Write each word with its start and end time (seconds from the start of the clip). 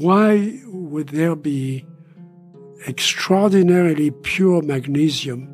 why 0.00 0.60
would 0.66 1.08
there 1.08 1.34
be 1.34 1.84
extraordinarily 2.86 4.10
pure 4.10 4.62
magnesium 4.62 5.52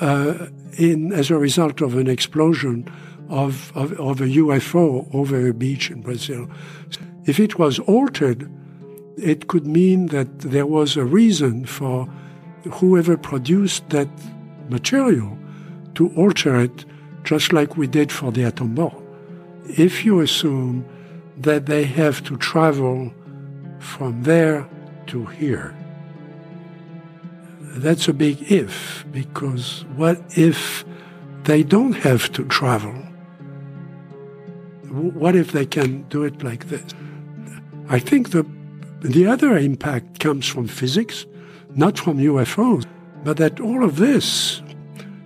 uh, 0.00 0.48
in 0.76 1.12
as 1.12 1.30
a 1.30 1.38
result 1.38 1.80
of 1.80 1.96
an 1.96 2.08
explosion 2.08 2.90
of, 3.28 3.72
of, 3.76 3.92
of, 4.00 4.20
a 4.20 4.24
UFO 4.24 5.12
over 5.14 5.48
a 5.48 5.54
beach 5.54 5.90
in 5.90 6.00
Brazil? 6.02 6.48
If 7.26 7.38
it 7.38 7.58
was 7.58 7.78
altered, 7.80 8.50
it 9.16 9.48
could 9.48 9.66
mean 9.66 10.06
that 10.06 10.40
there 10.40 10.66
was 10.66 10.96
a 10.96 11.04
reason 11.04 11.64
for 11.64 12.08
whoever 12.72 13.16
produced 13.16 13.88
that 13.90 14.08
material 14.68 15.38
to 15.94 16.08
alter 16.16 16.60
it 16.60 16.84
just 17.24 17.52
like 17.52 17.76
we 17.76 17.86
did 17.86 18.10
for 18.10 18.32
the 18.32 18.44
atom 18.44 18.74
bomb. 18.74 19.04
If 19.68 20.04
you 20.04 20.20
assume 20.20 20.84
that 21.36 21.66
they 21.66 21.84
have 21.84 22.24
to 22.24 22.36
travel 22.36 23.12
from 23.78 24.22
there 24.22 24.68
to 25.06 25.26
here, 25.26 25.74
that's 27.76 28.08
a 28.08 28.12
big 28.12 28.50
if, 28.50 29.04
because 29.12 29.84
what 29.96 30.20
if 30.36 30.84
they 31.44 31.62
don't 31.62 31.92
have 31.92 32.30
to 32.32 32.44
travel? 32.44 32.94
What 34.90 35.36
if 35.36 35.52
they 35.52 35.66
can 35.66 36.02
do 36.08 36.24
it 36.24 36.42
like 36.42 36.68
this? 36.68 36.84
I 37.88 37.98
think 37.98 38.30
the, 38.30 38.46
the 39.00 39.26
other 39.26 39.56
impact 39.56 40.18
comes 40.18 40.46
from 40.46 40.66
physics, 40.66 41.26
not 41.74 41.98
from 41.98 42.18
UFOs, 42.18 42.84
but 43.22 43.36
that 43.36 43.60
all 43.60 43.84
of 43.84 43.96
this 43.96 44.62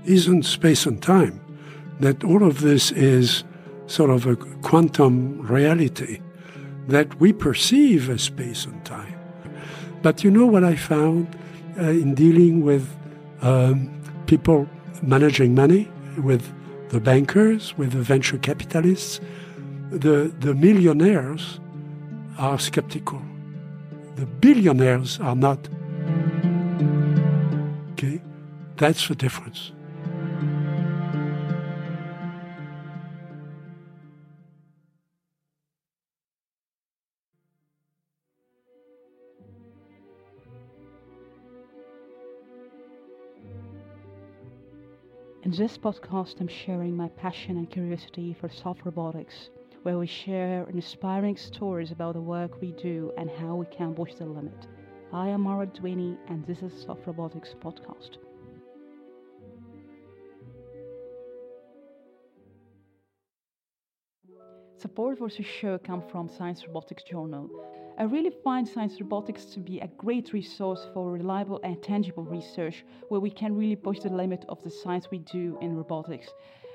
isn't 0.05 0.45
space 0.45 0.87
and 0.87 1.03
time, 1.03 1.41
that 2.01 2.25
all 2.25 2.43
of 2.43 2.61
this 2.61 2.91
is 2.93 3.45
sort 3.87 4.11
of 4.11 4.27
a 4.27 4.37
quantum 4.37 5.41
reality 5.43 6.21
that 6.89 7.21
we 7.21 7.33
perceive 7.33 8.11
as 8.11 8.23
space 8.23 8.65
and 8.65 8.85
time. 8.85 9.15
But 10.03 10.25
you 10.25 10.31
know 10.31 10.47
what 10.47 10.65
I 10.65 10.75
found 10.75 11.37
uh, 11.79 11.85
in 11.85 12.15
dealing 12.15 12.65
with 12.65 12.89
um, 13.41 13.89
people 14.27 14.69
managing 15.03 15.55
money, 15.55 15.89
with 16.19 16.53
the 16.91 17.01
bankers, 17.01 17.77
with 17.79 17.93
the 17.93 18.03
venture 18.03 18.39
capitalists? 18.39 19.21
The, 19.91 20.33
the 20.41 20.55
millionaires 20.55 21.61
are 22.39 22.59
skeptical. 22.59 23.23
The 24.17 24.27
billionaires 24.27 25.21
are 25.21 25.37
not. 25.37 25.69
Okay? 27.93 28.21
That's 28.77 29.09
the 29.09 29.15
difference. 29.15 29.73
In 45.53 45.59
this 45.59 45.77
podcast, 45.77 46.41
I'm 46.41 46.49
sharing 46.49 46.97
my 46.97 47.11
passion 47.11 47.59
and 47.59 47.69
curiosity 47.69 48.35
for 48.41 48.49
soft 48.49 48.87
robotics, 48.87 49.51
where 49.83 49.99
we 49.99 50.07
share 50.07 50.67
inspiring 50.71 51.37
stories 51.37 51.91
about 51.91 52.15
the 52.15 52.23
work 52.23 52.59
we 52.63 52.73
do 52.73 53.13
and 53.19 53.29
how 53.29 53.57
we 53.57 53.67
can 53.67 53.93
push 53.93 54.15
the 54.15 54.25
limit. 54.25 54.67
I 55.13 55.29
am 55.29 55.43
Mara 55.43 55.67
Dwiney, 55.67 56.17
and 56.29 56.43
this 56.47 56.63
is 56.63 56.73
Soft 56.73 57.07
Robotics 57.07 57.55
Podcast. 57.63 58.17
Support 64.79 65.19
for 65.19 65.29
this 65.29 65.45
show 65.45 65.77
comes 65.77 66.05
from 66.11 66.31
Science 66.31 66.67
Robotics 66.67 67.03
Journal, 67.03 67.51
I 67.99 68.05
really 68.05 68.33
find 68.43 68.67
science 68.67 69.01
robotics 69.01 69.45
to 69.47 69.61
be 69.61 69.79
a 69.81 69.87
great 69.99 70.33
resource 70.33 70.87
for 70.95 71.13
reliable 71.13 71.61
and 71.63 71.81
tangible 71.83 72.25
research 72.25 72.85
where 73.09 73.21
we 73.21 73.31
can 73.31 73.55
really 73.55 73.77
push 73.77 74.01
the 74.01 74.09
limit 74.09 74.47
of 74.49 74.63
the 74.63 74.71
science 74.71 75.11
we 75.11 75.19
do 75.19 75.59
in 75.61 75.77
robotics. 75.77 76.29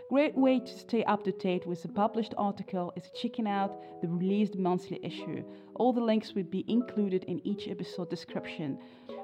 Great 0.10 0.38
way 0.38 0.60
to 0.60 0.80
stay 0.80 1.04
up 1.06 1.24
to 1.24 1.32
date 1.32 1.66
with 1.66 1.82
the 1.82 1.90
published 1.90 2.34
article 2.38 2.94
is 2.96 3.12
checking 3.20 3.48
out 3.48 4.02
the 4.02 4.08
released 4.08 4.58
monthly 4.58 5.00
issue. 5.04 5.44
All 5.76 5.92
the 5.92 6.00
links 6.00 6.34
will 6.34 6.44
be 6.44 6.64
included 6.68 7.24
in 7.24 7.46
each 7.46 7.68
episode 7.68 8.10
description. 8.10 8.78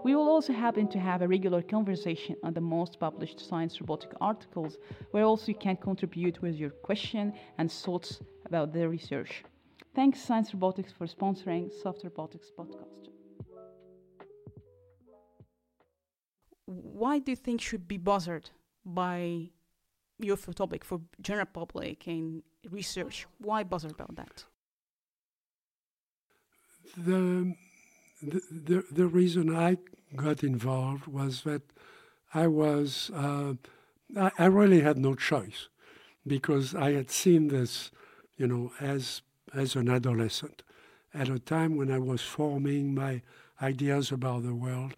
We 0.04 0.16
will 0.16 0.28
also 0.28 0.52
happen 0.52 0.88
to 0.90 1.00
have 1.00 1.22
a 1.22 1.28
regular 1.28 1.62
conversation 1.62 2.36
on 2.44 2.54
the 2.54 2.62
most 2.62 3.00
published 3.00 3.40
science 3.40 3.80
robotic 3.80 4.14
articles, 4.20 4.78
where 5.12 5.24
also 5.24 5.50
you 5.50 5.56
can 5.58 5.78
contribute 5.78 6.42
with 6.42 6.56
your 6.56 6.72
question 6.72 7.34
and 7.60 7.72
thoughts 7.72 8.20
about 8.46 8.74
the 8.74 8.90
research. 8.90 9.44
Thanks, 9.96 10.20
Science 10.20 10.52
Robotics, 10.54 10.92
for 10.92 11.06
sponsoring 11.06 11.72
Soft 11.72 12.04
Robotics 12.04 12.50
podcast. 12.58 13.10
Why 16.66 17.20
do 17.20 17.32
you 17.32 17.36
think 17.36 17.62
should 17.62 17.88
be 17.88 17.98
bothered 17.98 18.50
by 18.84 19.50
UFO 20.24 20.56
topic 20.56 20.84
for 20.84 21.02
general 21.22 21.46
public 21.46 22.08
and 22.08 22.42
research? 22.72 23.28
Why 23.38 23.64
bother 23.64 23.90
about 23.90 24.16
that? 24.16 24.46
The, 26.98 27.56
the, 28.24 28.42
the, 28.52 28.86
the 28.92 29.08
reason 29.08 29.56
I 29.56 29.78
got 30.16 30.44
involved 30.44 31.06
was 31.06 31.44
that 31.44 31.62
I 32.34 32.48
was, 32.48 33.12
uh, 33.14 33.54
I, 34.18 34.32
I 34.40 34.46
really 34.46 34.82
had 34.82 34.98
no 34.98 35.14
choice 35.14 35.70
because 36.26 36.74
I 36.74 36.94
had 36.94 37.12
seen 37.12 37.50
this, 37.50 37.92
you 38.38 38.48
know, 38.48 38.72
as 38.80 39.22
as 39.54 39.76
an 39.76 39.90
adolescent, 39.90 40.64
at 41.14 41.30
a 41.30 41.40
time 41.40 41.76
when 41.78 41.92
I 41.92 42.00
was 42.00 42.22
forming 42.22 42.96
my 42.96 43.22
ideas 43.62 44.12
about 44.12 44.44
the 44.44 44.56
world. 44.56 44.96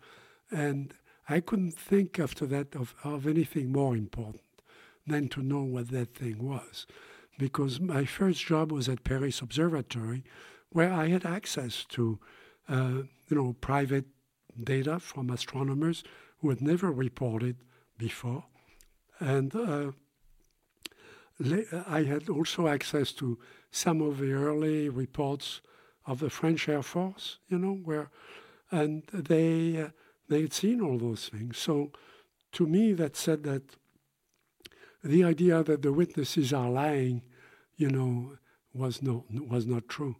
And 0.51 0.93
I 1.27 1.39
couldn't 1.39 1.77
think 1.77 2.19
after 2.19 2.45
that 2.47 2.75
of, 2.75 2.95
of 3.03 3.27
anything 3.27 3.71
more 3.71 3.95
important 3.95 4.43
than 5.07 5.27
to 5.29 5.41
know 5.41 5.63
what 5.63 5.89
that 5.89 6.15
thing 6.15 6.43
was. 6.43 6.87
Because 7.37 7.79
my 7.79 8.05
first 8.05 8.45
job 8.45 8.71
was 8.71 8.87
at 8.87 9.03
Paris 9.03 9.41
Observatory, 9.41 10.23
where 10.69 10.91
I 10.91 11.07
had 11.07 11.25
access 11.25 11.83
to, 11.89 12.19
uh, 12.69 13.03
you 13.27 13.35
know, 13.35 13.53
private 13.59 14.05
data 14.63 14.99
from 14.99 15.29
astronomers 15.29 16.03
who 16.39 16.49
had 16.49 16.61
never 16.61 16.91
reported 16.91 17.57
before. 17.97 18.45
And 19.19 19.55
uh, 19.55 19.91
I 21.87 22.03
had 22.03 22.29
also 22.29 22.67
access 22.67 23.11
to 23.13 23.37
some 23.75 24.01
of 24.01 24.19
the 24.19 24.31
early 24.31 24.87
reports 24.87 25.59
of 26.05 26.19
the 26.19 26.29
French 26.29 26.69
Air 26.69 26.81
Force, 26.81 27.39
you 27.49 27.57
know, 27.57 27.73
where, 27.73 28.09
and 28.71 29.03
they 29.11 29.81
uh, 29.81 29.89
they 30.29 30.41
had 30.43 30.53
seen 30.53 30.79
all 30.79 30.97
those 30.97 31.27
things. 31.27 31.57
So, 31.57 31.91
to 32.53 32.65
me, 32.65 32.93
that 32.93 33.17
said 33.17 33.43
that 33.43 33.63
the 35.03 35.25
idea 35.25 35.61
that 35.61 35.81
the 35.81 35.91
witnesses 35.91 36.53
are 36.53 36.69
lying, 36.69 37.21
you 37.75 37.89
know, 37.89 38.37
was 38.73 39.01
no 39.01 39.25
was 39.29 39.65
not 39.65 39.89
true. 39.89 40.15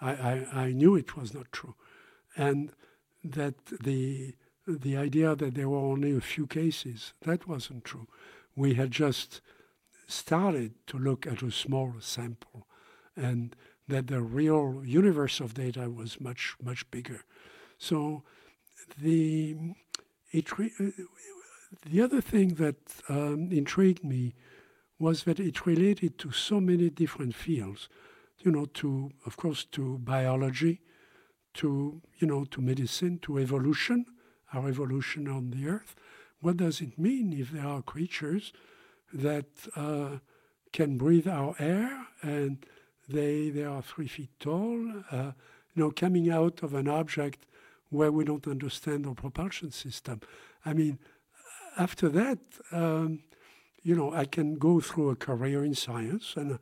I, 0.00 0.12
I, 0.12 0.60
I 0.66 0.72
knew 0.72 0.94
it 0.94 1.16
was 1.16 1.34
not 1.34 1.50
true, 1.50 1.74
and 2.36 2.70
that 3.24 3.54
the 3.66 4.36
the 4.68 4.96
idea 4.96 5.34
that 5.34 5.54
there 5.56 5.68
were 5.68 5.78
only 5.92 6.16
a 6.16 6.20
few 6.20 6.46
cases 6.46 7.12
that 7.22 7.48
wasn't 7.48 7.84
true. 7.84 8.06
We 8.54 8.74
had 8.74 8.92
just 8.92 9.40
started 10.06 10.74
to 10.86 10.96
look 10.96 11.26
at 11.26 11.42
a 11.42 11.50
small 11.50 11.94
sample 11.98 12.68
and 13.16 13.54
that 13.88 14.06
the 14.06 14.22
real 14.22 14.82
universe 14.84 15.40
of 15.40 15.54
data 15.54 15.90
was 15.90 16.20
much, 16.20 16.54
much 16.62 16.90
bigger. 16.90 17.24
So 17.78 18.22
the, 19.00 19.56
it 20.30 20.50
the 21.90 22.00
other 22.00 22.20
thing 22.20 22.54
that 22.54 22.76
um, 23.08 23.50
intrigued 23.52 24.04
me 24.04 24.34
was 24.98 25.24
that 25.24 25.40
it 25.40 25.66
related 25.66 26.18
to 26.18 26.30
so 26.32 26.60
many 26.60 26.88
different 26.88 27.34
fields, 27.34 27.88
you 28.40 28.50
know, 28.50 28.66
to, 28.66 29.10
of 29.26 29.36
course, 29.36 29.64
to 29.72 29.98
biology, 29.98 30.80
to, 31.54 32.00
you 32.18 32.26
know, 32.26 32.44
to 32.44 32.60
medicine, 32.60 33.18
to 33.22 33.38
evolution, 33.38 34.06
our 34.52 34.68
evolution 34.68 35.28
on 35.28 35.50
the 35.50 35.68
earth. 35.68 35.94
What 36.40 36.56
does 36.56 36.80
it 36.80 36.98
mean 36.98 37.32
if 37.32 37.50
there 37.50 37.66
are 37.66 37.82
creatures 37.82 38.52
that 39.12 39.46
uh, 39.76 40.18
can 40.72 40.96
breathe 40.96 41.28
our 41.28 41.54
air 41.58 42.06
and 42.22 42.64
they, 43.08 43.50
they 43.50 43.64
are 43.64 43.82
three 43.82 44.08
feet 44.08 44.30
tall, 44.40 45.02
uh, 45.10 45.32
you 45.74 45.82
know, 45.82 45.90
coming 45.90 46.30
out 46.30 46.62
of 46.62 46.74
an 46.74 46.88
object 46.88 47.46
where 47.90 48.10
we 48.10 48.24
don't 48.24 48.46
understand 48.46 49.06
our 49.06 49.14
propulsion 49.14 49.70
system. 49.70 50.20
I 50.64 50.72
mean, 50.72 50.98
after 51.76 52.08
that, 52.10 52.38
um, 52.72 53.20
you 53.82 53.94
know, 53.94 54.12
I 54.12 54.24
can 54.24 54.54
go 54.54 54.80
through 54.80 55.10
a 55.10 55.16
career 55.16 55.64
in 55.64 55.74
science, 55.74 56.34
and 56.36 56.58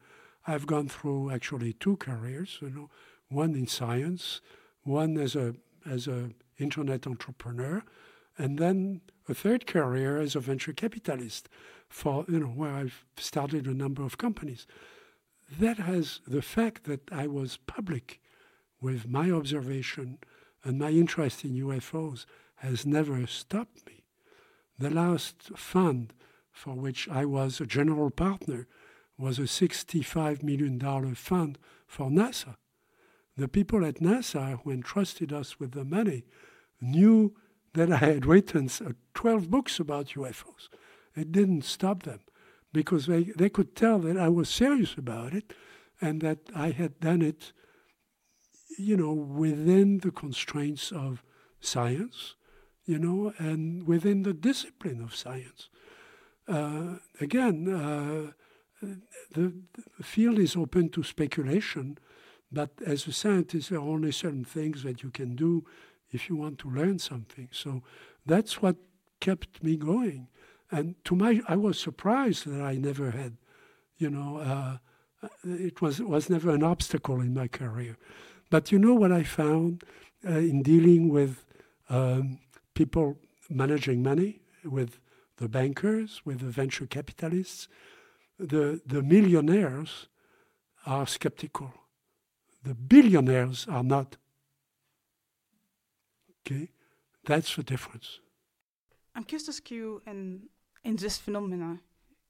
I've 0.47 0.67
gone 0.67 0.89
through 0.89 1.31
actually 1.31 1.73
two 1.75 1.97
careers. 1.97 2.59
You 2.61 2.71
know, 2.71 2.91
one 3.29 3.55
in 3.55 3.67
science, 3.67 4.41
one 4.83 5.17
as 5.17 5.37
a 5.37 5.55
as 5.89 6.07
a 6.07 6.31
internet 6.59 7.07
entrepreneur, 7.07 7.83
and 8.37 8.59
then 8.59 9.01
a 9.29 9.35
third 9.35 9.67
career 9.67 10.19
as 10.19 10.35
a 10.35 10.41
venture 10.41 10.73
capitalist 10.73 11.49
for, 11.89 12.25
you 12.29 12.41
know, 12.41 12.47
where 12.47 12.73
I've 12.73 13.05
started 13.17 13.67
a 13.67 13.75
number 13.75 14.03
of 14.03 14.19
companies. 14.19 14.67
That 15.59 15.79
has 15.79 16.21
the 16.27 16.43
fact 16.43 16.85
that 16.85 17.13
I 17.13 17.27
was 17.27 17.59
public 17.67 18.21
with 18.81 19.09
my 19.09 19.31
observation 19.31 20.19
and 20.65 20.79
my 20.79 20.91
interest 20.91 21.45
in 21.45 21.55
UFOs 21.55 22.25
has 22.57 22.87
never 22.87 23.27
stopped 23.27 23.87
me. 23.87 24.05
The 24.79 24.91
last 24.91 25.51
fund 25.57 26.13
for 26.51 26.75
which 26.75 27.09
I 27.09 27.25
was 27.25 27.61
a 27.61 27.67
general 27.67 28.11
partner 28.11 28.67
was 29.19 29.39
a 29.39 29.43
$65 29.43 30.43
million 30.43 31.15
fund 31.15 31.59
for 31.87 32.09
NASA. 32.09 32.57
The 33.37 33.49
people 33.49 33.85
at 33.85 33.97
NASA 33.97 34.61
who 34.63 34.71
entrusted 34.71 35.33
us 35.33 35.59
with 35.59 35.73
the 35.73 35.85
money 35.85 36.25
knew 36.81 37.35
that 37.75 37.91
I 37.91 37.97
had 37.97 38.27
written 38.27 38.69
uh, 38.85 38.93
12 39.15 39.51
books 39.51 39.79
about 39.81 40.09
UFOs. 40.09 40.69
It 41.17 41.33
didn't 41.33 41.65
stop 41.65 42.03
them 42.03 42.21
because 42.73 43.07
they, 43.07 43.25
they 43.37 43.49
could 43.49 43.77
tell 43.77 43.99
that 44.01 44.17
I 44.17 44.29
was 44.29 44.49
serious 44.49 44.95
about 44.95 45.35
it 45.35 45.53
and 46.01 46.21
that 46.23 46.39
I 46.55 46.71
had 46.71 47.01
done 47.01 47.23
it, 47.23 47.53
you 48.79 48.97
know, 48.97 49.13
within 49.13 49.99
the 49.99 50.11
constraints 50.11 50.91
of 50.91 51.23
science, 51.61 52.35
you 52.85 52.99
know, 52.99 53.33
and 53.39 53.87
within 53.87 54.23
the 54.23 54.33
discipline 54.33 55.03
of 55.03 55.15
science. 55.15 55.69
Uh, 56.49 56.97
again, 57.21 57.73
uh, 57.73 58.33
the, 59.33 59.53
the, 59.97 60.03
field 60.03 60.39
is 60.41 60.57
open 60.57 60.89
to 60.89 61.05
speculation, 61.05 61.99
but 62.51 62.71
as 62.85 63.07
a 63.07 63.13
scientist, 63.13 63.71
there 63.71 63.79
are 63.79 63.89
only 63.89 64.11
certain 64.11 64.45
things 64.45 64.83
that 64.83 65.03
you 65.05 65.11
can 65.11 65.37
do 65.37 65.65
if 66.11 66.29
you 66.29 66.35
want 66.35 66.59
to 66.59 66.69
learn 66.69 66.99
something. 66.99 67.49
So 67.53 67.83
that's 68.27 68.61
what 68.61 68.77
kept 69.21 69.63
me 69.63 69.77
going. 69.77 70.29
And 70.73 70.95
to 71.05 71.15
my, 71.15 71.41
I 71.47 71.57
was 71.57 71.79
surprised 71.79 72.47
that 72.47 72.63
I 72.63 72.77
never 72.77 73.11
had, 73.11 73.37
you 73.99 74.09
know, 74.09 74.39
uh, 74.39 74.79
it 75.45 75.83
was 75.83 76.01
was 76.01 76.31
never 76.31 76.51
an 76.51 76.63
obstacle 76.63 77.21
in 77.21 77.35
my 77.35 77.47
career. 77.47 77.97
But 78.51 78.73
you 78.73 78.79
know 78.79 78.95
what 78.95 79.13
I 79.13 79.23
found 79.23 79.85
uh, 80.27 80.39
in 80.39 80.63
dealing 80.63 81.11
with 81.11 81.45
um, 81.91 82.39
people 82.75 83.19
managing 83.51 84.03
money, 84.03 84.41
with 84.65 84.99
the 85.37 85.49
bankers, 85.49 86.23
with 86.25 86.41
the 86.41 86.51
venture 86.51 86.87
capitalists, 86.87 87.69
the 88.39 88.81
the 88.87 89.03
millionaires 89.03 90.09
are 90.87 91.07
skeptical. 91.07 91.73
The 92.65 92.75
billionaires 92.75 93.67
are 93.69 93.85
not. 93.85 94.17
Okay, 96.41 96.71
that's 97.25 97.55
the 97.57 97.63
difference. 97.63 98.21
I'm 99.15 99.25
curious 99.25 99.45
to 99.47 99.51
ask 99.51 99.71
you, 99.71 100.03
and 100.07 100.49
in 100.85 100.97
this 100.97 101.19
phenomena, 101.19 101.81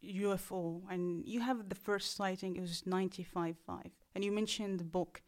UFO, 0.04 0.82
and 0.90 1.26
you 1.26 1.40
have 1.40 1.68
the 1.68 1.74
first 1.74 2.16
sighting, 2.16 2.56
it 2.56 2.60
was 2.60 2.82
95.5, 2.82 3.56
and 4.14 4.24
you 4.24 4.32
mentioned 4.32 4.80
the 4.80 4.84
book. 4.84 5.22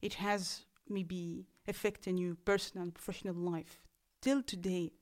It 0.00 0.14
has 0.14 0.64
maybe 0.88 1.46
affected 1.68 2.18
your 2.18 2.34
personal 2.44 2.84
and 2.84 2.94
professional 2.94 3.34
life. 3.34 3.80
Till 4.20 4.42
today, 4.42 4.92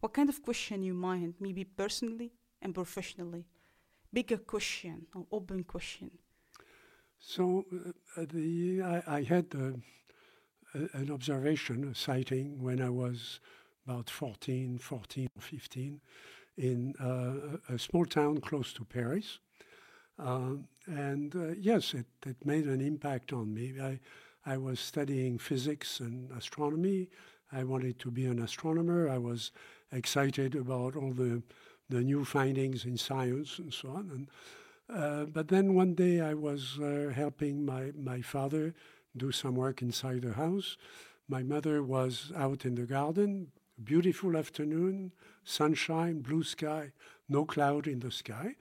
what 0.00 0.12
kind 0.12 0.28
of 0.28 0.42
question 0.42 0.82
you 0.82 0.94
mind, 0.94 1.34
maybe 1.40 1.64
personally 1.64 2.32
and 2.60 2.74
professionally? 2.74 3.46
Bigger 4.12 4.38
question 4.38 5.06
or 5.14 5.26
open 5.32 5.64
question? 5.64 6.10
So 7.18 7.64
uh, 8.16 8.24
the 8.32 8.82
I, 8.82 9.18
I 9.18 9.22
had 9.22 9.46
uh, 9.54 9.72
an 10.92 11.10
observation, 11.10 11.84
a 11.84 11.94
sighting 11.94 12.62
when 12.62 12.80
I 12.80 12.90
was 12.90 13.40
about 13.86 14.10
14, 14.10 14.78
14 14.78 15.28
or 15.36 15.42
15 15.42 16.00
in 16.56 16.94
uh, 17.00 17.74
a 17.74 17.78
small 17.78 18.04
town 18.04 18.40
close 18.40 18.72
to 18.74 18.84
Paris. 18.84 19.38
Uh, 20.18 20.56
and 20.86 21.34
uh, 21.34 21.54
yes, 21.58 21.94
it, 21.94 22.06
it 22.24 22.36
made 22.44 22.66
an 22.66 22.80
impact 22.80 23.32
on 23.32 23.52
me. 23.52 23.74
I, 23.80 23.98
I 24.46 24.56
was 24.56 24.78
studying 24.78 25.38
physics 25.38 26.00
and 26.00 26.30
astronomy. 26.32 27.08
I 27.52 27.64
wanted 27.64 27.98
to 28.00 28.10
be 28.10 28.26
an 28.26 28.40
astronomer. 28.40 29.08
I 29.08 29.18
was 29.18 29.52
excited 29.92 30.54
about 30.54 30.96
all 30.96 31.12
the, 31.12 31.42
the 31.88 32.00
new 32.00 32.24
findings 32.24 32.84
in 32.84 32.96
science 32.96 33.58
and 33.58 33.72
so 33.72 33.90
on. 33.90 34.10
And, 34.10 34.28
uh, 34.96 35.24
but 35.24 35.48
then 35.48 35.74
one 35.74 35.94
day 35.94 36.20
I 36.20 36.34
was 36.34 36.78
uh, 36.78 37.10
helping 37.14 37.64
my, 37.64 37.92
my 37.96 38.20
father 38.20 38.74
do 39.16 39.32
some 39.32 39.54
work 39.54 39.82
inside 39.82 40.22
the 40.22 40.34
house. 40.34 40.76
My 41.28 41.42
mother 41.42 41.82
was 41.82 42.32
out 42.36 42.64
in 42.64 42.74
the 42.74 42.82
garden, 42.82 43.48
beautiful 43.82 44.36
afternoon, 44.36 45.12
sunshine, 45.42 46.20
blue 46.20 46.42
sky, 46.42 46.92
no 47.28 47.44
cloud 47.44 47.86
in 47.86 48.00
the 48.00 48.10
sky. 48.10 48.56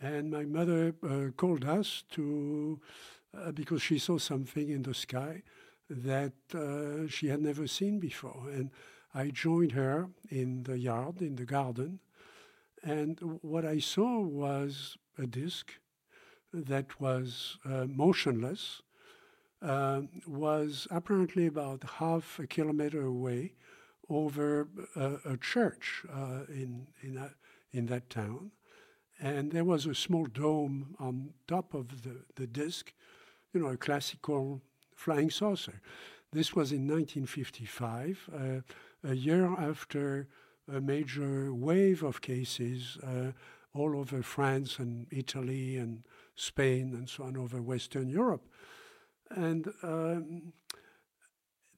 And 0.00 0.30
my 0.30 0.44
mother 0.44 0.94
uh, 1.02 1.30
called 1.36 1.64
us 1.64 2.04
to, 2.12 2.80
uh, 3.36 3.52
because 3.52 3.82
she 3.82 3.98
saw 3.98 4.18
something 4.18 4.68
in 4.68 4.82
the 4.82 4.94
sky 4.94 5.42
that 5.88 6.32
uh, 6.54 7.08
she 7.08 7.28
had 7.28 7.40
never 7.40 7.66
seen 7.66 7.98
before. 7.98 8.48
And 8.50 8.70
I 9.14 9.28
joined 9.28 9.72
her 9.72 10.08
in 10.28 10.64
the 10.64 10.78
yard, 10.78 11.20
in 11.20 11.36
the 11.36 11.44
garden. 11.44 12.00
And 12.82 13.38
what 13.42 13.64
I 13.64 13.78
saw 13.78 14.20
was 14.20 14.96
a 15.18 15.26
disk 15.26 15.74
that 16.52 17.00
was 17.00 17.58
uh, 17.64 17.86
motionless, 17.88 18.82
uh, 19.62 20.02
was 20.26 20.88
apparently 20.90 21.46
about 21.46 21.84
half 21.98 22.38
a 22.40 22.46
kilometer 22.46 23.02
away 23.02 23.54
over 24.08 24.68
a, 24.96 25.32
a 25.32 25.36
church 25.36 26.04
uh, 26.12 26.44
in 26.48 26.86
in, 27.02 27.16
a, 27.16 27.30
in 27.72 27.86
that 27.86 28.10
town, 28.10 28.50
and 29.20 29.52
there 29.52 29.64
was 29.64 29.86
a 29.86 29.94
small 29.94 30.26
dome 30.26 30.96
on 30.98 31.30
top 31.46 31.74
of 31.74 32.02
the, 32.02 32.24
the 32.34 32.46
disc, 32.46 32.92
you 33.52 33.60
know, 33.60 33.68
a 33.68 33.76
classical 33.76 34.60
flying 34.94 35.30
saucer. 35.30 35.80
This 36.32 36.54
was 36.54 36.72
in 36.72 36.88
1955, 36.88 38.30
uh, 38.34 39.08
a 39.08 39.14
year 39.14 39.46
after 39.58 40.28
a 40.72 40.80
major 40.80 41.52
wave 41.52 42.02
of 42.02 42.20
cases 42.20 42.96
uh, 43.02 43.32
all 43.74 43.96
over 43.96 44.22
France 44.22 44.78
and 44.78 45.06
Italy 45.10 45.76
and 45.76 46.02
Spain 46.34 46.94
and 46.94 47.08
so 47.08 47.24
on 47.24 47.36
over 47.36 47.60
Western 47.60 48.08
Europe. 48.08 48.46
And 49.30 49.72
um, 49.82 50.52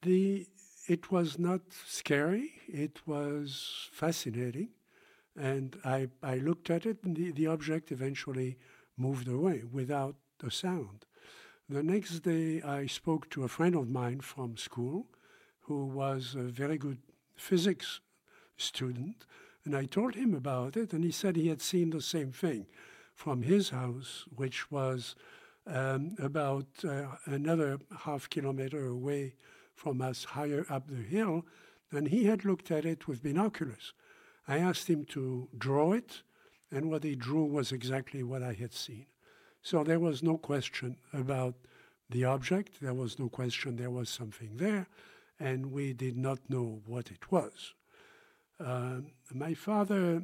the 0.01 0.47
it 0.87 1.11
was 1.11 1.39
not 1.39 1.61
scary, 1.87 2.51
it 2.67 2.99
was 3.05 3.89
fascinating. 3.91 4.69
And 5.37 5.75
I, 5.83 6.07
I 6.23 6.35
looked 6.37 6.69
at 6.69 6.85
it, 6.85 7.03
and 7.03 7.15
the, 7.15 7.31
the 7.31 7.47
object 7.47 7.91
eventually 7.91 8.57
moved 8.97 9.27
away 9.27 9.63
without 9.69 10.15
a 10.45 10.51
sound. 10.51 11.05
The 11.67 11.83
next 11.83 12.19
day, 12.19 12.61
I 12.61 12.85
spoke 12.85 13.29
to 13.31 13.43
a 13.43 13.49
friend 13.49 13.75
of 13.75 13.89
mine 13.89 14.21
from 14.21 14.55
school 14.55 15.07
who 15.61 15.85
was 15.85 16.35
a 16.35 16.43
very 16.43 16.77
good 16.77 16.99
physics 17.35 17.99
student, 18.55 19.25
and 19.65 19.75
I 19.75 19.85
told 19.85 20.15
him 20.15 20.33
about 20.33 20.77
it, 20.77 20.93
and 20.93 21.03
he 21.03 21.11
said 21.11 21.35
he 21.35 21.49
had 21.49 21.61
seen 21.61 21.89
the 21.89 22.01
same 22.01 22.31
thing 22.31 22.67
from 23.15 23.41
his 23.41 23.71
house, 23.71 24.25
which 24.35 24.71
was 24.71 25.15
um, 25.67 26.15
about 26.19 26.67
uh, 26.87 27.07
another 27.25 27.79
half 28.03 28.29
kilometer 28.29 28.85
away 28.85 29.33
from 29.75 30.01
us 30.01 30.23
higher 30.23 30.65
up 30.69 30.87
the 30.87 31.03
hill, 31.03 31.45
and 31.91 32.07
he 32.07 32.25
had 32.25 32.45
looked 32.45 32.71
at 32.71 32.85
it 32.85 33.07
with 33.07 33.23
binoculars. 33.23 33.93
I 34.47 34.57
asked 34.57 34.89
him 34.89 35.05
to 35.05 35.49
draw 35.57 35.93
it, 35.93 36.23
and 36.71 36.89
what 36.89 37.03
he 37.03 37.15
drew 37.15 37.45
was 37.45 37.71
exactly 37.71 38.23
what 38.23 38.41
I 38.41 38.53
had 38.53 38.73
seen. 38.73 39.05
So 39.61 39.83
there 39.83 39.99
was 39.99 40.23
no 40.23 40.37
question 40.37 40.97
about 41.13 41.55
the 42.09 42.23
object, 42.23 42.81
there 42.81 42.93
was 42.93 43.17
no 43.17 43.29
question 43.29 43.75
there 43.75 43.89
was 43.89 44.09
something 44.09 44.57
there, 44.57 44.87
and 45.39 45.71
we 45.71 45.93
did 45.93 46.17
not 46.17 46.39
know 46.49 46.81
what 46.85 47.09
it 47.09 47.31
was. 47.31 47.73
Uh, 48.63 48.97
my 49.33 49.53
father 49.53 50.23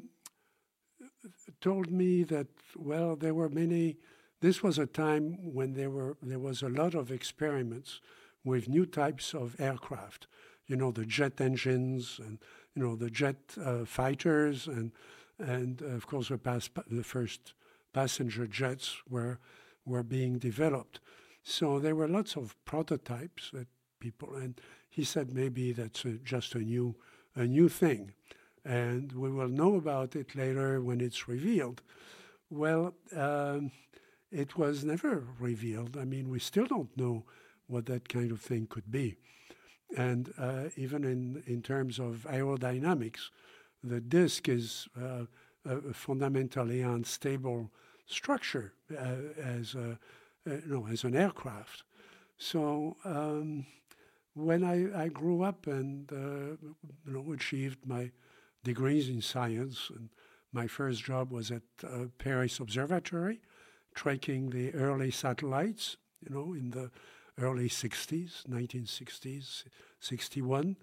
told 1.59 1.91
me 1.91 2.23
that, 2.23 2.47
well, 2.75 3.15
there 3.15 3.33
were 3.33 3.49
many, 3.49 3.97
this 4.41 4.63
was 4.63 4.77
a 4.77 4.85
time 4.85 5.53
when 5.53 5.73
there, 5.73 5.89
were, 5.89 6.17
there 6.21 6.39
was 6.39 6.61
a 6.61 6.69
lot 6.69 6.93
of 6.93 7.11
experiments 7.11 7.99
with 8.43 8.69
new 8.69 8.85
types 8.85 9.33
of 9.33 9.55
aircraft. 9.59 10.27
You 10.67 10.75
know, 10.75 10.91
the 10.91 11.05
jet 11.05 11.39
engines 11.41 12.19
and 12.19 12.39
you 12.75 12.83
know 12.83 12.95
the 12.95 13.09
jet 13.09 13.35
uh, 13.63 13.85
fighters 13.85 14.67
and 14.67 14.91
and 15.39 15.81
uh, 15.81 15.87
of 15.87 16.07
course 16.07 16.29
the, 16.29 16.37
pas- 16.37 16.69
the 16.89 17.03
first 17.03 17.53
passenger 17.93 18.47
jets 18.47 18.97
were 19.09 19.39
were 19.85 20.03
being 20.03 20.37
developed. 20.37 20.99
So 21.43 21.79
there 21.79 21.95
were 21.95 22.07
lots 22.07 22.35
of 22.35 22.55
prototypes 22.65 23.49
that 23.51 23.67
people 23.99 24.35
and 24.35 24.59
he 24.89 25.03
said 25.03 25.33
maybe 25.33 25.71
that's 25.71 26.05
a, 26.05 26.13
just 26.23 26.55
a 26.55 26.59
new 26.59 26.95
a 27.35 27.45
new 27.45 27.69
thing, 27.69 28.13
and 28.65 29.11
we 29.13 29.29
will 29.31 29.47
know 29.47 29.75
about 29.75 30.15
it 30.15 30.35
later 30.35 30.81
when 30.81 31.01
it's 31.01 31.27
revealed. 31.27 31.81
Well, 32.49 32.93
um, 33.15 33.71
it 34.31 34.57
was 34.57 34.83
never 34.83 35.23
revealed. 35.39 35.97
I 35.97 36.05
mean, 36.05 36.29
we 36.29 36.39
still 36.39 36.65
don't 36.65 36.95
know 36.97 37.23
what 37.71 37.85
that 37.87 38.09
kind 38.09 38.31
of 38.31 38.41
thing 38.41 38.67
could 38.67 38.91
be. 38.91 39.17
And 39.97 40.33
uh, 40.37 40.65
even 40.77 41.03
in, 41.03 41.43
in 41.45 41.61
terms 41.61 41.99
of 41.99 42.25
aerodynamics, 42.29 43.29
the 43.83 43.99
disk 43.99 44.47
is 44.47 44.87
uh, 45.01 45.25
a 45.65 45.93
fundamentally 45.93 46.81
unstable 46.81 47.69
structure 48.05 48.73
uh, 48.97 49.15
as, 49.41 49.75
a, 49.75 49.97
uh, 50.49 50.55
know, 50.65 50.87
as 50.91 51.03
an 51.03 51.15
aircraft. 51.15 51.83
So 52.37 52.97
um, 53.05 53.65
when 54.33 54.63
I, 54.63 55.03
I 55.03 55.07
grew 55.09 55.43
up 55.43 55.67
and 55.67 56.11
uh, 56.11 56.57
you 57.05 57.13
know 57.13 57.33
achieved 57.33 57.79
my 57.85 58.11
degrees 58.63 59.09
in 59.09 59.21
science, 59.21 59.91
and 59.95 60.09
my 60.53 60.67
first 60.67 61.03
job 61.03 61.31
was 61.31 61.51
at 61.51 61.61
uh, 61.83 62.05
Paris 62.17 62.59
Observatory, 62.59 63.41
tracking 63.95 64.49
the 64.49 64.73
early 64.73 65.11
satellites. 65.11 65.97
You 66.27 66.35
know, 66.35 66.53
in 66.53 66.71
the 66.71 66.91
early 67.41 67.69
60s, 67.69 68.45
1960s, 68.47 69.63
61. 69.99 70.77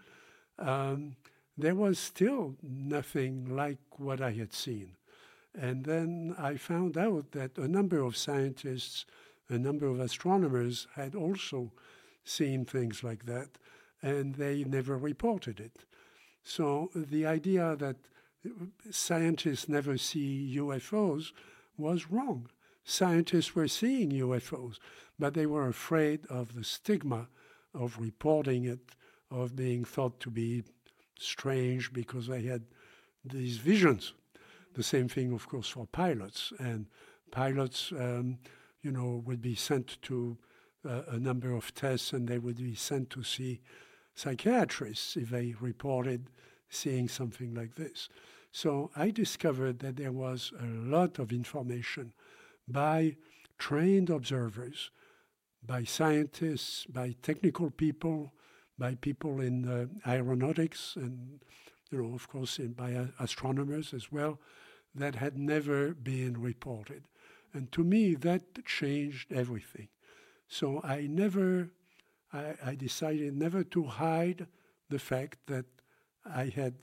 Um, 0.59 1.17
there 1.57 1.75
was 1.75 1.99
still 1.99 2.57
nothing 2.63 3.55
like 3.55 3.79
what 3.97 4.21
I 4.21 4.33
had 4.33 4.53
seen. 4.53 4.97
And 5.59 5.85
then 5.85 6.35
I 6.39 6.57
found 6.57 6.97
out 6.97 7.33
that 7.33 7.59
a 7.59 7.67
number 7.67 8.01
of 8.01 8.17
scientists, 8.17 9.07
a 9.49 9.59
number 9.59 9.87
of 9.87 9.99
astronomers 9.99 10.87
had 10.95 11.15
also 11.15 11.73
seen 12.25 12.65
things 12.65 13.03
like 13.03 13.27
that, 13.27 13.49
and 14.03 14.35
they 14.37 14.63
never 14.65 14.97
reported 14.97 15.59
it. 15.59 15.85
So 16.45 16.91
the 16.95 17.27
idea 17.27 17.75
that 17.77 17.97
scientists 18.91 19.69
never 19.69 19.99
see 19.99 20.55
UFOs 20.57 21.33
was 21.77 22.11
wrong. 22.11 22.49
Scientists 22.85 23.55
were 23.55 23.69
seeing 23.69 24.11
UFOs, 24.13 24.79
but 25.19 25.35
they 25.35 25.47
were 25.47 25.69
afraid 25.69 26.27
of 26.27 26.55
the 26.55 26.65
stigma 26.65 27.29
of 27.75 27.99
reporting 27.99 28.65
it, 28.65 28.81
of 29.31 29.57
being 29.57 29.85
thought 29.85 30.21
to 30.21 30.31
be 30.31 30.63
strange 31.19 31.93
because 31.93 32.27
they 32.27 32.43
had 32.43 32.63
these 33.25 33.59
visions. 33.59 34.15
The 34.75 34.83
same 34.83 35.09
thing, 35.09 35.33
of 35.33 35.49
course, 35.49 35.69
for 35.69 35.87
pilots. 35.87 36.53
And 36.59 36.87
pilots, 37.31 37.93
um, 37.93 38.39
you 38.83 38.93
know, 38.93 39.23
would 39.27 39.43
be 39.43 39.55
sent 39.55 40.01
to 40.03 40.39
uh, 40.89 41.03
a 41.09 41.19
number 41.19 41.53
of 41.53 41.75
tests 41.75 42.13
and 42.13 42.29
they 42.29 42.39
would 42.39 42.59
be 42.59 42.75
sent 42.75 43.11
to 43.11 43.23
see 43.23 43.61
psychiatrists 44.15 45.17
if 45.17 45.31
they 45.31 45.55
reported 45.61 46.29
seeing 46.69 47.09
something 47.09 47.55
like 47.55 47.75
this. 47.75 48.09
So 48.53 48.91
I 48.97 49.11
discovered 49.11 49.81
that 49.81 49.97
there 49.97 50.13
was 50.13 50.53
a 50.61 50.67
lot 50.67 51.19
of 51.19 51.33
information 51.33 52.13
by 52.67 53.17
trained 53.59 54.11
observers, 54.11 54.91
by 55.67 55.85
scientists, 55.85 56.87
by 56.87 57.15
technical 57.23 57.71
people, 57.71 58.33
by 58.79 58.95
people 58.95 59.41
in 59.41 59.69
uh, 59.69 59.87
aeronautics 60.09 60.97
and, 60.97 61.41
you 61.91 62.03
know, 62.03 62.15
of 62.15 62.29
course, 62.29 62.59
in, 62.59 62.73
by 62.73 62.95
uh, 62.95 63.07
astronomers 63.19 63.93
as 63.93 64.11
well, 64.13 64.39
that 64.95 65.17
had 65.17 65.39
never 65.39 65.95
been 65.95 66.41
reported. 66.41 67.03
And 67.53 67.71
to 67.73 67.83
me, 67.83 68.15
that 68.17 68.65
changed 68.65 69.33
everything. 69.33 69.89
So 70.49 70.81
I 70.83 71.07
never, 71.09 71.71
I, 72.33 72.55
I 72.65 72.75
decided 72.75 73.37
never 73.37 73.65
to 73.65 73.85
hide 73.85 74.47
the 74.89 74.99
fact 74.99 75.39
that 75.47 75.67
I 76.25 76.47
had 76.47 76.75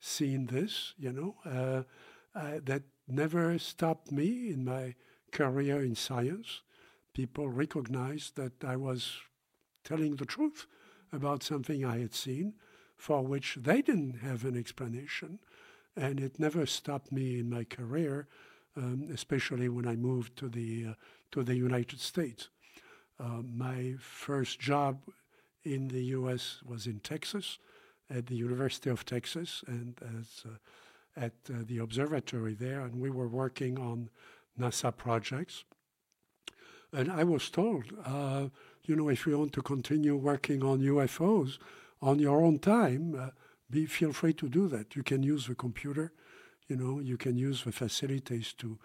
seen 0.00 0.46
this, 0.46 0.94
you 0.98 1.12
know, 1.12 1.34
uh, 1.44 1.82
uh, 2.38 2.60
that 2.64 2.82
never 3.06 3.58
stopped 3.58 4.12
me 4.12 4.50
in 4.50 4.64
my 4.64 4.94
career 5.32 5.80
in 5.82 5.94
science. 5.94 6.62
People 7.18 7.48
recognized 7.48 8.36
that 8.36 8.62
I 8.62 8.76
was 8.76 9.18
telling 9.82 10.14
the 10.14 10.24
truth 10.24 10.68
about 11.12 11.42
something 11.42 11.84
I 11.84 11.98
had 11.98 12.14
seen 12.14 12.54
for 12.96 13.22
which 13.22 13.58
they 13.60 13.82
didn't 13.82 14.20
have 14.20 14.44
an 14.44 14.56
explanation. 14.56 15.40
And 15.96 16.20
it 16.20 16.38
never 16.38 16.64
stopped 16.64 17.10
me 17.10 17.40
in 17.40 17.50
my 17.50 17.64
career, 17.64 18.28
um, 18.76 19.08
especially 19.12 19.68
when 19.68 19.88
I 19.88 19.96
moved 19.96 20.36
to 20.36 20.48
the, 20.48 20.90
uh, 20.90 20.94
to 21.32 21.42
the 21.42 21.56
United 21.56 21.98
States. 21.98 22.50
Uh, 23.18 23.42
my 23.42 23.96
first 23.98 24.60
job 24.60 25.00
in 25.64 25.88
the 25.88 26.04
U.S. 26.18 26.60
was 26.64 26.86
in 26.86 27.00
Texas, 27.00 27.58
at 28.08 28.26
the 28.26 28.36
University 28.36 28.90
of 28.90 29.04
Texas, 29.04 29.64
and 29.66 29.98
as 30.20 30.44
uh, 30.46 30.50
at 31.16 31.32
uh, 31.50 31.64
the 31.66 31.78
observatory 31.78 32.54
there, 32.54 32.82
and 32.82 33.00
we 33.00 33.10
were 33.10 33.26
working 33.26 33.76
on 33.76 34.08
NASA 34.56 34.96
projects. 34.96 35.64
And 36.92 37.12
I 37.12 37.24
was 37.24 37.50
told, 37.50 37.84
uh, 38.04 38.48
you 38.84 38.96
know, 38.96 39.08
if 39.08 39.26
you 39.26 39.38
want 39.38 39.52
to 39.52 39.62
continue 39.62 40.16
working 40.16 40.62
on 40.62 40.80
UFOs 40.80 41.58
on 42.00 42.18
your 42.18 42.40
own 42.42 42.58
time, 42.58 43.14
uh, 43.14 43.30
be 43.70 43.86
feel 43.86 44.12
free 44.12 44.32
to 44.34 44.48
do 44.48 44.68
that. 44.68 44.96
You 44.96 45.02
can 45.02 45.22
use 45.22 45.46
the 45.46 45.54
computer, 45.54 46.12
you 46.68 46.76
know, 46.76 47.00
you 47.00 47.16
can 47.16 47.36
use 47.36 47.64
the 47.64 47.72
facilities 47.72 48.52
to 48.54 48.78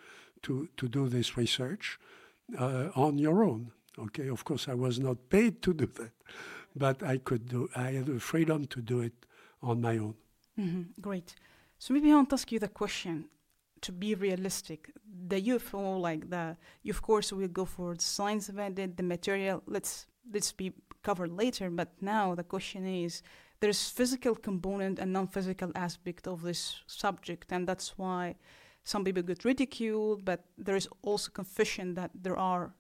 to 0.44 0.68
to 0.76 0.88
do 0.88 1.08
this 1.08 1.38
research 1.38 2.00
uh, 2.60 2.90
on 2.96 3.18
your 3.18 3.44
own. 3.44 3.72
Okay, 3.98 4.28
of 4.30 4.44
course, 4.44 4.68
I 4.68 4.74
was 4.74 5.00
not 5.00 5.30
paid 5.30 5.62
to 5.62 5.74
do 5.74 5.86
that, 5.86 6.12
but 6.76 7.04
I 7.04 7.18
could 7.18 7.48
do. 7.48 7.70
I 7.76 7.92
had 7.92 8.06
the 8.08 8.20
freedom 8.20 8.66
to 8.68 8.82
do 8.82 9.02
it 9.02 9.14
on 9.62 9.82
my 9.82 9.98
own. 9.98 10.16
Mm-hmm. 10.60 11.02
Great. 11.02 11.36
So 11.78 11.94
maybe 11.94 12.12
I 12.12 12.16
want 12.16 12.30
to 12.30 12.36
ask 12.36 12.52
you 12.52 12.60
the 12.60 12.68
question: 12.68 13.26
to 13.84 13.92
be 13.92 14.16
realistic, 14.16 14.92
the 15.28 15.42
UFO, 15.42 16.00
like 16.00 16.30
the, 16.30 16.58
of 16.90 17.02
course 17.02 17.32
will 17.32 17.48
go 17.48 17.66
for 17.66 17.96
the 17.96 18.04
science 18.04 18.50
event, 18.50 18.98
the 18.98 19.04
material. 19.04 19.62
Let's 19.68 20.08
let's 20.34 20.52
be 20.52 20.74
covered 21.04 21.32
later. 21.32 21.70
But 21.70 21.90
now 22.02 22.36
the 22.36 22.44
question 22.44 22.86
is, 22.86 23.22
there's 23.60 23.90
physical 23.90 24.36
component 24.36 25.00
and 25.00 25.14
non-physical 25.14 25.72
aspect 25.76 26.28
of 26.28 26.42
this 26.42 26.82
subject, 26.88 27.52
and 27.52 27.68
that's 27.68 27.98
why 27.98 28.36
some 28.84 29.04
people 29.04 29.24
get 29.24 29.46
ridiculed. 29.46 30.26
But 30.26 30.46
there 30.58 30.76
is 30.76 30.88
also 31.02 31.32
confession 31.32 31.94
that 31.96 32.12
there 32.14 32.38
are 32.38 32.74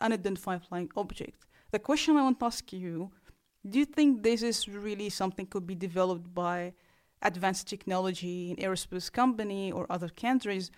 unidentified 0.00 0.62
flying 0.64 0.90
objects. 0.96 1.46
The 1.70 1.78
question 1.78 2.16
I 2.16 2.22
want 2.22 2.40
to 2.40 2.46
ask 2.46 2.72
you: 2.72 3.10
Do 3.68 3.78
you 3.78 3.86
think 3.86 4.22
this 4.22 4.42
is 4.42 4.68
really 4.68 5.08
something 5.08 5.46
could 5.46 5.66
be 5.66 5.74
developed 5.74 6.34
by 6.34 6.74
advanced 7.22 7.68
technology 7.68 8.50
in 8.50 8.56
aerospace 8.56 9.10
company 9.12 9.72
or 9.72 9.86
other 9.90 10.08
countries? 10.08 10.70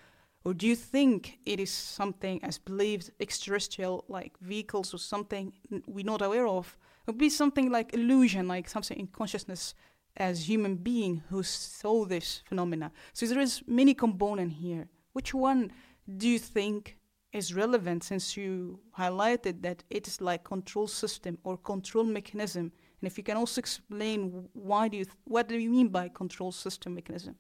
Or 0.45 0.55
do 0.55 0.67
you 0.67 0.75
think 0.75 1.39
it 1.45 1.61
is 1.61 1.71
something 1.71 2.43
as 2.43 2.59
believed 2.59 3.11
extraterrestrial 3.21 4.05
like 4.09 4.39
vehicles 4.41 4.95
or 4.95 4.99
something 4.99 5.53
we're 5.87 6.05
not 6.05 6.23
aware 6.23 6.47
of? 6.47 6.77
It 7.07 7.11
would 7.11 7.19
be 7.19 7.29
something 7.29 7.71
like 7.71 7.95
illusion, 7.95 8.49
like 8.49 8.69
something 8.69 8.99
in 8.99 9.09
consciousness 9.09 9.75
as 10.17 10.49
human 10.49 10.77
being 10.77 11.23
who 11.29 11.43
saw 11.43 12.05
this 12.05 12.43
phenomena. 12.47 12.93
So 13.13 13.27
there 13.27 13.41
is 13.41 13.63
many 13.67 13.95
component 13.95 14.53
here. 14.53 14.89
Which 15.13 15.35
one 15.35 15.73
do 16.17 16.29
you 16.29 16.39
think 16.39 16.97
is 17.33 17.55
relevant 17.55 18.05
since 18.05 18.37
you 18.37 18.81
highlighted 18.99 19.63
that 19.63 19.85
it 19.91 20.09
is 20.09 20.21
like 20.21 20.45
control 20.45 20.87
system 20.87 21.39
or 21.45 21.57
control 21.57 22.05
mechanism 22.05 22.73
and 23.01 23.07
if 23.07 23.17
you 23.17 23.25
can 23.25 23.37
also 23.37 23.61
explain 23.61 24.49
why 24.53 24.89
do 24.89 24.97
you 24.97 25.07
what 25.25 25.49
do 25.49 25.59
you 25.59 25.71
mean 25.71 25.89
by 25.89 26.09
control 26.09 26.53
system 26.53 26.95
mechanism? 26.95 27.37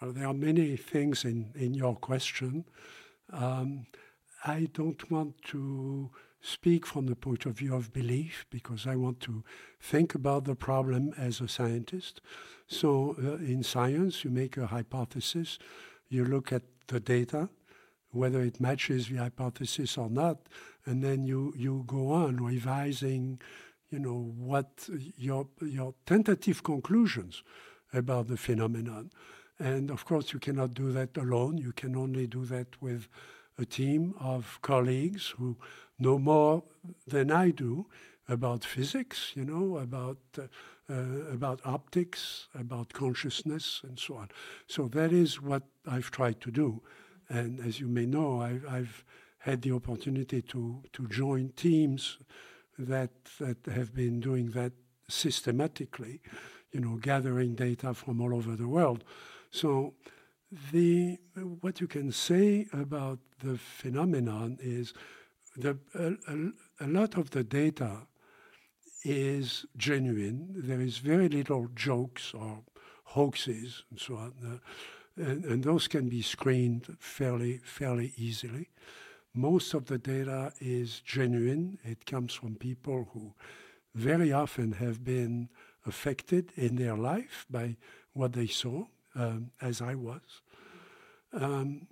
Well, 0.00 0.12
there 0.12 0.26
are 0.26 0.34
many 0.34 0.76
things 0.76 1.24
in, 1.24 1.52
in 1.54 1.74
your 1.74 1.94
question. 1.94 2.64
Um, 3.32 3.86
I 4.44 4.68
don't 4.72 5.10
want 5.10 5.42
to 5.48 6.10
speak 6.40 6.86
from 6.86 7.06
the 7.06 7.16
point 7.16 7.44
of 7.44 7.58
view 7.58 7.74
of 7.74 7.92
belief 7.92 8.46
because 8.48 8.86
I 8.86 8.96
want 8.96 9.20
to 9.20 9.44
think 9.78 10.14
about 10.14 10.44
the 10.44 10.54
problem 10.54 11.12
as 11.18 11.42
a 11.42 11.48
scientist. 11.48 12.22
So, 12.66 13.14
uh, 13.22 13.34
in 13.44 13.62
science, 13.62 14.24
you 14.24 14.30
make 14.30 14.56
a 14.56 14.68
hypothesis, 14.68 15.58
you 16.08 16.24
look 16.24 16.50
at 16.50 16.62
the 16.86 16.98
data, 16.98 17.50
whether 18.10 18.40
it 18.40 18.58
matches 18.58 19.08
the 19.08 19.16
hypothesis 19.16 19.98
or 19.98 20.08
not, 20.08 20.38
and 20.86 21.04
then 21.04 21.26
you, 21.26 21.52
you 21.56 21.84
go 21.86 22.10
on 22.10 22.42
revising 22.42 23.38
you 23.90 23.98
know, 23.98 24.32
what 24.36 24.88
your, 25.16 25.48
your 25.60 25.94
tentative 26.06 26.62
conclusions 26.62 27.42
about 27.92 28.28
the 28.28 28.36
phenomenon. 28.36 29.10
And 29.58 29.90
of 29.90 30.04
course, 30.04 30.32
you 30.32 30.38
cannot 30.38 30.74
do 30.74 30.92
that 30.92 31.16
alone. 31.16 31.58
You 31.58 31.72
can 31.72 31.96
only 31.96 32.26
do 32.26 32.44
that 32.46 32.80
with 32.80 33.08
a 33.58 33.64
team 33.64 34.14
of 34.18 34.58
colleagues 34.62 35.34
who 35.38 35.56
know 35.98 36.18
more 36.18 36.62
than 37.06 37.30
I 37.30 37.50
do 37.50 37.86
about 38.28 38.64
physics, 38.64 39.32
you 39.34 39.44
know, 39.44 39.76
about 39.76 40.18
uh, 40.38 40.42
uh, 40.88 41.32
about 41.32 41.60
optics, 41.64 42.48
about 42.58 42.92
consciousness, 42.92 43.82
and 43.84 43.98
so 43.98 44.16
on. 44.16 44.28
So 44.66 44.88
that 44.88 45.12
is 45.12 45.40
what 45.40 45.62
I've 45.86 46.10
tried 46.10 46.40
to 46.40 46.50
do. 46.50 46.82
And 47.28 47.60
as 47.60 47.78
you 47.78 47.86
may 47.86 48.06
know, 48.06 48.40
I, 48.40 48.60
I've 48.68 49.04
had 49.38 49.62
the 49.62 49.72
opportunity 49.72 50.42
to 50.42 50.82
to 50.92 51.06
join 51.08 51.50
teams 51.50 52.18
that 52.88 53.10
that 53.38 53.58
have 53.66 53.94
been 53.94 54.20
doing 54.20 54.50
that 54.50 54.72
systematically, 55.08 56.20
you 56.72 56.80
know, 56.80 56.96
gathering 56.96 57.54
data 57.54 57.94
from 57.94 58.20
all 58.20 58.34
over 58.34 58.56
the 58.56 58.68
world. 58.68 59.04
So 59.50 59.94
the 60.72 61.18
what 61.60 61.80
you 61.80 61.86
can 61.86 62.12
say 62.12 62.66
about 62.72 63.18
the 63.42 63.58
phenomenon 63.58 64.58
is 64.60 64.94
the 65.56 65.78
a, 65.94 66.12
a, 66.28 66.86
a 66.86 66.88
lot 66.88 67.16
of 67.16 67.30
the 67.30 67.44
data 67.44 68.06
is 69.04 69.66
genuine. 69.76 70.52
There 70.54 70.80
is 70.80 70.98
very 70.98 71.28
little 71.28 71.68
jokes 71.74 72.34
or 72.34 72.62
hoaxes 73.04 73.84
and 73.90 73.98
so 73.98 74.16
on, 74.16 74.32
uh, 74.44 75.22
and, 75.22 75.44
and 75.44 75.64
those 75.64 75.88
can 75.88 76.08
be 76.08 76.22
screened 76.22 76.96
fairly 76.98 77.58
fairly 77.58 78.12
easily. 78.16 78.68
Most 79.34 79.74
of 79.74 79.86
the 79.86 79.98
data 79.98 80.52
is 80.60 81.00
genuine. 81.00 81.78
It 81.84 82.06
comes 82.06 82.34
from 82.34 82.56
people 82.56 83.08
who 83.12 83.34
very 83.94 84.32
often 84.32 84.72
have 84.72 85.04
been 85.04 85.48
affected 85.86 86.52
in 86.56 86.76
their 86.76 86.96
life 86.96 87.46
by 87.50 87.76
what 88.12 88.32
they 88.32 88.46
saw, 88.46 88.84
um, 89.14 89.50
as 89.60 89.80
I 89.80 89.94
was. 89.94 90.42
Um, 91.32 91.86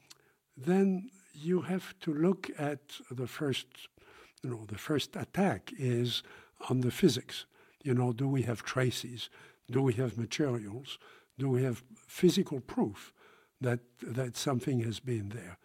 then 0.57 1.11
you 1.33 1.62
have 1.62 1.99
to 2.00 2.12
look 2.12 2.50
at 2.59 2.80
the 3.11 3.26
first, 3.26 3.66
you 4.42 4.50
know, 4.50 4.64
the 4.66 4.78
first 4.78 5.14
attack 5.16 5.73
is 5.78 6.23
on 6.68 6.80
the 6.80 6.90
physics. 6.90 7.47
You 7.83 7.95
know, 7.95 8.12
do 8.12 8.28
we 8.28 8.42
have 8.42 8.62
traces? 8.62 9.30
Do 9.71 9.83
we 9.83 9.92
have 9.95 10.18
materials? 10.18 10.99
Do 11.38 11.49
we 11.49 11.62
have 11.62 11.85
physical 12.07 12.61
proof 12.61 13.12
that 13.61 13.80
that 14.02 14.37
something 14.37 14.80
has 14.80 14.99
been 14.99 15.28
there? 15.28 15.59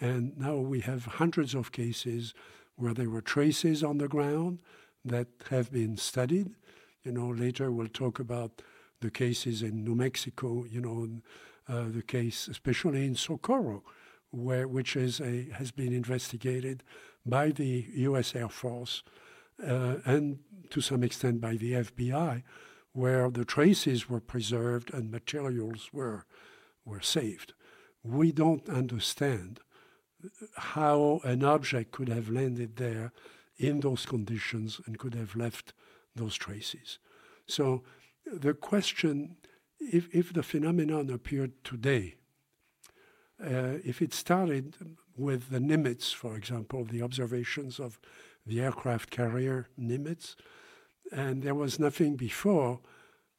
And 0.00 0.36
now 0.38 0.56
we 0.56 0.80
have 0.80 1.04
hundreds 1.04 1.54
of 1.54 1.72
cases 1.72 2.34
where 2.76 2.94
there 2.94 3.10
were 3.10 3.22
traces 3.22 3.82
on 3.82 3.98
the 3.98 4.08
ground 4.08 4.60
that 5.04 5.28
have 5.50 5.72
been 5.72 5.96
studied. 5.96 6.50
You 7.02 7.12
know, 7.12 7.28
later 7.28 7.70
we'll 7.70 7.88
talk 7.88 8.18
about 8.18 8.62
the 9.00 9.10
cases 9.10 9.62
in 9.62 9.84
New 9.84 9.94
Mexico, 9.94 10.64
you 10.64 10.80
know, 10.80 11.08
uh, 11.68 11.88
the 11.88 12.02
case 12.02 12.48
especially 12.48 13.04
in 13.06 13.14
Socorro, 13.14 13.82
where 14.30 14.68
which 14.68 14.96
is 14.96 15.20
a 15.20 15.48
has 15.54 15.70
been 15.70 15.92
investigated 15.92 16.82
by 17.24 17.50
the 17.50 17.86
U.S. 17.94 18.34
Air 18.34 18.48
Force 18.48 19.02
uh, 19.62 19.96
and 20.04 20.38
to 20.70 20.80
some 20.80 21.02
extent 21.02 21.40
by 21.40 21.56
the 21.56 21.72
FBI, 21.72 22.42
where 22.92 23.30
the 23.30 23.44
traces 23.44 24.08
were 24.08 24.20
preserved 24.20 24.92
and 24.92 25.10
materials 25.10 25.90
were 25.92 26.26
were 26.84 27.00
saved. 27.00 27.52
We 28.02 28.32
don't 28.32 28.68
understand 28.68 29.60
how 30.56 31.20
an 31.24 31.44
object 31.44 31.92
could 31.92 32.08
have 32.08 32.28
landed 32.28 32.76
there 32.76 33.12
in 33.58 33.80
those 33.80 34.06
conditions 34.06 34.80
and 34.86 34.98
could 34.98 35.14
have 35.14 35.36
left 35.36 35.72
those 36.14 36.34
traces. 36.34 36.98
So 37.46 37.82
the 38.26 38.54
question, 38.54 39.36
if, 39.78 40.08
if 40.14 40.32
the 40.32 40.42
phenomenon 40.42 41.10
appeared 41.10 41.52
today, 41.64 42.16
uh, 43.42 43.78
if 43.84 44.00
it 44.00 44.14
started 44.14 44.76
with 45.16 45.50
the 45.50 45.58
Nimitz, 45.58 46.14
for 46.14 46.36
example, 46.36 46.84
the 46.84 47.02
observations 47.02 47.78
of 47.78 47.98
the 48.44 48.60
aircraft 48.60 49.10
carrier 49.10 49.68
Nimitz, 49.78 50.36
and 51.12 51.42
there 51.42 51.54
was 51.54 51.78
nothing 51.78 52.16
before, 52.16 52.80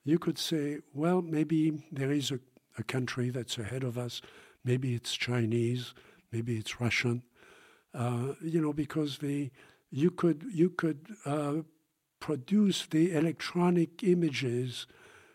you 0.03 0.17
could 0.17 0.38
say, 0.38 0.79
well, 0.94 1.22
maybe 1.22 1.84
there 1.91 2.12
is 2.12 2.32
a, 2.32 2.39
a 2.77 2.84
country 2.84 3.29
that's 3.29 3.58
ahead 3.58 3.84
of 3.84 3.98
us. 3.98 4.22
Maybe 4.63 4.94
it's 4.94 5.13
Chinese, 5.15 5.94
maybe 6.31 6.57
it's 6.57 6.79
Russian. 6.79 7.24
Uh, 7.93 8.34
you 8.41 8.62
know, 8.62 8.74
because 8.74 9.19
the 9.19 9.50
you 9.89 10.12
could 10.12 10.46
you 10.51 10.69
could 10.69 11.15
uh, 11.25 11.62
produce 12.19 12.86
the 12.86 13.13
electronic 13.13 14.03
images, 14.03 14.88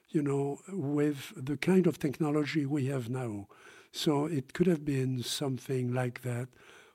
you 0.09 0.23
know, 0.23 0.61
with 0.69 1.33
the 1.37 1.57
kind 1.57 1.87
of 1.87 1.99
technology 1.99 2.67
we 2.67 2.87
have 2.87 3.09
now. 3.09 3.49
So 3.91 4.27
it 4.27 4.53
could 4.53 4.67
have 4.67 4.85
been 4.85 5.23
something 5.23 5.93
like 5.93 6.23
that, 6.23 6.49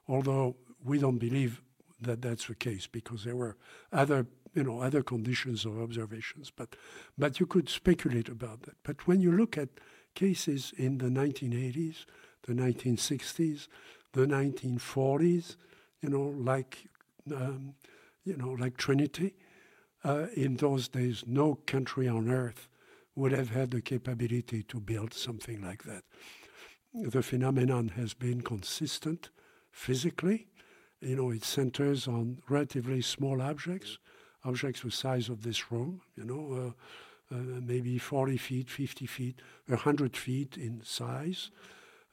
although 0.07 0.55
we 0.83 0.99
don't 0.99 1.19
believe 1.19 1.61
that 2.01 2.21
that's 2.21 2.47
the 2.47 2.55
case 2.55 2.87
because 2.87 3.23
there 3.23 3.35
were 3.35 3.57
other 3.91 4.27
you 4.53 4.63
know 4.63 4.81
other 4.81 5.03
conditions 5.03 5.65
of 5.65 5.79
observations 5.79 6.51
but 6.55 6.75
but 7.17 7.39
you 7.39 7.45
could 7.45 7.69
speculate 7.69 8.29
about 8.29 8.63
that 8.63 8.75
but 8.83 9.07
when 9.07 9.19
you 9.19 9.31
look 9.31 9.57
at 9.57 9.69
cases 10.13 10.73
in 10.77 10.99
the 10.99 11.07
1980s 11.07 12.05
the 12.47 12.53
1960s 12.53 13.67
the 14.13 14.25
1940s 14.25 15.55
you 16.01 16.09
know 16.09 16.33
like 16.37 16.87
um, 17.33 17.73
you 18.23 18.35
know 18.37 18.49
like 18.49 18.77
trinity. 18.77 19.35
Uh, 20.03 20.27
in 20.35 20.55
those 20.57 20.87
days 20.87 21.23
no 21.27 21.55
country 21.65 22.07
on 22.07 22.29
earth 22.29 22.69
would 23.15 23.31
have 23.31 23.49
had 23.49 23.71
the 23.71 23.81
capability 23.81 24.61
to 24.63 24.79
build 24.79 25.13
something 25.13 25.61
like 25.61 25.83
that. 25.83 26.03
The 26.93 27.23
phenomenon 27.23 27.89
has 27.89 28.13
been 28.13 28.41
consistent 28.41 29.29
physically. 29.71 30.47
You 31.01 31.15
know, 31.15 31.31
it 31.31 31.43
centers 31.43 32.07
on 32.07 32.39
relatively 32.47 33.01
small 33.01 33.41
objects, 33.41 33.97
objects 34.45 34.81
the 34.81 34.91
size 34.91 35.29
of 35.29 35.43
this 35.43 35.71
room, 35.71 36.01
you 36.15 36.23
know, 36.25 36.73
uh, 37.31 37.35
uh, 37.35 37.59
maybe 37.61 37.97
40 37.97 38.37
feet, 38.37 38.69
50 38.69 39.05
feet, 39.05 39.41
100 39.65 40.15
feet 40.15 40.55
in 40.57 40.81
size, 40.83 41.51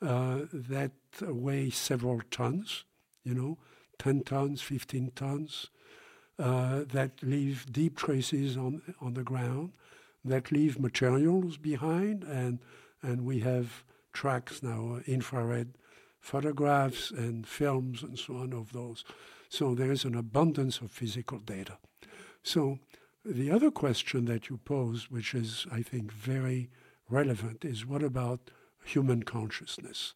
uh, 0.03 0.41
that 0.53 0.93
weigh 1.21 1.71
several 1.71 2.21
tons, 2.31 2.85
you 3.25 3.35
know, 3.35 3.59
10 3.99 4.23
tons, 4.23 4.61
15 4.61 5.13
tons, 5.15 5.71
uh, 6.39 6.83
that 6.93 7.23
leave 7.23 7.67
deep 7.73 7.97
traces 7.97 8.57
on, 8.57 8.83
on 9.01 9.15
the 9.15 9.23
ground, 9.23 9.73
that 10.25 10.51
leave 10.51 10.81
materials 10.81 11.57
behind, 11.57 12.25
and, 12.25 12.59
and 13.03 13.25
we 13.25 13.41
have 13.41 13.85
tracks 14.13 14.63
now, 14.63 15.01
infrared 15.07 15.75
photographs 16.21 17.11
and 17.11 17.47
films 17.47 18.03
and 18.03 18.19
so 18.19 18.37
on 18.37 18.53
of 18.53 18.73
those. 18.73 19.05
So 19.51 19.75
there 19.75 19.93
is 19.93 20.05
an 20.05 20.15
abundance 20.15 20.81
of 20.81 20.91
physical 20.91 21.39
data. 21.39 21.77
So 22.43 22.79
the 23.25 23.51
other 23.51 23.71
question 23.71 24.25
that 24.25 24.49
you 24.49 24.57
pose, 24.57 25.11
which 25.11 25.35
is, 25.35 25.67
I 25.71 25.83
think, 25.83 26.11
very 26.11 26.71
relevant, 27.09 27.65
is 27.65 27.87
what 27.87 28.03
about 28.03 28.51
human 28.85 29.23
consciousness? 29.23 30.15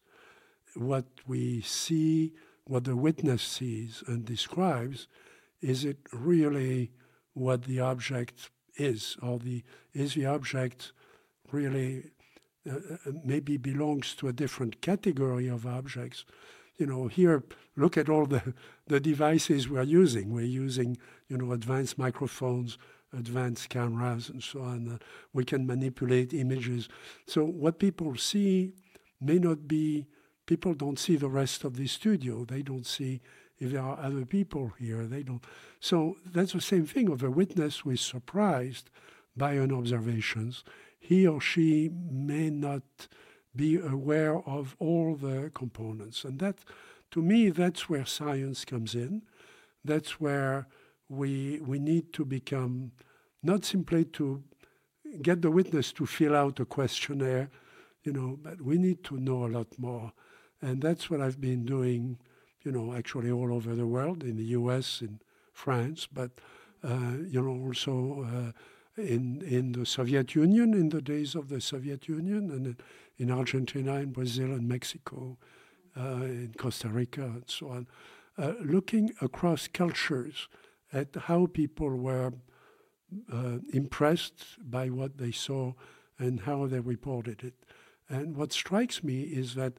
What 0.75 1.05
we 1.27 1.61
see, 1.61 2.33
what 2.65 2.83
the 2.83 2.95
witness 2.95 3.41
sees 3.41 4.03
and 4.07 4.25
describes, 4.25 5.07
is 5.61 5.83
it 5.83 5.97
really 6.13 6.91
what 7.33 7.63
the 7.63 7.79
object 7.79 8.49
is, 8.75 9.17
or 9.21 9.39
the 9.39 9.63
is 9.93 10.13
the 10.13 10.25
object 10.25 10.93
really 11.51 12.11
uh, 12.69 12.75
uh, 12.75 13.11
maybe 13.23 13.57
belongs 13.57 14.13
to 14.15 14.27
a 14.27 14.33
different 14.33 14.81
category 14.81 15.47
of 15.47 15.65
objects. 15.65 16.25
You 16.77 16.85
know, 16.85 17.07
here, 17.07 17.43
look 17.75 17.97
at 17.97 18.09
all 18.09 18.25
the, 18.25 18.53
the 18.87 18.99
devices 18.99 19.67
we're 19.67 19.83
using. 19.83 20.31
We're 20.33 20.45
using, 20.45 20.97
you 21.27 21.37
know, 21.37 21.51
advanced 21.51 21.97
microphones, 21.97 22.77
advanced 23.17 23.69
cameras, 23.69 24.29
and 24.29 24.43
so 24.43 24.61
on. 24.61 24.89
Uh, 24.89 24.97
we 25.33 25.43
can 25.43 25.65
manipulate 25.65 26.33
images. 26.33 26.89
So 27.27 27.43
what 27.43 27.79
people 27.79 28.15
see 28.15 28.73
may 29.19 29.39
not 29.39 29.67
be, 29.67 30.07
people 30.45 30.73
don't 30.73 30.99
see 30.99 31.15
the 31.15 31.29
rest 31.29 31.63
of 31.63 31.75
the 31.75 31.87
studio. 31.87 32.45
They 32.45 32.61
don't 32.61 32.85
see 32.85 33.21
if 33.57 33.71
there 33.71 33.81
are 33.81 33.99
other 33.99 34.25
people 34.25 34.73
here. 34.79 35.05
They 35.05 35.23
don't. 35.23 35.43
So 35.79 36.17
that's 36.25 36.53
the 36.53 36.61
same 36.61 36.85
thing 36.85 37.09
of 37.09 37.23
a 37.23 37.31
witness 37.31 37.79
who 37.79 37.91
is 37.91 38.01
surprised 38.01 38.89
by 39.35 39.53
an 39.53 39.71
observations 39.71 40.63
he 40.99 41.25
or 41.25 41.39
she 41.39 41.89
may 42.11 42.49
not 42.49 42.83
be 43.55 43.77
aware 43.77 44.37
of 44.47 44.75
all 44.79 45.15
the 45.15 45.49
components. 45.55 46.23
And 46.23 46.39
that, 46.39 46.59
to 47.11 47.21
me, 47.21 47.49
that's 47.49 47.89
where 47.89 48.05
science 48.05 48.65
comes 48.65 48.93
in. 48.93 49.23
That's 49.83 50.19
where 50.19 50.67
we, 51.09 51.59
we 51.61 51.79
need 51.79 52.13
to 52.13 52.23
become 52.23 52.91
not 53.41 53.65
simply 53.65 54.05
to 54.05 54.43
get 55.21 55.41
the 55.41 55.51
witness 55.51 55.91
to 55.93 56.05
fill 56.05 56.35
out 56.35 56.59
a 56.59 56.65
questionnaire, 56.65 57.49
you 58.03 58.13
know, 58.13 58.37
but 58.41 58.61
we 58.61 58.77
need 58.77 59.03
to 59.03 59.17
know 59.17 59.45
a 59.45 59.47
lot 59.47 59.67
more. 59.77 60.13
And 60.61 60.81
that's 60.81 61.09
what 61.09 61.21
I've 61.21 61.41
been 61.41 61.65
doing, 61.65 62.19
you 62.63 62.71
know, 62.71 62.93
actually 62.93 63.31
all 63.31 63.53
over 63.53 63.75
the 63.75 63.87
world, 63.87 64.23
in 64.23 64.37
the 64.37 64.45
US, 64.45 65.01
in 65.01 65.19
France, 65.53 66.07
but, 66.11 66.31
uh, 66.83 67.13
you 67.27 67.41
know, 67.41 67.65
also 67.65 68.53
uh, 68.97 69.01
in, 69.01 69.41
in 69.41 69.71
the 69.71 69.85
Soviet 69.85 70.35
Union, 70.35 70.73
in 70.73 70.89
the 70.89 71.01
days 71.01 71.33
of 71.33 71.49
the 71.49 71.61
Soviet 71.61 72.07
Union, 72.07 72.51
and 72.51 72.75
in 73.17 73.31
Argentina, 73.31 73.95
in 73.95 74.11
Brazil, 74.11 74.51
and 74.51 74.67
Mexico, 74.67 75.37
uh, 75.97 76.23
in 76.23 76.53
Costa 76.57 76.89
Rica, 76.89 77.23
and 77.23 77.43
so 77.47 77.69
on, 77.69 77.87
uh, 78.37 78.53
looking 78.61 79.11
across 79.21 79.67
cultures 79.67 80.47
at 80.91 81.15
how 81.15 81.45
people 81.45 81.95
were 81.95 82.33
uh, 83.31 83.57
impressed 83.73 84.57
by 84.59 84.89
what 84.89 85.17
they 85.17 85.31
saw 85.31 85.73
and 86.17 86.41
how 86.41 86.67
they 86.67 86.79
reported 86.79 87.43
it. 87.43 87.53
And 88.09 88.35
what 88.35 88.51
strikes 88.51 89.03
me 89.03 89.21
is 89.21 89.55
that 89.55 89.73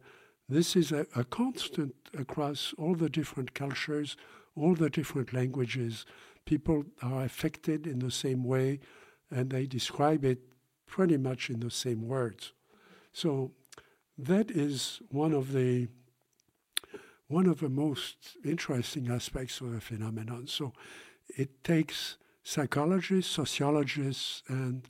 this 0.48 0.74
is 0.74 0.92
a, 0.92 1.06
a 1.14 1.24
constant 1.24 1.94
across 2.18 2.74
all 2.78 2.94
the 2.94 3.08
different 3.08 3.54
cultures, 3.54 4.16
all 4.56 4.74
the 4.74 4.90
different 4.90 5.32
languages. 5.32 6.06
People 6.44 6.84
are 7.02 7.22
affected 7.22 7.86
in 7.86 8.00
the 8.00 8.10
same 8.10 8.44
way 8.44 8.80
and 9.30 9.50
they 9.50 9.66
describe 9.66 10.24
it 10.24 10.40
pretty 10.86 11.16
much 11.16 11.50
in 11.50 11.60
the 11.60 11.70
same 11.70 12.08
words. 12.08 12.52
So 13.12 13.52
that 14.18 14.50
is 14.50 15.00
one 15.08 15.32
of 15.32 15.52
the 15.52 15.88
one 17.30 17.46
of 17.46 17.60
the 17.60 17.68
most 17.68 18.36
interesting 18.44 19.08
aspects 19.08 19.60
of 19.60 19.72
the 19.72 19.80
phenomenon. 19.80 20.48
So 20.48 20.72
it 21.28 21.62
takes 21.62 22.16
psychologists, 22.42 23.32
sociologists, 23.32 24.42
and 24.48 24.88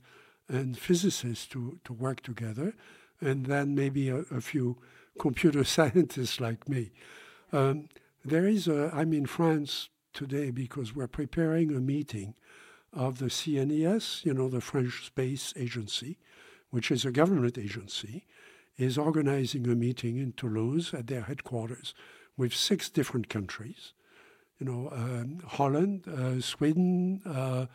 and 0.49 0.77
physicists 0.77 1.45
to, 1.47 1.79
to 1.85 1.93
work 1.93 2.19
together, 2.21 2.73
and 3.21 3.45
then 3.45 3.73
maybe 3.73 4.09
a, 4.09 4.25
a 4.31 4.41
few 4.41 4.77
computer 5.17 5.63
scientists 5.75 6.41
like 6.41 6.67
me. 6.67 6.91
Um, 7.53 7.87
there 8.25 8.45
is 8.45 8.67
a, 8.67 8.91
I'm 8.93 9.13
in 9.13 9.27
France 9.27 9.87
today 10.13 10.51
because 10.51 10.93
we're 10.93 11.07
preparing 11.07 11.73
a 11.73 11.79
meeting 11.79 12.33
of 12.91 13.19
the 13.19 13.27
CNES, 13.27 14.25
you 14.25 14.33
know, 14.33 14.49
the 14.49 14.59
French 14.59 15.05
Space 15.05 15.53
Agency, 15.55 16.17
which 16.69 16.91
is 16.91 17.05
a 17.05 17.11
government 17.11 17.57
agency, 17.57 18.25
is 18.77 18.97
organizing 18.97 19.65
a 19.67 19.75
meeting 19.75 20.17
in 20.17 20.33
Toulouse 20.33 20.93
at 20.93 21.07
their 21.07 21.21
headquarters 21.21 21.93
with 22.37 22.53
six 22.53 22.89
different 22.89 23.29
countries. 23.29 23.93
You 24.59 24.65
know, 24.65 24.89
um, 24.91 25.39
Holland, 25.45 26.07
uh, 26.07 26.39
Sweden, 26.41 27.21
uh, 27.25 27.65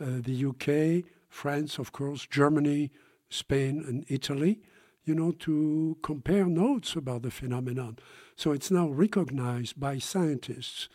uh, 0.00 0.20
the 0.20 0.44
UK, 0.46 1.10
France, 1.28 1.78
of 1.78 1.92
course, 1.92 2.26
Germany, 2.26 2.90
Spain, 3.28 3.82
and 3.86 4.04
Italy, 4.08 4.60
you 5.04 5.14
know, 5.14 5.32
to 5.32 5.96
compare 6.02 6.46
notes 6.46 6.94
about 6.94 7.22
the 7.22 7.30
phenomenon. 7.30 7.98
So 8.36 8.52
it's 8.52 8.70
now 8.70 8.88
recognized 8.88 9.78
by 9.78 9.98
scientists, 9.98 10.88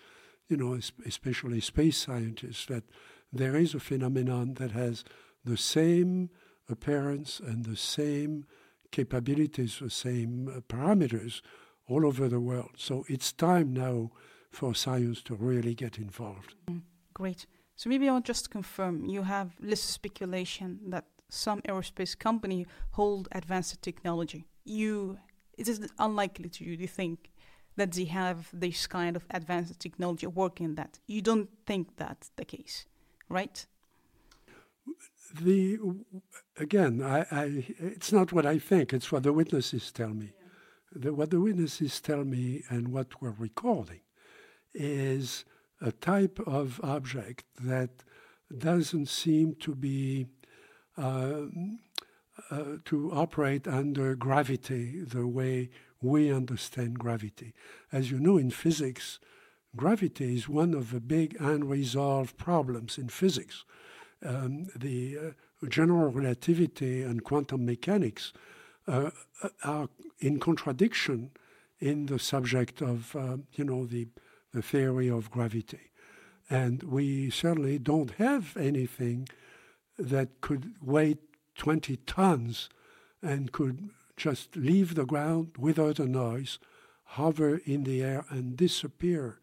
you 0.48 0.58
know, 0.58 0.78
especially 1.06 1.62
space 1.62 1.98
scientists, 1.98 2.66
that 2.68 2.84
there 3.32 3.56
is 3.56 3.74
a 3.74 3.80
phenomenon 3.80 4.56
that 4.56 4.72
has 4.72 5.04
the 5.46 5.58
same 5.58 6.30
appearance 6.68 7.40
and 7.40 7.66
the 7.66 7.76
same 7.76 8.46
capabilities, 8.92 9.80
the 9.80 9.90
same 9.90 10.48
uh, 10.48 10.60
parameters 10.62 11.42
all 11.90 12.06
over 12.06 12.30
the 12.30 12.40
world. 12.40 12.72
So 12.78 13.06
it's 13.10 13.32
time 13.34 13.74
now 13.74 14.12
for 14.52 14.74
science 14.76 15.22
to 15.24 15.36
really 15.36 15.76
get 15.76 15.98
involved. 15.98 16.56
Mm, 16.70 16.82
great. 17.14 17.46
So 17.76 17.90
maybe 17.90 18.10
I'll 18.10 18.22
just 18.22 18.50
confirm 18.50 19.06
you 19.06 19.24
have 19.24 19.52
listed 19.60 19.90
speculation 19.90 20.80
that 20.88 21.06
some 21.30 21.62
aerospace 21.62 22.18
company 22.18 22.68
hold 22.92 23.28
advanced 23.32 23.82
technology. 23.82 24.46
You 24.66 25.18
it 25.58 25.68
is 25.68 25.88
unlikely 26.00 26.50
to 26.50 26.64
you 26.64 26.78
to 26.78 26.88
think 26.88 27.32
that 27.76 27.92
they 27.92 28.06
have 28.06 28.50
this 28.54 28.88
kind 28.88 29.16
of 29.16 29.26
advanced 29.30 29.80
technology 29.80 30.28
working 30.28 30.76
that. 30.76 31.00
You 31.08 31.22
don't 31.22 31.50
think 31.66 31.98
that's 31.98 32.32
the 32.36 32.46
case, 32.46 32.86
right? 33.30 33.66
The 35.42 35.80
again, 36.58 37.02
I, 37.04 37.26
I, 37.32 37.66
it's 37.80 38.12
not 38.12 38.34
what 38.34 38.46
I 38.46 38.58
think; 38.58 38.94
it's 38.94 39.12
what 39.12 39.24
the 39.24 39.34
witnesses 39.34 39.92
tell 39.92 40.10
me. 40.10 40.34
The, 40.92 41.14
what 41.14 41.30
the 41.30 41.40
witnesses 41.40 42.02
tell 42.02 42.24
me 42.24 42.64
and 42.70 42.88
what 42.88 43.22
we're 43.22 43.36
recording 43.38 44.02
is 44.74 45.46
a 45.82 45.92
type 45.92 46.40
of 46.46 46.80
object 46.84 47.46
that 47.62 47.90
doesn't 48.58 49.08
seem 49.08 49.56
to 49.60 49.76
be 49.76 50.28
uh, 50.98 51.44
uh, 52.50 52.64
to 52.86 53.12
operate 53.12 53.68
under 53.68 54.16
gravity 54.16 55.04
the 55.04 55.28
way 55.28 55.70
we 56.02 56.32
understand 56.32 56.98
gravity. 56.98 57.54
As 57.92 58.10
you 58.10 58.20
know, 58.20 58.38
in 58.38 58.50
physics, 58.50 59.20
gravity 59.76 60.36
is 60.36 60.50
one 60.50 60.74
of 60.74 60.92
the 60.92 61.02
big 61.02 61.36
unresolved 61.40 62.38
problems 62.38 62.98
in 62.98 63.10
physics. 63.10 63.66
Um, 64.26 64.68
the 64.76 65.18
uh, 65.18 65.68
general 65.68 66.10
relativity 66.10 67.04
and 67.04 67.24
quantum 67.24 67.66
mechanics 67.66 68.34
uh, 68.90 69.12
are 69.64 69.88
in 70.20 70.40
contradiction 70.40 71.32
in 71.80 72.08
the 72.08 72.20
subject 72.20 72.82
of, 72.82 73.16
uh, 73.16 73.38
you 73.54 73.64
know, 73.64 73.86
the, 73.86 74.08
the 74.54 74.62
theory 74.62 75.10
of 75.10 75.32
gravity. 75.32 75.92
And 76.50 76.84
we 76.84 77.30
certainly 77.30 77.78
don't 77.78 78.12
have 78.12 78.58
anything 78.58 79.30
that 79.98 80.42
could 80.42 80.74
weigh 80.82 81.18
20 81.56 81.98
tons 82.08 82.70
and 83.22 83.52
could 83.52 83.90
just 84.18 84.56
leave 84.56 84.96
the 84.96 85.06
ground 85.06 85.52
without 85.58 86.00
a 86.00 86.06
noise, 86.06 86.58
hover 87.04 87.62
in 87.66 87.84
the 87.84 88.02
air, 88.02 88.26
and 88.30 88.58
disappear 88.58 89.40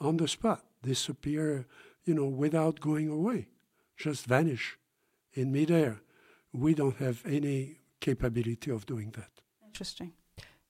on 0.00 0.16
the 0.16 0.26
spot, 0.26 0.64
disappear, 0.82 1.66
you 2.04 2.14
know, 2.14 2.26
without 2.26 2.80
going 2.80 3.08
away, 3.08 3.48
just 3.96 4.26
vanish 4.26 4.78
in 5.34 5.52
midair. 5.52 6.00
We 6.52 6.74
don't 6.74 6.96
have 6.96 7.22
any 7.26 7.79
capability 8.00 8.70
of 8.70 8.86
doing 8.86 9.10
that. 9.12 9.30
Interesting. 9.66 10.12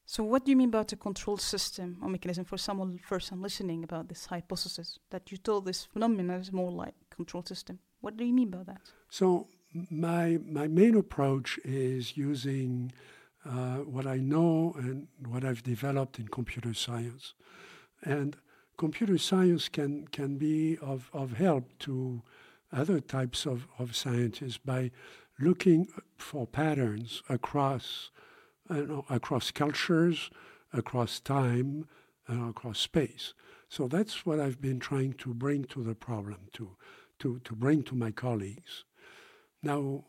So, 0.04 0.24
what 0.24 0.44
do 0.44 0.50
you 0.50 0.56
mean 0.56 0.70
about 0.70 0.92
a 0.92 0.96
control 0.96 1.36
system 1.36 1.98
or 2.02 2.08
mechanism 2.08 2.44
for 2.44 2.58
someone 2.58 2.98
first 2.98 3.28
time 3.28 3.40
listening 3.40 3.84
about 3.84 4.08
this 4.08 4.26
hypothesis 4.26 4.98
that 5.10 5.30
you 5.30 5.38
told 5.38 5.64
this 5.64 5.84
phenomenon 5.84 6.40
is 6.40 6.52
more 6.52 6.72
like 6.72 6.94
control 7.10 7.44
system? 7.44 7.78
What 8.00 8.16
do 8.16 8.24
you 8.24 8.32
mean 8.32 8.50
by 8.50 8.64
that? 8.64 8.80
So, 9.08 9.46
my 9.90 10.38
my 10.44 10.66
main 10.66 10.96
approach 10.96 11.58
is 11.64 12.16
using 12.16 12.92
uh, 13.44 13.78
what 13.94 14.06
I 14.06 14.16
know 14.16 14.74
and 14.76 15.06
what 15.28 15.44
I've 15.44 15.62
developed 15.62 16.18
in 16.18 16.26
computer 16.26 16.74
science, 16.74 17.34
and 18.02 18.36
computer 18.76 19.18
science 19.18 19.68
can 19.68 20.08
can 20.08 20.38
be 20.38 20.76
of, 20.78 21.08
of 21.12 21.34
help 21.34 21.78
to 21.86 22.22
other 22.72 23.00
types 23.00 23.46
of, 23.46 23.66
of 23.78 23.94
scientists 23.96 24.58
by 24.58 24.90
looking 25.40 25.88
for 26.16 26.46
patterns 26.46 27.22
across 27.28 28.10
uh, 28.70 29.02
across 29.10 29.50
cultures, 29.50 30.30
across 30.72 31.18
time, 31.20 31.88
and 32.28 32.50
across 32.50 32.78
space. 32.78 33.34
So 33.68 33.88
that's 33.88 34.24
what 34.24 34.38
I've 34.38 34.60
been 34.60 34.78
trying 34.78 35.14
to 35.14 35.34
bring 35.34 35.64
to 35.64 35.82
the 35.82 35.94
problem, 35.94 36.48
to, 36.52 36.76
to, 37.18 37.40
to 37.40 37.54
bring 37.54 37.82
to 37.84 37.96
my 37.96 38.10
colleagues. 38.12 38.84
Now, 39.62 40.04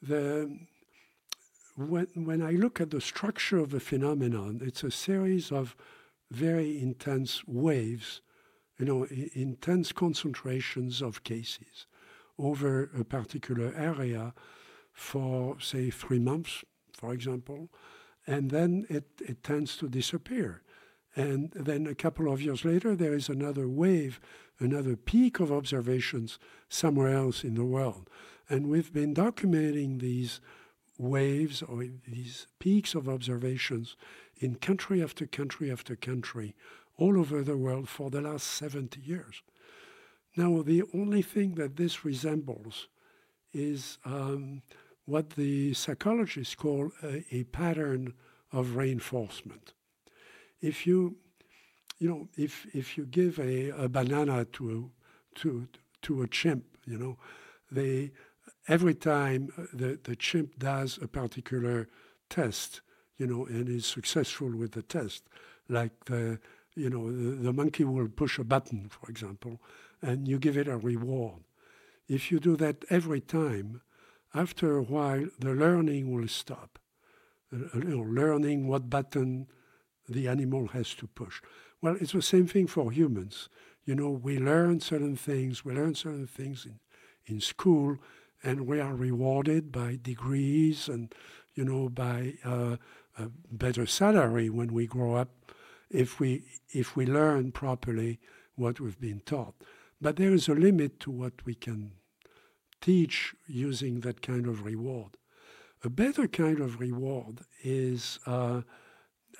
the, 0.00 0.58
when, 1.76 2.06
when 2.14 2.42
I 2.42 2.52
look 2.52 2.80
at 2.80 2.90
the 2.90 3.00
structure 3.00 3.58
of 3.58 3.70
the 3.70 3.80
phenomenon, 3.80 4.60
it's 4.62 4.84
a 4.84 4.90
series 4.90 5.50
of 5.50 5.76
very 6.30 6.80
intense 6.80 7.42
waves, 7.46 8.20
you 8.78 8.84
know, 8.84 9.04
I- 9.04 9.30
intense 9.34 9.92
concentrations 9.92 11.02
of 11.02 11.24
cases 11.24 11.86
over 12.38 12.90
a 12.98 13.04
particular 13.04 13.72
area 13.76 14.34
for, 14.94 15.60
say, 15.60 15.90
three 15.90 16.20
months, 16.20 16.64
for 16.92 17.12
example, 17.12 17.68
and 18.26 18.50
then 18.50 18.86
it, 18.88 19.04
it 19.20 19.42
tends 19.42 19.76
to 19.76 19.88
disappear. 19.88 20.62
And 21.16 21.50
then 21.52 21.86
a 21.86 21.94
couple 21.94 22.32
of 22.32 22.40
years 22.40 22.64
later, 22.64 22.96
there 22.96 23.12
is 23.12 23.28
another 23.28 23.68
wave, 23.68 24.20
another 24.58 24.96
peak 24.96 25.40
of 25.40 25.52
observations 25.52 26.38
somewhere 26.68 27.14
else 27.14 27.44
in 27.44 27.54
the 27.54 27.64
world. 27.64 28.08
And 28.48 28.68
we've 28.68 28.92
been 28.92 29.14
documenting 29.14 30.00
these 30.00 30.40
waves 30.96 31.62
or 31.62 31.84
these 32.06 32.46
peaks 32.58 32.94
of 32.94 33.08
observations 33.08 33.96
in 34.38 34.54
country 34.56 35.02
after 35.02 35.26
country 35.26 35.70
after 35.70 35.96
country 35.96 36.54
all 36.96 37.18
over 37.18 37.42
the 37.42 37.56
world 37.56 37.88
for 37.88 38.10
the 38.10 38.20
last 38.20 38.46
70 38.46 39.00
years. 39.00 39.42
Now, 40.36 40.62
the 40.62 40.82
only 40.92 41.22
thing 41.22 41.54
that 41.54 41.76
this 41.76 42.04
resembles 42.04 42.88
is 43.52 43.98
um, 44.04 44.62
what 45.06 45.30
the 45.30 45.74
psychologists 45.74 46.54
call 46.54 46.92
a, 47.02 47.24
a 47.30 47.44
pattern 47.44 48.14
of 48.52 48.76
reinforcement. 48.76 49.72
If 50.60 50.86
you, 50.86 51.16
you 51.98 52.08
know, 52.08 52.28
if 52.36 52.66
if 52.74 52.96
you 52.96 53.04
give 53.04 53.38
a, 53.38 53.70
a 53.70 53.88
banana 53.88 54.44
to 54.44 54.70
a, 55.34 55.38
to 55.40 55.68
to 56.02 56.22
a 56.22 56.28
chimp, 56.28 56.64
you 56.86 56.98
know, 56.98 57.18
they 57.70 58.12
every 58.68 58.94
time 58.94 59.50
the, 59.72 59.98
the 60.02 60.16
chimp 60.16 60.58
does 60.58 60.98
a 61.02 61.08
particular 61.08 61.88
test, 62.30 62.80
you 63.18 63.26
know, 63.26 63.46
and 63.46 63.68
is 63.68 63.86
successful 63.86 64.50
with 64.56 64.72
the 64.72 64.82
test, 64.82 65.24
like 65.68 65.92
the 66.06 66.38
you 66.74 66.88
know 66.88 67.10
the, 67.12 67.36
the 67.36 67.52
monkey 67.52 67.84
will 67.84 68.08
push 68.08 68.38
a 68.38 68.44
button, 68.44 68.88
for 68.88 69.10
example, 69.10 69.60
and 70.00 70.28
you 70.28 70.38
give 70.38 70.56
it 70.56 70.68
a 70.68 70.76
reward. 70.76 71.42
If 72.08 72.30
you 72.30 72.38
do 72.38 72.56
that 72.56 72.84
every 72.90 73.20
time, 73.20 73.80
after 74.34 74.76
a 74.76 74.82
while, 74.82 75.26
the 75.38 75.54
learning 75.54 76.12
will 76.12 76.28
stop. 76.28 76.78
You 77.52 77.68
know, 77.74 78.00
learning 78.00 78.66
what 78.66 78.90
button 78.90 79.46
the 80.08 80.28
animal 80.28 80.68
has 80.68 80.92
to 80.94 81.06
push. 81.06 81.40
Well, 81.80 81.96
it's 82.00 82.12
the 82.12 82.22
same 82.22 82.46
thing 82.46 82.66
for 82.66 82.90
humans. 82.90 83.48
You 83.84 83.94
know, 83.94 84.10
we 84.10 84.38
learn 84.38 84.80
certain 84.80 85.16
things, 85.16 85.64
we 85.64 85.74
learn 85.74 85.94
certain 85.94 86.26
things 86.26 86.66
in, 86.66 86.80
in 87.26 87.40
school, 87.40 87.98
and 88.42 88.66
we 88.66 88.80
are 88.80 88.94
rewarded 88.94 89.70
by 89.70 89.98
degrees 90.02 90.88
and, 90.88 91.14
you 91.54 91.64
know, 91.64 91.88
by 91.88 92.34
uh, 92.44 92.76
a 93.18 93.30
better 93.50 93.86
salary 93.86 94.50
when 94.50 94.72
we 94.72 94.86
grow 94.86 95.14
up 95.14 95.52
if 95.90 96.18
we, 96.18 96.42
if 96.70 96.96
we 96.96 97.06
learn 97.06 97.52
properly 97.52 98.18
what 98.56 98.80
we've 98.80 99.00
been 99.00 99.20
taught. 99.20 99.54
But 100.00 100.16
there 100.16 100.32
is 100.32 100.48
a 100.48 100.54
limit 100.54 100.98
to 101.00 101.10
what 101.10 101.34
we 101.44 101.54
can 101.54 101.92
teach 102.84 103.34
using 103.46 104.00
that 104.00 104.20
kind 104.20 104.46
of 104.46 104.64
reward. 104.64 105.16
A 105.82 105.88
better 105.88 106.28
kind 106.28 106.60
of 106.60 106.80
reward 106.80 107.40
is 107.62 108.18
uh, 108.26 108.60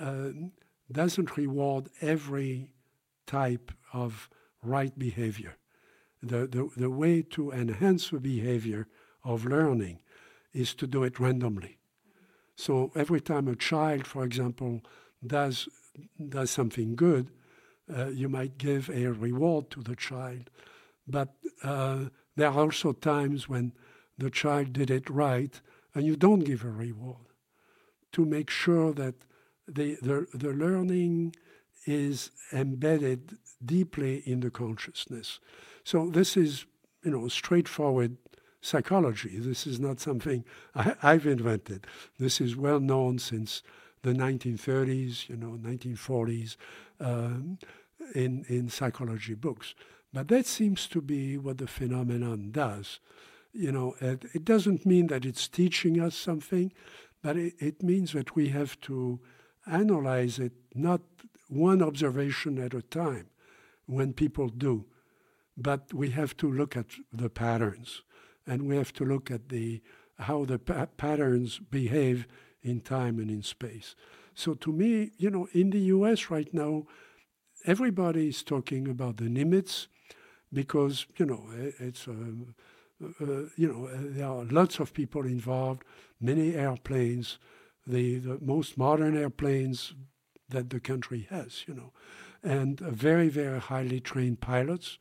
uh, 0.00 0.28
doesn't 0.90 1.37
reward 1.37 1.90
every 2.00 2.70
type 3.26 3.70
of 3.92 4.30
right 4.62 4.98
behavior. 4.98 5.57
The, 6.22 6.46
the, 6.46 6.70
the 6.74 6.90
way 6.90 7.20
to 7.37 7.52
enhance 7.52 8.09
the 8.09 8.18
behavior 8.18 8.88
of 9.22 9.44
learning 9.44 10.00
is 10.54 10.74
to 10.76 10.87
do 10.87 11.04
it 11.04 11.20
randomly. 11.20 11.78
So 12.57 12.92
every 12.94 13.20
time 13.20 13.46
a 13.48 13.57
child, 13.57 14.07
for 14.07 14.24
example, 14.24 14.80
does, 15.26 15.68
does 16.28 16.50
something 16.50 16.96
good, 16.96 17.30
uh, 17.94 18.07
you 18.07 18.30
might 18.30 18.57
give 18.57 18.88
a 18.88 19.09
reward 19.09 19.70
to 19.72 19.83
the 19.83 19.96
child. 19.96 20.48
But 21.07 21.35
uh, 21.62 22.04
there 22.36 22.48
are 22.48 22.60
also 22.60 22.92
times 22.92 23.48
when 23.48 23.72
the 24.18 24.30
child 24.30 24.72
did 24.72 24.90
it 24.90 25.08
right 25.10 25.60
and 25.94 26.04
you 26.04 26.16
don't 26.16 26.40
give 26.40 26.64
a 26.64 26.70
reward 26.70 27.26
to 28.12 28.24
make 28.24 28.50
sure 28.50 28.92
that 28.92 29.14
the, 29.66 29.96
the, 30.02 30.26
the 30.34 30.50
learning 30.50 31.34
is 31.86 32.30
embedded 32.52 33.36
deeply 33.64 34.22
in 34.26 34.40
the 34.40 34.50
consciousness. 34.50 35.40
So 35.84 36.10
this 36.10 36.36
is, 36.36 36.66
you 37.02 37.10
know, 37.10 37.28
straightforward 37.28 38.16
psychology. 38.60 39.38
This 39.38 39.66
is 39.66 39.78
not 39.78 40.00
something 40.00 40.44
I, 40.74 40.94
have 41.02 41.26
invented. 41.26 41.86
This 42.18 42.40
is 42.40 42.56
well 42.56 42.80
known 42.80 43.18
since 43.18 43.62
the 44.02 44.12
1930s, 44.12 45.28
you 45.28 45.36
know, 45.36 45.58
1940s, 45.62 46.56
um, 47.00 47.58
in 48.14 48.44
in 48.48 48.68
psychology 48.68 49.34
books. 49.34 49.74
But 50.14 50.29
that 50.29 50.46
seems 50.46 50.87
to 50.88 51.00
be 51.03 51.37
what 51.37 51.59
the 51.59 51.66
phenomenon 51.66 52.53
does. 52.53 53.00
You 53.53 53.72
know, 53.72 53.96
it, 54.00 54.24
it 54.33 54.44
doesn't 54.44 54.87
mean 54.87 55.09
that 55.09 55.24
it's 55.24 55.48
teaching 55.48 56.00
us 56.00 56.14
something, 56.14 56.72
but 57.20 57.37
it, 57.37 57.55
it 57.59 57.83
means 57.83 58.12
that 58.12 58.37
we 58.37 58.50
have 58.50 58.81
to 58.83 59.18
analyze 59.66 60.38
it 60.38 60.53
not 60.72 61.00
one 61.48 61.83
observation 61.83 62.62
at 62.62 62.74
a 62.74 62.83
time 62.83 63.27
when 63.87 64.12
people 64.12 64.48
do, 64.48 64.85
but 65.57 65.92
we 65.92 66.11
have 66.11 66.37
to 66.37 66.50
look 66.50 66.77
at 66.77 66.87
the 67.12 67.29
patterns 67.29 68.03
and 68.46 68.68
we 68.68 68.77
have 68.77 68.92
to 68.92 69.05
look 69.05 69.33
at 69.33 69.48
the 69.48 69.83
how 70.20 70.44
the 70.44 70.61
pa- 70.61 70.87
patterns 70.96 71.59
behave 71.59 72.29
in 72.62 72.81
time 72.81 73.18
and 73.18 73.31
in 73.31 73.42
space. 73.42 73.96
So 74.33 74.55
to 74.55 74.70
me, 74.70 75.11
you 75.16 75.29
know, 75.29 75.48
in 75.53 75.70
the 75.70 75.81
US 75.81 76.31
right 76.31 76.53
now, 76.55 76.85
everybody 77.66 78.29
is 78.29 78.44
talking 78.44 78.87
about 78.87 79.16
the 79.16 79.24
Nimitz 79.24 79.88
because, 80.54 81.06
you 81.16 81.26
know, 81.26 81.44
it's, 81.52 82.06
uh, 82.08 82.12
uh, 83.20 83.26
you 83.56 83.68
know, 83.68 83.88
there 83.92 84.26
are 84.26 84.44
lots 84.44 84.78
of 84.78 84.94
people 84.94 85.26
involved, 85.26 85.82
many 86.20 86.54
airplanes, 86.54 87.38
the, 87.86 88.18
the 88.18 88.38
most 88.40 88.78
modern 88.78 89.16
airplanes 89.16 89.94
that 90.48 90.70
the 90.70 90.80
country 90.80 91.26
has, 91.30 91.64
you 91.66 91.74
know, 91.74 91.92
and 92.42 92.80
very, 92.80 93.28
very 93.28 93.60
highly 93.60 94.00
trained 94.00 94.40
pilots 94.40 94.98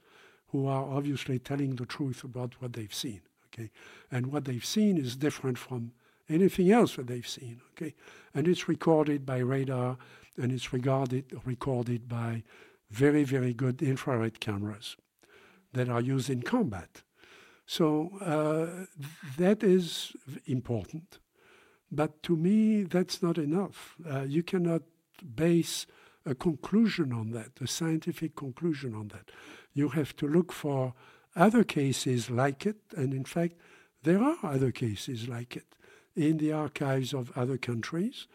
who 0.48 0.68
are 0.68 0.86
obviously 0.86 1.40
telling 1.40 1.76
the 1.76 1.86
truth 1.86 2.24
about 2.24 2.56
what 2.60 2.74
they've 2.74 2.94
seen. 2.94 3.22
Okay, 3.48 3.70
and 4.12 4.28
what 4.28 4.46
they've 4.46 4.66
seen 4.66 4.98
is 4.98 5.16
different 5.16 5.60
from 5.60 5.92
anything 6.28 6.72
else 6.72 6.96
that 6.96 7.06
they've 7.06 7.28
seen. 7.28 7.62
Okay, 7.72 7.94
and 8.34 8.48
it's 8.48 8.68
recorded 8.68 9.26
by 9.26 9.38
radar, 9.38 9.98
and 10.38 10.52
it's 10.52 10.74
regarded 10.74 11.26
recorded 11.46 12.10
by 12.10 12.44
very, 12.90 13.24
very 13.24 13.54
good 13.54 13.82
infrared 13.82 14.40
cameras 14.40 14.98
that 15.74 15.90
are 15.90 16.02
used 16.02 16.30
in 16.30 16.42
combat. 16.42 17.04
So 17.66 18.12
uh, 18.22 18.86
that 19.38 19.64
is 19.64 20.14
important. 20.46 21.20
But 21.92 22.24
to 22.24 22.36
me, 22.36 22.84
that's 22.84 23.22
not 23.22 23.38
enough. 23.38 23.96
Uh, 24.10 24.22
you 24.22 24.44
cannot 24.44 24.82
base 25.36 25.86
a 26.26 26.34
conclusion 26.34 27.14
on 27.14 27.32
that, 27.32 27.52
a 27.62 27.68
scientific 27.68 28.36
conclusion 28.36 28.96
on 28.96 29.10
that. 29.10 29.30
You 29.74 29.90
have 29.90 30.16
to 30.18 30.28
look 30.28 30.52
for 30.52 30.94
other 31.36 31.64
cases 31.64 32.30
like 32.30 32.66
it, 32.66 32.78
and 32.96 33.14
in 33.14 33.26
fact, 33.26 33.56
there 34.04 34.22
are 34.22 34.38
other 34.44 34.72
cases 34.72 35.28
like 35.28 35.56
it 35.56 35.76
in 36.16 36.38
the 36.38 36.52
archives 36.52 37.14
of 37.14 37.36
other 37.38 37.58
countries, 37.58 38.28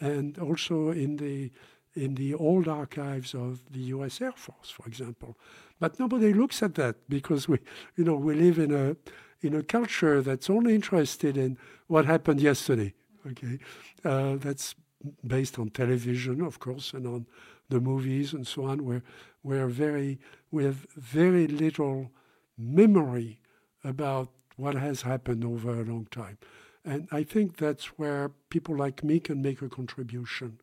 and 0.00 0.38
also 0.38 0.90
in 0.90 1.16
the 1.16 1.50
in 1.94 2.14
the 2.14 2.34
old 2.34 2.68
archives 2.68 3.34
of 3.34 3.60
the 3.70 3.80
U.S. 3.94 4.20
Air 4.20 4.32
Force, 4.32 4.70
for 4.70 4.86
example. 4.86 5.36
But 5.78 5.98
nobody 5.98 6.32
looks 6.32 6.62
at 6.62 6.74
that 6.76 6.96
because 7.08 7.48
we, 7.48 7.58
you 7.96 8.04
know, 8.04 8.14
we 8.14 8.34
live 8.34 8.58
in 8.58 8.72
a 8.72 8.96
in 9.44 9.54
a 9.54 9.62
culture 9.62 10.22
that's 10.22 10.48
only 10.48 10.74
interested 10.74 11.36
in 11.36 11.58
what 11.88 12.04
happened 12.04 12.40
yesterday. 12.40 12.94
Okay, 13.26 13.58
uh, 14.04 14.36
that's 14.36 14.74
based 15.26 15.58
on 15.58 15.70
television, 15.70 16.40
of 16.40 16.60
course, 16.60 16.92
and 16.92 17.06
on 17.06 17.26
the 17.68 17.80
movies 17.80 18.32
and 18.32 18.46
so 18.46 18.64
on. 18.66 18.84
Where 18.84 19.02
we're 19.42 19.68
very 19.68 20.18
we 20.50 20.64
have 20.64 20.86
very 20.96 21.46
little 21.46 22.10
memory 22.56 23.40
about 23.84 24.28
what 24.56 24.74
has 24.74 25.02
happened 25.02 25.44
over 25.44 25.80
a 25.80 25.84
long 25.84 26.06
time. 26.10 26.38
And 26.84 27.08
I 27.12 27.22
think 27.22 27.56
that's 27.56 27.86
where 27.98 28.30
people 28.50 28.76
like 28.76 29.04
me 29.04 29.20
can 29.20 29.40
make 29.40 29.62
a 29.62 29.68
contribution 29.68 30.60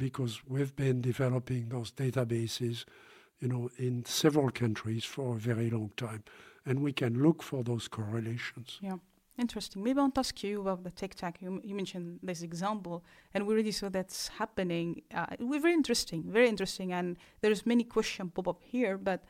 because 0.00 0.40
we've 0.48 0.74
been 0.74 1.00
developing 1.00 1.68
those 1.68 1.92
databases, 1.92 2.84
you 3.38 3.48
know, 3.48 3.70
in 3.78 4.04
several 4.04 4.50
countries 4.50 5.04
for 5.04 5.36
a 5.36 5.38
very 5.38 5.70
long 5.70 5.90
time. 5.96 6.24
And 6.66 6.82
we 6.82 6.92
can 6.92 7.22
look 7.22 7.42
for 7.42 7.62
those 7.62 7.86
correlations. 7.86 8.78
Yeah. 8.80 8.96
Interesting. 9.38 9.82
Maybe 9.82 9.98
I 9.98 10.02
want 10.02 10.16
to 10.16 10.20
ask 10.20 10.42
you 10.42 10.60
about 10.60 10.84
the 10.84 10.90
tic 10.90 11.14
tac. 11.14 11.40
You, 11.40 11.60
you, 11.64 11.74
mentioned 11.74 12.18
this 12.22 12.42
example, 12.42 13.02
and 13.32 13.46
we 13.46 13.54
already 13.54 13.72
saw 13.72 13.88
that's 13.88 14.28
happening. 14.28 15.00
Uh, 15.14 15.24
we're 15.38 15.60
very 15.60 15.72
interesting, 15.72 16.24
very 16.26 16.48
interesting. 16.48 16.92
And 16.92 17.16
there's 17.40 17.64
many 17.64 17.84
questions 17.84 18.32
pop 18.34 18.48
up 18.48 18.60
here, 18.62 18.98
but 18.98 19.24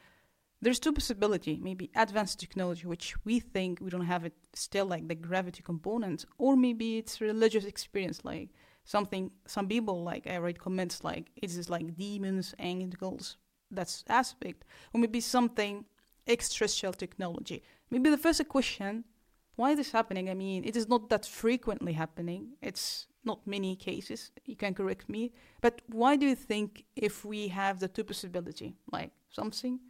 there's 0.62 0.78
two 0.78 0.92
possibility 0.92 1.58
maybe 1.62 1.90
advanced 1.96 2.38
technology 2.38 2.86
which 2.86 3.14
we 3.24 3.40
think 3.40 3.80
we 3.80 3.90
don't 3.90 4.12
have 4.14 4.24
it 4.24 4.34
still 4.52 4.86
like 4.86 5.08
the 5.08 5.14
gravity 5.14 5.62
component 5.62 6.26
or 6.38 6.56
maybe 6.56 6.98
it's 6.98 7.20
religious 7.20 7.64
experience 7.64 8.20
like 8.24 8.50
something 8.94 9.30
some 9.46 9.66
people 9.74 9.96
like 10.10 10.24
i 10.26 10.36
read 10.36 10.58
comments 10.66 10.96
like 11.04 11.24
it 11.36 11.50
is 11.50 11.68
like 11.74 11.86
demons 11.96 12.54
angels 12.58 13.36
that's 13.70 14.04
aspect. 14.08 14.64
Or 14.92 15.00
maybe 15.00 15.20
something 15.20 15.84
extraterrestrial 16.26 16.92
technology. 16.92 17.62
Maybe 17.90 18.10
the 18.10 18.18
first 18.18 18.46
question 18.48 19.04
why 19.56 19.72
is 19.72 19.76
this 19.76 19.92
happening? 19.92 20.30
I 20.30 20.34
mean 20.34 20.64
it 20.64 20.76
is 20.76 20.88
not 20.88 21.08
that 21.10 21.26
frequently 21.26 21.92
happening. 21.92 22.42
It's 22.62 23.06
not 23.24 23.46
many 23.46 23.76
cases. 23.76 24.30
You 24.44 24.56
can 24.56 24.74
correct 24.74 25.08
me. 25.08 25.32
But 25.60 25.82
why 25.86 26.16
do 26.16 26.26
you 26.26 26.34
think 26.34 26.86
if 26.96 27.24
we 27.24 27.48
have 27.48 27.78
the 27.78 27.88
two 27.88 28.04
possibility 28.04 28.76
like 28.90 29.10
something 29.30 29.80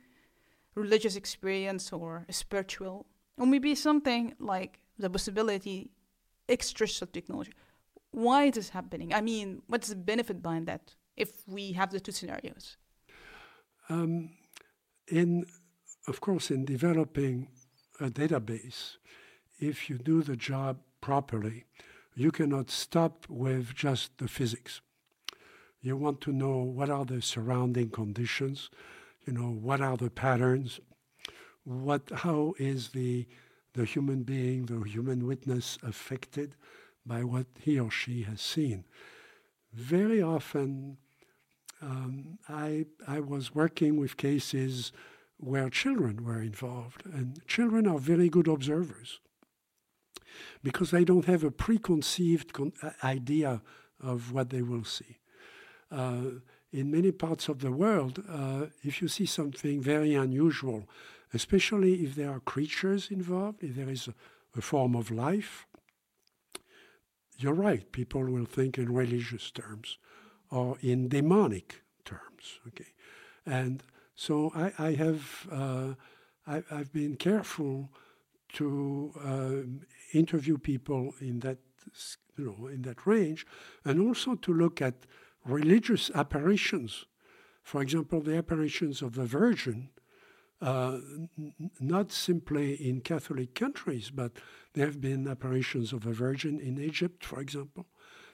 religious 0.74 1.16
experience 1.16 1.92
or 1.92 2.24
spiritual, 2.30 3.06
or 3.36 3.46
maybe 3.46 3.74
something 3.74 4.34
like 4.38 4.78
the 4.98 5.10
possibility 5.10 5.90
extraterrestrial 6.48 7.10
technology. 7.12 7.52
Why 8.12 8.44
is 8.44 8.54
this 8.54 8.70
happening? 8.70 9.14
I 9.14 9.20
mean, 9.20 9.62
what's 9.66 9.88
the 9.88 9.96
benefit 9.96 10.42
behind 10.42 10.66
that 10.66 10.94
if 11.16 11.46
we 11.46 11.72
have 11.72 11.90
the 11.90 12.00
two 12.00 12.12
scenarios? 12.12 12.76
Um, 13.88 14.30
in, 15.08 15.46
of 16.06 16.20
course, 16.20 16.50
in 16.50 16.64
developing 16.64 17.48
a 18.00 18.08
database, 18.08 18.96
if 19.58 19.90
you 19.90 19.98
do 19.98 20.22
the 20.22 20.36
job 20.36 20.78
properly, 21.00 21.64
you 22.14 22.30
cannot 22.30 22.70
stop 22.70 23.26
with 23.28 23.74
just 23.74 24.18
the 24.18 24.28
physics. 24.28 24.80
You 25.80 25.96
want 25.96 26.20
to 26.22 26.32
know 26.32 26.58
what 26.58 26.90
are 26.90 27.04
the 27.04 27.22
surrounding 27.22 27.90
conditions, 27.90 28.70
you 29.26 29.32
know, 29.32 29.50
what 29.50 29.80
are 29.80 29.96
the 29.96 30.10
patterns? 30.10 30.80
What, 31.64 32.10
how 32.12 32.54
is 32.58 32.88
the, 32.88 33.26
the 33.74 33.84
human 33.84 34.22
being, 34.22 34.66
the 34.66 34.80
human 34.82 35.26
witness 35.26 35.78
affected 35.82 36.56
by 37.06 37.24
what 37.24 37.46
he 37.58 37.78
or 37.78 37.90
she 37.90 38.22
has 38.22 38.40
seen? 38.40 38.84
Very 39.72 40.20
often, 40.20 40.98
um, 41.80 42.38
I, 42.48 42.86
I 43.06 43.20
was 43.20 43.54
working 43.54 43.98
with 43.98 44.16
cases 44.16 44.92
where 45.38 45.70
children 45.70 46.24
were 46.24 46.42
involved, 46.42 47.02
and 47.06 47.40
children 47.46 47.86
are 47.86 47.98
very 47.98 48.28
good 48.28 48.46
observers 48.46 49.20
because 50.62 50.90
they 50.90 51.04
don't 51.04 51.24
have 51.24 51.44
a 51.44 51.50
preconceived 51.50 52.52
con- 52.52 52.72
uh, 52.82 52.90
idea 53.02 53.62
of 54.00 54.32
what 54.32 54.50
they 54.50 54.62
will 54.62 54.84
see. 54.84 55.18
Uh, 55.90 56.40
in 56.72 56.90
many 56.90 57.10
parts 57.10 57.48
of 57.48 57.60
the 57.60 57.72
world, 57.72 58.22
uh, 58.28 58.66
if 58.82 59.02
you 59.02 59.08
see 59.08 59.26
something 59.26 59.80
very 59.80 60.14
unusual, 60.14 60.88
especially 61.34 62.04
if 62.04 62.14
there 62.14 62.30
are 62.30 62.40
creatures 62.40 63.10
involved, 63.10 63.62
if 63.62 63.74
there 63.74 63.90
is 63.90 64.08
a, 64.08 64.14
a 64.56 64.60
form 64.60 64.94
of 64.94 65.10
life, 65.10 65.66
you're 67.42 67.54
right, 67.54 67.90
people 67.92 68.24
will 68.24 68.44
think 68.44 68.78
in 68.78 68.92
religious 68.92 69.50
terms 69.50 69.98
or 70.50 70.76
in 70.80 71.08
demonic 71.08 71.82
terms. 72.04 72.60
Okay, 72.68 72.92
and 73.46 73.82
so 74.14 74.52
I, 74.54 74.72
I 74.78 74.92
have 74.94 75.46
uh, 75.50 75.94
I, 76.46 76.62
have 76.68 76.92
been 76.92 77.16
careful 77.16 77.90
to 78.54 79.12
uh, 79.24 80.18
interview 80.18 80.58
people 80.58 81.14
in 81.20 81.40
that 81.40 81.58
you 82.36 82.44
know 82.44 82.66
in 82.66 82.82
that 82.82 83.06
range, 83.06 83.46
and 83.84 84.00
also 84.00 84.34
to 84.34 84.52
look 84.52 84.82
at 84.82 85.06
religious 85.44 86.10
apparitions. 86.14 87.06
For 87.62 87.82
example, 87.82 88.20
the 88.20 88.36
apparitions 88.36 89.02
of 89.02 89.14
the 89.14 89.24
Virgin, 89.24 89.90
uh, 90.60 90.98
not 91.80 92.12
simply 92.12 92.74
in 92.74 93.00
Catholic 93.00 93.54
countries, 93.54 94.10
but 94.10 94.32
there 94.74 94.86
have 94.86 95.00
been 95.00 95.26
apparitions 95.26 95.92
of 95.92 96.02
the 96.02 96.12
Virgin 96.12 96.60
in 96.60 96.78
Egypt, 96.78 97.24
for 97.24 97.40
example. 97.40 97.86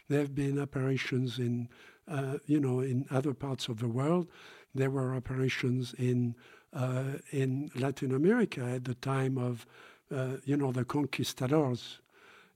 There 0.09 0.21
have 0.21 0.35
been 0.35 0.59
apparitions 0.59 1.39
in, 1.39 1.69
uh, 2.09 2.39
you 2.47 2.61
know, 2.61 2.81
in 2.81 3.07
other 3.11 3.35
parts 3.35 3.69
of 3.69 3.79
the 3.79 3.89
world. 3.89 4.29
there 4.77 4.91
were 4.91 5.15
apparitions 5.15 5.95
in 5.99 6.35
uh, 6.73 7.19
in 7.33 7.71
Latin 7.75 8.15
America 8.15 8.63
at 8.63 8.85
the 8.85 8.95
time 8.95 9.39
of 9.39 9.67
uh, 10.15 10.37
you 10.45 10.57
know 10.57 10.73
the 10.73 10.85
conquistadors 10.85 12.01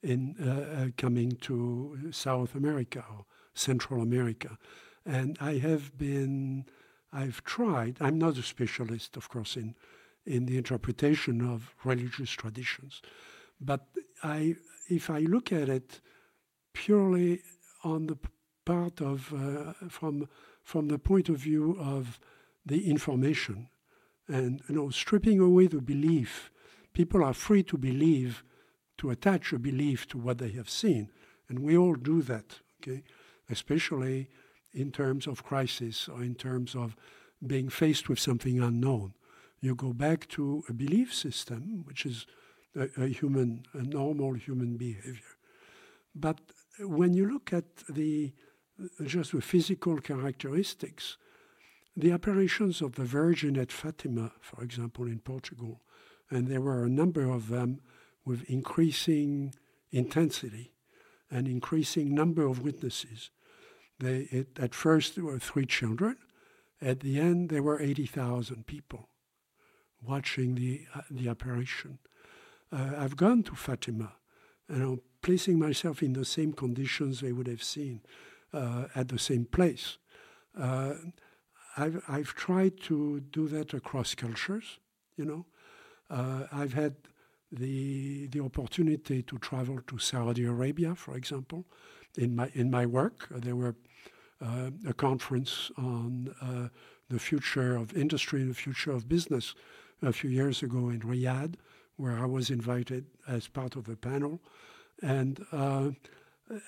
in 0.03 0.37
uh, 0.41 0.83
uh, 0.83 0.89
coming 0.97 1.33
to 1.33 2.11
South 2.11 2.55
America 2.55 3.05
or 3.11 3.25
Central 3.55 4.03
America, 4.03 4.59
and 5.05 5.37
I 5.41 5.59
have 5.59 5.97
been 5.97 6.67
I've 7.13 7.43
tried. 7.45 7.97
I'm 8.01 8.19
not 8.19 8.39
a 8.39 8.43
specialist, 8.43 9.17
of 9.17 9.29
course, 9.29 9.57
in 9.57 9.75
in 10.27 10.47
the 10.47 10.59
interpretation 10.59 11.41
of 11.41 11.75
religious 11.85 12.31
traditions, 12.31 13.03
but 13.61 13.87
I 14.23 14.57
if 14.89 15.09
I 15.11 15.21
look 15.21 15.53
at 15.53 15.69
it 15.69 16.01
purely 16.73 17.43
on 17.85 18.07
the 18.07 18.19
part 18.65 19.01
of 19.01 19.33
uh, 19.33 19.73
from 19.89 20.29
from 20.63 20.89
the 20.89 20.99
point 20.99 21.29
of 21.29 21.37
view 21.37 21.77
of 21.79 22.21
the 22.65 22.89
information 22.91 23.69
and 24.29 24.63
you 24.69 24.75
know 24.75 24.91
stripping 24.91 25.41
away 25.41 25.67
the 25.67 25.81
belief 25.81 26.51
people 26.93 27.25
are 27.25 27.35
free 27.35 27.63
to 27.63 27.77
believe 27.77 28.45
to 28.99 29.11
attach 29.11 29.53
a 29.53 29.59
belief 29.59 30.07
to 30.07 30.19
what 30.19 30.39
they 30.39 30.51
have 30.51 30.69
seen 30.69 31.11
and 31.49 31.59
we 31.59 31.77
all 31.77 31.95
do 31.95 32.23
that 32.23 32.61
okay 32.81 33.03
especially 33.49 34.29
in 34.73 34.91
terms 34.91 35.27
of 35.27 35.45
crisis 35.45 36.09
or 36.09 36.23
in 36.23 36.35
terms 36.35 36.75
of 36.75 36.97
being 37.47 37.69
faced 37.69 38.09
with 38.09 38.19
something 38.19 38.61
unknown 38.61 39.15
you 39.61 39.75
go 39.75 39.93
back 39.93 40.29
to 40.29 40.63
a 40.69 40.73
belief 40.73 41.15
system 41.15 41.83
which 41.85 42.07
is 42.07 42.27
a, 42.77 42.89
a 43.03 43.09
human 43.09 43.65
a 43.75 43.83
normal 43.83 44.35
human 44.35 44.77
behavior 44.77 45.37
but 46.15 46.41
when 46.79 47.15
you 47.15 47.31
look 47.31 47.53
at 47.53 47.77
the 47.89 48.33
just 49.05 49.33
the 49.33 49.41
physical 49.41 49.99
characteristics, 49.99 51.17
the 51.97 52.13
apparitions 52.13 52.81
of 52.81 52.95
the 52.95 53.05
Virgin 53.05 53.59
at 53.59 53.73
Fatima, 53.73 54.33
for 54.41 54.63
example, 54.63 55.07
in 55.07 55.19
Portugal, 55.19 55.83
and 56.31 56.49
there 56.49 56.61
were 56.61 56.85
a 56.85 56.89
number 56.89 57.29
of 57.29 57.49
them 57.49 57.81
with 58.25 58.49
increasing 58.49 59.55
intensity 59.91 60.73
and 61.31 61.47
increasing 61.49 62.15
number 62.15 62.47
of 62.47 62.63
witnesses. 62.63 63.31
They, 64.01 64.29
it, 64.31 64.59
at 64.59 64.75
first, 64.75 65.15
there 65.15 65.25
were 65.25 65.39
three 65.39 65.67
children. 65.67 66.17
At 66.83 67.01
the 67.01 67.21
end, 67.21 67.51
there 67.51 67.63
were 67.63 67.81
80,000 67.81 68.67
people 68.67 69.09
watching 70.03 70.55
the, 70.55 70.87
uh, 70.95 71.03
the 71.11 71.29
apparition. 71.29 71.99
Uh, 72.73 72.93
I've 72.97 73.17
gone 73.17 73.43
to 73.45 73.55
Fatima, 73.55 74.13
you 74.69 74.77
know, 74.77 74.99
placing 75.23 75.59
myself 75.59 76.03
in 76.03 76.15
the 76.15 76.25
same 76.25 76.53
conditions 76.53 77.21
they 77.21 77.33
would 77.33 77.47
have 77.47 77.63
seen 77.63 78.01
uh, 78.55 78.87
at 78.95 79.09
the 79.09 79.19
same 79.19 79.45
place. 79.45 79.99
Uh, 80.59 80.95
I've, 81.77 82.03
I've 82.09 82.35
tried 82.35 82.81
to 82.83 83.21
do 83.21 83.49
that 83.49 83.75
across 83.75 84.15
cultures, 84.15 84.79
you 85.17 85.25
know. 85.25 85.47
Uh, 86.09 86.47
I've 86.51 86.73
had 86.73 86.97
the, 87.53 88.27
the 88.29 88.41
opportunity 88.41 89.23
to 89.23 89.39
travel 89.39 89.81
to 89.87 89.99
Saudi 89.99 90.45
Arabia, 90.45 90.95
for 90.95 91.17
example, 91.17 91.67
in 92.17 92.37
my, 92.37 92.51
in 92.55 92.71
my 92.71 92.87
work. 92.87 93.29
There 93.31 93.57
were 93.57 93.77
uh, 94.43 94.71
a 94.87 94.95
conference 94.95 95.71
on 95.77 96.35
uh, 96.41 96.69
the 97.09 97.19
future 97.19 97.77
of 97.77 97.97
industry 97.97 98.41
and 98.41 98.51
the 98.51 98.55
future 98.55 98.93
of 98.93 99.09
business 99.09 99.55
a 100.03 100.13
few 100.13 100.31
years 100.31 100.63
ago 100.63 100.89
in 100.89 101.01
Riyadh, 101.01 101.55
where 101.97 102.19
I 102.19 102.25
was 102.25 102.51
invited 102.51 103.07
as 103.29 103.49
part 103.49 103.77
of 103.77 103.89
a 103.89 103.97
panel. 103.97 104.41
And 105.03 105.45
uh, 105.53 105.91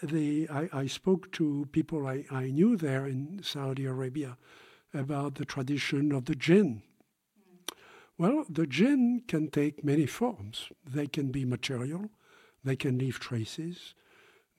the, 0.02 0.48
I, 0.50 0.68
I, 0.72 0.86
spoke 0.86 1.32
to 1.32 1.66
people 1.72 2.06
I, 2.06 2.24
I, 2.30 2.44
knew 2.44 2.76
there 2.76 3.06
in 3.06 3.42
Saudi 3.42 3.86
Arabia 3.86 4.36
about 4.94 5.36
the 5.36 5.44
tradition 5.44 6.12
of 6.12 6.26
the 6.26 6.34
jinn. 6.34 6.82
Well, 8.18 8.44
the 8.48 8.66
jinn 8.66 9.22
can 9.26 9.50
take 9.50 9.84
many 9.84 10.06
forms. 10.06 10.68
They 10.86 11.06
can 11.06 11.30
be 11.30 11.44
material, 11.44 12.10
they 12.62 12.76
can 12.76 12.98
leave 12.98 13.18
traces, 13.18 13.94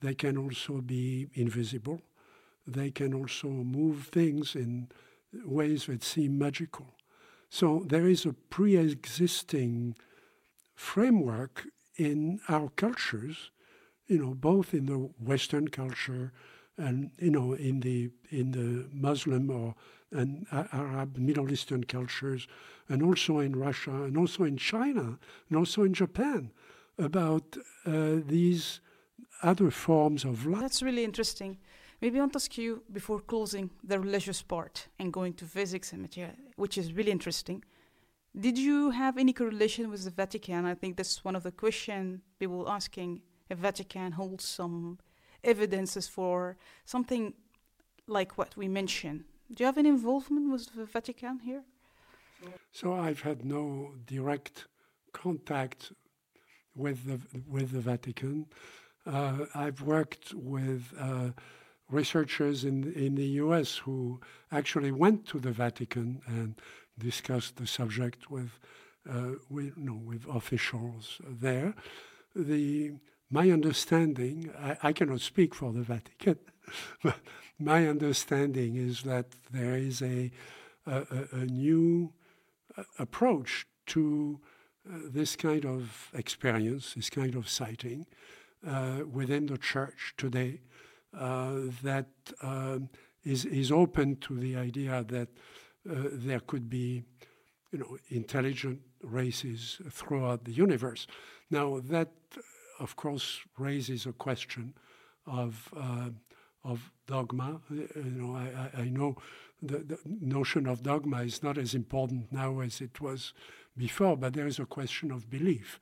they 0.04 0.14
can 0.14 0.36
also 0.36 0.80
be 0.80 1.28
invisible, 1.34 2.00
they 2.66 2.90
can 2.90 3.14
also 3.14 3.48
move 3.48 4.08
things 4.12 4.54
in 4.54 4.88
ways 5.44 5.86
that 5.86 6.02
seem 6.02 6.38
magical. 6.38 6.86
So 7.48 7.84
there 7.86 8.06
is 8.06 8.24
a 8.26 8.32
pre 8.32 8.76
existing 8.76 9.96
framework 10.74 11.66
in 11.96 12.40
our 12.48 12.68
cultures 12.70 13.50
you 14.06 14.18
know, 14.18 14.34
both 14.34 14.74
in 14.74 14.86
the 14.86 14.98
Western 15.18 15.68
culture 15.68 16.32
and 16.76 17.10
you 17.18 17.30
know 17.30 17.52
in 17.52 17.80
the 17.80 18.10
in 18.30 18.50
the 18.50 18.88
Muslim 18.92 19.50
or 19.50 19.74
and 20.10 20.46
Arab 20.52 21.16
Middle 21.16 21.50
Eastern 21.50 21.84
cultures, 21.84 22.46
and 22.88 23.02
also 23.02 23.40
in 23.40 23.56
Russia, 23.56 24.04
and 24.04 24.16
also 24.16 24.44
in 24.44 24.56
China, 24.56 25.18
and 25.48 25.58
also 25.58 25.82
in 25.82 25.92
Japan, 25.92 26.52
about 26.98 27.56
uh, 27.84 28.16
these 28.24 28.80
other 29.42 29.70
forms 29.70 30.24
of 30.24 30.46
life. 30.46 30.60
That's 30.60 30.82
really 30.82 31.04
interesting. 31.04 31.58
Maybe 32.00 32.18
I 32.18 32.20
want 32.20 32.32
to 32.32 32.38
ask 32.38 32.58
you 32.58 32.82
before 32.92 33.20
closing 33.20 33.70
the 33.82 33.98
religious 33.98 34.42
part 34.42 34.88
and 34.98 35.12
going 35.12 35.34
to 35.34 35.44
physics 35.44 35.92
and 35.92 36.02
material, 36.02 36.34
which 36.56 36.76
is 36.76 36.92
really 36.92 37.10
interesting. 37.10 37.64
Did 38.38 38.58
you 38.58 38.90
have 38.90 39.16
any 39.16 39.32
correlation 39.32 39.90
with 39.90 40.04
the 40.04 40.10
Vatican? 40.10 40.64
I 40.64 40.74
think 40.74 40.96
that's 40.96 41.24
one 41.24 41.36
of 41.36 41.44
the 41.44 41.52
questions 41.52 42.20
people 42.38 42.68
asking 42.68 43.22
if 43.48 43.58
Vatican 43.58 44.12
holds 44.12 44.44
some 44.44 44.98
evidences 45.44 46.08
for 46.08 46.56
something 46.84 47.32
like 48.06 48.36
what 48.36 48.56
we 48.56 48.68
mentioned. 48.68 49.24
Do 49.52 49.62
you 49.62 49.66
have 49.66 49.78
any 49.78 49.88
involvement 49.88 50.50
with 50.50 50.74
the 50.74 50.84
Vatican 50.84 51.38
here? 51.38 51.62
So 52.72 52.94
I've 52.94 53.20
had 53.20 53.44
no 53.44 53.92
direct 54.06 54.66
contact 55.12 55.92
with 56.74 57.06
the 57.06 57.20
with 57.46 57.70
the 57.70 57.80
Vatican. 57.80 58.46
Uh, 59.06 59.46
I've 59.54 59.82
worked 59.82 60.32
with 60.34 60.92
uh, 60.98 61.30
researchers 61.90 62.64
in 62.64 62.92
in 62.92 63.14
the 63.14 63.26
U.S. 63.44 63.76
who 63.76 64.20
actually 64.50 64.92
went 64.92 65.26
to 65.26 65.38
the 65.38 65.52
Vatican 65.52 66.22
and 66.26 66.54
discussed 66.98 67.56
the 67.56 67.66
subject 67.66 68.30
with 68.30 68.58
uh, 69.08 69.32
with, 69.50 69.76
know, 69.76 70.00
with 70.04 70.26
officials 70.26 71.20
there. 71.28 71.74
The 72.34 72.92
my 73.30 73.50
understanding, 73.50 74.50
I, 74.58 74.76
I, 74.82 74.92
cannot 74.92 75.20
speak 75.20 75.54
for 75.54 75.72
the 75.72 75.82
Vatican, 75.82 76.38
but 77.02 77.16
my 77.58 77.86
understanding 77.86 78.76
is 78.76 79.02
that 79.02 79.26
there 79.50 79.74
is 79.76 80.02
a, 80.02 80.30
a, 80.86 81.04
a 81.32 81.44
new 81.44 82.12
uh, 82.76 82.84
approach 82.98 83.66
to 83.86 84.40
uh, 84.88 84.98
this 85.10 85.36
kind 85.36 85.64
of 85.64 86.10
experience, 86.14 86.94
this 86.94 87.10
kind 87.10 87.34
of 87.34 87.48
sighting 87.48 88.06
within 89.12 89.46
the 89.46 89.58
church 89.58 90.14
today 90.16 90.60
uh, 91.18 91.54
that 91.82 92.08
um, 92.42 92.88
is 93.24 93.44
is 93.44 93.70
open 93.70 94.16
to 94.16 94.38
the 94.38 94.56
idea 94.56 95.04
that 95.08 95.28
uh, 95.88 95.94
there 96.12 96.40
could 96.40 96.68
be, 96.68 97.02
you 97.72 97.78
know, 97.78 97.96
intelligent 98.08 98.80
races 99.02 99.80
throughout 99.90 100.44
the 100.44 100.52
universe. 100.52 101.06
Now 101.50 101.80
that 101.90 102.10
of 102.78 102.96
course, 102.96 103.40
raises 103.58 104.06
a 104.06 104.12
question 104.12 104.74
of 105.26 105.72
uh, 105.76 106.10
of 106.64 106.90
dogma. 107.06 107.60
You 107.70 107.88
know, 108.04 108.36
I, 108.36 108.82
I 108.82 108.84
know 108.88 109.16
the, 109.62 109.78
the, 109.78 109.98
notion 110.06 110.66
of 110.66 110.82
dogma 110.82 111.22
is 111.22 111.42
not 111.42 111.58
as 111.58 111.74
important 111.74 112.32
now 112.32 112.60
as 112.60 112.80
it 112.80 113.00
was 113.00 113.32
before, 113.76 114.16
but 114.16 114.32
there 114.32 114.46
is 114.46 114.58
a 114.58 114.66
question 114.66 115.10
of 115.10 115.28
belief, 115.28 115.78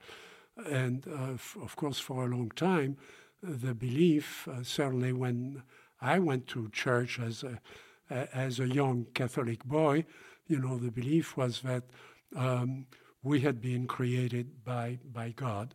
and 0.56 1.06
uh, 1.08 1.34
f- 1.34 1.56
of 1.60 1.76
course, 1.76 1.98
for 1.98 2.24
a 2.24 2.28
long 2.28 2.50
time, 2.50 2.96
the 3.42 3.74
belief 3.74 4.46
uh, 4.48 4.62
certainly 4.62 5.12
when 5.12 5.62
I 6.00 6.18
went 6.18 6.46
to 6.48 6.68
church 6.70 7.18
as 7.18 7.42
a 7.42 7.60
as 8.10 8.60
a 8.60 8.68
young 8.68 9.06
Catholic 9.14 9.64
boy, 9.64 10.04
you 10.46 10.58
know, 10.58 10.76
the 10.76 10.90
belief 10.90 11.36
was 11.36 11.62
that 11.62 11.84
um, 12.36 12.86
we 13.22 13.40
had 13.40 13.60
been 13.60 13.86
created 13.86 14.64
by 14.64 14.98
by 15.12 15.30
God 15.30 15.74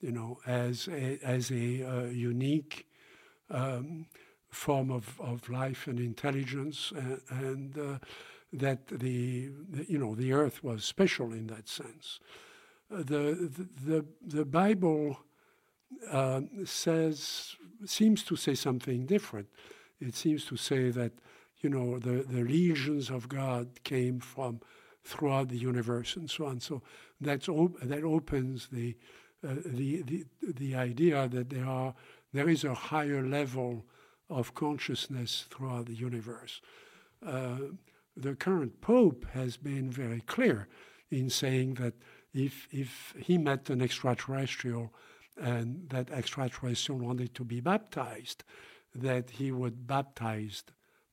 you 0.00 0.12
know, 0.12 0.38
as 0.46 0.88
a, 0.88 1.18
as 1.22 1.50
a 1.50 1.82
uh, 1.82 2.04
unique 2.04 2.86
um, 3.50 4.06
form 4.50 4.90
of, 4.90 5.20
of 5.20 5.48
life 5.48 5.86
and 5.86 5.98
intelligence, 5.98 6.92
and, 6.94 7.20
and 7.30 7.78
uh, 7.78 7.98
that 8.52 8.86
the, 8.88 9.50
the, 9.70 9.84
you 9.88 9.98
know 9.98 10.14
the 10.14 10.32
earth 10.32 10.62
was 10.62 10.84
special 10.84 11.32
in 11.32 11.46
that 11.48 11.68
sense. 11.68 12.20
The, 12.90 13.50
the 13.84 14.04
the 14.22 14.44
Bible 14.44 15.18
uh, 16.10 16.40
says 16.64 17.56
seems 17.84 18.22
to 18.24 18.36
say 18.36 18.54
something 18.54 19.06
different. 19.06 19.48
It 20.00 20.14
seems 20.14 20.44
to 20.46 20.56
say 20.56 20.90
that 20.90 21.12
you 21.60 21.68
know 21.68 21.98
the 21.98 22.22
the 22.22 22.42
legions 22.42 23.10
of 23.10 23.28
God 23.28 23.82
came 23.84 24.20
from 24.20 24.60
throughout 25.04 25.48
the 25.48 25.58
universe 25.58 26.16
and 26.16 26.30
so 26.30 26.46
on. 26.46 26.60
So 26.60 26.82
that's 27.20 27.48
op- 27.48 27.80
that 27.80 28.04
opens 28.04 28.68
the 28.68 28.96
uh, 29.46 29.54
the, 29.64 30.02
the, 30.02 30.24
the 30.42 30.74
idea 30.74 31.28
that 31.28 31.48
there, 31.50 31.64
are, 31.64 31.94
there 32.32 32.48
is 32.48 32.64
a 32.64 32.74
higher 32.74 33.22
level 33.22 33.84
of 34.28 34.52
consciousness 34.54 35.46
throughout 35.48 35.86
the 35.86 35.94
universe. 35.94 36.60
Uh, 37.24 37.56
the 38.16 38.34
current 38.34 38.80
Pope 38.80 39.24
has 39.32 39.56
been 39.56 39.92
very 39.92 40.22
clear 40.22 40.66
in 41.10 41.30
saying 41.30 41.74
that 41.74 41.94
if, 42.34 42.68
if 42.70 43.14
he 43.18 43.38
met 43.38 43.70
an 43.70 43.80
extraterrestrial 43.82 44.92
and 45.40 45.88
that 45.90 46.10
extraterrestrial 46.10 47.00
wanted 47.00 47.34
to 47.34 47.44
be 47.44 47.60
baptized, 47.60 48.44
that 48.94 49.30
he 49.30 49.52
would 49.52 49.86
baptize, 49.86 50.64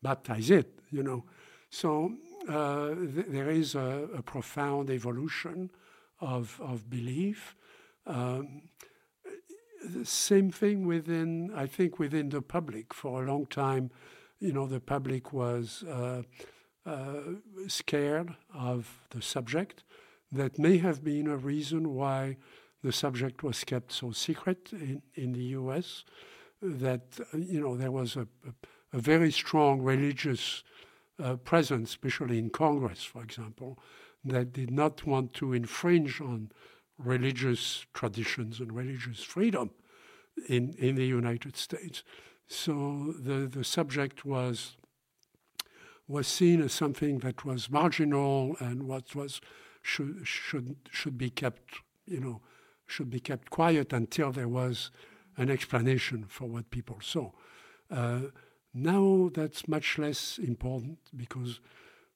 baptize 0.02 0.50
it, 0.50 0.80
you 0.92 1.04
know. 1.04 1.24
So 1.70 2.14
uh, 2.48 2.96
th- 2.96 3.28
there 3.28 3.50
is 3.50 3.76
a, 3.76 4.08
a, 4.16 4.22
profound 4.22 4.90
evolution 4.90 5.72
of, 6.20 6.60
of 6.62 6.90
belief. 6.90 7.56
Um, 8.08 8.64
the 9.84 10.06
same 10.06 10.52
thing 10.52 10.86
within, 10.86 11.52
I 11.56 11.68
think, 11.68 12.00
within 12.00 12.30
the 12.30 12.42
public. 12.42 12.94
For 12.94 13.24
a 13.24 13.28
long 13.28 13.46
time, 13.46 13.92
you 14.40 14.52
know, 14.52 14.68
the 14.68 14.80
public 14.80 15.34
was 15.34 15.84
uh, 15.84 16.24
uh, 16.86 17.20
scared 17.68 18.36
of 18.54 19.02
the 19.12 19.22
subject. 19.22 19.84
That 20.36 20.60
may 20.60 20.80
have 20.80 21.02
been 21.02 21.28
a 21.28 21.38
reason 21.38 21.94
why 21.94 22.36
the 22.84 22.92
subject 22.92 23.42
was 23.42 23.64
kept 23.64 23.94
so 23.94 24.12
secret 24.12 24.70
in, 24.74 25.02
in 25.14 25.32
the 25.32 25.46
U.S. 25.60 26.04
That 26.62 27.04
you 27.34 27.62
know 27.62 27.78
there 27.78 27.92
was 27.92 28.18
a, 28.18 28.28
a, 28.92 29.00
very 29.00 29.32
strong 29.32 29.82
religious 29.82 30.62
uh, 31.24 31.38
presence, 31.38 31.92
especially 31.92 32.38
in 32.38 32.50
Congress, 32.50 33.02
for 33.02 33.24
example, 33.24 33.80
that 34.26 34.52
did 34.52 34.72
not 34.72 35.06
want 35.08 35.34
to 35.36 35.54
infringe 35.54 36.20
on 36.20 36.52
religious 36.98 37.86
traditions 37.94 38.60
and 38.60 38.74
religious 38.74 39.24
freedom 39.24 39.70
in, 40.50 40.76
in 40.78 40.96
the 40.96 41.06
United 41.06 41.56
States. 41.56 42.04
So 42.46 43.14
the, 43.18 43.48
the 43.48 43.64
subject 43.64 44.26
was 44.26 44.76
was 46.08 46.28
seen 46.28 46.62
as 46.62 46.72
something 46.72 47.20
that 47.20 47.46
was 47.46 47.72
marginal 47.72 48.56
and 48.60 48.84
what 48.84 49.16
was 49.16 49.42
should 49.86 50.28
should 50.28 50.76
should 50.90 51.16
be 51.16 51.30
kept 51.30 51.82
you 52.08 52.20
know 52.20 52.42
should 52.88 53.10
be 53.10 53.20
kept 53.20 53.52
quiet 53.52 53.94
until 53.94 54.32
there 54.32 54.48
was 54.48 54.90
an 55.38 55.50
explanation 55.50 56.26
for 56.28 56.48
what 56.48 56.72
people 56.72 56.98
saw. 57.02 57.32
Uh, 57.92 58.22
now 58.74 59.30
that's 59.34 59.68
much 59.68 59.98
less 60.00 60.40
important 60.40 60.98
because 61.16 61.60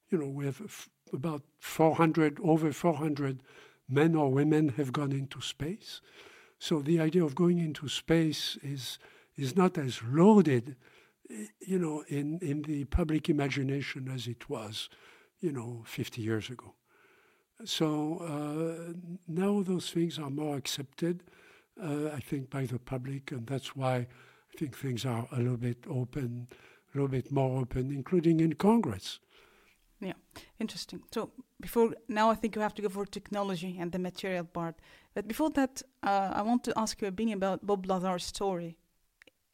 you 0.09 0.17
know 0.17 0.27
we 0.27 0.45
have 0.45 0.61
f- 0.61 0.89
about 1.13 1.43
400 1.59 2.39
over 2.43 2.71
400 2.71 3.43
men 3.87 4.15
or 4.15 4.31
women 4.31 4.69
have 4.69 4.91
gone 4.91 5.11
into 5.11 5.39
space. 5.41 6.01
So 6.57 6.81
the 6.81 6.99
idea 6.99 7.23
of 7.23 7.35
going 7.35 7.59
into 7.59 7.87
space 7.87 8.57
is 8.63 8.97
is 9.37 9.55
not 9.55 9.77
as 9.77 10.01
loaded, 10.03 10.75
you 11.59 11.79
know, 11.79 12.03
in, 12.07 12.39
in 12.39 12.63
the 12.63 12.85
public 12.85 13.29
imagination 13.29 14.09
as 14.09 14.27
it 14.27 14.49
was, 14.49 14.89
you 15.39 15.53
know, 15.53 15.83
50 15.85 16.21
years 16.21 16.49
ago. 16.49 16.73
So 17.65 18.19
uh, 18.19 18.93
now 19.27 19.61
those 19.61 19.89
things 19.89 20.17
are 20.17 20.29
more 20.29 20.55
accepted, 20.55 21.23
uh, 21.81 22.09
I 22.15 22.19
think, 22.19 22.49
by 22.49 22.65
the 22.65 22.79
public, 22.79 23.31
and 23.31 23.45
that's 23.45 23.75
why 23.75 23.95
I 23.95 24.57
think 24.57 24.77
things 24.77 25.05
are 25.05 25.27
a 25.31 25.37
little 25.37 25.57
bit 25.57 25.85
open, 25.89 26.47
a 26.93 26.97
little 26.97 27.09
bit 27.09 27.31
more 27.31 27.59
open, 27.59 27.91
including 27.91 28.39
in 28.39 28.53
Congress. 28.53 29.19
Yeah, 29.99 30.13
interesting. 30.59 31.01
So 31.11 31.31
before 31.59 31.93
now, 32.07 32.31
I 32.31 32.35
think 32.35 32.55
you 32.55 32.61
have 32.61 32.73
to 32.75 32.81
go 32.81 32.89
for 32.89 33.05
technology 33.05 33.77
and 33.77 33.91
the 33.91 33.99
material 33.99 34.45
part. 34.45 34.75
But 35.13 35.27
before 35.27 35.49
that, 35.51 35.81
uh, 36.03 36.31
I 36.33 36.41
want 36.41 36.63
to 36.63 36.73
ask 36.77 37.01
your 37.01 37.09
opinion 37.09 37.37
about 37.37 37.65
Bob 37.65 37.85
Lazar's 37.85 38.25
story. 38.25 38.77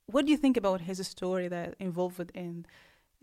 What 0.06 0.26
do 0.26 0.32
you 0.32 0.38
think 0.38 0.56
about 0.56 0.82
his 0.82 1.06
story 1.08 1.48
that 1.48 1.76
involved 1.80 2.32
in 2.36 2.68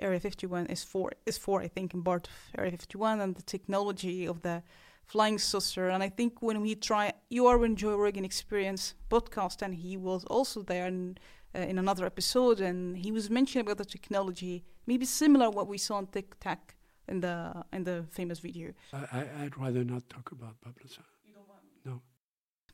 Area 0.03 0.21
51 0.21 0.67
is 0.67 0.85
for 0.85 1.13
is 1.27 1.39
for 1.39 1.63
I 1.63 1.69
think 1.69 1.95
in 1.95 2.03
part 2.03 2.29
of 2.29 2.35
Area 2.59 2.71
51 2.71 3.21
and 3.21 3.35
the 3.35 3.43
technology 3.43 4.27
of 4.27 4.43
the 4.43 4.63
flying 5.07 5.39
saucer. 5.39 5.89
And 5.89 6.03
I 6.03 6.09
think 6.09 6.43
when 6.43 6.61
we 6.61 6.75
try, 6.75 7.13
you 7.29 7.47
are 7.47 7.65
in 7.65 7.77
Joe 7.77 7.97
Rogan 7.97 8.25
Experience 8.25 8.95
podcast, 9.11 9.63
and 9.63 9.75
he 9.75 9.97
was 9.97 10.25
also 10.25 10.63
there 10.63 10.87
in, 10.87 11.19
uh, 11.55 11.61
in 11.61 11.79
another 11.79 12.07
episode, 12.07 12.61
and 12.61 12.97
he 12.97 13.13
was 13.13 13.29
mentioning 13.31 13.67
about 13.67 13.79
the 13.79 13.85
technology, 13.85 14.65
maybe 14.87 15.05
similar 15.05 15.51
what 15.51 15.67
we 15.69 15.79
saw 15.79 15.97
on 15.97 16.07
Tic 16.07 16.39
Tac 16.41 16.77
in 17.09 17.21
the 17.21 17.65
in 17.73 17.85
the 17.85 18.05
famous 18.11 18.39
video. 18.39 18.73
I, 18.93 19.25
I'd 19.41 19.59
rather 19.59 19.85
not 19.85 20.09
talk 20.09 20.33
about 20.33 20.57
Lazar. 20.65 21.05
You 21.27 21.35
don't 21.35 21.49
want? 21.49 21.63
No. 21.85 22.01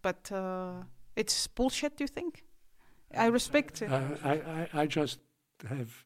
But 0.02 0.30
uh, 0.32 0.84
it's 1.16 1.46
bullshit. 1.48 1.96
Do 1.96 2.04
you 2.04 2.08
think? 2.08 2.44
I 3.16 3.26
respect 3.26 3.82
it. 3.82 3.90
Uh, 3.90 4.02
I, 4.22 4.32
I, 4.32 4.68
I 4.82 4.86
just 4.86 5.18
have 5.68 6.04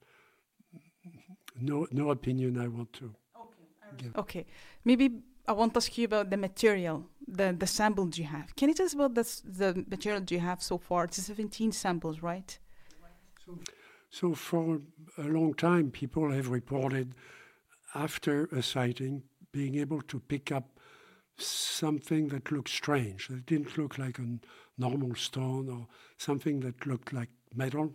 no 1.60 1.86
no 1.90 2.10
opinion 2.10 2.58
I 2.58 2.68
want 2.68 2.92
to 2.94 3.14
okay. 3.36 3.96
give. 3.96 4.16
Okay, 4.16 4.46
maybe 4.84 5.22
I 5.46 5.52
want 5.52 5.74
to 5.74 5.78
ask 5.78 5.96
you 5.98 6.04
about 6.04 6.30
the 6.30 6.36
material, 6.36 7.06
the 7.26 7.54
the 7.58 7.66
samples 7.66 8.18
you 8.18 8.24
have. 8.24 8.54
Can 8.56 8.68
you 8.68 8.74
tell 8.74 8.86
us 8.86 8.94
about 8.94 9.14
the, 9.14 9.24
the 9.44 9.84
material 9.88 10.22
you 10.28 10.40
have 10.40 10.62
so 10.62 10.78
far? 10.78 11.04
It's 11.04 11.22
17 11.22 11.72
samples, 11.72 12.22
right? 12.22 12.58
So, 13.44 13.58
so 14.10 14.34
for 14.34 14.80
a 15.18 15.22
long 15.22 15.54
time, 15.54 15.90
people 15.90 16.30
have 16.30 16.48
reported 16.48 17.14
after 17.94 18.46
a 18.46 18.62
sighting 18.62 19.22
being 19.52 19.74
able 19.76 20.00
to 20.02 20.20
pick 20.20 20.50
up 20.50 20.78
something 21.36 22.28
that 22.28 22.50
looked 22.50 22.68
strange. 22.68 23.28
It 23.30 23.46
didn't 23.46 23.76
look 23.76 23.98
like 23.98 24.18
a 24.18 24.38
normal 24.78 25.14
stone 25.14 25.68
or 25.68 25.86
something 26.16 26.60
that 26.60 26.86
looked 26.86 27.12
like 27.12 27.30
metal. 27.54 27.94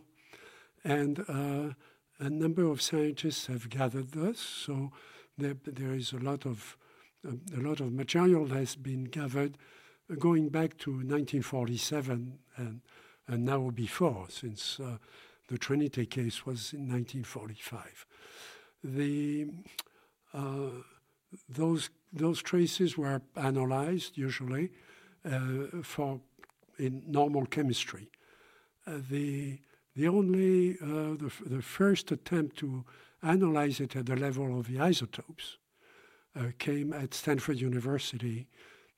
And 0.84 1.24
uh, 1.28 1.74
a 2.20 2.30
number 2.30 2.66
of 2.66 2.82
scientists 2.82 3.48
have 3.48 3.70
gathered 3.70 4.12
this, 4.12 4.40
so 4.40 4.92
there, 5.38 5.56
there 5.66 5.94
is 5.94 6.14
a 6.14 6.20
lot 6.20 6.46
of 6.46 6.78
a 7.26 7.60
lot 7.60 7.82
of 7.82 7.92
material 7.92 8.48
has 8.48 8.76
been 8.76 9.04
gathered 9.04 9.58
going 10.18 10.48
back 10.48 10.78
to 10.78 10.92
1947 10.92 12.38
and 12.56 12.82
and 13.28 13.44
now 13.46 13.70
before, 13.70 14.28
since 14.30 14.80
uh, 14.80 14.98
the 15.50 15.58
Trinity 15.58 16.06
case 16.06 16.46
was 16.46 16.74
in 16.74 16.88
1945. 16.88 18.06
The 18.84 19.48
uh, 20.34 20.70
those 21.50 21.90
those 22.14 22.42
traces 22.42 22.98
were 22.98 23.22
analyzed 23.36 24.18
usually 24.18 24.72
uh, 25.30 25.82
for 25.84 26.22
in 26.80 27.04
normal 27.08 27.46
chemistry. 27.46 28.10
Uh, 28.86 29.00
the 29.10 29.60
the 29.98 30.08
only 30.08 30.78
uh, 30.80 31.18
the, 31.18 31.32
the 31.46 31.62
first 31.62 32.12
attempt 32.12 32.56
to 32.58 32.86
analyze 33.24 33.80
it 33.80 33.96
at 33.96 34.06
the 34.06 34.16
level 34.16 34.60
of 34.60 34.68
the 34.68 34.80
isotopes 34.80 35.58
uh, 36.40 36.52
came 36.60 36.94
at 36.94 37.16
Stanford 37.16 37.60
University 37.60 38.48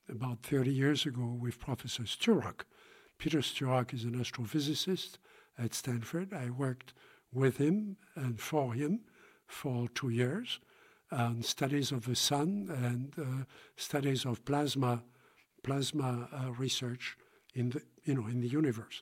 about 0.09 0.43
30 0.43 0.71
years 0.71 1.05
ago 1.05 1.37
with 1.39 1.57
Professor 1.57 2.03
Sturrock. 2.03 2.65
Peter 3.17 3.39
Sturrock 3.39 3.93
is 3.93 4.03
an 4.03 4.13
astrophysicist 4.13 5.17
at 5.57 5.73
Stanford. 5.73 6.33
I 6.33 6.49
worked 6.49 6.93
with 7.31 7.57
him 7.57 7.95
and 8.15 8.39
for 8.39 8.73
him 8.73 9.01
for 9.47 9.87
two 9.95 10.09
years 10.09 10.59
on 11.11 11.41
studies 11.41 11.93
of 11.93 12.05
the 12.05 12.15
sun 12.15 12.69
and 12.83 13.13
uh, 13.17 13.45
studies 13.77 14.25
of 14.25 14.43
plasma 14.43 15.03
plasma 15.63 16.27
uh, 16.31 16.51
research 16.51 17.17
in 17.55 17.69
the 17.69 17.81
you 18.03 18.15
know 18.15 18.27
in 18.27 18.41
the 18.41 18.47
universe 18.47 19.01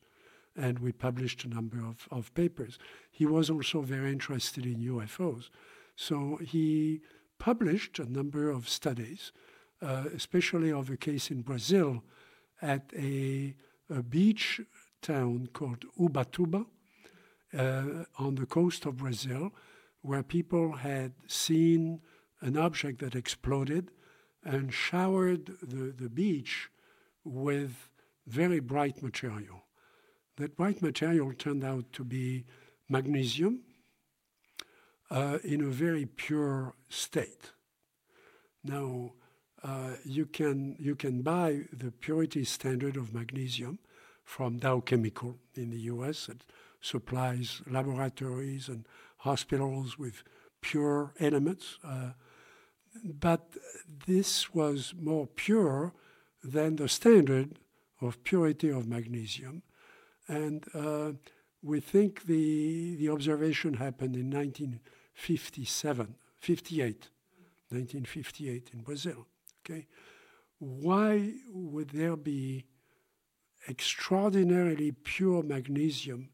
and 0.58 0.80
we 0.80 0.91
published 0.91 1.45
a 1.45 1.47
number 1.47 1.78
of, 1.78 2.08
of 2.12 2.34
papers 2.34 2.78
he 3.12 3.26
was 3.26 3.49
also 3.49 3.82
very 3.82 4.12
interested 4.12 4.66
in 4.66 4.78
UFOs 4.78 5.49
so 5.95 6.39
he 6.41 7.01
published 7.39 7.99
a 7.99 8.12
number 8.12 8.49
of 8.49 8.68
studies 8.68 9.32
uh, 9.82 10.05
especially 10.16 10.72
of 10.72 10.89
a 10.89 10.97
case 10.97 11.30
in 11.30 11.41
Brazil 11.41 12.03
at 12.62 12.91
a, 12.97 13.55
a 13.89 14.01
beach 14.01 14.60
town 15.01 15.47
called 15.53 15.86
Ubatuba 15.99 16.66
uh, 17.58 18.03
on 18.18 18.36
the 18.36 18.45
coast 18.45 18.86
of 18.86 18.97
Brazil 18.97 19.53
where 20.01 20.24
people 20.24 20.78
had 20.78 21.14
seen 21.28 22.01
an 22.41 22.58
object 22.58 22.99
that 22.99 23.16
exploded 23.16 23.91
and 24.43 24.74
showered 24.74 25.45
the, 25.62 25.91
the 25.91 26.10
beach 26.10 26.70
with 27.24 27.89
very 28.26 28.60
bright 28.60 29.03
material. 29.03 29.66
That 30.38 30.58
white 30.58 30.82
material 30.82 31.34
turned 31.34 31.64
out 31.64 31.92
to 31.94 32.04
be 32.04 32.46
magnesium 32.88 33.62
uh, 35.10 35.40
in 35.44 35.62
a 35.62 35.70
very 35.70 36.06
pure 36.06 36.76
state. 36.90 37.52
Now, 38.64 39.14
uh, 39.64 39.94
you, 40.06 40.28
can, 40.28 40.76
you 40.80 40.96
can 40.96 41.24
buy 41.24 41.62
the 41.74 41.92
purity 41.92 42.44
standard 42.44 42.98
of 42.98 43.14
magnesium 43.14 43.80
from 44.24 44.58
Dow 44.60 44.80
Chemical 44.82 45.38
in 45.56 45.72
the 45.72 45.80
US. 45.94 46.30
It 46.30 46.44
supplies 46.82 47.62
laboratories 47.68 48.68
and 48.68 48.86
hospitals 49.18 49.98
with 49.98 50.24
pure 50.62 51.14
elements. 51.20 51.80
Uh, 51.84 52.12
but 53.04 53.56
this 54.06 54.54
was 54.54 54.94
more 55.00 55.26
pure 55.26 55.94
than 56.44 56.76
the 56.76 56.88
standard 56.88 57.58
of 58.02 58.24
purity 58.24 58.70
of 58.70 58.88
magnesium. 58.88 59.64
And 60.28 60.66
uh, 60.74 61.12
we 61.64 61.80
think 61.80 62.26
the, 62.26 62.96
the 62.96 63.10
observation 63.10 63.76
happened 63.76 64.16
in 64.16 64.30
1957, 64.30 66.16
58, 66.40 67.10
1958 67.70 68.70
in 68.74 68.82
Brazil. 68.82 69.28
Okay, 69.66 69.88
why 70.60 71.34
would 71.52 71.90
there 71.90 72.16
be 72.16 72.66
extraordinarily 73.68 74.92
pure 74.92 75.44
magnesium 75.44 76.30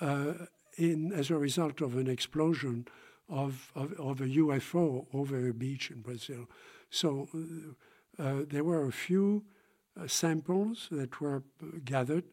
uh, 0.00 0.34
in 0.76 1.12
as 1.12 1.30
a 1.30 1.38
result 1.38 1.80
of 1.80 1.96
an 1.96 2.08
explosion 2.08 2.86
of, 3.28 3.72
of, 3.74 3.92
of, 3.94 4.20
a 4.20 4.24
UFO 4.24 5.06
over 5.12 5.48
a 5.48 5.54
beach 5.54 5.90
in 5.90 6.00
Brazil? 6.02 6.48
So 6.90 7.28
uh, 8.18 8.42
there 8.48 8.64
were 8.64 8.86
a 8.86 8.92
few 8.92 9.44
uh, 9.98 10.06
samples 10.06 10.88
that 10.90 11.20
were 11.20 11.42
gathered 11.84 12.24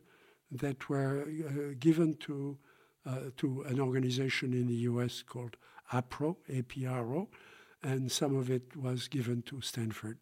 that 0.60 0.90
were 0.90 1.24
uh, 1.24 1.74
given 1.80 2.16
to 2.16 2.58
uh, 3.06 3.30
to 3.38 3.62
an 3.64 3.80
organization 3.80 4.52
in 4.52 4.68
the 4.68 4.90
U.S. 4.90 5.22
called 5.22 5.58
APRO, 5.94 6.38
APRO, 6.50 7.28
and 7.84 8.12
some 8.12 8.36
of 8.36 8.50
it 8.50 8.76
was 8.76 9.08
given 9.08 9.44
to 9.44 9.62
Stanford, 9.62 10.18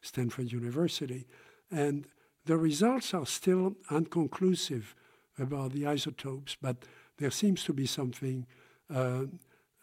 Stanford 0.00 0.52
University, 0.52 1.26
and 1.70 2.06
the 2.44 2.56
results 2.56 3.12
are 3.12 3.26
still 3.26 3.74
unconclusive 3.90 4.94
about 5.38 5.72
the 5.72 5.84
isotopes, 5.86 6.56
but 6.60 6.84
there 7.18 7.30
seems 7.30 7.64
to 7.64 7.72
be 7.72 7.86
something 7.86 8.46
uh, 8.94 9.24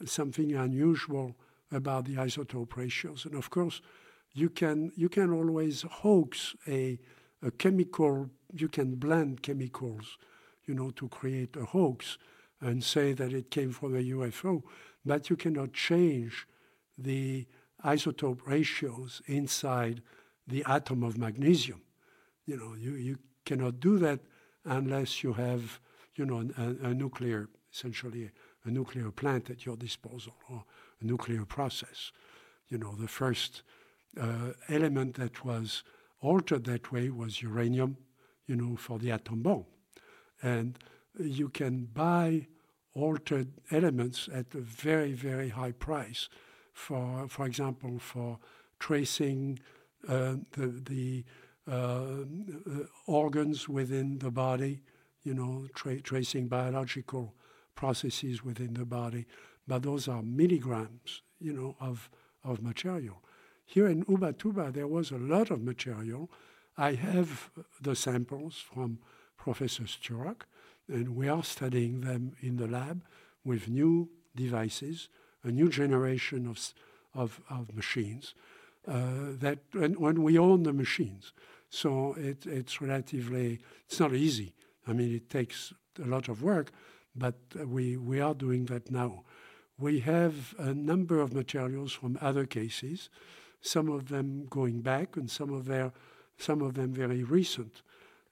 something 0.05 0.53
unusual 0.53 1.35
about 1.71 2.05
the 2.05 2.15
isotope 2.15 2.75
ratios, 2.75 3.25
and 3.25 3.35
of 3.35 3.49
course, 3.49 3.81
you 4.33 4.49
can 4.49 4.91
you 4.95 5.09
can 5.09 5.31
always 5.31 5.83
hoax 5.83 6.55
a 6.67 6.99
a 7.41 7.51
chemical. 7.51 8.29
You 8.53 8.67
can 8.67 8.95
blend 8.95 9.41
chemicals, 9.41 10.17
you 10.65 10.73
know, 10.73 10.91
to 10.91 11.07
create 11.07 11.55
a 11.55 11.65
hoax 11.65 12.17
and 12.61 12.83
say 12.83 13.13
that 13.13 13.33
it 13.33 13.51
came 13.51 13.71
from 13.71 13.95
a 13.95 13.99
UFO, 13.99 14.63
but 15.05 15.29
you 15.29 15.35
cannot 15.35 15.73
change 15.73 16.47
the 16.97 17.45
isotope 17.83 18.39
ratios 18.45 19.21
inside 19.27 20.01
the 20.47 20.63
atom 20.67 21.03
of 21.03 21.17
magnesium. 21.17 21.81
You 22.45 22.57
know, 22.57 22.73
you, 22.75 22.93
you 22.93 23.17
cannot 23.45 23.79
do 23.79 23.97
that 23.99 24.19
unless 24.63 25.23
you 25.23 25.33
have, 25.33 25.79
you 26.15 26.25
know, 26.25 26.49
a, 26.57 26.87
a 26.87 26.93
nuclear, 26.93 27.49
essentially 27.73 28.31
a, 28.65 28.69
nuclear 28.69 29.11
plant 29.11 29.49
at 29.49 29.65
your 29.65 29.75
disposal 29.75 30.33
or 30.49 30.63
a 31.01 31.05
nuclear 31.05 31.45
process. 31.45 32.11
You 32.69 32.79
know, 32.79 32.95
the 32.95 33.07
first 33.07 33.61
uh, 34.19 34.53
element 34.69 35.15
that 35.15 35.45
was 35.45 35.83
altered 36.21 36.65
that 36.65 36.91
way 36.91 37.09
was 37.09 37.41
uranium, 37.41 37.97
you 38.47 38.55
know, 38.55 38.75
for 38.75 38.99
the 38.99 39.11
atom 39.11 39.41
bomb. 39.41 39.65
And 40.41 40.77
you 41.19 41.49
can 41.49 41.85
buy 41.93 42.47
altered 42.93 43.51
elements 43.71 44.29
at 44.33 44.53
a 44.53 44.61
very, 44.61 45.13
very 45.13 45.49
high 45.49 45.73
price. 45.73 46.29
For, 46.73 47.27
for 47.29 47.45
example, 47.45 47.99
for 47.99 48.39
tracing 48.79 49.59
uh, 50.07 50.35
the, 50.51 50.67
the 50.85 51.25
uh, 51.71 52.25
organs 53.07 53.67
within 53.67 54.19
the 54.19 54.31
body, 54.31 54.81
you 55.23 55.33
know, 55.33 55.67
tra- 55.73 56.01
tracing 56.01 56.47
biological 56.47 57.33
processes 57.75 58.43
within 58.43 58.73
the 58.73 58.85
body. 58.85 59.25
But 59.67 59.83
those 59.83 60.07
are 60.07 60.21
milligrams, 60.21 61.21
you 61.39 61.53
know, 61.53 61.75
of, 61.79 62.09
of 62.43 62.61
material. 62.61 63.21
Here 63.65 63.87
in 63.87 64.05
Ubatuba, 64.05 64.71
there 64.71 64.87
was 64.87 65.11
a 65.11 65.17
lot 65.17 65.51
of 65.51 65.61
material. 65.61 66.29
I 66.77 66.93
have 66.93 67.49
the 67.81 67.95
samples 67.95 68.55
from 68.57 68.99
Professor 69.37 69.83
Sturrock, 69.83 70.43
and 70.87 71.15
we 71.15 71.27
are 71.27 71.43
studying 71.43 72.01
them 72.01 72.35
in 72.41 72.57
the 72.57 72.67
lab 72.67 73.03
with 73.43 73.67
new 73.67 74.09
devices, 74.35 75.09
a 75.43 75.49
new 75.49 75.69
generation 75.69 76.47
of, 76.47 76.73
of, 77.13 77.41
of 77.49 77.75
machines 77.75 78.33
uh, 78.87 79.33
that 79.39 79.59
and 79.73 79.97
when 79.97 80.23
we 80.23 80.37
own 80.37 80.63
the 80.63 80.73
machines. 80.73 81.33
So 81.69 82.15
it, 82.17 82.45
it's 82.45 82.81
relatively, 82.81 83.59
it's 83.87 83.99
not 83.99 84.13
easy. 84.13 84.53
I 84.87 84.93
mean, 84.93 85.15
it 85.15 85.29
takes 85.29 85.73
a 86.03 86.07
lot 86.07 86.29
of 86.29 86.43
work, 86.43 86.71
but 87.15 87.35
we, 87.65 87.97
we 87.97 88.19
are 88.19 88.33
doing 88.33 88.65
that 88.65 88.91
now. 88.91 89.23
We 89.77 89.99
have 90.01 90.55
a 90.57 90.73
number 90.73 91.19
of 91.19 91.33
materials 91.33 91.91
from 91.91 92.17
other 92.21 92.45
cases, 92.45 93.09
some 93.65 93.89
of 93.89 94.09
them 94.09 94.45
going 94.49 94.81
back 94.81 95.17
and 95.17 95.29
some 95.29 95.51
of, 95.51 95.65
their, 95.65 95.91
some 96.37 96.61
of 96.61 96.75
them 96.75 96.93
very 96.93 97.23
recent 97.23 97.81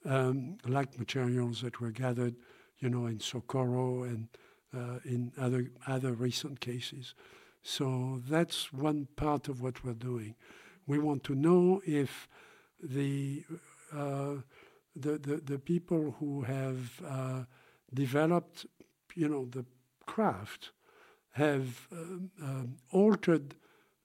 um, 0.06 0.58
like 0.68 1.00
materials 1.00 1.62
that 1.62 1.80
were 1.80 1.92
gathered, 1.92 2.36
you 2.80 2.90
know, 2.90 3.06
in 3.08 3.20
Socorro 3.20 4.04
and 4.04 4.28
uh, 4.76 5.00
in 5.06 5.32
other 5.40 5.70
other 5.88 6.14
recent 6.14 6.60
cases. 6.60 7.14
So 7.62 8.22
that's 8.28 8.74
one 8.74 9.08
part 9.16 9.48
of 9.48 9.62
what 9.62 9.84
we're 9.84 9.94
doing. 9.94 10.36
We 10.88 11.00
want 11.00 11.24
to 11.26 11.36
know 11.36 11.82
if 11.86 12.28
the 12.82 13.44
uh, 13.96 14.36
the, 14.96 15.18
the, 15.18 15.42
the 15.44 15.60
people 15.60 16.16
who 16.20 16.42
have 16.42 17.02
uh, 17.08 17.44
developed, 17.94 18.66
you 19.16 19.28
know, 19.28 19.46
the 19.46 19.66
craft 20.06 20.72
have 21.32 21.88
um, 21.92 22.30
um, 22.42 22.76
altered 22.92 23.56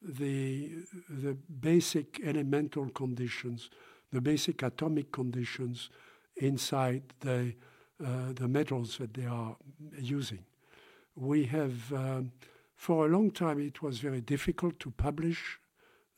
the 0.02 0.70
the 1.08 1.34
basic 1.60 2.20
elemental 2.24 2.88
conditions 2.90 3.70
the 4.12 4.20
basic 4.20 4.62
atomic 4.62 5.12
conditions 5.12 5.90
inside 6.36 7.02
the, 7.20 7.54
uh, 8.04 8.32
the 8.34 8.48
metals 8.48 8.98
that 8.98 9.14
they 9.14 9.26
are 9.26 9.56
using. 9.98 10.44
We 11.14 11.44
have, 11.46 11.92
um, 11.92 12.32
for 12.76 13.06
a 13.06 13.08
long 13.08 13.30
time, 13.30 13.60
it 13.60 13.82
was 13.82 13.98
very 13.98 14.20
difficult 14.20 14.78
to 14.80 14.90
publish 14.90 15.58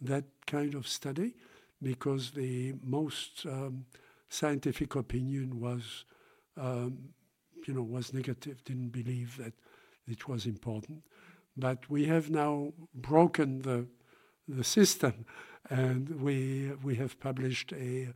that 0.00 0.24
kind 0.46 0.74
of 0.74 0.86
study 0.86 1.34
because 1.82 2.30
the 2.32 2.74
most 2.82 3.46
um, 3.46 3.86
scientific 4.28 4.94
opinion 4.94 5.58
was, 5.58 6.04
um, 6.56 6.98
you 7.66 7.74
know, 7.74 7.82
was 7.82 8.12
negative, 8.12 8.62
didn't 8.64 8.90
believe 8.90 9.36
that 9.38 9.54
it 10.06 10.28
was 10.28 10.46
important. 10.46 11.02
But 11.56 11.90
we 11.90 12.06
have 12.06 12.30
now 12.30 12.72
broken 12.94 13.62
the, 13.62 13.86
the 14.48 14.64
system 14.64 15.26
and 15.68 16.20
we 16.20 16.72
we 16.82 16.94
have 16.96 17.20
published 17.20 17.72
a, 17.72 18.08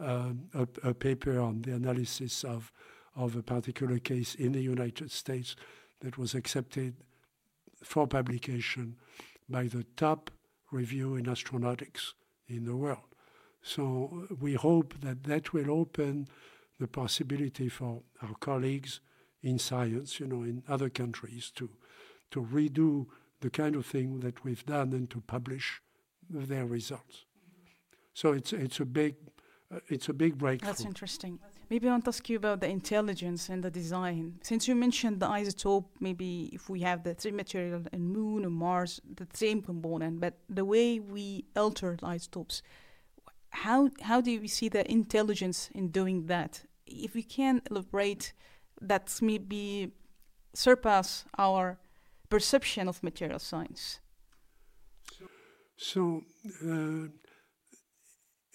um, 0.00 0.48
a, 0.54 0.66
a, 0.82 0.94
paper 0.94 1.38
on 1.38 1.62
the 1.62 1.72
analysis 1.74 2.44
of 2.44 2.72
of 3.16 3.36
a 3.36 3.42
particular 3.42 3.98
case 3.98 4.34
in 4.34 4.52
the 4.52 4.60
United 4.60 5.10
States 5.10 5.56
that 6.00 6.18
was 6.18 6.34
accepted 6.34 6.94
for 7.82 8.06
publication 8.06 8.96
by 9.48 9.64
the 9.64 9.84
top 9.96 10.30
review 10.70 11.16
in 11.16 11.24
astronautics 11.24 12.12
in 12.46 12.64
the 12.64 12.76
world. 12.76 13.08
So 13.62 14.26
we 14.40 14.54
hope 14.54 15.00
that 15.00 15.24
that 15.24 15.52
will 15.52 15.70
open 15.70 16.28
the 16.78 16.86
possibility 16.86 17.68
for 17.68 18.02
our 18.22 18.34
colleagues 18.40 19.00
in 19.42 19.58
science, 19.58 20.20
you 20.20 20.26
know, 20.26 20.42
in 20.42 20.62
other 20.68 20.88
countries 20.88 21.50
to 21.56 21.70
to 22.30 22.42
redo 22.42 23.06
the 23.40 23.50
kind 23.50 23.76
of 23.76 23.86
thing 23.86 24.20
that 24.20 24.44
we've 24.44 24.64
done 24.66 24.92
and 24.92 25.08
to 25.10 25.20
publish 25.20 25.80
their 26.28 26.66
results. 26.66 27.24
So 28.14 28.32
it's 28.32 28.52
it's 28.52 28.80
a 28.80 28.84
big 28.84 29.14
uh, 29.72 29.80
it's 29.88 30.08
a 30.08 30.12
big 30.12 30.36
breakthrough. 30.38 30.68
That's 30.68 30.84
interesting. 30.84 31.38
Maybe 31.70 31.86
I 31.86 31.90
want 31.90 32.04
to 32.04 32.08
ask 32.08 32.28
you 32.30 32.38
about 32.38 32.60
the 32.60 32.68
intelligence 32.68 33.50
and 33.50 33.62
the 33.62 33.70
design. 33.70 34.38
Since 34.42 34.66
you 34.66 34.74
mentioned 34.74 35.20
the 35.20 35.26
isotope, 35.26 35.84
maybe 36.00 36.48
if 36.52 36.70
we 36.70 36.80
have 36.80 37.04
the 37.04 37.14
same 37.18 37.36
material 37.36 37.82
in 37.92 38.08
Moon 38.08 38.44
and 38.44 38.54
Mars, 38.54 39.00
the 39.16 39.26
same 39.34 39.60
component, 39.60 40.20
but 40.20 40.34
the 40.48 40.64
way 40.64 40.98
we 40.98 41.44
alter 41.54 41.96
the 42.00 42.06
isotopes, 42.06 42.62
how 43.50 43.90
how 44.00 44.20
do 44.20 44.40
we 44.40 44.48
see 44.48 44.68
the 44.68 44.90
intelligence 44.90 45.70
in 45.74 45.88
doing 45.88 46.26
that? 46.26 46.64
If 46.86 47.14
we 47.14 47.22
can 47.22 47.60
elaborate, 47.70 48.32
that 48.80 49.16
maybe 49.20 49.92
surpass 50.54 51.24
our 51.36 51.78
perception 52.28 52.88
of 52.88 53.02
material 53.02 53.38
science. 53.38 54.00
So 55.76 56.24
uh, 56.66 57.08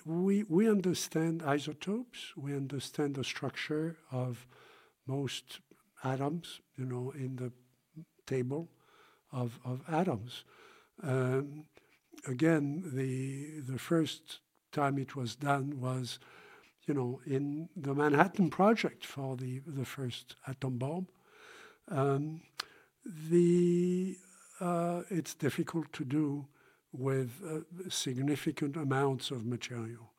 we 0.06 0.44
we 0.44 0.70
understand 0.70 1.42
isotopes. 1.42 2.34
We 2.36 2.54
understand 2.54 3.16
the 3.16 3.24
structure 3.24 3.98
of 4.12 4.46
most 5.08 5.60
atoms. 6.04 6.60
You 6.76 6.86
know, 6.86 7.14
in 7.16 7.38
the 7.38 7.52
table 8.28 8.70
of 9.32 9.60
of 9.64 9.82
atoms. 9.88 10.44
Um, 11.02 11.66
again, 12.28 12.84
the 12.94 13.62
the 13.62 13.80
first 13.80 14.40
time 14.72 14.98
it 14.98 15.16
was 15.16 15.36
done 15.36 15.80
was, 15.80 16.20
you 16.86 16.94
know, 16.94 17.22
in 17.26 17.70
the 17.76 17.94
Manhattan 17.94 18.50
Project 18.50 19.06
for 19.06 19.38
the 19.38 19.62
the 19.66 19.86
first 19.86 20.36
atom 20.48 20.78
bomb. 20.78 21.08
Um, 21.88 22.42
the 23.06 24.18
uh, 24.60 25.02
it's 25.10 25.34
difficult 25.34 25.92
to 25.94 26.06
do 26.06 26.46
with 26.92 27.32
uh, 27.46 27.60
significant 27.90 28.78
amounts 28.78 29.32
of 29.32 29.46
material. 29.46 30.12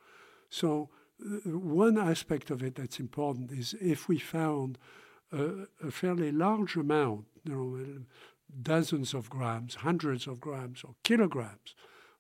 So, 0.51 0.91
uh, 1.24 1.51
one 1.51 1.97
aspect 1.97 2.51
of 2.51 2.62
it 2.62 2.74
that's 2.74 2.99
important 2.99 3.53
is 3.53 3.74
if 3.80 4.09
we 4.09 4.18
found 4.18 4.76
a, 5.32 5.66
a 5.82 5.91
fairly 5.91 6.32
large 6.32 6.76
amount, 6.76 7.26
you 7.45 7.55
know, 7.55 8.05
dozens 8.62 9.14
of 9.14 9.30
grams, 9.30 9.76
hundreds 9.76 10.26
of 10.26 10.41
grams, 10.41 10.82
or 10.85 10.95
kilograms 11.03 11.74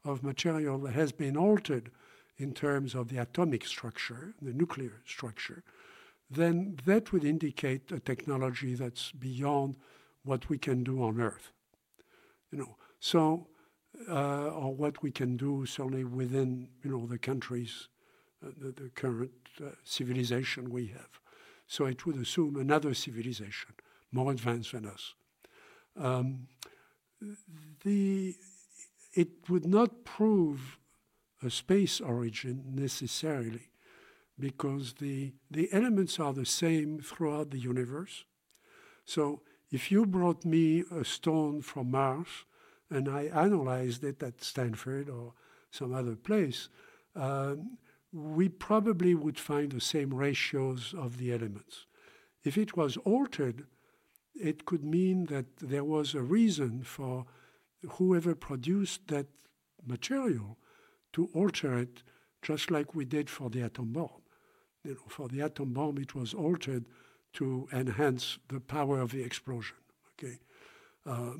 of 0.04 0.22
material 0.22 0.78
that 0.78 0.94
has 0.94 1.12
been 1.12 1.36
altered 1.36 1.90
in 2.36 2.52
terms 2.52 2.94
of 2.94 3.08
the 3.08 3.18
atomic 3.18 3.64
structure, 3.66 4.34
the 4.42 4.52
nuclear 4.52 5.02
structure, 5.06 5.62
then 6.30 6.78
that 6.84 7.12
would 7.12 7.24
indicate 7.24 7.92
a 7.92 8.00
technology 8.00 8.74
that's 8.74 9.12
beyond 9.12 9.76
what 10.24 10.48
we 10.48 10.58
can 10.58 10.82
do 10.82 11.02
on 11.02 11.20
Earth. 11.20 11.52
You 12.50 12.58
know, 12.58 12.76
so 12.98 13.48
uh, 14.08 14.48
or 14.48 14.74
what 14.74 15.02
we 15.02 15.10
can 15.10 15.36
do 15.36 15.66
certainly 15.66 16.04
within 16.04 16.68
you 16.82 16.90
know 16.90 17.06
the 17.06 17.18
countries, 17.18 17.88
uh, 18.44 18.50
the, 18.58 18.72
the, 18.72 18.90
current 18.90 19.30
uh, 19.60 19.70
civilization 19.84 20.70
we 20.70 20.88
have. 20.88 21.20
So 21.66 21.86
it 21.86 22.04
would 22.04 22.16
assume 22.16 22.56
another 22.56 22.94
civilization 22.94 23.74
more 24.12 24.30
advanced 24.32 24.72
than 24.72 24.86
us. 24.86 25.14
Um, 25.96 26.48
the 27.84 28.34
it 29.14 29.48
would 29.48 29.64
not 29.64 30.04
prove 30.04 30.78
a 31.42 31.50
space 31.50 32.00
origin 32.00 32.64
necessarily, 32.74 33.70
because 34.38 34.94
the 34.94 35.34
the 35.50 35.68
elements 35.72 36.18
are 36.18 36.32
the 36.32 36.46
same 36.46 37.00
throughout 37.00 37.50
the 37.50 37.58
universe. 37.58 38.24
So 39.04 39.42
if 39.70 39.90
you 39.90 40.06
brought 40.06 40.44
me 40.44 40.84
a 40.90 41.04
stone 41.04 41.62
from 41.62 41.90
Mars 41.90 42.44
and 42.90 43.08
I 43.08 43.24
analyzed 43.24 44.04
it 44.04 44.22
at 44.22 44.44
Stanford 44.44 45.08
or 45.08 45.32
some 45.70 45.92
other 45.92 46.16
place, 46.16 46.68
um, 47.16 47.78
we 48.12 48.48
probably 48.48 49.14
would 49.14 49.38
find 49.38 49.72
the 49.72 49.80
same 49.80 50.14
ratios 50.14 50.94
of 50.96 51.18
the 51.18 51.32
elements. 51.32 51.86
If 52.44 52.56
it 52.56 52.76
was 52.76 52.96
altered, 52.98 53.66
it 54.34 54.64
could 54.64 54.84
mean 54.84 55.26
that 55.26 55.56
there 55.56 55.84
was 55.84 56.14
a 56.14 56.22
reason 56.22 56.82
for 56.82 57.26
whoever 57.82 58.34
produced 58.34 59.08
that 59.08 59.26
material 59.84 60.58
to 61.14 61.28
alter 61.34 61.78
it, 61.78 62.02
just 62.42 62.70
like 62.70 62.94
we 62.94 63.04
did 63.04 63.30
for 63.30 63.50
the 63.50 63.62
atom 63.62 63.92
bomb. 63.92 64.22
You 64.84 64.92
know, 64.92 65.00
for 65.08 65.28
the 65.28 65.42
atom 65.42 65.72
bomb, 65.72 65.98
it 65.98 66.14
was 66.14 66.34
altered 66.34 66.86
to 67.34 67.68
enhance 67.72 68.38
the 68.48 68.60
power 68.60 69.00
of 69.00 69.10
the 69.12 69.22
explosion. 69.22 69.76
Okay, 70.12 70.38
uh, 71.06 71.32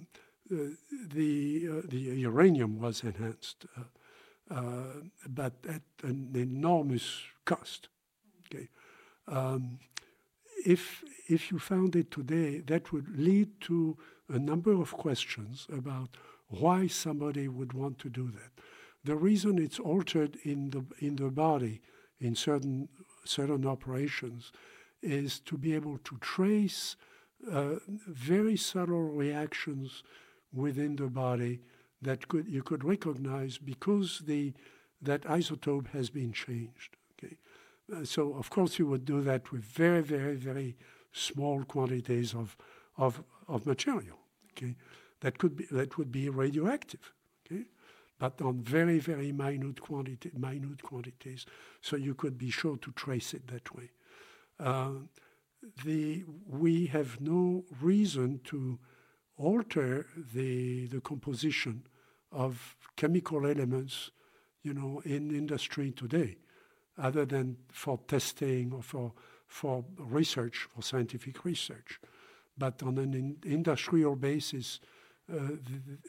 the 0.51 1.69
uh, 1.71 1.81
the 1.89 1.99
uranium 1.99 2.79
was 2.79 3.03
enhanced, 3.03 3.67
uh, 3.77 4.55
uh, 4.55 4.85
but 5.29 5.55
at 5.69 5.83
an 6.03 6.31
enormous 6.35 7.23
cost. 7.45 7.89
Okay, 8.47 8.69
um, 9.29 9.79
if 10.67 11.05
if 11.29 11.51
you 11.51 11.59
found 11.59 11.97
it 11.97 12.11
today, 12.11 12.61
that 12.61 12.93
would 12.93 13.19
lead 13.19 13.61
to 13.63 13.97
a 14.29 14.39
number 14.39 14.73
of 14.73 14.93
questions 14.93 15.67
about 15.73 16.17
why 16.49 16.87
somebody 16.87 17.49
would 17.49 17.73
want 17.73 17.99
to 17.99 18.09
do 18.09 18.31
that. 18.31 18.51
The 19.05 19.17
reason 19.17 19.59
it's 19.59 19.79
altered 19.79 20.37
in 20.45 20.71
the 20.71 20.85
in 20.99 21.17
the 21.17 21.31
body 21.31 21.81
in 22.21 22.35
certain 22.35 22.89
certain 23.25 23.67
operations 23.67 24.53
is 25.05 25.41
to 25.41 25.59
be 25.59 25.75
able 25.75 25.99
to 25.99 26.17
trace 26.19 26.97
uh, 27.51 27.75
very 27.89 28.57
subtle 28.57 29.03
reactions 29.03 30.03
within 30.53 30.97
the 30.97 31.09
body 31.09 31.61
that 32.01 32.29
could 32.29 32.49
you 32.49 32.63
could 32.63 32.85
recognize 32.85 33.59
because 33.59 34.23
the 34.27 34.53
that 35.03 35.23
isotope 35.23 35.89
has 35.89 36.11
been 36.11 36.33
changed. 36.33 36.97
Okay, 37.13 37.37
uh, 37.95 38.05
so 38.05 38.35
of 38.35 38.49
course 38.51 38.79
you 38.79 38.87
would 38.87 39.05
do 39.05 39.21
that 39.21 39.53
with 39.53 39.65
very 39.65 40.03
very 40.03 40.37
very 40.37 40.77
small 41.13 41.65
quantities 41.65 42.35
of 42.35 42.57
of 42.97 43.23
of 43.49 43.67
material. 43.67 44.19
Okay, 44.53 44.77
that 45.21 45.39
could 45.39 45.57
be 45.57 45.67
that 45.71 45.99
would 45.99 46.13
be 46.13 46.29
radioactive. 46.29 47.13
Okay, 47.45 47.65
but 48.19 48.41
on 48.41 48.61
very 48.63 48.99
very 48.99 49.33
minute 49.33 49.81
quantity 49.81 50.31
minute 50.35 50.83
quantities, 50.83 51.47
so 51.81 51.97
you 51.97 52.15
could 52.15 52.39
be 52.39 52.51
sure 52.51 52.77
to 52.79 52.93
trace 52.93 53.35
it 53.35 53.47
that 53.49 53.75
way. 53.75 53.91
Uh, 54.61 54.91
the 55.85 56.25
we 56.47 56.87
have 56.87 57.21
no 57.21 57.65
reason 57.81 58.41
to 58.45 58.79
alter 59.37 60.07
the 60.35 60.87
the 60.87 61.01
composition 61.01 61.87
of 62.31 62.77
chemical 62.97 63.47
elements, 63.47 64.11
you 64.63 64.75
know, 64.75 65.01
in 65.05 65.31
industry 65.31 65.93
today, 65.93 66.37
other 66.99 67.25
than 67.25 67.57
for 67.73 67.99
testing 68.07 68.73
or 68.73 68.83
for 68.83 69.13
for 69.47 69.85
research, 69.99 70.67
for 70.75 70.83
scientific 70.83 71.45
research. 71.45 72.01
But 72.57 72.83
on 72.83 72.99
an 72.99 73.15
in 73.15 73.37
industrial 73.45 74.17
basis, 74.17 74.81
uh, 75.33 75.57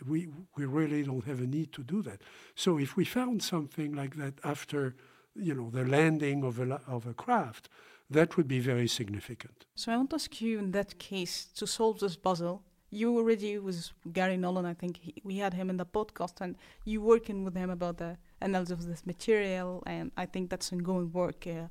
we 0.06 0.28
we 0.58 0.66
really 0.66 1.04
don't 1.04 1.26
have 1.26 1.40
a 1.40 1.48
need 1.48 1.72
to 1.74 1.84
do 1.84 2.02
that. 2.04 2.22
So 2.56 2.78
if 2.78 2.96
we 2.96 3.06
found 3.06 3.42
something 3.42 3.94
like 3.94 4.16
that 4.18 4.34
after, 4.44 4.96
you 5.36 5.54
know, 5.54 5.70
the 5.70 5.86
landing 5.86 6.44
of 6.44 6.60
a 6.60 6.82
of 6.88 7.08
a 7.08 7.14
craft, 7.14 7.70
that 8.10 8.38
would 8.38 8.48
be 8.48 8.60
very 8.60 8.88
significant. 8.88 9.66
So 9.76 9.92
I 9.92 9.98
want 9.98 10.10
to 10.12 10.16
ask 10.16 10.42
you 10.42 10.60
in 10.60 10.72
that 10.72 11.00
case 11.00 11.46
to 11.56 11.66
solve 11.66 12.00
this 12.00 12.16
puzzle. 12.16 12.64
You 12.92 13.18
already 13.18 13.58
with 13.58 13.92
Gary 14.14 14.38
Nolan, 14.38 14.66
I 14.66 14.74
think 14.74 14.98
he, 14.98 15.16
we 15.24 15.38
had 15.38 15.54
him 15.54 15.70
in 15.70 15.78
the 15.78 15.86
podcast, 15.86 16.40
and 16.40 16.56
you 16.86 17.02
working 17.02 17.44
with 17.44 17.56
him 17.56 17.70
about 17.70 17.98
the 17.98 18.18
analysis 18.42 18.72
of 18.72 18.86
this 18.88 19.06
material, 19.06 19.84
and 19.86 20.12
I 20.16 20.26
think 20.28 20.50
that's 20.50 20.72
ongoing 20.72 21.12
work. 21.12 21.48
Uh, 21.48 21.68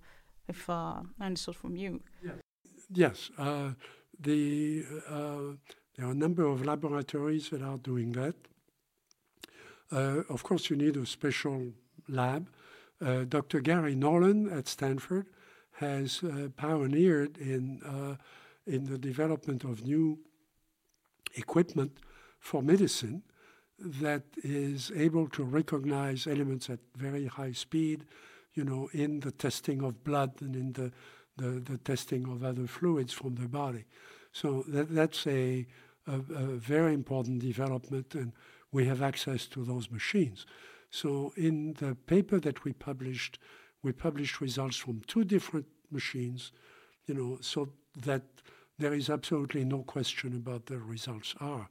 if 0.48 0.68
uh, 0.68 1.00
I 1.20 1.26
understood 1.26 1.56
from 1.56 1.76
you. 1.76 2.00
Yes, 2.22 2.34
yes. 2.92 3.30
Uh, 3.38 3.70
the 4.20 4.84
uh, 5.08 5.56
there 5.96 6.06
are 6.06 6.10
a 6.10 6.14
number 6.14 6.44
of 6.44 6.64
laboratories 6.64 7.50
that 7.50 7.62
are 7.62 7.78
doing 7.78 8.12
that. 8.12 8.34
Uh, 9.90 10.22
of 10.28 10.42
course, 10.42 10.68
you 10.68 10.76
need 10.76 10.96
a 10.96 11.06
special 11.06 11.72
lab. 12.08 12.48
Uh, 13.00 13.24
Dr. 13.24 13.60
Gary 13.60 13.94
Nolan 13.94 14.50
at 14.50 14.66
Stanford 14.68 15.26
has 15.74 16.22
uh, 16.22 16.48
pioneered 16.56 17.36
in, 17.38 17.80
uh, 17.82 18.16
in 18.66 18.84
the 18.84 18.98
development 18.98 19.64
of 19.64 19.84
new 19.84 20.18
equipment 21.36 21.98
for 22.38 22.62
medicine 22.62 23.22
that 23.78 24.22
is 24.42 24.92
able 24.94 25.28
to 25.28 25.42
recognize 25.42 26.26
elements 26.26 26.70
at 26.70 26.78
very 26.96 27.26
high 27.26 27.52
speed, 27.52 28.04
you 28.54 28.64
know, 28.64 28.88
in 28.92 29.20
the 29.20 29.32
testing 29.32 29.82
of 29.82 30.04
blood 30.04 30.32
and 30.40 30.54
in 30.54 30.72
the, 30.74 30.92
the, 31.36 31.60
the 31.60 31.78
testing 31.78 32.28
of 32.28 32.44
other 32.44 32.66
fluids 32.66 33.12
from 33.12 33.34
the 33.34 33.48
body. 33.48 33.84
So 34.32 34.64
that, 34.68 34.94
that's 34.94 35.26
a, 35.26 35.66
a, 36.06 36.14
a, 36.14 36.46
very 36.56 36.94
important 36.94 37.40
development, 37.40 38.14
and 38.14 38.32
we 38.70 38.86
have 38.86 39.02
access 39.02 39.46
to 39.48 39.64
those 39.64 39.90
machines. 39.90 40.46
So 40.90 41.32
in 41.36 41.74
the 41.74 41.96
paper 41.96 42.38
that 42.40 42.62
we 42.62 42.72
published 42.72 43.38
we 43.84 43.92
published 43.92 44.40
results 44.40 44.76
from 44.76 45.02
two 45.06 45.24
different 45.24 45.66
machines, 45.90 46.50
you 47.06 47.14
know, 47.14 47.38
so 47.40 47.68
that 47.96 48.22
there 48.78 48.94
is 48.94 49.08
absolutely 49.08 49.64
no 49.64 49.82
question 49.82 50.34
about 50.34 50.66
the 50.66 50.78
results 50.78 51.34
are. 51.40 51.68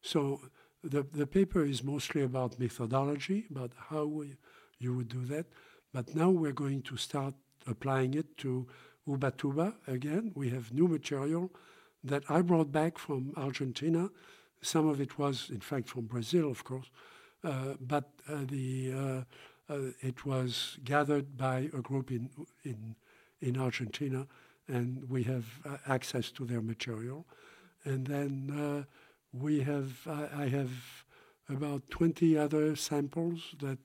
So 0.00 0.40
the, 0.82 1.04
the 1.12 1.26
paper 1.26 1.64
is 1.64 1.82
mostly 1.82 2.22
about 2.22 2.58
methodology, 2.58 3.44
about 3.50 3.72
how 3.90 4.04
we, 4.06 4.36
you 4.78 4.94
would 4.94 5.08
do 5.08 5.24
that. 5.26 5.46
But 5.92 6.14
now 6.14 6.30
we're 6.30 6.52
going 6.52 6.82
to 6.82 6.96
start 6.96 7.34
applying 7.66 8.14
it 8.14 8.38
to 8.38 8.66
Ubatuba 9.08 9.74
again. 9.86 10.32
We 10.34 10.50
have 10.50 10.72
new 10.72 10.88
material 10.88 11.50
that 12.04 12.22
I 12.28 12.42
brought 12.42 12.70
back 12.70 12.98
from 12.98 13.32
Argentina. 13.36 14.10
Some 14.62 14.88
of 14.88 15.00
it 15.00 15.18
was, 15.18 15.50
in 15.50 15.60
fact, 15.60 15.88
from 15.88 16.04
Brazil, 16.06 16.50
of 16.50 16.64
course. 16.64 16.90
Uh, 17.42 17.74
but 17.80 18.10
uh, 18.28 18.44
the 18.46 18.92
uh, 18.92 19.24
uh, 19.68 19.78
it 20.00 20.24
was 20.24 20.78
gathered 20.84 21.36
by 21.36 21.70
a 21.72 21.80
group 21.80 22.10
in, 22.10 22.30
in, 22.64 22.96
in 23.40 23.58
Argentina, 23.58 24.26
and 24.68 25.08
we 25.08 25.22
have 25.24 25.44
uh, 25.64 25.76
access 25.86 26.30
to 26.32 26.44
their 26.44 26.60
material. 26.60 27.26
And 27.84 28.06
then 28.06 28.50
uh, 28.50 28.84
we 29.32 29.60
have, 29.60 30.06
I, 30.06 30.44
I, 30.44 30.48
have 30.48 30.70
about 31.48 31.88
20 31.90 32.36
other 32.36 32.74
samples 32.74 33.54
that, 33.60 33.78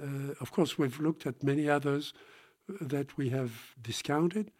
uh, 0.00 0.34
of 0.40 0.50
course, 0.50 0.76
we've 0.78 1.00
looked 1.00 1.26
at 1.26 1.42
many 1.42 1.68
others 1.68 2.12
that 2.80 3.16
we 3.16 3.30
have 3.30 3.52
discounted, 3.80 4.50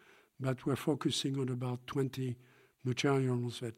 but 0.40 0.64
we're 0.64 0.76
focusing 0.76 1.38
on 1.38 1.48
about 1.48 1.86
20 1.86 2.36
materials 2.84 3.60
that 3.60 3.74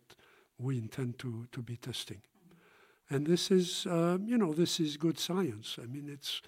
we 0.59 0.79
intend 0.79 1.19
to, 1.19 1.47
to 1.53 1.63
be 1.63 1.77
testing. 1.77 2.23
And 3.09 3.27
this 3.27 3.51
is, 3.51 3.87
uh, 3.87 4.19
you 4.25 4.39
know, 4.39 4.53
this 4.53 4.79
is 4.79 4.97
good 4.97 5.19
science. 5.19 5.79
I 5.83 5.87
mean, 5.87 6.09
it's 6.09 6.43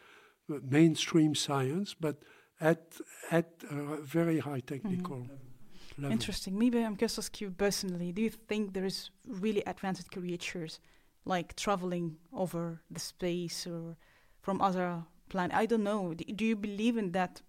mainstream 0.49 1.35
science, 1.35 1.95
but 1.99 2.17
at 2.61 3.01
at 3.31 3.51
a 3.71 3.97
very 4.03 4.39
high 4.39 4.61
technical 4.61 5.17
mm-hmm. 5.17 6.03
level. 6.03 6.13
Interesting. 6.13 6.59
Maybe 6.59 6.79
I'm 6.85 6.97
just 6.97 7.19
ask 7.19 7.41
you 7.41 7.51
personally. 7.51 8.13
Do 8.13 8.23
you 8.23 8.31
think 8.31 8.73
there 8.73 8.87
is 8.87 9.11
really 9.27 9.63
advanced 9.67 10.11
creatures 10.11 10.81
like 11.25 11.55
traveling 11.55 12.17
over 12.33 12.81
the 12.91 13.01
space 13.01 13.67
or 13.67 13.97
from 14.41 14.61
other 14.61 15.05
planets? 15.29 15.59
I 15.59 15.67
don't 15.67 15.85
know. 15.85 16.15
Do 16.15 16.45
you 16.45 16.57
believe 16.57 16.97
in 16.97 17.13
that? 17.13 17.43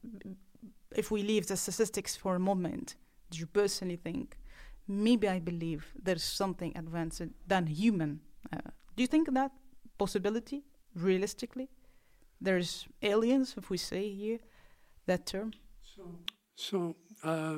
If 0.96 1.10
we 1.10 1.24
leave 1.24 1.48
the 1.48 1.58
statistics 1.58 2.16
for 2.16 2.36
a 2.36 2.40
moment, 2.40 2.96
do 3.32 3.40
you 3.40 3.48
personally 3.48 3.96
think 3.96 4.38
maybe 4.88 5.28
I 5.28 5.40
believe 5.40 5.94
there's 6.02 6.24
something 6.24 6.74
advanced 6.76 7.22
than 7.48 7.68
human. 7.68 8.22
Uh, 8.52 8.58
do 8.96 9.04
you 9.04 9.08
think 9.08 9.34
that 9.34 9.52
possibility, 9.98 10.64
realistically, 10.96 11.70
there's 12.44 12.86
aliens, 13.02 13.56
if 13.58 13.70
we 13.70 13.78
say 13.78 14.10
here 14.10 14.40
that 15.06 15.26
term? 15.26 15.54
So, 15.96 16.04
so 16.56 16.96
uh, 17.24 17.58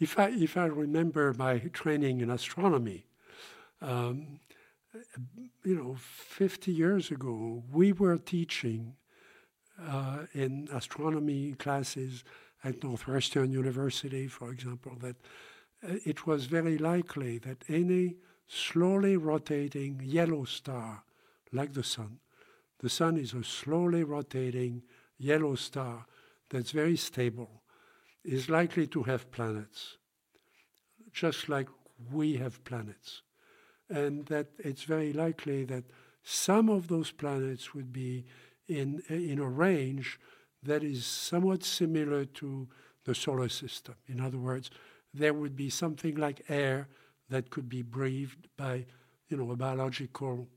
if 0.00 0.18
I 0.18 0.30
if 0.30 0.56
I 0.56 0.66
remember 0.66 1.34
my 1.38 1.58
training 1.72 2.20
in 2.20 2.30
astronomy, 2.30 3.06
um, 3.80 4.40
you 5.64 5.76
know, 5.76 5.96
50 5.98 6.72
years 6.72 7.10
ago, 7.10 7.62
we 7.72 7.92
were 7.92 8.18
teaching 8.18 8.94
uh, 9.80 10.26
in 10.32 10.68
astronomy 10.72 11.52
classes 11.52 12.24
at 12.64 12.82
Northwestern 12.82 13.50
University, 13.52 14.28
for 14.28 14.50
example, 14.50 14.92
that 15.00 15.16
uh, 15.84 15.96
it 16.04 16.26
was 16.26 16.46
very 16.46 16.78
likely 16.78 17.38
that 17.38 17.64
any 17.68 18.16
slowly 18.46 19.16
rotating 19.16 20.00
yellow 20.04 20.44
star, 20.44 21.02
like 21.52 21.72
the 21.72 21.82
sun, 21.82 22.18
the 22.82 22.88
sun 22.88 23.16
is 23.16 23.32
a 23.32 23.44
slowly 23.44 24.02
rotating 24.02 24.82
yellow 25.18 25.54
star 25.54 26.06
that's 26.50 26.72
very 26.72 26.96
stable, 26.96 27.62
is 28.24 28.50
likely 28.50 28.86
to 28.88 29.04
have 29.04 29.30
planets, 29.30 29.98
just 31.12 31.48
like 31.48 31.68
we 32.10 32.36
have 32.36 32.62
planets. 32.64 33.22
And 33.88 34.26
that 34.26 34.48
it's 34.58 34.82
very 34.84 35.12
likely 35.12 35.64
that 35.64 35.84
some 36.22 36.68
of 36.68 36.88
those 36.88 37.10
planets 37.10 37.74
would 37.74 37.92
be 37.92 38.24
in, 38.68 39.02
in 39.08 39.38
a 39.38 39.48
range 39.48 40.18
that 40.62 40.82
is 40.82 41.04
somewhat 41.04 41.64
similar 41.64 42.24
to 42.24 42.68
the 43.04 43.14
solar 43.14 43.48
system. 43.48 43.94
In 44.06 44.20
other 44.20 44.38
words, 44.38 44.70
there 45.12 45.34
would 45.34 45.56
be 45.56 45.68
something 45.68 46.16
like 46.16 46.44
air 46.48 46.88
that 47.28 47.50
could 47.50 47.68
be 47.68 47.82
breathed 47.82 48.48
by, 48.56 48.86
you 49.28 49.36
know, 49.36 49.50
a 49.50 49.56
biological, 49.56 50.48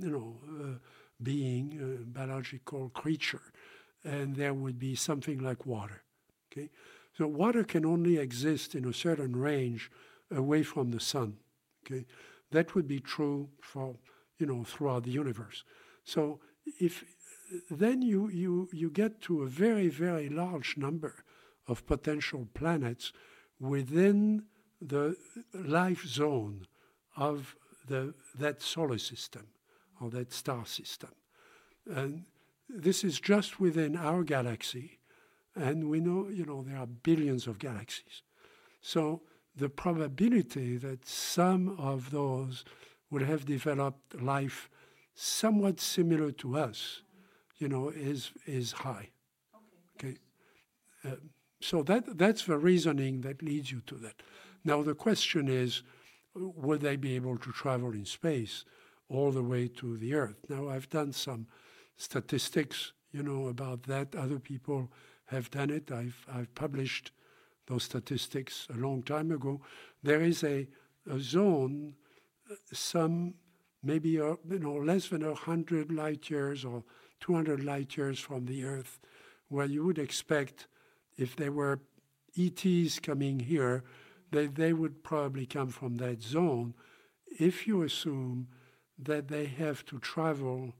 you 0.00 0.10
know, 0.10 0.36
uh, 0.60 0.78
being, 1.22 1.80
a 1.80 2.04
biological 2.04 2.90
creature, 2.90 3.52
and 4.04 4.36
there 4.36 4.54
would 4.54 4.78
be 4.78 4.94
something 4.94 5.40
like 5.40 5.66
water. 5.66 6.02
Okay, 6.50 6.70
so 7.16 7.26
water 7.26 7.64
can 7.64 7.84
only 7.84 8.18
exist 8.18 8.74
in 8.74 8.84
a 8.84 8.92
certain 8.92 9.34
range 9.34 9.90
away 10.30 10.62
from 10.62 10.90
the 10.90 11.00
sun. 11.00 11.36
Okay, 11.84 12.06
that 12.50 12.74
would 12.74 12.86
be 12.86 13.00
true 13.00 13.48
for 13.60 13.96
you 14.38 14.46
know 14.46 14.64
throughout 14.64 15.04
the 15.04 15.10
universe. 15.10 15.64
So 16.04 16.40
if 16.80 17.04
then 17.70 18.02
you, 18.02 18.28
you, 18.28 18.68
you 18.72 18.90
get 18.90 19.20
to 19.22 19.42
a 19.42 19.46
very, 19.46 19.88
very 19.88 20.28
large 20.28 20.76
number 20.76 21.24
of 21.66 21.86
potential 21.86 22.46
planets 22.54 23.12
within 23.60 24.44
the 24.80 25.16
life 25.54 26.04
zone 26.06 26.66
of 27.16 27.56
the, 27.86 28.14
that 28.38 28.62
solar 28.62 28.98
system 28.98 29.46
or 30.00 30.10
that 30.10 30.32
star 30.32 30.66
system. 30.66 31.10
And 31.90 32.24
this 32.68 33.04
is 33.04 33.20
just 33.20 33.60
within 33.60 33.96
our 33.96 34.22
galaxy. 34.22 34.98
And 35.54 35.88
we 35.88 36.00
know, 36.00 36.28
you 36.28 36.44
know, 36.44 36.62
there 36.62 36.78
are 36.78 36.86
billions 36.86 37.46
of 37.46 37.58
galaxies. 37.58 38.22
So 38.80 39.22
the 39.56 39.68
probability 39.68 40.76
that 40.76 41.06
some 41.06 41.76
of 41.78 42.10
those 42.10 42.64
will 43.10 43.24
have 43.24 43.44
developed 43.44 44.20
life 44.20 44.68
somewhat 45.14 45.80
similar 45.80 46.30
to 46.30 46.56
us 46.56 47.02
you 47.58 47.68
know, 47.68 47.88
is 47.88 48.32
is 48.46 48.72
high. 48.72 49.10
Okay. 49.96 50.08
okay? 50.08 50.18
Uh, 51.04 51.16
so 51.60 51.82
that 51.82 52.16
that's 52.16 52.44
the 52.44 52.56
reasoning 52.56 53.20
that 53.22 53.42
leads 53.42 53.70
you 53.70 53.82
to 53.86 53.96
that. 53.96 54.22
Now 54.64 54.82
the 54.82 54.94
question 54.94 55.48
is, 55.48 55.82
would 56.34 56.80
they 56.80 56.96
be 56.96 57.16
able 57.16 57.36
to 57.38 57.52
travel 57.52 57.92
in 57.92 58.04
space 58.04 58.64
all 59.08 59.30
the 59.30 59.42
way 59.42 59.68
to 59.68 59.96
the 59.96 60.14
Earth? 60.14 60.36
Now 60.48 60.68
I've 60.68 60.90
done 60.90 61.12
some 61.12 61.46
statistics, 61.96 62.92
you 63.12 63.22
know, 63.22 63.48
about 63.48 63.84
that. 63.84 64.14
Other 64.14 64.38
people 64.38 64.90
have 65.26 65.50
done 65.50 65.70
it. 65.70 65.90
I've 65.90 66.26
I've 66.32 66.54
published 66.54 67.12
those 67.66 67.84
statistics 67.84 68.66
a 68.74 68.76
long 68.76 69.02
time 69.02 69.30
ago. 69.30 69.60
There 70.02 70.22
is 70.22 70.42
a, 70.42 70.66
a 71.10 71.20
zone, 71.20 71.94
some 72.72 73.34
maybe 73.82 74.20
uh, 74.20 74.34
you 74.50 74.58
know 74.58 74.74
less 74.74 75.08
than 75.08 75.22
a 75.22 75.34
hundred 75.34 75.92
light 75.92 76.30
years 76.30 76.64
or 76.64 76.82
200 77.20 77.64
light 77.64 77.96
years 77.96 78.18
from 78.18 78.46
the 78.46 78.64
Earth, 78.64 78.98
where 79.48 79.66
you 79.66 79.84
would 79.84 79.98
expect 79.98 80.66
if 81.16 81.36
there 81.36 81.52
were 81.52 81.80
ETs 82.38 83.00
coming 83.00 83.40
here, 83.40 83.82
that 84.30 84.54
they 84.54 84.72
would 84.72 85.02
probably 85.02 85.46
come 85.46 85.68
from 85.68 85.96
that 85.96 86.22
zone. 86.22 86.74
If 87.38 87.66
you 87.66 87.82
assume 87.82 88.48
that 88.98 89.28
they 89.28 89.46
have 89.46 89.84
to 89.86 89.98
travel 89.98 90.74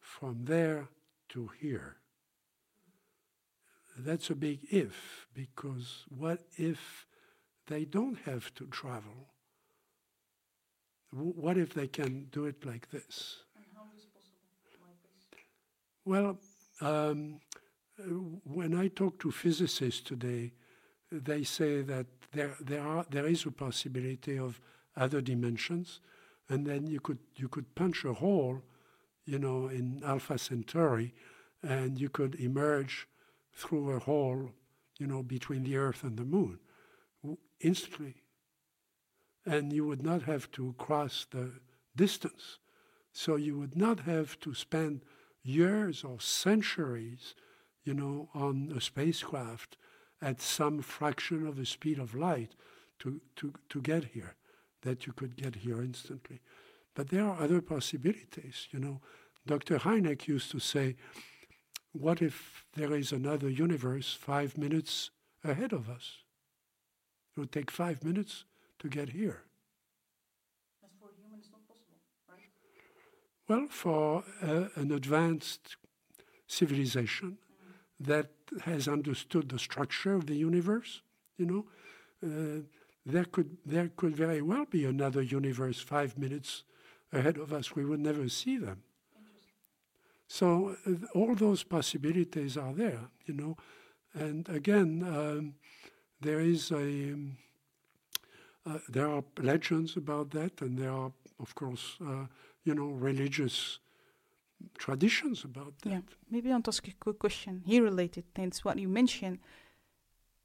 from 0.00 0.44
there 0.44 0.88
to 1.30 1.50
here. 1.60 1.96
That's 3.98 4.30
a 4.30 4.34
big 4.34 4.60
if, 4.70 5.26
because 5.34 6.04
what 6.08 6.40
if 6.56 7.06
they 7.66 7.84
don't 7.84 8.18
have 8.26 8.54
to 8.54 8.66
travel? 8.66 9.28
What 11.10 11.58
if 11.58 11.74
they 11.74 11.88
can 11.88 12.26
do 12.30 12.44
it 12.44 12.64
like 12.64 12.90
this? 12.90 13.42
And 13.56 13.64
how 13.74 13.84
is 13.96 14.04
possible 14.04 14.86
like 14.86 15.02
this? 15.02 15.40
Well, 16.04 16.38
um, 16.80 17.40
when 18.44 18.74
I 18.78 18.88
talk 18.88 19.18
to 19.20 19.32
physicists 19.32 20.00
today, 20.00 20.52
they 21.10 21.42
say 21.42 21.82
that 21.82 22.06
there, 22.32 22.54
there, 22.60 22.86
are, 22.86 23.06
there 23.10 23.26
is 23.26 23.46
a 23.46 23.50
possibility 23.50 24.38
of 24.38 24.60
other 24.96 25.20
dimensions, 25.20 26.00
and 26.48 26.66
then 26.66 26.86
you 26.86 27.00
could, 27.00 27.18
you 27.36 27.48
could 27.48 27.74
punch 27.74 28.04
a 28.04 28.14
hole, 28.14 28.62
you 29.24 29.38
know, 29.38 29.68
in 29.68 30.02
Alpha 30.04 30.38
Centauri, 30.38 31.14
and 31.62 32.00
you 32.00 32.08
could 32.08 32.34
emerge 32.36 33.06
through 33.54 33.90
a 33.90 33.98
hole, 33.98 34.50
you 34.98 35.06
know, 35.06 35.22
between 35.22 35.64
the 35.64 35.76
Earth 35.76 36.02
and 36.04 36.16
the 36.16 36.24
Moon 36.24 36.58
instantly. 37.60 38.14
And 39.44 39.72
you 39.72 39.86
would 39.86 40.02
not 40.02 40.22
have 40.22 40.50
to 40.52 40.74
cross 40.78 41.26
the 41.30 41.52
distance. 41.96 42.58
So 43.12 43.36
you 43.36 43.58
would 43.58 43.76
not 43.76 44.00
have 44.00 44.38
to 44.40 44.54
spend 44.54 45.02
years 45.42 46.04
or 46.04 46.20
centuries, 46.20 47.34
you 47.82 47.94
know, 47.94 48.28
on 48.34 48.72
a 48.76 48.80
spacecraft 48.80 49.76
at 50.20 50.40
some 50.40 50.82
fraction 50.82 51.46
of 51.46 51.56
the 51.56 51.66
speed 51.66 51.98
of 51.98 52.14
light 52.14 52.54
to, 53.00 53.20
to, 53.36 53.54
to 53.68 53.80
get 53.80 54.04
here, 54.04 54.34
that 54.82 55.06
you 55.06 55.12
could 55.12 55.36
get 55.36 55.56
here 55.56 55.82
instantly. 55.82 56.40
But 56.94 57.08
there 57.08 57.24
are 57.24 57.40
other 57.40 57.60
possibilities, 57.60 58.68
you 58.70 58.80
know. 58.80 59.00
Dr. 59.46 59.78
Hynek 59.78 60.26
used 60.26 60.50
to 60.50 60.58
say, 60.58 60.96
what 61.92 62.20
if 62.20 62.64
there 62.74 62.94
is 62.94 63.12
another 63.12 63.48
universe 63.48 64.12
five 64.12 64.58
minutes 64.58 65.10
ahead 65.42 65.72
of 65.72 65.88
us? 65.88 66.18
It 67.36 67.40
would 67.40 67.52
take 67.52 67.70
five 67.70 68.04
minutes 68.04 68.44
to 68.80 68.88
get 68.88 69.10
here. 69.10 69.42
Well, 73.48 73.66
for 73.70 74.24
uh, 74.42 74.64
an 74.74 74.92
advanced 74.92 75.76
civilization 76.46 77.38
that 77.98 78.30
has 78.62 78.86
understood 78.86 79.48
the 79.48 79.58
structure 79.58 80.14
of 80.14 80.26
the 80.26 80.34
universe, 80.34 81.00
you 81.38 81.46
know, 81.46 81.66
uh, 82.22 82.62
there 83.08 83.24
could 83.24 83.56
there 83.64 83.90
could 83.96 84.14
very 84.16 84.42
well 84.42 84.66
be 84.66 84.84
another 84.84 85.22
universe 85.22 85.80
five 85.80 86.18
minutes 86.18 86.64
ahead 87.12 87.38
of 87.38 87.52
us. 87.52 87.74
We 87.74 87.84
would 87.84 88.00
never 88.00 88.28
see 88.28 88.58
them. 88.58 88.82
So 90.26 90.76
uh, 90.86 90.92
all 91.14 91.34
those 91.34 91.64
possibilities 91.64 92.56
are 92.56 92.74
there, 92.74 93.00
you 93.24 93.34
know, 93.34 93.56
and 94.12 94.46
again, 94.48 95.02
um, 95.02 95.54
there 96.20 96.40
is 96.40 96.70
a 96.70 97.12
um, 97.12 97.38
uh, 98.66 98.78
there 98.88 99.08
are 99.08 99.24
legends 99.38 99.96
about 99.96 100.30
that, 100.30 100.60
and 100.60 100.78
there 100.78 100.92
are, 100.92 101.12
of 101.40 101.54
course 101.54 101.96
uh, 102.02 102.26
you 102.64 102.74
know, 102.74 102.88
religious 102.88 103.78
traditions 104.76 105.44
about 105.44 105.72
that. 105.82 105.90
Yeah, 105.90 106.00
maybe 106.30 106.52
I'll 106.52 106.60
ask 106.66 106.86
a 106.86 106.92
quick 106.92 107.18
question 107.18 107.62
here 107.64 107.82
related 107.82 108.24
to 108.34 108.50
what 108.62 108.78
you 108.78 108.88
mentioned. 108.88 109.38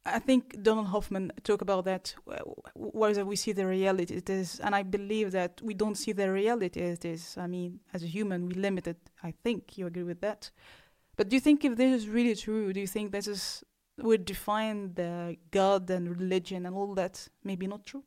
I 0.05 0.19
think 0.19 0.61
Donald 0.61 0.87
Hoffman 0.87 1.31
talk 1.43 1.61
about 1.61 1.85
that. 1.85 2.13
Uh, 2.27 2.39
whether 2.75 3.25
we 3.25 3.37
see 3.37 3.53
the 3.53 3.65
reality 3.65 4.15
it 4.15 4.29
is, 4.29 4.59
and 4.59 4.75
I 4.75 4.83
believe 4.83 5.31
that 5.31 5.61
we 5.63 5.73
don't 5.73 5.95
see 5.95 6.11
the 6.11 6.29
reality 6.31 6.81
it 6.81 7.05
is. 7.05 7.37
I 7.37 7.47
mean, 7.47 7.79
as 7.93 8.03
a 8.03 8.07
human, 8.07 8.47
we 8.47 8.55
limited. 8.55 8.97
I 9.23 9.33
think 9.43 9.77
you 9.77 9.87
agree 9.87 10.03
with 10.03 10.19
that. 10.21 10.51
But 11.15 11.29
do 11.29 11.35
you 11.35 11.39
think 11.39 11.63
if 11.63 11.77
this 11.77 12.01
is 12.01 12.09
really 12.09 12.35
true, 12.35 12.73
do 12.73 12.79
you 12.79 12.87
think 12.87 13.11
this 13.11 13.27
is 13.27 13.63
would 13.97 14.25
define 14.25 14.93
the 14.95 15.37
God 15.51 15.89
and 15.89 16.17
religion 16.19 16.65
and 16.65 16.75
all 16.75 16.93
that? 16.95 17.27
Maybe 17.43 17.67
not 17.67 17.85
true. 17.85 18.03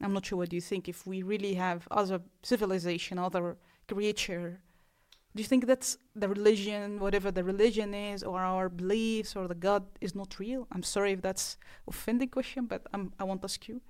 I'm 0.00 0.12
not 0.12 0.26
sure 0.26 0.38
what 0.38 0.52
you 0.52 0.60
think. 0.60 0.88
If 0.88 1.06
we 1.06 1.22
really 1.22 1.54
have 1.54 1.88
other 1.90 2.20
civilization, 2.42 3.18
other 3.18 3.56
creature, 3.88 4.60
do 5.36 5.42
you 5.42 5.48
think 5.48 5.66
that's 5.66 5.98
the 6.14 6.28
religion, 6.28 6.98
whatever 6.98 7.30
the 7.30 7.44
religion 7.44 7.92
is, 7.92 8.22
or 8.22 8.40
our 8.40 8.70
beliefs, 8.70 9.36
or 9.36 9.46
the 9.46 9.54
God 9.54 9.84
is 10.00 10.14
not 10.14 10.38
real? 10.38 10.66
I'm 10.72 10.82
sorry 10.82 11.12
if 11.12 11.20
that's 11.20 11.58
offending 11.86 12.30
question, 12.30 12.64
but 12.64 12.86
I'm, 12.94 13.12
I 13.20 13.24
want 13.24 13.42
to 13.42 13.44
ask 13.44 13.68
you. 13.68 13.82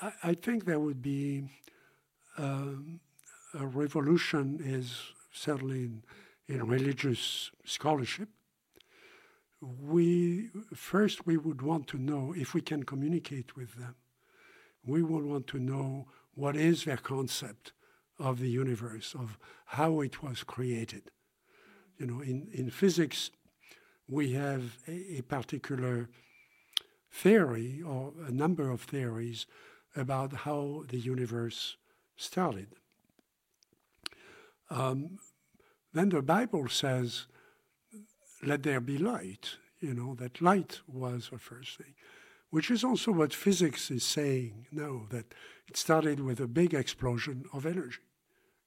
I, 0.00 0.12
I 0.22 0.34
think 0.34 0.64
there 0.64 0.78
would 0.78 1.02
be 1.02 1.48
um, 2.38 3.00
a 3.54 3.66
revolution 3.66 4.60
is 4.62 5.00
certainly 5.32 5.82
in, 5.82 6.02
in 6.46 6.66
religious 6.66 7.50
scholarship. 7.64 8.28
We 9.60 10.50
first 10.74 11.26
we 11.26 11.36
would 11.38 11.60
want 11.60 11.88
to 11.88 11.98
know 11.98 12.34
if 12.36 12.54
we 12.54 12.60
can 12.60 12.84
communicate 12.84 13.56
with 13.56 13.74
them. 13.74 13.96
We 14.86 15.02
would 15.02 15.24
want 15.24 15.48
to 15.48 15.58
know 15.58 16.06
what 16.34 16.54
is 16.54 16.84
their 16.84 16.98
concept 16.98 17.72
of 18.18 18.38
the 18.38 18.50
universe, 18.50 19.14
of 19.14 19.38
how 19.66 20.00
it 20.00 20.22
was 20.22 20.42
created. 20.42 21.10
You 21.98 22.06
know, 22.06 22.20
in, 22.20 22.48
in 22.52 22.70
physics, 22.70 23.30
we 24.08 24.32
have 24.32 24.78
a, 24.86 25.18
a 25.18 25.22
particular 25.22 26.08
theory 27.12 27.82
or 27.82 28.12
a 28.26 28.30
number 28.30 28.70
of 28.70 28.82
theories 28.82 29.46
about 29.96 30.32
how 30.32 30.84
the 30.88 30.98
universe 30.98 31.76
started. 32.16 32.68
Um, 34.70 35.18
then 35.92 36.08
the 36.08 36.22
Bible 36.22 36.68
says, 36.68 37.26
let 38.42 38.62
there 38.62 38.80
be 38.80 38.98
light, 38.98 39.56
you 39.80 39.94
know, 39.94 40.14
that 40.16 40.40
light 40.40 40.80
was 40.86 41.28
the 41.30 41.38
first 41.38 41.78
thing, 41.78 41.94
which 42.50 42.70
is 42.70 42.82
also 42.82 43.12
what 43.12 43.32
physics 43.32 43.90
is 43.90 44.04
saying 44.04 44.66
now, 44.72 45.06
that 45.10 45.34
it 45.68 45.76
started 45.76 46.20
with 46.20 46.40
a 46.40 46.46
big 46.46 46.74
explosion 46.74 47.44
of 47.52 47.66
energy. 47.66 48.00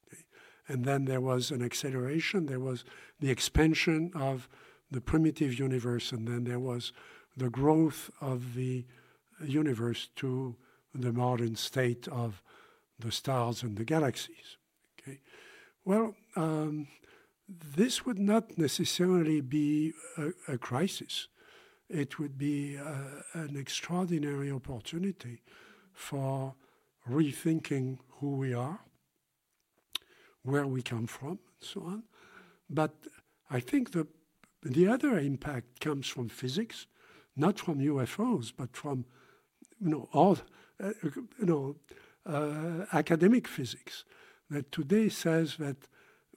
Okay? 0.08 0.24
And 0.68 0.86
then 0.86 1.06
there 1.06 1.22
was 1.22 1.52
an 1.52 1.64
acceleration, 1.64 2.45
there 2.45 2.60
was 2.60 2.84
the 3.20 3.30
expansion 3.30 4.12
of 4.16 4.50
the 4.89 5.02
primitive 5.02 5.60
universe, 5.60 6.12
and 6.12 6.28
then 6.28 6.43
there 6.43 6.60
was 6.60 6.93
the 7.36 7.50
growth 7.50 8.10
of 8.22 8.56
the 8.56 8.86
universe 9.45 10.10
to 10.16 10.56
the 10.93 11.14
modern 11.14 11.56
state 11.56 12.08
of 12.08 12.41
the 13.00 13.12
stars 13.12 13.62
and 13.64 13.78
the 13.78 13.86
galaxies. 13.86 14.58
Okay? 15.00 15.20
Well, 15.86 16.16
um, 16.36 16.88
this 17.48 18.06
would 18.06 18.20
not 18.20 18.58
necessarily 18.58 19.41
be 19.41 19.93
a, 20.18 20.54
a 20.54 20.58
crisis. 20.58 21.28
It 21.89 22.20
would 22.20 22.38
be 22.38 22.78
uh, 22.78 23.22
an 23.34 23.56
extraordinary 23.56 24.52
opportunity 24.52 25.43
for 25.93 26.56
rethinking 27.10 27.99
who 28.20 28.36
we 28.36 28.53
are, 28.53 28.80
where 30.43 30.68
we 30.68 30.82
come 30.82 31.08
from, 31.08 31.30
and 31.30 31.39
so 31.62 31.82
on. 31.82 32.03
But 32.70 32.93
I 33.49 33.60
think 33.60 33.91
the 33.91 34.08
the 34.64 34.88
other 34.88 35.18
impact 35.18 35.80
comes 35.80 36.08
from 36.08 36.30
physics, 36.30 36.88
not 37.36 37.60
from 37.60 37.80
UFOs, 37.80 38.51
but 38.55 38.76
from 38.76 39.05
you 39.80 39.89
know 39.89 40.10
all 40.12 40.38
uh, 40.84 40.91
you 41.03 41.45
know 41.45 41.76
uh, 42.26 42.86
academic 42.93 43.47
physics 43.47 44.03
that 44.49 44.72
today 44.72 45.10
says 45.10 45.58
that 45.58 45.88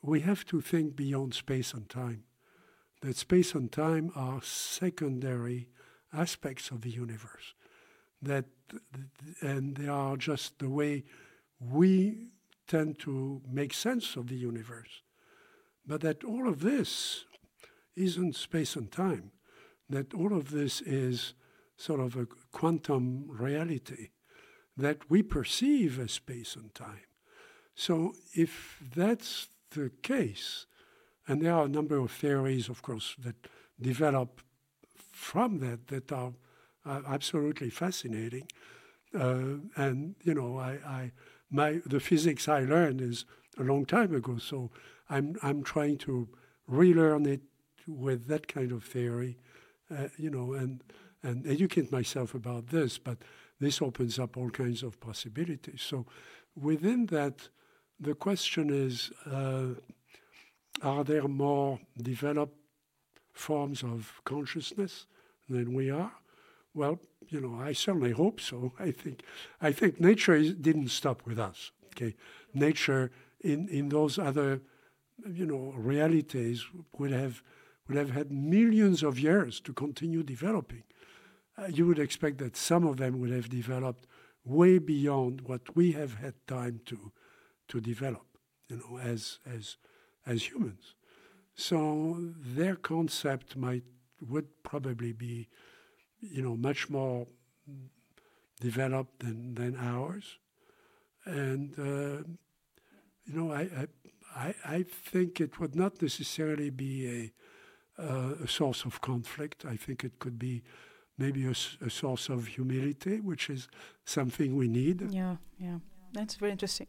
we 0.03 0.21
have 0.21 0.45
to 0.47 0.61
think 0.61 0.97
beyond 0.97 1.35
space 1.35 1.75
and 1.75 1.89
time. 1.89 2.25
That 3.03 3.17
space 3.17 3.55
and 3.55 3.71
time 3.71 4.11
are 4.15 4.43
secondary 4.43 5.69
aspects 6.13 6.71
of 6.71 6.83
the 6.83 6.91
universe. 6.91 7.55
That 8.21 8.45
and 9.41 9.77
they 9.77 9.89
are 9.89 10.17
just 10.17 10.59
the 10.59 10.69
way 10.69 11.05
we 11.61 12.29
tend 12.67 12.99
to 13.01 13.43
make 13.51 13.75
sense 13.75 14.17
of 14.17 14.29
the 14.29 14.37
universe. 14.37 15.03
But 15.87 16.01
that 16.03 16.25
all 16.25 16.49
of 16.49 16.61
this 16.61 17.25
isn't 17.97 18.37
space 18.37 18.77
and 18.77 18.91
time, 18.91 19.33
that 19.89 20.15
all 20.15 20.33
of 20.33 20.51
this 20.51 20.81
is 20.83 21.35
sort 21.77 22.01
of 22.01 22.17
a 22.17 22.27
quantum 22.53 23.25
reality 23.29 24.11
that 24.77 25.11
we 25.11 25.23
perceive 25.23 25.99
as 25.99 26.13
space 26.13 26.57
and 26.57 26.75
time. 26.75 27.07
So, 27.75 28.15
if 28.35 28.83
that's 28.95 29.49
the 29.71 29.91
case, 30.03 30.67
and 31.27 31.41
there 31.41 31.55
are 31.55 31.65
a 31.65 31.69
number 31.69 31.97
of 31.97 32.11
theories, 32.11 32.69
of 32.69 32.83
course, 32.83 33.17
that 33.19 33.37
develop 33.81 34.41
from 35.13 35.59
that 35.59 35.89
that 35.89 36.13
are 36.13 36.33
uh, 36.87 37.01
absolutely 37.07 37.71
fascinating. 37.71 38.49
Uh, 39.15 39.59
and 39.77 40.15
you 40.23 40.35
know, 40.35 40.59
I, 40.59 40.79
I, 40.87 41.13
my 41.51 41.81
the 41.85 42.01
physics 42.01 42.49
I 42.49 42.61
learned 42.61 43.01
is 43.01 43.25
a 43.59 43.63
long 43.63 43.85
time 43.85 44.15
ago, 44.15 44.39
so 44.39 44.71
I'm 45.09 45.37
I'm 45.43 45.63
trying 45.63 45.99
to 45.99 46.29
relearn 46.67 47.27
it 47.27 47.41
with 47.87 48.29
that 48.29 48.47
kind 48.47 48.71
of 48.71 48.85
theory, 48.85 49.37
uh, 49.91 50.09
you 50.17 50.31
know, 50.31 50.53
and 50.53 50.83
and 51.23 51.47
educate 51.47 51.91
myself 51.91 52.35
about 52.35 52.69
this. 52.69 52.99
But 52.99 53.19
this 53.59 53.83
opens 53.83 54.19
up 54.19 54.37
all 54.37 54.51
kinds 54.51 54.83
of 54.83 55.01
possibilities. 55.01 55.83
So 55.83 56.07
within 56.55 57.07
that, 57.07 57.49
the 57.99 58.15
question 58.15 58.71
is: 58.71 59.11
uh, 59.27 59.75
Are 60.83 61.03
there 61.05 61.27
more 61.27 61.81
developed 62.01 62.57
forms 63.33 63.83
of 63.83 64.21
consciousness 64.25 65.07
than 65.49 65.75
we 65.75 65.91
are? 65.91 66.13
Well, 66.75 67.01
you 67.29 67.41
know, 67.41 67.61
I 67.61 67.73
certainly 67.73 68.13
hope 68.13 68.41
so. 68.41 68.73
I 68.79 68.91
think, 68.91 69.23
I 69.61 69.73
think 69.73 70.01
nature 70.01 70.35
is, 70.35 70.55
didn't 70.55 70.89
stop 70.89 71.27
with 71.27 71.39
us. 71.39 71.73
Okay, 71.89 72.15
nature 72.55 73.11
in 73.41 73.69
in 73.69 73.89
those 73.89 74.19
other, 74.19 74.61
you 75.27 75.47
know, 75.47 75.73
realities 75.77 76.65
would 76.99 77.11
have 77.11 77.43
would 77.89 77.97
have 77.99 78.11
had 78.11 78.31
millions 78.31 79.03
of 79.03 79.19
years 79.19 79.61
to 79.61 79.73
continue 79.73 80.23
developing. 80.23 80.85
Uh, 81.59 81.67
you 81.67 81.87
would 81.87 81.99
expect 81.99 82.39
that 82.39 82.57
some 82.57 82.87
of 82.87 82.97
them 82.97 83.21
would 83.21 83.31
have 83.31 83.49
developed 83.49 84.07
way 84.45 84.79
beyond 84.79 85.43
what 85.43 85.77
we 85.77 85.93
have 85.93 86.15
had 86.15 86.35
time 86.47 86.81
to 86.87 87.13
to 87.69 87.81
develop, 87.81 88.27
you 88.69 88.77
know, 88.77 88.99
as 88.99 89.41
as 89.45 89.77
as 90.27 90.51
humans. 90.51 90.95
So 91.55 92.17
their 92.57 92.77
concept 92.77 93.57
might 93.57 93.85
would 94.29 94.63
probably 94.63 95.13
be, 95.13 95.49
you 96.21 96.43
know, 96.43 96.57
much 96.57 96.91
more 96.91 97.27
developed 98.61 99.21
than 99.21 99.55
than 99.55 99.77
ours, 99.77 100.39
and 101.25 101.79
uh, 101.79 102.23
you 103.25 103.35
know, 103.35 103.53
I, 103.53 103.87
I 104.35 104.55
I 104.65 104.83
think 104.83 105.41
it 105.41 105.59
would 105.61 105.75
not 105.75 106.01
necessarily 106.03 106.71
be 106.71 107.07
a 107.09 107.33
uh, 108.03 108.35
a 108.45 108.49
source 108.49 108.85
of 108.85 109.01
conflict. 109.01 109.65
I 109.65 109.77
think 109.77 110.05
it 110.05 110.19
could 110.19 110.39
be 110.39 110.63
maybe 111.19 111.45
a, 111.45 111.55
a, 111.85 111.91
source 111.91 112.31
of 112.31 112.47
humility, 112.47 113.21
which 113.21 113.51
is 113.51 113.69
something 114.05 114.57
we 114.57 114.69
need. 114.69 115.13
Yeah, 115.13 115.37
yeah, 115.59 115.79
that's 116.13 116.37
very 116.37 116.53
interesting. 116.53 116.87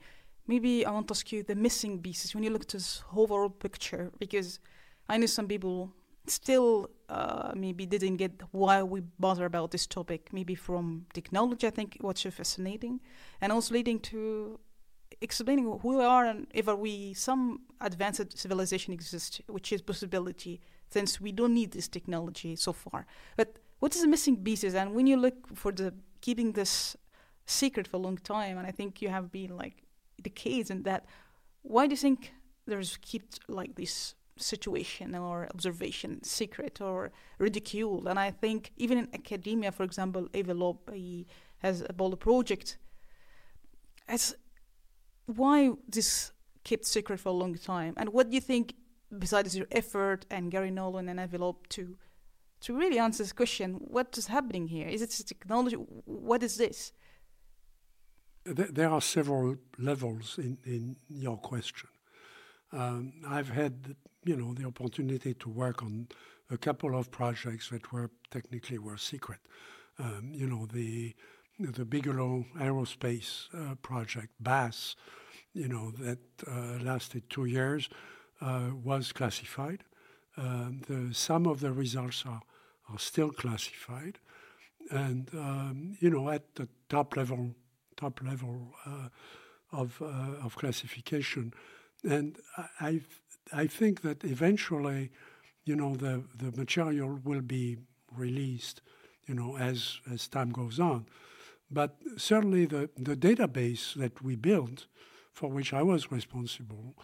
Maybe 0.47 0.85
I 0.85 0.91
want 0.91 1.07
to 1.09 1.13
ask 1.13 1.31
you 1.31 1.43
the 1.43 1.55
missing 1.55 2.01
pieces 2.01 2.33
when 2.33 2.43
you 2.43 2.49
look 2.49 2.63
at 2.63 2.69
this 2.69 3.03
overall 3.15 3.49
picture, 3.49 4.11
because 4.19 4.59
I 5.09 5.17
know 5.17 5.25
some 5.25 5.47
people 5.47 5.91
still 6.27 6.89
uh, 7.09 7.51
maybe 7.55 7.85
didn't 7.85 8.17
get 8.17 8.41
why 8.51 8.83
we 8.83 9.01
bother 9.19 9.45
about 9.45 9.71
this 9.71 9.87
topic. 9.87 10.29
Maybe 10.31 10.55
from 10.55 11.05
technology, 11.13 11.67
I 11.67 11.71
think 11.71 11.97
what's 12.01 12.21
so 12.21 12.31
fascinating, 12.31 13.01
and 13.41 13.51
also 13.51 13.73
leading 13.73 13.99
to 13.99 14.59
explaining 15.19 15.65
who 15.81 15.97
we 15.97 16.03
are 16.03 16.25
and 16.25 16.47
if 16.53 16.67
we 16.67 17.13
some 17.13 17.61
advanced 17.81 18.37
civilization 18.37 18.93
exists, 18.93 19.41
which 19.47 19.71
is 19.71 19.81
possibility 19.81 20.61
since 20.89 21.19
we 21.21 21.31
don't 21.31 21.53
need 21.53 21.71
this 21.71 21.87
technology 21.87 22.55
so 22.55 22.73
far. 22.73 23.05
But 23.35 23.59
what 23.79 23.95
is 23.95 24.01
the 24.01 24.07
missing 24.07 24.37
pieces? 24.37 24.73
And 24.73 24.93
when 24.93 25.07
you 25.07 25.17
look 25.17 25.55
for 25.55 25.71
the 25.71 25.93
keeping 26.21 26.53
this 26.53 26.95
secret 27.45 27.87
for 27.87 27.97
a 27.97 27.99
long 27.99 28.17
time, 28.17 28.57
and 28.57 28.65
I 28.65 28.71
think 28.71 29.01
you 29.01 29.09
have 29.09 29.31
been 29.31 29.55
like 29.55 29.83
decades 30.21 30.69
in 30.69 30.83
that, 30.83 31.05
why 31.61 31.87
do 31.87 31.93
you 31.93 31.97
think 31.97 32.33
there's 32.65 32.97
kept 32.97 33.39
like 33.47 33.75
this 33.75 34.15
situation 34.41 35.15
or 35.15 35.47
observation 35.53 36.23
secret 36.23 36.81
or 36.81 37.11
ridiculed? 37.39 38.07
And 38.07 38.19
I 38.19 38.31
think 38.31 38.71
even 38.77 38.97
in 38.97 39.07
academia, 39.13 39.71
for 39.71 39.83
example, 39.83 40.27
Avi 40.35 40.53
Loeb 40.53 40.79
has 41.59 41.81
a 41.81 41.85
Apollo 41.89 42.17
project. 42.17 42.77
As 44.07 44.35
why 45.25 45.71
this 45.87 46.31
kept 46.63 46.85
secret 46.85 47.19
for 47.19 47.29
a 47.29 47.33
long 47.33 47.55
time, 47.55 47.93
and 47.97 48.09
what 48.09 48.29
do 48.29 48.35
you 48.35 48.41
think 48.41 48.75
besides 49.17 49.57
your 49.57 49.67
effort 49.71 50.25
and 50.29 50.51
Gary 50.51 50.71
Nolan 50.71 51.09
and 51.09 51.19
Avi 51.19 51.37
Loeb 51.37 51.67
to 51.69 51.97
to 52.61 52.77
really 52.77 52.99
answer 52.99 53.23
this 53.23 53.33
question, 53.33 53.73
what 53.73 54.17
is 54.17 54.27
happening 54.27 54.67
here? 54.67 54.87
Is 54.87 55.01
it 55.01 55.09
technology? 55.27 55.75
What 55.75 56.43
is 56.43 56.57
this? 56.57 56.93
There 58.45 58.89
are 58.89 59.01
several 59.01 59.57
levels 59.77 60.37
in, 60.37 60.57
in 60.65 60.95
your 61.09 61.37
question. 61.37 61.89
Um, 62.71 63.13
I've 63.27 63.49
had, 63.49 63.95
you 64.23 64.35
know, 64.35 64.53
the 64.53 64.65
opportunity 64.65 65.33
to 65.33 65.49
work 65.49 65.81
on 65.83 66.07
a 66.49 66.57
couple 66.57 66.97
of 66.97 67.11
projects 67.11 67.69
that 67.69 67.91
were 67.91 68.09
technically 68.29 68.77
were 68.77 68.97
secret. 68.97 69.39
Um, 69.99 70.31
you 70.33 70.47
know, 70.47 70.67
the 70.71 71.15
the 71.59 71.85
Bigelow 71.85 72.45
Aerospace 72.57 73.47
uh, 73.53 73.75
project, 73.75 74.29
BAASS, 74.41 74.95
you 75.53 75.67
know, 75.67 75.91
that 75.91 76.19
uh, 76.47 76.83
lasted 76.83 77.29
two 77.29 77.45
years 77.45 77.89
uh, 78.41 78.69
was 78.83 79.11
classified. 79.11 79.83
Um, 80.37 80.81
the, 80.87 81.13
some 81.13 81.45
of 81.45 81.59
the 81.59 81.71
results 81.71 82.23
are, 82.25 82.41
are 82.89 82.99
still 82.99 83.29
classified. 83.31 84.17
and 84.89 85.29
um, 85.33 85.97
you 85.99 86.09
know 86.09 86.29
at 86.29 86.55
the 86.55 86.67
top 86.89 87.15
level, 87.15 87.55
top 87.97 88.21
level 88.23 88.73
uh, 88.85 89.09
of 89.71 90.01
uh, 90.01 90.45
of 90.45 90.55
classification, 90.55 91.53
and 92.03 92.37
I 92.79 93.01
I 93.53 93.67
think 93.67 94.01
that 94.01 94.23
eventually, 94.23 95.11
you 95.65 95.75
know, 95.75 95.95
the 95.95 96.23
the 96.35 96.51
material 96.57 97.19
will 97.23 97.41
be 97.41 97.77
released, 98.15 98.81
you 99.27 99.35
know, 99.35 99.57
as 99.57 99.99
as 100.11 100.27
time 100.27 100.51
goes 100.51 100.79
on, 100.79 101.05
but 101.69 101.97
certainly 102.17 102.65
the 102.65 102.89
the 102.97 103.15
database 103.15 103.93
that 103.95 104.21
we 104.21 104.35
built, 104.35 104.87
for 105.33 105.49
which 105.49 105.73
I 105.73 105.83
was 105.83 106.11
responsible. 106.11 106.95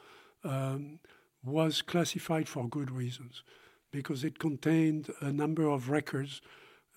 Um, 0.44 1.00
was 1.44 1.82
classified 1.82 2.48
for 2.48 2.68
good 2.68 2.92
reasons 2.92 3.44
because 3.92 4.24
it 4.24 4.40
contained 4.40 5.10
a 5.22 5.32
number 5.32 5.68
of 5.68 5.90
records 5.90 6.42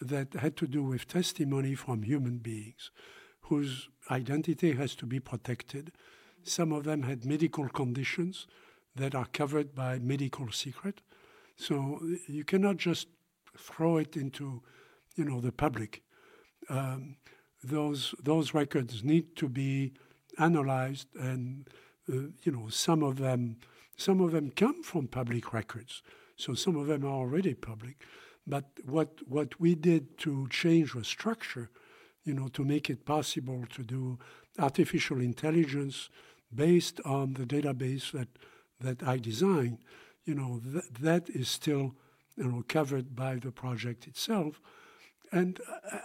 that 0.00 0.34
had 0.34 0.56
to 0.56 0.66
do 0.66 0.82
with 0.82 1.06
testimony 1.06 1.74
from 1.74 2.02
human 2.02 2.38
beings 2.38 2.90
whose 3.42 3.88
identity 4.10 4.72
has 4.72 4.94
to 4.96 5.06
be 5.06 5.20
protected. 5.20 5.92
Some 6.42 6.72
of 6.72 6.84
them 6.84 7.02
had 7.02 7.24
medical 7.24 7.68
conditions 7.68 8.46
that 9.00 9.14
are 9.14 9.26
covered 9.32 9.74
by 9.74 9.98
medical 9.98 10.50
secret. 10.50 11.00
So 11.56 12.00
you 12.26 12.44
cannot 12.44 12.76
just 12.76 13.08
throw 13.58 13.98
it 13.98 14.16
into, 14.16 14.62
you 15.16 15.24
know, 15.24 15.40
the 15.40 15.52
public. 15.52 16.02
Um, 16.68 17.16
those 17.62 18.14
those 18.22 18.54
records 18.54 19.04
need 19.04 19.36
to 19.36 19.48
be 19.48 19.92
analyzed, 20.38 21.08
and 21.16 21.68
uh, 22.08 22.30
you 22.44 22.52
know, 22.52 22.68
some 22.68 23.02
of 23.02 23.16
them 23.16 23.56
some 23.96 24.20
of 24.22 24.32
them 24.32 24.50
come 24.50 24.82
from 24.82 25.08
public 25.08 25.52
records. 25.52 26.02
So 26.36 26.54
some 26.54 26.76
of 26.76 26.86
them 26.86 27.04
are 27.04 27.18
already 27.22 27.52
public. 27.54 27.96
But 28.46 28.64
what, 28.84 29.20
what 29.28 29.60
we 29.60 29.74
did 29.74 30.16
to 30.18 30.48
change 30.48 30.94
the 30.94 31.04
structure, 31.04 31.70
you 32.24 32.32
know, 32.32 32.48
to 32.48 32.64
make 32.64 32.88
it 32.88 33.04
possible 33.04 33.64
to 33.74 33.82
do 33.82 34.18
artificial 34.58 35.20
intelligence 35.20 36.08
based 36.52 36.98
on 37.04 37.34
the 37.34 37.44
database 37.44 38.12
that, 38.12 38.28
that 38.80 39.02
I 39.02 39.18
design, 39.18 39.78
you 40.24 40.34
know, 40.34 40.60
th- 40.72 40.84
that 41.00 41.28
is 41.30 41.48
still, 41.48 41.94
you 42.36 42.44
know, 42.44 42.64
covered 42.68 43.14
by 43.14 43.36
the 43.36 43.52
project 43.52 44.06
itself. 44.06 44.60
And 45.32 45.60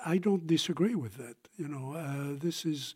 I, 0.06 0.18
don't 0.18 0.46
disagree 0.46 0.94
with 0.94 1.18
that. 1.18 1.36
You 1.58 1.68
know, 1.68 1.94
uh, 1.94 2.38
this 2.40 2.66
is, 2.66 2.94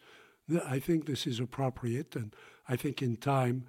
I 0.68 0.80
think 0.80 1.06
this 1.06 1.26
is 1.26 1.40
appropriate, 1.40 2.16
and 2.16 2.36
I 2.68 2.76
think 2.76 3.02
in 3.02 3.18
time, 3.18 3.66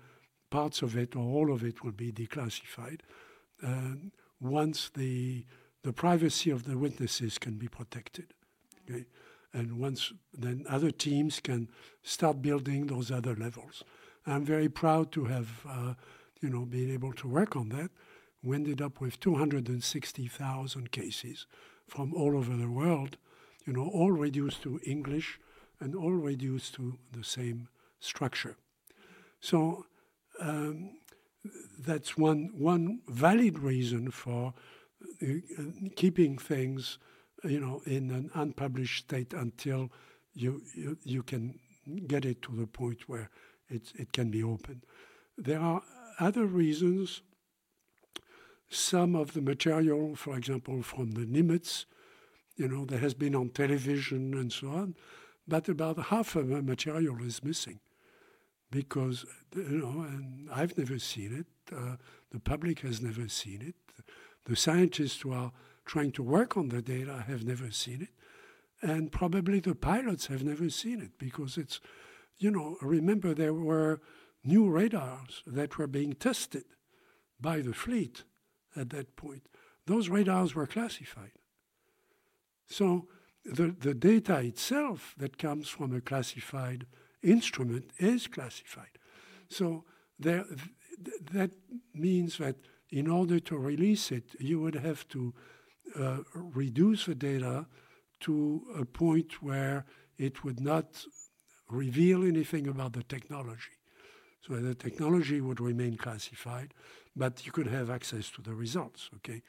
parts 0.51 0.83
of 0.83 0.97
it 0.97 1.17
or 1.17 1.23
all 1.23 1.53
of 1.53 1.65
it 1.65 1.83
will 1.83 1.93
be 1.93 2.13
declassified 2.13 3.01
uh, 3.63 3.95
once 4.41 4.91
the 4.95 5.47
the 5.83 5.93
privacy 5.93 6.51
of 6.51 6.65
the 6.65 6.77
witnesses 6.77 7.39
can 7.39 7.55
be 7.55 7.69
protected. 7.69 8.35
Okay? 8.85 9.07
And 9.53 9.79
once 9.79 10.13
then 10.33 10.65
other 10.69 10.91
teams 10.91 11.41
can 11.41 11.69
start 12.03 12.43
building 12.43 12.87
those 12.87 13.11
other 13.11 13.35
levels. 13.35 13.83
I'm 14.27 14.45
very 14.45 14.68
proud 14.68 15.12
to 15.12 15.25
have 15.25 15.49
uh, 15.68 15.95
you 16.41 16.51
know 16.51 16.64
been 16.64 16.91
able 16.91 17.12
to 17.14 17.29
work 17.29 17.57
on 17.57 17.68
that. 17.71 17.91
We 18.43 18.57
ended 18.57 18.81
up 18.81 19.01
with 19.01 19.21
260,000 19.21 20.91
cases 20.91 21.47
from 21.87 22.14
all 22.14 22.37
over 22.37 22.57
the 22.57 22.71
world, 22.71 23.18
you 23.66 23.73
know, 23.73 23.87
all 23.93 24.12
reduced 24.12 24.62
to 24.62 24.81
English 24.87 25.39
and 25.79 25.95
all 25.95 26.12
reduced 26.12 26.75
to 26.75 26.99
the 27.12 27.25
same 27.25 27.68
structure. 27.99 28.57
So 29.41 29.87
um, 30.41 30.93
that's 31.79 32.16
one 32.16 32.51
one 32.57 33.01
valid 33.09 33.59
reason 33.59 34.11
for 34.11 34.55
uh, 35.23 35.35
keeping 35.97 36.39
things, 36.39 36.99
you 37.45 37.61
know, 37.61 37.83
in 37.87 38.11
an 38.11 38.31
unpublished 38.35 39.05
state 39.05 39.33
until 39.33 39.91
you, 40.35 40.62
you 40.75 40.99
you 41.05 41.23
can 41.23 41.59
get 42.07 42.25
it 42.25 42.43
to 42.43 42.55
the 42.55 42.66
point 42.66 43.09
where 43.09 43.31
it 43.71 43.93
it 43.99 44.12
can 44.12 44.31
be 44.31 44.43
open. 44.43 44.83
There 45.39 45.61
are 45.61 45.83
other 46.18 46.47
reasons. 46.47 47.23
Some 48.73 49.16
of 49.16 49.33
the 49.33 49.41
material, 49.41 50.14
for 50.14 50.37
example, 50.37 50.83
from 50.83 51.12
the 51.12 51.27
Nimitz, 51.27 51.87
you 52.57 52.68
know, 52.68 52.85
that 52.85 53.01
has 53.01 53.14
been 53.14 53.35
on 53.35 53.49
television 53.49 54.33
and 54.35 54.53
so 54.53 54.68
on, 54.68 54.95
but 55.49 55.68
about 55.68 55.99
half 56.07 56.37
of 56.37 56.49
the 56.49 56.62
material 56.62 57.21
is 57.23 57.43
missing 57.43 57.81
because 58.71 59.25
you 59.55 59.79
know, 59.79 60.03
and 60.03 60.49
I've 60.53 60.77
never 60.79 60.99
seen 60.99 61.33
it. 61.41 61.75
Uh, 61.75 61.97
the 62.31 62.41
public 62.41 62.81
has 62.81 63.01
never 63.01 63.29
seen 63.29 63.62
it. 63.62 63.75
The 64.45 64.57
scientists 64.57 65.23
who 65.23 65.33
are 65.33 65.53
trying 65.85 66.12
to 66.12 66.23
work 66.23 66.57
on 66.57 66.68
the 66.68 66.83
data 66.83 67.25
have 67.27 67.45
never 67.45 67.71
seen 67.71 68.03
it, 68.03 68.89
and 68.89 69.11
probably 69.11 69.61
the 69.61 69.75
pilots 69.75 70.27
have 70.27 70.45
never 70.45 70.71
seen 70.71 71.01
it 71.01 71.18
because 71.18 71.59
it's, 71.59 71.81
you 72.41 72.51
know, 72.51 72.76
remember 72.80 73.34
there 73.34 73.55
were 73.55 74.01
new 74.43 74.68
radars 74.68 75.43
that 75.47 75.78
were 75.78 75.86
being 75.86 76.14
tested 76.14 76.64
by 77.41 77.61
the 77.61 77.74
fleet 77.74 78.24
at 78.74 78.91
that 78.91 79.14
point. 79.14 79.47
Those 79.86 80.09
radars 80.09 80.55
were 80.55 80.66
classified. 80.66 81.32
So 82.66 83.09
the, 83.45 83.74
the 83.78 83.95
data 83.95 84.38
itself 84.38 85.14
that 85.18 85.38
comes 85.38 85.68
from 85.68 85.95
a 85.95 86.01
classified 86.01 86.86
instrument 87.22 87.91
is 87.99 88.26
classified. 88.26 88.99
So 89.49 89.84
there, 90.18 90.45
th- 90.45 91.20
that 91.32 91.51
means 91.95 92.38
that 92.38 92.57
in 92.91 93.07
order 93.07 93.38
to 93.41 93.59
release 93.59 94.11
it, 94.11 94.34
you 94.38 94.61
would 94.61 94.74
have 94.74 95.07
to 95.09 95.34
uh, 95.99 96.18
reduce 96.34 97.07
the 97.07 97.14
data 97.14 97.66
to 98.20 98.62
a 98.78 98.84
point 98.84 99.43
where 99.43 99.86
it 100.18 100.45
would 100.45 100.61
not 100.61 101.05
reveal 101.73 102.25
anything 102.25 102.66
about 102.66 102.93
the 102.93 103.03
technology. 103.03 103.77
So 104.41 104.57
the 104.57 104.75
technology 104.75 105.41
would 105.41 105.61
remain 105.61 105.97
classified, 105.97 106.73
but 107.14 107.45
you 107.45 107.53
could 107.53 107.66
have 107.66 107.91
access 107.91 108.31
to 108.31 108.43
the 108.43 108.55
results. 108.55 109.11
Okay, 109.16 109.43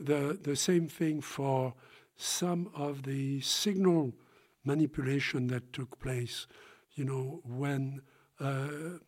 the 0.00 0.38
the 0.42 0.56
same 0.56 0.88
thing 0.88 1.20
for 1.20 1.74
some 2.16 2.70
of 2.74 3.02
the 3.02 3.40
signal 3.40 4.12
manipulation 4.64 5.48
that 5.48 5.72
took 5.72 5.98
place 5.98 6.46
you 6.94 7.04
know, 7.04 7.40
when 7.44 8.02
uh, 8.40 8.98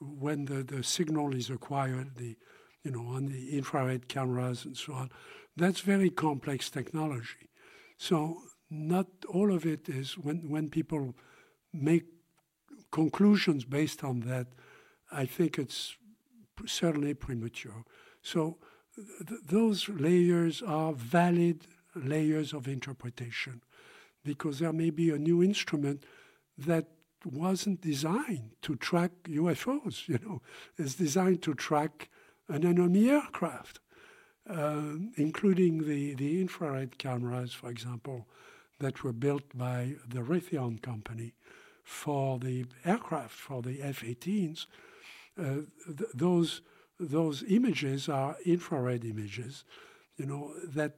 when 0.00 0.44
the, 0.46 0.62
the 0.62 0.82
signal 0.82 1.34
is 1.34 1.50
acquired, 1.50 2.16
the 2.16 2.36
you 2.82 2.90
know, 2.90 3.06
on 3.06 3.26
the 3.26 3.56
infrared 3.56 4.08
cameras 4.08 4.64
and 4.64 4.76
so 4.76 4.92
on. 4.92 5.10
That's 5.56 5.80
very 5.80 6.10
complex 6.10 6.68
technology. 6.68 7.50
So 7.96 8.42
not 8.70 9.06
all 9.28 9.52
of 9.52 9.64
it 9.64 9.88
is 9.88 10.18
when 10.18 10.48
when 10.48 10.70
people 10.70 11.14
make 11.72 12.04
conclusions 12.90 13.64
based 13.64 14.04
on 14.04 14.20
that, 14.20 14.46
I 15.10 15.26
think 15.26 15.58
it's 15.58 15.96
certainly 16.66 17.14
premature. 17.14 17.84
So 18.22 18.58
th- 18.96 19.40
those 19.46 19.88
layers 19.88 20.62
are 20.62 20.92
valid 20.92 21.66
layers 21.94 22.52
of 22.52 22.68
interpretation 22.68 23.62
because 24.24 24.58
there 24.58 24.72
may 24.72 24.90
be 24.90 25.10
a 25.10 25.18
new 25.18 25.42
instrument 25.42 26.04
that 26.56 26.86
wasn't 27.24 27.80
designed 27.80 28.50
to 28.62 28.76
track 28.76 29.10
UFOs, 29.24 30.08
you 30.08 30.18
know. 30.24 30.42
It's 30.76 30.94
designed 30.94 31.42
to 31.42 31.54
track 31.54 32.08
an 32.48 32.64
enemy 32.66 33.10
aircraft, 33.10 33.80
uh, 34.48 34.94
including 35.16 35.86
the, 35.86 36.14
the 36.14 36.40
infrared 36.40 36.98
cameras, 36.98 37.52
for 37.52 37.70
example, 37.70 38.26
that 38.80 39.04
were 39.04 39.12
built 39.12 39.56
by 39.56 39.94
the 40.06 40.20
Raytheon 40.20 40.82
company 40.82 41.34
for 41.82 42.38
the 42.38 42.66
aircraft, 42.84 43.34
for 43.34 43.62
the 43.62 43.82
F-18s. 43.82 44.66
Uh, 45.38 45.44
th- 45.86 46.10
those 46.14 46.62
those 47.00 47.42
images 47.48 48.08
are 48.08 48.36
infrared 48.46 49.04
images, 49.04 49.64
you 50.16 50.26
know, 50.26 50.52
that 50.64 50.94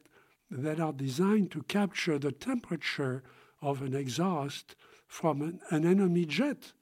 that 0.51 0.79
are 0.81 0.93
designed 0.93 1.51
to 1.51 1.63
capture 1.63 2.19
the 2.19 2.33
temperature 2.33 3.23
of 3.63 3.81
an 3.81 3.95
exhaust 3.95 4.77
from 5.07 5.41
an, 5.41 5.61
an 5.71 5.87
enemy 5.87 6.27
jet. 6.27 6.73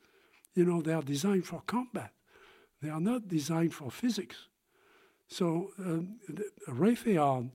You 0.54 0.64
know, 0.64 0.82
they 0.82 0.92
are 0.92 1.02
designed 1.02 1.46
for 1.46 1.62
combat. 1.66 2.12
They 2.80 2.90
are 2.90 3.00
not 3.00 3.28
designed 3.28 3.74
for 3.74 3.90
physics. 3.90 4.48
So 5.28 5.70
um, 5.78 6.18
Raytheon 6.68 7.52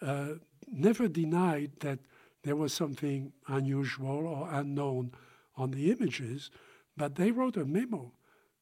uh, 0.00 0.34
never 0.70 1.08
denied 1.08 1.72
that 1.80 1.98
there 2.44 2.56
was 2.56 2.72
something 2.72 3.32
unusual 3.48 4.26
or 4.26 4.48
unknown 4.50 5.12
on 5.58 5.72
the 5.72 5.90
images, 5.90 6.50
but 6.96 7.16
they 7.16 7.30
wrote 7.30 7.56
a 7.56 7.64
memo 7.64 8.12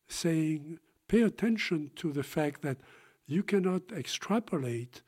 saying, 0.09 0.79
pay 1.09 1.23
attention 1.23 1.91
to 1.97 2.13
the 2.13 2.23
fact 2.23 2.63
that 2.63 2.79
you 3.27 3.43
cannot 3.43 3.83
extrapolate 3.93 5.03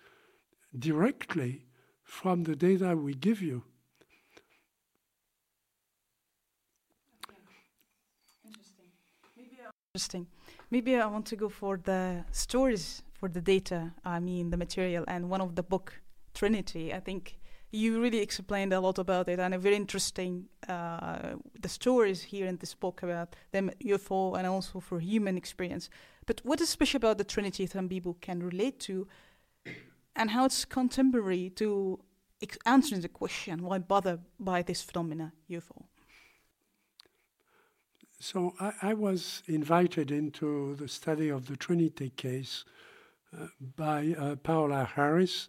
directly 0.79 1.67
from 2.03 2.45
the 2.45 2.55
data 2.55 2.97
we 2.97 3.15
give 3.15 3.41
you 3.43 3.65
Interesting. 9.95 10.29
Maybe 10.71 10.95
I 10.95 11.07
want 11.07 11.27
to 11.27 11.35
go 11.35 11.49
for 11.49 11.81
the 11.83 12.25
stories 12.31 13.03
for 13.15 13.29
the 13.29 13.41
data, 13.41 13.93
I 14.05 14.21
mean 14.21 14.51
the 14.51 14.57
material, 14.57 15.05
and 15.09 15.29
one 15.29 15.41
of 15.41 15.57
the 15.57 15.63
book, 15.63 16.01
Trinity, 16.35 16.95
I 16.95 17.01
think 17.01 17.41
you 17.71 18.01
really 18.01 18.21
explained 18.21 18.73
a 18.73 18.81
lot 18.81 18.99
about 18.99 19.29
it 19.29 19.39
and 19.39 19.55
a 19.55 19.59
very 19.59 19.77
interesting 19.77 20.47
uh, 20.69 21.35
the 21.61 21.69
stories 21.69 22.23
here 22.23 22.47
in 22.47 22.57
this 22.57 22.75
book 22.75 23.03
about 23.03 23.37
them 23.53 23.71
UFO 23.85 24.39
and 24.39 24.47
also 24.47 24.81
for 24.81 25.01
human 25.01 25.37
experience. 25.37 25.91
But 26.27 26.41
what 26.45 26.61
is 26.61 26.69
special 26.69 26.99
about 26.99 27.19
the 27.19 27.25
Trinity 27.25 27.67
that 27.67 27.89
people 27.89 28.17
can 28.21 28.43
relate 28.43 28.81
to, 28.81 29.07
and 30.17 30.31
how 30.31 30.45
it's 30.45 30.65
contemporary 30.65 31.51
to 31.57 32.01
answering 32.67 33.01
the 33.01 33.09
question 33.09 33.63
why 33.63 33.79
bother 33.79 34.19
by 34.39 34.63
this 34.63 34.83
phenomena 34.83 35.33
UFO? 35.51 35.85
So 38.21 38.55
I, 38.59 38.73
I, 38.83 38.95
was 38.95 39.43
invited 39.47 40.11
into 40.11 40.75
the 40.75 40.89
study 40.89 41.29
of 41.29 41.47
the 41.47 41.57
Trinity 41.57 42.11
case 42.11 42.65
uh, 43.33 43.47
by 43.77 44.17
uh, 44.19 44.35
Paola 44.37 44.85
Harris. 44.85 45.49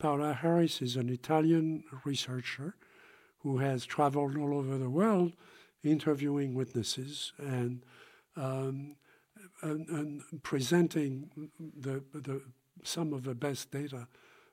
Paola 0.00 0.32
Harris 0.32 0.80
is 0.80 0.96
an 0.96 1.10
Italian 1.10 1.84
researcher 2.04 2.74
who 3.40 3.58
has 3.58 3.84
traveled 3.84 4.36
all 4.36 4.54
over 4.54 4.78
the 4.78 4.88
world 4.88 5.34
interviewing 5.84 6.54
witnesses 6.54 7.32
and, 7.38 7.82
um, 8.34 8.96
and, 9.60 9.88
and, 9.90 10.42
presenting 10.42 11.30
the, 11.58 12.02
the, 12.14 12.40
some 12.82 13.12
of 13.12 13.24
the 13.24 13.34
best 13.34 13.70
data 13.70 14.08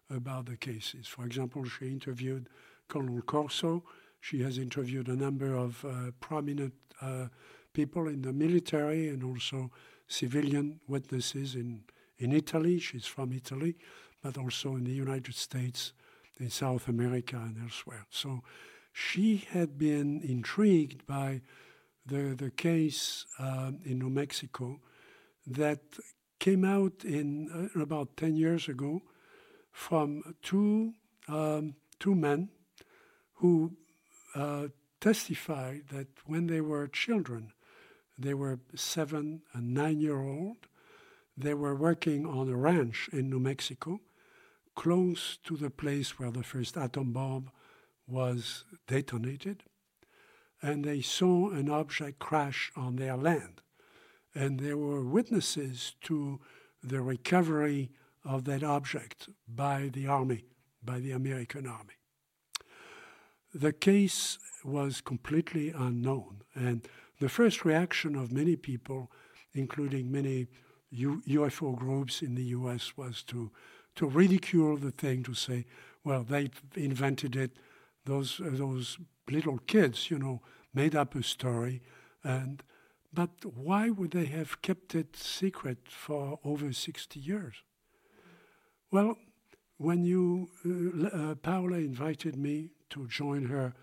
about 0.09 0.47
the 0.47 0.57
cases. 0.57 1.07
For 1.07 1.25
example, 1.25 1.63
she 1.63 1.87
interviewed 1.87 2.49
Colonel 2.89 3.21
Corso. 3.21 3.83
She 4.19 4.41
has 4.43 4.57
interviewed 4.57 5.07
a 5.07 5.15
number 5.15 5.55
of 5.55 5.83
uh, 5.85 6.11
prominent 6.19 6.73
uh, 7.01 7.27
people 7.71 8.07
in 8.07 8.21
the 8.21 8.33
military 8.33 9.07
and 9.07 9.23
also 9.23 9.71
civilian 10.09 10.81
witnesses 10.89 11.55
in, 11.55 11.83
in 12.17 12.33
Italy. 12.33 12.79
She's 12.79 13.05
from 13.05 13.31
Italy, 13.31 13.75
but 14.21 14.37
also 14.37 14.75
in 14.75 14.83
the 14.83 14.91
United 14.91 15.35
States, 15.35 15.93
in 16.39 16.49
South 16.49 16.87
America, 16.87 17.35
and 17.35 17.57
elsewhere. 17.61 18.05
So 18.09 18.41
she 18.93 19.45
had 19.51 19.77
been 19.77 20.21
intrigued 20.23 21.05
by 21.05 21.41
the, 22.05 22.35
the 22.35 22.51
case 22.51 23.25
uh, 23.39 23.71
in 23.85 23.99
New 23.99 24.09
Mexico 24.09 24.79
that 25.45 25.79
came 26.39 26.63
out 26.63 27.03
in 27.03 27.69
uh, 27.75 27.79
about 27.81 28.17
10 28.17 28.35
years 28.35 28.67
ago 28.67 29.01
from 29.71 30.35
two, 30.41 30.93
um, 31.27 31.75
two 31.99 32.15
men 32.15 32.49
who 33.35 33.73
uh, 34.35 34.67
testified 34.99 35.83
that 35.91 36.07
when 36.25 36.47
they 36.47 36.61
were 36.61 36.87
children, 36.87 37.51
they 38.17 38.33
were 38.33 38.59
seven 38.75 39.41
and 39.53 39.73
nine 39.73 39.99
year 39.99 40.19
old, 40.19 40.57
they 41.37 41.53
were 41.53 41.75
working 41.75 42.25
on 42.25 42.49
a 42.49 42.55
ranch 42.55 43.09
in 43.13 43.29
New 43.29 43.39
Mexico, 43.39 43.99
close 44.77 45.39
to 45.43 45.57
the 45.57 45.71
place 45.71 46.19
where 46.19 46.29
the 46.29 46.43
first 46.43 46.77
atom 46.77 47.11
bomb 47.11 47.49
was 48.07 48.63
detonated, 48.87 49.63
and 50.61 50.85
they 50.85 51.01
saw 51.01 51.49
an 51.49 51.67
object 51.67 52.19
crash 52.19 52.71
on 52.75 52.95
their 52.95 53.17
land. 53.17 53.61
And 54.35 54.59
there 54.59 54.77
were 54.77 55.03
witnesses 55.03 55.95
to 56.03 56.39
the 56.83 57.01
recovery 57.01 57.89
of 58.23 58.45
that 58.45 58.63
object 58.63 59.29
by 59.47 59.89
the 59.91 60.05
army, 60.07 60.45
by 60.83 60.99
the 60.99 61.11
American 61.11 61.65
army. 61.65 61.95
The 63.53 63.73
case 63.73 64.37
was 64.63 65.01
completely 65.01 65.71
unknown, 65.71 66.43
and 66.53 66.87
the 67.19 67.29
first 67.29 67.65
reaction 67.65 68.15
of 68.15 68.31
many 68.31 68.55
people, 68.55 69.11
including 69.55 70.11
many 70.11 70.47
U- 70.91 71.23
UFO 71.27 71.75
groups 71.75 72.21
in 72.21 72.35
the 72.35 72.45
US, 72.57 72.95
was 72.95 73.23
to, 73.23 73.51
to 73.97 74.07
ridicule 74.07 74.77
the 74.77 74.91
thing, 74.91 75.23
to 75.23 75.33
say, 75.33 75.65
well, 76.03 76.23
they 76.23 76.49
invented 76.75 77.35
it, 77.35 77.51
those, 78.05 78.39
uh, 78.39 78.49
those 78.51 78.97
little 79.29 79.57
kids, 79.59 80.09
you 80.09 80.17
know, 80.17 80.41
made 80.73 80.95
up 80.95 81.15
a 81.15 81.23
story, 81.23 81.81
and 82.23 82.63
but 83.13 83.29
why 83.55 83.89
would 83.89 84.11
they 84.11 84.25
have 84.25 84.61
kept 84.61 84.93
it 84.93 85.15
secret 85.15 85.79
for 85.87 86.39
over 86.43 86.71
60 86.71 87.19
years? 87.19 87.55
Well, 88.91 89.17
when 89.77 90.03
you, 90.03 90.49
uh, 90.65 91.07
uh, 91.07 91.35
Paola 91.35 91.77
invited 91.77 92.35
me 92.35 92.69
to 92.91 93.07
join 93.07 93.45
her 93.45 93.73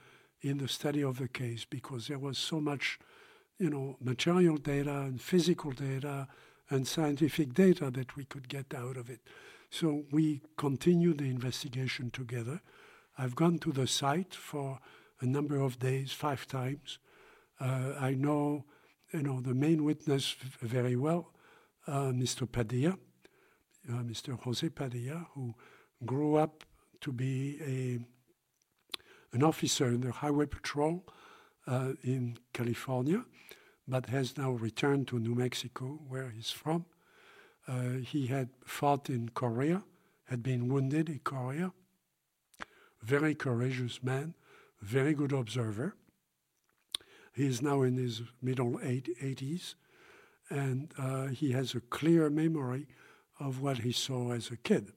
in 0.41 0.59
the 0.59 0.69
study 0.69 1.03
of 1.03 1.19
the 1.19 1.29
case 1.29 1.65
because 1.65 2.07
there 2.07 2.19
was 2.19 2.39
so 2.39 2.61
much, 2.61 2.99
you 3.59 3.71
know, 3.71 3.97
material 4.01 4.57
data 4.57 5.01
and 5.01 5.21
physical 5.21 5.73
data 5.73 6.29
and 6.71 6.87
scientific 6.87 7.55
data 7.55 7.91
that 7.91 8.17
we 8.17 8.25
could 8.25 8.49
get 8.49 8.73
out 8.75 8.97
of 8.97 9.11
it. 9.11 9.21
So 9.75 10.05
we 10.12 10.41
continue 10.57 11.14
the 11.14 11.25
investigation 11.25 12.11
together. 12.11 12.61
I've 13.18 13.35
gone 13.35 13.59
to 13.59 13.72
the 13.72 13.89
site 13.89 14.33
for 14.33 14.79
a 15.20 15.27
number 15.27 15.61
of 15.61 15.81
days, 15.81 16.12
five 16.12 16.47
times. 16.47 16.99
Uh, 17.59 17.95
I 17.99 18.14
know, 18.14 18.66
you 19.12 19.22
know, 19.22 19.41
the 19.41 19.55
main 19.55 19.83
witness 19.83 20.37
very 20.61 20.95
well, 20.95 21.33
uh, 21.89 22.12
Mr. 22.12 22.51
Padilla 22.51 22.97
uh, 23.89 24.03
Mr. 24.03 24.39
Jose 24.41 24.68
Padilla, 24.68 25.27
who 25.35 25.55
grew 26.05 26.37
up 26.37 26.64
to 27.01 27.12
be 27.12 27.59
a 27.61 27.99
an 29.35 29.43
officer 29.43 29.87
in 29.87 30.01
the 30.01 30.12
Highway 30.12 30.47
Patrol 30.47 31.05
uh, 31.66 31.95
in 32.05 32.39
California, 32.53 33.25
but 33.89 34.07
has 34.07 34.39
now 34.39 34.53
returned 34.53 35.09
to 35.09 35.18
New 35.18 35.35
Mexico, 35.35 35.99
where 36.09 36.31
he's 36.31 36.53
from. 36.53 36.87
Uh, 37.67 37.99
he 38.05 38.27
had 38.27 38.51
fought 38.65 39.09
in 39.09 39.31
Korea, 39.31 39.83
had 40.25 40.43
been 40.43 40.69
wounded 40.69 41.09
in 41.09 41.21
Korea. 41.21 41.73
Very 43.03 43.35
courageous 43.35 44.03
man, 44.03 44.35
very 44.81 45.15
good 45.15 45.33
observer. 45.33 45.95
He 47.35 47.47
is 47.47 47.61
now 47.62 47.83
in 47.83 47.97
his 47.97 48.23
middle 48.41 48.79
80s, 48.79 49.75
and 50.51 50.93
uh, 50.99 51.27
he 51.27 51.53
has 51.53 51.75
a 51.75 51.81
clear 51.81 52.31
memory 52.31 52.87
of 53.41 53.61
what 53.61 53.79
he 53.79 53.93
saw 53.93 54.33
as 54.33 54.51
a 54.51 54.57
kid 54.57 54.93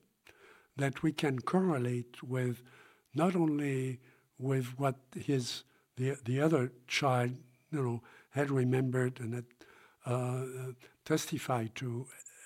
that 0.75 1.01
we 1.01 1.11
can 1.11 1.39
correlate 1.39 2.21
with 2.23 2.61
not 3.13 3.35
only 3.35 3.99
with 4.37 4.77
what 4.77 4.95
his 5.15 5.63
the 5.95 6.15
the 6.25 6.39
other 6.39 6.71
child 6.87 7.31
you 7.71 7.81
know 7.81 8.01
had 8.29 8.51
remembered 8.51 9.19
and 9.19 9.33
had 9.33 9.45
uh, 10.05 10.43
testified 11.03 11.73
to 11.75 12.05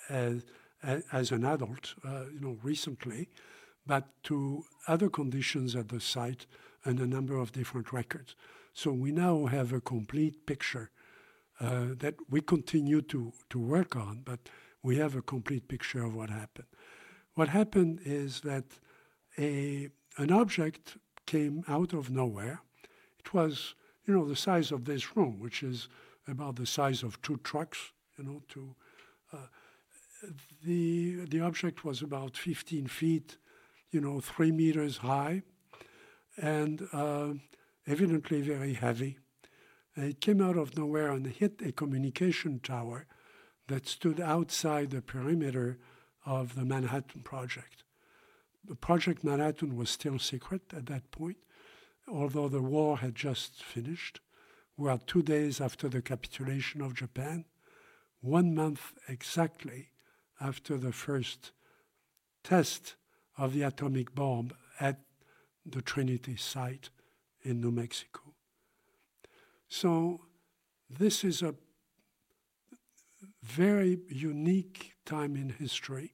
as 0.09 0.45
as 0.83 1.31
an 1.31 1.45
adult 1.45 1.93
uh, 2.03 2.25
you 2.33 2.39
know 2.39 2.57
recently, 2.63 3.29
but 3.85 4.07
to 4.23 4.63
other 4.87 5.09
conditions 5.09 5.75
at 5.75 5.89
the 5.89 5.99
site 5.99 6.47
and 6.83 6.99
a 6.99 7.07
number 7.07 7.37
of 7.37 7.51
different 7.51 7.93
records. 7.93 8.35
So 8.73 8.91
we 8.91 9.11
now 9.11 9.45
have 9.45 9.73
a 9.73 9.81
complete 9.81 10.45
picture 10.45 10.89
uh, 11.59 11.87
that 11.99 12.15
we 12.29 12.41
continue 12.41 13.01
to 13.03 13.33
to 13.49 13.59
work 13.59 13.95
on, 13.95 14.21
but 14.25 14.39
we 14.83 14.97
have 14.97 15.15
a 15.15 15.21
complete 15.21 15.67
picture 15.67 16.03
of 16.03 16.15
what 16.15 16.29
happened. 16.29 16.67
What 17.35 17.49
happened 17.49 18.01
is 18.03 18.41
that 18.41 18.65
a, 19.37 19.89
an 20.17 20.31
object 20.31 20.97
came 21.25 21.63
out 21.67 21.93
of 21.93 22.09
nowhere. 22.09 22.61
It 23.19 23.33
was, 23.33 23.75
you 24.05 24.13
know, 24.13 24.27
the 24.27 24.35
size 24.35 24.71
of 24.71 24.85
this 24.85 25.15
room, 25.15 25.39
which 25.39 25.63
is 25.63 25.87
about 26.27 26.55
the 26.55 26.65
size 26.65 27.03
of 27.03 27.21
two 27.21 27.37
trucks, 27.37 27.91
you 28.17 28.23
know, 28.25 28.41
to, 28.49 28.75
uh, 29.31 29.47
the, 30.63 31.25
the 31.25 31.41
object 31.41 31.83
was 31.83 32.01
about 32.01 32.37
15 32.37 32.87
feet, 32.87 33.37
you 33.91 34.01
know, 34.01 34.19
three 34.19 34.51
meters 34.51 34.97
high, 34.97 35.41
and 36.37 36.87
uh, 36.93 37.33
evidently 37.87 38.41
very 38.41 38.73
heavy. 38.73 39.17
And 39.95 40.05
it 40.05 40.21
came 40.21 40.41
out 40.41 40.57
of 40.57 40.77
nowhere 40.77 41.11
and 41.11 41.25
hit 41.27 41.61
a 41.65 41.71
communication 41.71 42.59
tower 42.59 43.05
that 43.67 43.87
stood 43.87 44.19
outside 44.19 44.91
the 44.91 45.01
perimeter 45.01 45.77
of 46.25 46.55
the 46.55 46.65
Manhattan 46.65 47.21
Project. 47.21 47.83
The 48.63 48.75
Project 48.75 49.23
Manhattan 49.23 49.75
was 49.75 49.89
still 49.89 50.19
secret 50.19 50.61
at 50.75 50.85
that 50.85 51.09
point, 51.11 51.37
although 52.07 52.47
the 52.47 52.61
war 52.61 52.97
had 52.99 53.15
just 53.15 53.63
finished. 53.63 54.21
We 54.77 54.89
are 54.89 54.99
two 54.99 55.23
days 55.23 55.59
after 55.59 55.89
the 55.89 56.01
capitulation 56.01 56.81
of 56.81 56.93
Japan, 56.93 57.45
one 58.21 58.53
month 58.53 58.93
exactly 59.07 59.89
after 60.41 60.77
the 60.77 60.91
first 60.91 61.51
test 62.43 62.95
of 63.37 63.53
the 63.53 63.63
atomic 63.63 64.13
bomb 64.15 64.51
at 64.79 64.99
the 65.65 65.81
Trinity 65.81 66.35
site 66.35 66.89
in 67.43 67.61
New 67.61 67.71
Mexico. 67.71 68.21
So, 69.69 70.21
this 70.89 71.23
is 71.23 71.41
a 71.41 71.55
very 73.43 73.99
unique 74.09 74.93
time 75.05 75.35
in 75.35 75.49
history. 75.49 76.13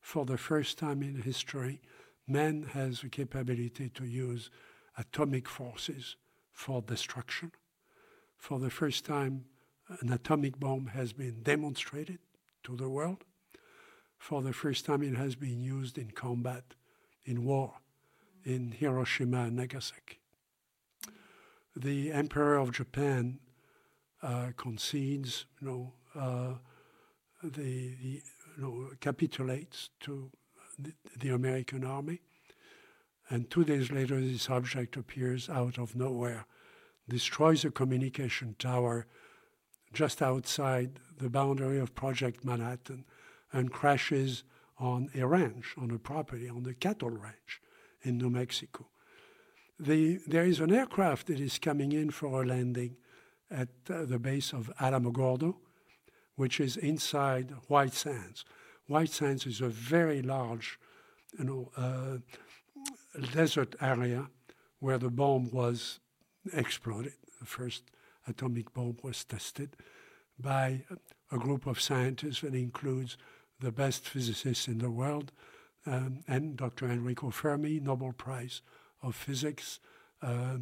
For 0.00 0.24
the 0.24 0.38
first 0.38 0.78
time 0.78 1.02
in 1.02 1.22
history, 1.22 1.80
man 2.26 2.70
has 2.72 3.00
the 3.00 3.08
capability 3.08 3.88
to 3.90 4.04
use 4.04 4.50
atomic 4.96 5.48
forces 5.48 6.16
for 6.52 6.82
destruction. 6.82 7.52
For 8.36 8.58
the 8.58 8.70
first 8.70 9.04
time, 9.04 9.46
an 10.00 10.12
atomic 10.12 10.58
bomb 10.58 10.86
has 10.88 11.12
been 11.12 11.42
demonstrated 11.42 12.18
to 12.64 12.76
the 12.76 12.88
world. 12.88 13.24
For 14.24 14.40
the 14.40 14.54
first 14.54 14.86
time, 14.86 15.02
it 15.02 15.16
has 15.18 15.34
been 15.34 15.60
used 15.60 15.98
in 15.98 16.10
combat, 16.12 16.64
in 17.26 17.44
war, 17.44 17.74
in 18.42 18.72
Hiroshima 18.72 19.42
and 19.42 19.56
Nagasaki. 19.56 20.18
The 21.76 22.10
Emperor 22.10 22.56
of 22.56 22.72
Japan 22.72 23.38
uh, 24.22 24.52
concedes, 24.56 25.44
you 25.60 25.68
know, 25.68 25.92
uh, 26.18 26.54
the, 27.42 27.50
the, 28.00 28.22
you 28.56 28.62
know, 28.62 28.88
capitulates 28.98 29.90
to 30.00 30.30
the, 30.78 30.94
the 31.18 31.28
American 31.28 31.84
army. 31.84 32.22
And 33.28 33.50
two 33.50 33.62
days 33.62 33.92
later, 33.92 34.18
this 34.18 34.48
object 34.48 34.96
appears 34.96 35.50
out 35.50 35.76
of 35.76 35.94
nowhere, 35.94 36.46
destroys 37.10 37.62
a 37.66 37.70
communication 37.70 38.56
tower 38.58 39.06
just 39.92 40.22
outside 40.22 40.98
the 41.18 41.28
boundary 41.28 41.78
of 41.78 41.94
Project 41.94 42.42
Manhattan, 42.42 43.04
and 43.54 43.72
crashes 43.72 44.42
on 44.78 45.08
a 45.14 45.24
ranch, 45.26 45.74
on 45.78 45.90
a 45.92 45.98
property, 45.98 46.48
on 46.48 46.66
a 46.66 46.74
cattle 46.74 47.10
ranch 47.10 47.62
in 48.02 48.18
New 48.18 48.28
Mexico. 48.28 48.88
The, 49.78 50.18
there 50.26 50.44
is 50.44 50.60
an 50.60 50.72
aircraft 50.72 51.28
that 51.28 51.40
is 51.40 51.58
coming 51.58 51.92
in 51.92 52.10
for 52.10 52.42
a 52.42 52.46
landing 52.46 52.96
at 53.50 53.68
uh, 53.88 54.04
the 54.04 54.18
base 54.18 54.52
of 54.52 54.72
Alamogordo, 54.80 55.54
which 56.34 56.58
is 56.58 56.76
inside 56.76 57.52
White 57.68 57.94
Sands. 57.94 58.44
White 58.88 59.10
Sands 59.10 59.46
is 59.46 59.60
a 59.60 59.68
very 59.68 60.20
large, 60.20 60.78
you 61.38 61.44
know, 61.44 61.70
uh, 61.76 62.18
desert 63.32 63.76
area 63.80 64.26
where 64.80 64.98
the 64.98 65.10
bomb 65.10 65.50
was 65.50 66.00
exploded. 66.52 67.14
The 67.40 67.46
first 67.46 67.84
atomic 68.26 68.74
bomb 68.74 68.96
was 69.02 69.24
tested 69.24 69.76
by 70.38 70.82
a 71.30 71.38
group 71.38 71.66
of 71.66 71.80
scientists 71.80 72.40
that 72.40 72.54
includes 72.54 73.16
the 73.64 73.72
best 73.72 74.06
physicists 74.06 74.68
in 74.68 74.78
the 74.78 74.90
world, 74.90 75.32
um, 75.86 76.20
and 76.28 76.56
Dr. 76.56 76.86
Enrico 76.86 77.30
Fermi, 77.30 77.80
Nobel 77.80 78.12
Prize 78.12 78.60
of 79.02 79.16
Physics, 79.16 79.80
uh, 80.22 80.58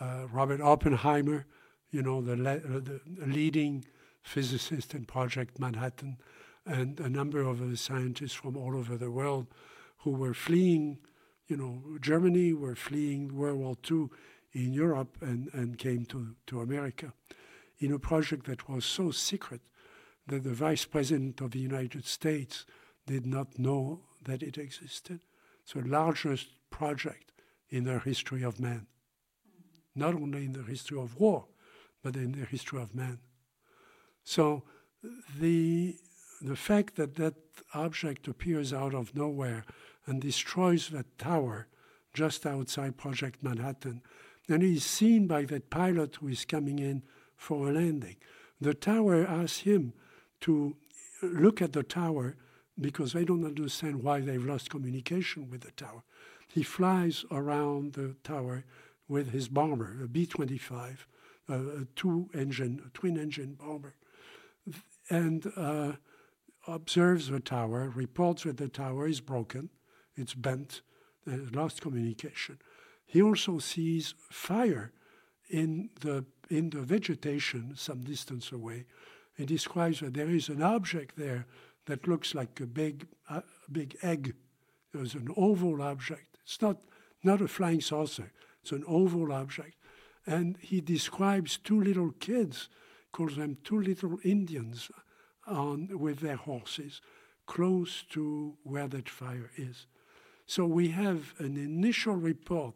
uh, 0.00 0.26
Robert 0.30 0.60
Oppenheimer, 0.60 1.46
you 1.90 2.02
know, 2.02 2.20
the, 2.20 2.36
le- 2.36 2.56
uh, 2.56 2.80
the, 2.80 3.00
leading 3.24 3.84
physicist 4.22 4.94
in 4.94 5.04
Project 5.04 5.58
Manhattan, 5.60 6.18
and 6.66 6.98
a 7.00 7.08
number 7.08 7.40
of 7.40 7.62
other 7.62 7.76
scientists 7.76 8.34
from 8.34 8.56
all 8.56 8.76
over 8.76 8.96
the 8.96 9.10
world 9.10 9.46
who 9.98 10.10
were 10.10 10.34
fleeing, 10.34 10.98
you 11.46 11.56
know, 11.56 11.98
Germany, 12.00 12.52
were 12.52 12.76
fleeing 12.76 13.34
World 13.34 13.58
War 13.58 13.76
II 13.90 14.08
in 14.52 14.72
Europe 14.72 15.16
and, 15.20 15.48
and 15.52 15.78
came 15.78 16.04
to, 16.06 16.34
to 16.48 16.60
America 16.60 17.12
in 17.78 17.92
a 17.92 17.98
project 17.98 18.46
that 18.46 18.68
was 18.68 18.84
so 18.84 19.10
secret 19.12 19.60
that 20.30 20.44
the 20.44 20.54
Vice 20.54 20.84
President 20.84 21.40
of 21.40 21.50
the 21.50 21.58
United 21.58 22.06
States 22.06 22.64
did 23.06 23.26
not 23.26 23.58
know 23.58 24.00
that 24.24 24.42
it 24.42 24.58
existed. 24.58 25.20
So, 25.64 25.80
largest 25.80 26.48
project 26.70 27.32
in 27.68 27.84
the 27.84 27.98
history 27.98 28.42
of 28.42 28.60
man. 28.60 28.86
Not 29.94 30.14
only 30.14 30.44
in 30.44 30.52
the 30.52 30.62
history 30.62 30.98
of 30.98 31.18
war, 31.18 31.46
but 32.02 32.16
in 32.16 32.32
the 32.32 32.44
history 32.44 32.80
of 32.80 32.94
man. 32.94 33.18
So, 34.24 34.62
the, 35.38 35.96
the 36.40 36.56
fact 36.56 36.96
that 36.96 37.16
that 37.16 37.34
object 37.74 38.28
appears 38.28 38.72
out 38.72 38.94
of 38.94 39.14
nowhere 39.14 39.64
and 40.06 40.20
destroys 40.20 40.88
that 40.90 41.18
tower 41.18 41.68
just 42.12 42.46
outside 42.46 42.96
Project 42.96 43.42
Manhattan, 43.42 44.02
and 44.48 44.62
is 44.62 44.84
seen 44.84 45.26
by 45.26 45.44
that 45.44 45.70
pilot 45.70 46.16
who 46.16 46.28
is 46.28 46.44
coming 46.44 46.78
in 46.78 47.02
for 47.36 47.68
a 47.68 47.72
landing. 47.72 48.16
The 48.60 48.74
tower 48.74 49.24
asks 49.24 49.60
him 49.60 49.92
to 50.42 50.76
look 51.22 51.60
at 51.60 51.72
the 51.72 51.82
tower 51.82 52.36
because 52.80 53.12
they 53.12 53.24
don't 53.24 53.44
understand 53.44 54.02
why 54.02 54.20
they've 54.20 54.44
lost 54.44 54.70
communication 54.70 55.50
with 55.50 55.62
the 55.62 55.70
tower. 55.72 56.02
He 56.48 56.62
flies 56.62 57.24
around 57.30 57.92
the 57.92 58.16
tower 58.24 58.64
with 59.08 59.30
his 59.30 59.48
bomber, 59.48 59.98
a 60.02 60.08
B 60.08 60.26
25, 60.26 61.06
a 61.48 61.86
two 61.96 62.30
engine, 62.32 62.90
twin 62.94 63.18
engine 63.18 63.54
bomber, 63.54 63.94
and 65.08 65.52
uh, 65.56 65.92
observes 66.66 67.28
the 67.28 67.40
tower, 67.40 67.92
reports 67.94 68.44
that 68.44 68.56
the 68.56 68.68
tower 68.68 69.06
is 69.06 69.20
broken, 69.20 69.70
it's 70.16 70.34
bent, 70.34 70.82
and 71.26 71.54
lost 71.54 71.80
communication. 71.80 72.58
He 73.06 73.20
also 73.20 73.58
sees 73.58 74.14
fire 74.30 74.92
in 75.48 75.90
the, 76.00 76.24
in 76.48 76.70
the 76.70 76.82
vegetation 76.82 77.72
some 77.76 78.02
distance 78.02 78.52
away. 78.52 78.86
He 79.40 79.46
describes 79.46 80.00
that 80.00 80.12
there 80.12 80.28
is 80.28 80.50
an 80.50 80.62
object 80.62 81.16
there 81.16 81.46
that 81.86 82.06
looks 82.06 82.34
like 82.34 82.60
a 82.60 82.66
big, 82.66 83.06
big 83.72 83.96
egg. 84.02 84.34
There's 84.92 85.14
an 85.14 85.28
oval 85.34 85.80
object. 85.80 86.36
It's 86.42 86.60
not, 86.60 86.76
not 87.24 87.40
a 87.40 87.48
flying 87.48 87.80
saucer, 87.80 88.32
it's 88.60 88.72
an 88.72 88.84
oval 88.86 89.32
object. 89.32 89.76
And 90.26 90.58
he 90.60 90.82
describes 90.82 91.56
two 91.56 91.80
little 91.80 92.10
kids, 92.10 92.68
calls 93.12 93.36
them 93.36 93.56
two 93.64 93.80
little 93.80 94.18
Indians 94.24 94.90
on, 95.46 95.88
with 95.98 96.20
their 96.20 96.36
horses, 96.36 97.00
close 97.46 98.04
to 98.10 98.58
where 98.62 98.88
that 98.88 99.08
fire 99.08 99.50
is. 99.56 99.86
So 100.44 100.66
we 100.66 100.88
have 100.88 101.32
an 101.38 101.56
initial 101.56 102.14
report, 102.14 102.74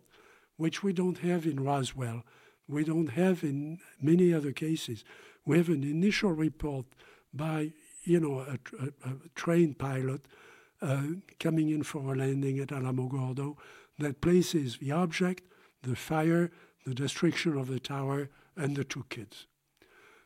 which 0.56 0.82
we 0.82 0.94
don't 0.94 1.18
have 1.18 1.44
in 1.44 1.62
Roswell, 1.62 2.24
we 2.66 2.84
don't 2.84 3.10
have 3.10 3.44
in 3.44 3.80
many 4.00 4.32
other 4.32 4.52
cases. 4.52 5.04
We 5.44 5.58
have 5.58 5.68
an 5.68 5.84
initial 5.84 6.32
report 6.32 6.86
by 7.32 7.72
you 8.04 8.20
know, 8.20 8.40
a, 8.40 8.58
a, 8.82 9.10
a 9.10 9.14
trained 9.34 9.78
pilot 9.78 10.26
uh, 10.82 11.02
coming 11.40 11.70
in 11.70 11.82
for 11.82 12.12
a 12.12 12.16
landing 12.16 12.58
at 12.58 12.68
Alamogordo 12.68 13.56
that 13.98 14.20
places 14.20 14.78
the 14.78 14.92
object, 14.92 15.42
the 15.82 15.96
fire, 15.96 16.50
the 16.86 16.94
destruction 16.94 17.56
of 17.56 17.68
the 17.68 17.80
tower, 17.80 18.28
and 18.56 18.76
the 18.76 18.84
two 18.84 19.04
kids. 19.08 19.46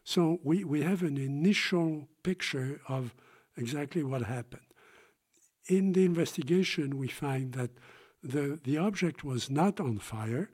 So 0.05 0.41
we, 0.43 0.65
we 0.65 0.83
have 0.83 1.03
an 1.03 1.17
initial 1.17 2.09
picture 2.23 2.81
of 2.89 3.15
exactly 3.57 4.03
what 4.03 4.23
happened. 4.23 4.63
In 5.67 5.93
the 5.93 6.05
investigation, 6.05 6.99
we 6.99 7.09
find 7.09 7.53
that 7.53 7.71
the, 8.23 8.59
the 8.65 8.79
object 8.79 9.23
was 9.23 9.51
not 9.51 9.81
on 9.81 9.99
fire, 9.99 10.51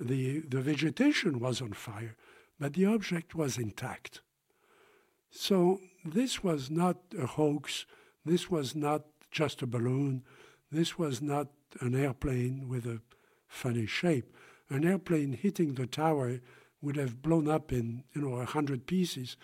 the, 0.00 0.40
the 0.40 0.60
vegetation 0.60 1.38
was 1.38 1.60
on 1.60 1.72
fire, 1.72 2.16
but 2.58 2.74
the 2.74 2.86
object 2.86 3.34
was 3.34 3.58
intact. 3.58 4.20
So 5.30 5.80
this 6.04 6.42
was 6.42 6.70
not 6.70 6.96
a 7.18 7.26
hoax. 7.26 7.86
This 8.24 8.50
was 8.50 8.74
not 8.74 9.02
just 9.30 9.62
a 9.62 9.66
balloon. 9.66 10.22
This 10.70 10.98
was 10.98 11.20
not 11.20 11.48
an 11.80 11.94
airplane 11.94 12.68
with 12.68 12.86
a 12.86 13.00
funny 13.46 13.86
shape. 13.86 14.34
An 14.68 14.84
airplane 14.84 15.32
hitting 15.32 15.74
the 15.74 15.86
tower 15.86 16.40
would 16.80 16.96
have 16.96 17.22
blown 17.22 17.48
up 17.48 17.72
in, 17.72 18.04
you 18.14 18.22
know, 18.22 18.36
a 18.36 18.44
hundred 18.44 18.86
pieces. 18.86 19.36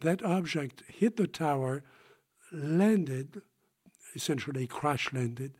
That 0.00 0.22
object 0.22 0.82
hit 0.88 1.16
the 1.16 1.26
tower, 1.26 1.84
landed, 2.52 3.42
essentially 4.14 4.66
crash 4.66 5.12
landed, 5.12 5.54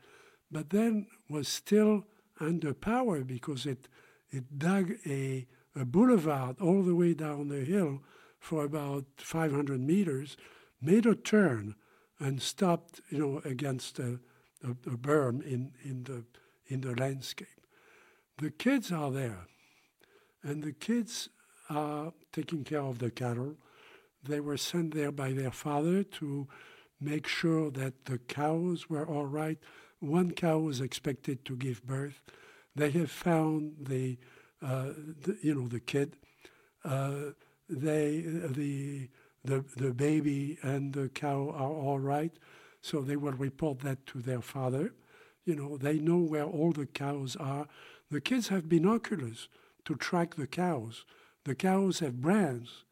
but 0.51 0.71
then 0.71 1.07
was 1.29 1.49
still 1.49 2.07
under 2.41 2.75
power 2.75 3.23
because 3.23 3.67
it, 3.67 3.89
it 4.31 4.59
dug 4.59 4.93
a, 5.07 5.47
a 5.77 5.85
boulevard 5.85 6.57
all 6.61 6.83
the 6.83 6.95
way 6.95 7.15
down 7.15 7.49
the 7.49 7.65
hill 7.65 8.03
for 8.39 8.65
about 8.65 9.05
500 9.17 9.81
meters, 9.81 10.37
made 10.81 11.07
a 11.07 11.15
turn 11.15 11.75
and 12.19 12.41
stopped, 12.41 13.01
you 13.11 13.19
know, 13.19 13.41
against 13.45 13.99
a, 13.99 14.21
a, 14.63 14.71
a 14.71 14.97
berm 14.97 15.43
in, 15.43 15.73
in, 15.83 16.05
the, 16.05 16.25
in 16.67 16.83
the 16.83 16.95
landscape. 16.95 17.49
The 18.39 18.51
kids 18.51 18.93
are 18.93 19.11
there, 19.11 19.47
and 20.43 20.63
the 20.63 20.73
kids 20.73 21.29
are 21.71 22.13
taking 22.33 22.65
care 22.65 22.83
of 22.83 22.99
the 22.99 23.11
cattle. 23.11 23.57
They 24.23 24.41
were 24.41 24.57
sent 24.57 24.95
there 24.95 25.13
by 25.13 25.33
their 25.33 25.51
father 25.51 26.03
to 26.03 26.49
make 27.01 27.27
sure 27.27 27.71
that 27.71 28.07
the 28.07 28.19
cows 28.19 28.89
were 28.91 29.07
all 29.07 29.27
right. 29.27 29.59
One 30.01 30.33
cow 30.33 30.59
was 30.59 30.81
expected 30.81 31.45
to 31.45 31.57
give 31.57 31.87
birth. 31.87 32.21
They 32.75 32.91
have 32.91 33.11
found 33.11 33.87
the, 33.89 34.19
the 34.65 35.37
you 35.43 35.55
know, 35.55 35.69
the 35.69 35.81
kid. 35.81 36.17
Uh, 36.85 37.33
they 37.69 38.21
the 38.23 39.09
the 39.45 39.65
the 39.77 39.93
baby 39.93 40.59
and 40.63 40.93
the 40.93 41.09
cow 41.09 41.51
are 41.51 41.71
all 41.71 41.99
right, 41.99 42.33
so 42.81 43.01
they 43.01 43.17
will 43.17 43.33
report 43.33 43.81
that 43.81 44.07
to 44.07 44.21
their 44.21 44.41
father. 44.41 44.93
You 45.45 45.57
know, 45.57 45.77
they 45.77 45.99
know 45.99 46.19
where 46.19 46.45
all 46.45 46.73
the 46.73 46.87
cows 46.87 47.37
are. 47.37 47.67
The 48.11 48.21
kids 48.21 48.49
have 48.49 48.69
binoculars 48.69 49.49
to 49.85 49.95
track 49.95 50.37
the 50.37 50.47
cows. 50.47 51.05
The 51.45 51.55
cows 51.55 51.99
have 51.99 52.23
brands, 52.23 52.85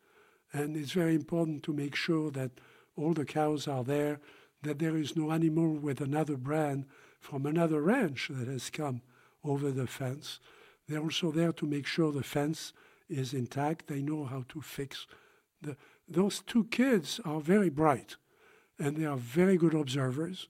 and 0.52 0.76
it's 0.76 0.92
very 0.92 1.14
important 1.14 1.62
to 1.64 1.72
make 1.72 1.94
sure 1.94 2.30
that 2.32 2.50
all 2.96 3.14
the 3.14 3.24
cows 3.24 3.66
are 3.66 3.84
there, 3.84 4.20
that 4.62 4.78
there 4.78 4.96
is 4.96 5.16
no 5.16 5.30
animal 5.30 5.72
with 5.78 6.02
another 6.02 6.36
brand 6.36 6.84
from 7.18 7.46
another 7.46 7.80
ranch 7.80 8.28
that 8.30 8.48
has 8.48 8.68
come 8.68 9.00
over 9.42 9.70
the 9.70 9.86
fence. 9.86 10.38
They're 10.88 11.02
also 11.02 11.30
there 11.30 11.52
to 11.52 11.66
make 11.66 11.86
sure 11.86 12.12
the 12.12 12.22
fence 12.22 12.72
is 13.08 13.34
intact. 13.34 13.86
They 13.86 14.02
know 14.02 14.24
how 14.24 14.44
to 14.48 14.60
fix 14.60 15.06
the. 15.60 15.76
Those 16.08 16.42
two 16.46 16.64
kids 16.64 17.20
are 17.24 17.40
very 17.40 17.70
bright, 17.70 18.16
and 18.78 18.96
they 18.96 19.06
are 19.06 19.16
very 19.16 19.56
good 19.56 19.74
observers, 19.74 20.48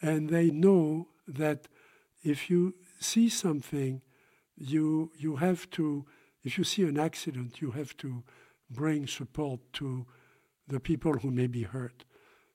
and 0.00 0.28
they 0.30 0.50
know 0.50 1.08
that 1.28 1.68
if 2.22 2.50
you 2.50 2.74
see 2.98 3.28
something, 3.28 4.02
you 4.56 5.12
you 5.18 5.36
have 5.36 5.68
to. 5.70 6.06
If 6.42 6.58
you 6.58 6.64
see 6.64 6.82
an 6.82 6.98
accident, 6.98 7.60
you 7.60 7.70
have 7.70 7.96
to 7.98 8.22
bring 8.70 9.06
support 9.06 9.60
to 9.74 10.06
the 10.68 10.80
people 10.80 11.14
who 11.18 11.30
may 11.30 11.46
be 11.46 11.62
hurt. 11.62 12.04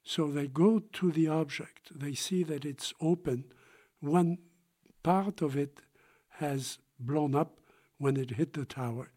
So 0.03 0.31
they 0.31 0.47
go 0.47 0.79
to 0.79 1.11
the 1.11 1.27
object. 1.27 1.91
They 1.99 2.13
see 2.13 2.43
that 2.43 2.65
it's 2.65 2.93
open. 2.99 3.45
One 3.99 4.37
part 5.03 5.41
of 5.41 5.55
it 5.55 5.81
has 6.39 6.79
blown 6.99 7.35
up 7.35 7.59
when 7.97 8.17
it 8.17 8.31
hit 8.31 8.53
the 8.53 8.65
tower, 8.65 9.11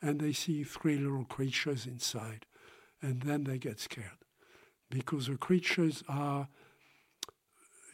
and 0.00 0.20
they 0.20 0.32
see 0.32 0.62
three 0.62 0.98
little 0.98 1.24
creatures 1.24 1.86
inside, 1.86 2.46
and 3.00 3.22
then 3.22 3.44
they 3.44 3.58
get 3.58 3.80
scared 3.80 4.24
because 4.90 5.26
the 5.26 5.36
creatures 5.36 6.02
are 6.08 6.48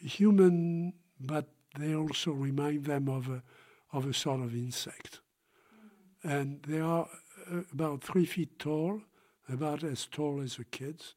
human, 0.01 0.93
but 1.19 1.47
they 1.77 1.95
also 1.95 2.31
remind 2.31 2.85
them 2.85 3.07
of 3.09 3.29
a, 3.29 3.43
of 3.91 4.05
a 4.05 4.13
sort 4.13 4.41
of 4.41 4.53
insect. 4.53 5.21
And 6.23 6.61
they 6.67 6.79
are 6.79 7.07
uh, 7.51 7.61
about 7.71 8.03
three 8.03 8.25
feet 8.25 8.59
tall, 8.59 9.01
about 9.49 9.83
as 9.83 10.05
tall 10.05 10.41
as 10.41 10.57
the 10.57 10.65
kids. 10.65 11.15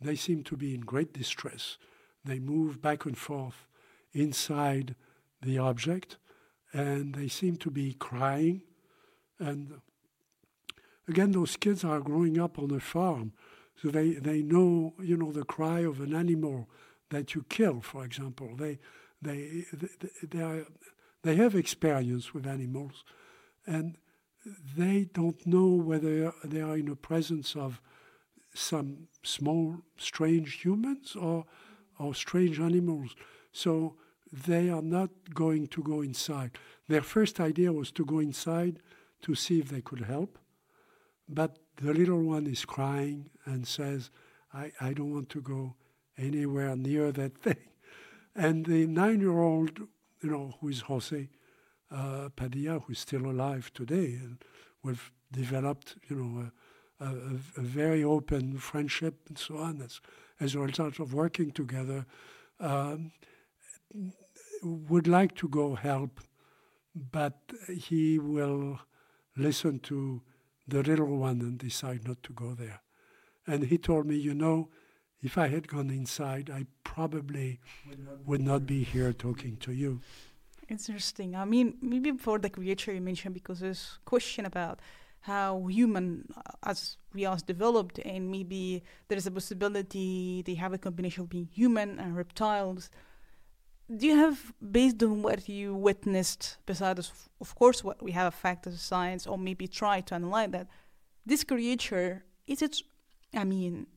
They 0.00 0.16
seem 0.16 0.42
to 0.44 0.56
be 0.56 0.74
in 0.74 0.80
great 0.80 1.12
distress. 1.12 1.76
They 2.24 2.38
move 2.38 2.80
back 2.80 3.04
and 3.04 3.16
forth 3.16 3.66
inside 4.12 4.94
the 5.42 5.58
object, 5.58 6.16
and 6.72 7.14
they 7.14 7.28
seem 7.28 7.56
to 7.56 7.70
be 7.70 7.94
crying. 7.94 8.62
And 9.38 9.80
again, 11.08 11.32
those 11.32 11.56
kids 11.56 11.84
are 11.84 12.00
growing 12.00 12.38
up 12.38 12.58
on 12.58 12.70
a 12.70 12.80
farm, 12.80 13.32
so 13.80 13.88
they, 13.88 14.12
they 14.12 14.42
know, 14.42 14.94
you 15.00 15.16
know, 15.16 15.32
the 15.32 15.44
cry 15.44 15.80
of 15.80 16.00
an 16.00 16.14
animal 16.14 16.68
that 17.08 17.34
you 17.34 17.44
kill, 17.48 17.80
for 17.80 18.04
example. 18.04 18.54
They, 18.56 18.78
they, 19.22 19.64
they, 20.22 20.42
are, 20.42 20.66
they 21.22 21.36
have 21.36 21.54
experience 21.54 22.34
with 22.34 22.46
animals, 22.46 23.04
and 23.66 23.96
they 24.76 25.08
don't 25.12 25.46
know 25.46 25.68
whether 25.68 26.32
they 26.44 26.60
are 26.60 26.76
in 26.76 26.86
the 26.86 26.96
presence 26.96 27.56
of 27.56 27.80
some 28.54 29.08
small, 29.22 29.76
strange 29.96 30.62
humans 30.62 31.14
or, 31.14 31.44
or 31.98 32.14
strange 32.14 32.58
animals. 32.58 33.14
So 33.52 33.96
they 34.32 34.68
are 34.70 34.82
not 34.82 35.10
going 35.34 35.66
to 35.68 35.82
go 35.82 36.02
inside. 36.02 36.52
Their 36.88 37.02
first 37.02 37.40
idea 37.40 37.72
was 37.72 37.90
to 37.92 38.04
go 38.04 38.18
inside 38.18 38.80
to 39.22 39.34
see 39.34 39.58
if 39.58 39.68
they 39.68 39.80
could 39.80 40.02
help. 40.02 40.38
But 41.28 41.58
the 41.76 41.92
little 41.92 42.22
one 42.22 42.46
is 42.46 42.64
crying 42.64 43.30
and 43.44 43.66
says, 43.66 44.10
I, 44.52 44.72
I 44.80 44.92
don't 44.92 45.12
want 45.12 45.28
to 45.30 45.40
go 45.40 45.74
anywhere 46.18 46.74
near 46.76 47.12
that 47.12 47.38
thing. 47.42 47.56
And 48.34 48.66
the 48.66 48.86
nine 48.86 49.20
year 49.20 49.38
old, 49.38 49.80
you 50.22 50.30
know, 50.30 50.54
who 50.60 50.68
is 50.68 50.82
Jose 50.82 51.28
uh, 51.90 52.28
Padilla, 52.36 52.80
who's 52.80 53.00
still 53.00 53.26
alive 53.26 53.72
today, 53.74 54.18
and 54.20 54.44
we've 54.82 55.10
developed, 55.32 55.96
you 56.08 56.16
know, 56.16 56.50
a, 57.00 57.04
a, 57.04 57.10
a, 57.56 57.62
very 57.62 58.04
open 58.04 58.58
friendship 58.58 59.14
and 59.28 59.38
so 59.38 59.56
on 59.56 59.80
as, 59.82 60.00
as 60.38 60.54
a 60.54 60.60
result 60.60 60.98
of 60.98 61.14
working 61.14 61.50
together, 61.50 62.06
um, 62.60 63.12
would 64.62 65.06
like 65.06 65.34
to 65.36 65.48
go 65.48 65.74
help, 65.74 66.20
but 66.94 67.38
he 67.68 68.18
will 68.18 68.80
listen 69.36 69.78
to 69.80 70.22
the 70.68 70.82
little 70.82 71.16
one 71.16 71.40
and 71.40 71.58
decide 71.58 72.06
not 72.06 72.22
to 72.22 72.32
go 72.32 72.54
there. 72.54 72.82
And 73.46 73.64
he 73.64 73.78
told 73.78 74.06
me, 74.06 74.16
you 74.16 74.34
know, 74.34 74.68
if 75.22 75.36
I 75.36 75.48
had 75.48 75.68
gone 75.68 75.90
inside, 75.90 76.50
I 76.50 76.66
probably 76.84 77.60
would 78.24 78.40
not 78.40 78.66
be 78.66 78.84
here 78.84 79.12
talking 79.12 79.56
to 79.58 79.72
you. 79.72 80.00
Interesting. 80.68 81.34
I 81.34 81.44
mean, 81.44 81.76
maybe 81.82 82.12
for 82.12 82.38
the 82.38 82.48
creature 82.48 82.92
you 82.94 83.00
mentioned, 83.00 83.34
because 83.34 83.60
there's 83.60 83.98
question 84.04 84.46
about 84.46 84.80
how 85.22 85.66
human 85.66 86.24
uh, 86.36 86.40
as 86.62 86.96
we 87.12 87.26
are 87.26 87.36
developed, 87.44 87.98
and 87.98 88.30
maybe 88.30 88.82
there 89.08 89.18
is 89.18 89.26
a 89.26 89.30
possibility 89.30 90.42
they 90.46 90.54
have 90.54 90.72
a 90.72 90.78
combination 90.78 91.24
of 91.24 91.28
being 91.28 91.48
human 91.52 91.98
and 91.98 92.16
reptiles. 92.16 92.88
Do 93.96 94.06
you 94.06 94.16
have, 94.16 94.52
based 94.70 95.02
on 95.02 95.22
what 95.22 95.48
you 95.48 95.74
witnessed, 95.74 96.58
besides, 96.64 97.10
of 97.40 97.54
course, 97.56 97.82
what 97.82 98.00
we 98.00 98.12
have 98.12 98.28
a 98.28 98.36
fact 98.36 98.66
as 98.66 98.80
science, 98.80 99.26
or 99.26 99.36
maybe 99.36 99.66
try 99.66 100.00
to 100.02 100.14
analyze 100.14 100.50
that, 100.52 100.68
this 101.26 101.42
creature, 101.42 102.24
is 102.46 102.62
it, 102.62 102.82
I 103.34 103.44
mean, 103.44 103.88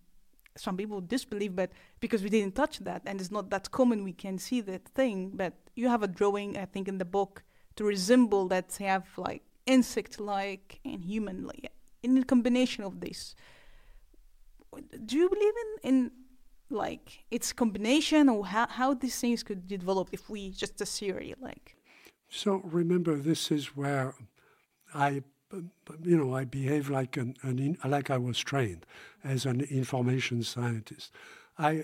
some 0.56 0.78
people 0.78 1.00
disbelieve, 1.02 1.56
but 1.56 1.72
because 2.00 2.24
we 2.24 2.30
didn't 2.30 2.56
touch 2.56 2.80
that 2.80 3.04
and 3.06 3.20
it's 3.20 3.32
not 3.32 3.50
that 3.52 3.72
common, 3.72 4.04
we 4.04 4.14
can 4.14 4.38
see 4.38 4.62
that 4.62 4.88
thing. 4.90 5.32
But 5.36 5.54
you 5.76 5.90
have 5.90 6.04
a 6.04 6.08
drawing, 6.08 6.58
I 6.58 6.66
think, 6.66 6.88
in 6.88 6.98
the 6.98 7.06
book 7.06 7.44
to 7.76 7.84
resemble 7.84 8.48
that 8.50 8.76
have 8.78 9.06
like 9.18 9.44
insect-like 9.66 10.80
and 10.86 11.04
human-like 11.04 11.72
in 12.02 12.18
a 12.18 12.24
combination 12.24 12.84
of 12.84 13.00
this. 13.00 13.36
Do 15.06 15.18
you 15.18 15.30
believe 15.30 15.54
in 15.84 15.90
in 15.90 16.12
like 16.74 17.24
its 17.32 17.54
combination 17.54 18.30
or 18.30 18.46
how 18.46 18.68
how 18.68 18.94
these 18.94 19.20
things 19.20 19.44
could 19.44 19.68
develop 19.68 20.10
if 20.12 20.30
we 20.30 20.50
just 20.50 20.82
a 20.82 20.86
theory 20.86 21.34
like? 21.40 21.76
So 22.30 22.62
remember, 22.64 23.16
this 23.16 23.52
is 23.52 23.76
where 23.78 24.16
I 24.94 25.24
you 26.04 26.18
know, 26.18 26.36
I 26.36 26.46
behave 26.46 26.90
like 26.90 27.18
an, 27.18 27.36
an 27.44 27.60
in, 27.60 27.78
like 27.86 28.10
I 28.10 28.18
was 28.18 28.40
trained 28.40 28.86
as 29.24 29.46
an 29.46 29.62
information 29.62 30.44
scientist. 30.44 31.12
I, 31.58 31.84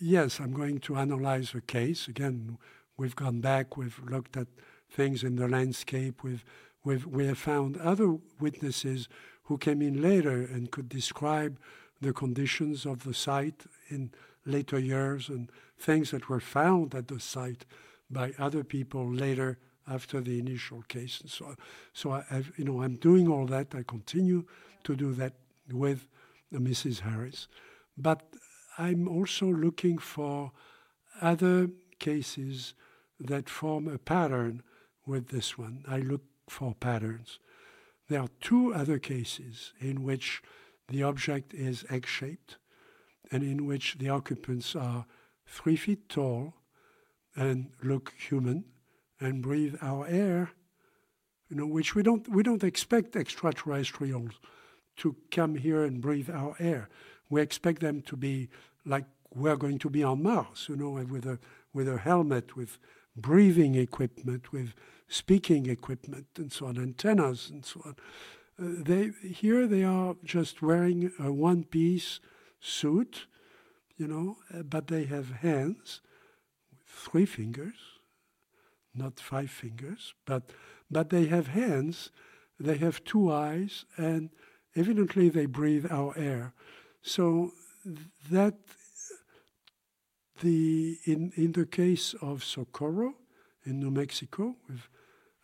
yes, 0.00 0.40
I'm 0.40 0.52
going 0.52 0.80
to 0.80 0.96
analyze 0.96 1.54
a 1.54 1.60
case. 1.60 2.08
Again, 2.08 2.58
we've 2.96 3.16
gone 3.16 3.40
back, 3.40 3.76
we've 3.76 4.00
looked 4.08 4.36
at 4.36 4.48
things 4.90 5.22
in 5.22 5.36
the 5.36 5.48
landscape, 5.48 6.22
we've, 6.22 6.44
we've, 6.84 7.06
we 7.06 7.26
have 7.26 7.38
found 7.38 7.76
other 7.78 8.16
witnesses 8.40 9.08
who 9.44 9.58
came 9.58 9.82
in 9.82 10.02
later 10.02 10.42
and 10.42 10.70
could 10.70 10.88
describe 10.88 11.58
the 12.00 12.12
conditions 12.12 12.84
of 12.84 13.04
the 13.04 13.14
site 13.14 13.64
in 13.88 14.10
later 14.44 14.78
years 14.78 15.28
and 15.28 15.50
things 15.78 16.10
that 16.10 16.28
were 16.28 16.40
found 16.40 16.94
at 16.94 17.08
the 17.08 17.20
site 17.20 17.64
by 18.10 18.32
other 18.38 18.64
people 18.64 19.12
later 19.12 19.58
after 19.88 20.20
the 20.20 20.38
initial 20.38 20.82
case. 20.82 21.20
And 21.20 21.30
so, 21.30 21.46
on. 21.46 21.56
so 21.92 22.12
I, 22.12 22.24
have 22.28 22.52
you 22.56 22.64
know, 22.64 22.82
I'm 22.82 22.96
doing 22.96 23.28
all 23.28 23.46
that. 23.46 23.74
I 23.74 23.82
continue 23.82 24.44
to 24.84 24.96
do 24.96 25.12
that 25.14 25.34
with 25.70 26.06
Mrs. 26.52 27.00
Harris, 27.00 27.48
but 27.96 28.22
I'm 28.78 29.08
also 29.08 29.46
looking 29.46 29.98
for 29.98 30.52
other 31.20 31.70
cases 31.98 32.74
that 33.18 33.48
form 33.48 33.88
a 33.88 33.98
pattern 33.98 34.62
with 35.06 35.28
this 35.28 35.56
one. 35.56 35.84
I 35.88 35.98
look 35.98 36.22
for 36.48 36.74
patterns. 36.74 37.38
There 38.08 38.20
are 38.20 38.28
two 38.40 38.72
other 38.74 38.98
cases 38.98 39.72
in 39.80 40.04
which 40.04 40.42
the 40.88 41.02
object 41.02 41.54
is 41.54 41.84
egg 41.90 42.06
shaped 42.06 42.58
and 43.30 43.42
in 43.42 43.66
which 43.66 43.96
the 43.98 44.08
occupants 44.08 44.74
are 44.76 45.06
three 45.46 45.76
feet 45.76 46.08
tall 46.08 46.54
and 47.34 47.70
look 47.82 48.12
human 48.18 48.64
and 49.20 49.42
breathe 49.42 49.76
our 49.82 50.06
air, 50.06 50.50
you 51.48 51.56
know, 51.56 51.66
which 51.66 51.94
we 51.94 52.02
don't 52.02 52.28
we 52.28 52.42
don't 52.42 52.64
expect 52.64 53.16
extraterrestrials 53.16 54.32
to 54.96 55.16
come 55.30 55.54
here 55.54 55.84
and 55.84 56.00
breathe 56.00 56.30
our 56.30 56.56
air. 56.58 56.88
We 57.28 57.40
expect 57.40 57.80
them 57.80 58.02
to 58.02 58.16
be 58.16 58.48
like 58.84 59.04
we're 59.34 59.56
going 59.56 59.78
to 59.78 59.90
be 59.90 60.02
on 60.02 60.22
Mars, 60.22 60.66
you 60.68 60.76
know, 60.76 60.90
with 60.90 61.26
a 61.26 61.38
with 61.72 61.88
a 61.88 61.98
helmet, 61.98 62.56
with 62.56 62.78
breathing 63.16 63.74
equipment, 63.74 64.52
with 64.52 64.72
speaking 65.08 65.66
equipment, 65.66 66.26
and 66.36 66.52
so 66.52 66.66
on, 66.66 66.78
antennas 66.78 67.50
and 67.50 67.64
so 67.64 67.82
on. 67.84 67.96
Uh, 68.58 68.82
they 68.82 69.10
here 69.22 69.66
they 69.66 69.84
are 69.84 70.16
just 70.24 70.62
wearing 70.62 71.12
a 71.18 71.30
one-piece 71.30 72.20
suit, 72.66 73.26
you 73.96 74.06
know, 74.06 74.36
uh, 74.52 74.62
but 74.62 74.88
they 74.88 75.04
have 75.04 75.30
hands, 75.30 76.00
three 76.86 77.26
fingers, 77.26 77.76
not 78.94 79.20
five 79.20 79.50
fingers, 79.50 80.14
but, 80.26 80.50
but 80.90 81.10
they 81.10 81.26
have 81.26 81.48
hands, 81.48 82.10
they 82.58 82.78
have 82.78 83.04
two 83.04 83.30
eyes, 83.30 83.84
and 83.96 84.30
evidently 84.74 85.28
they 85.28 85.46
breathe 85.46 85.86
our 85.90 86.16
air. 86.16 86.54
So 87.02 87.52
that 88.30 88.54
the 90.42 90.98
in, 91.04 91.32
in 91.36 91.52
the 91.52 91.66
case 91.66 92.14
of 92.20 92.44
Socorro 92.44 93.14
in 93.64 93.80
New 93.80 93.90
Mexico 93.90 94.56
with 94.68 94.88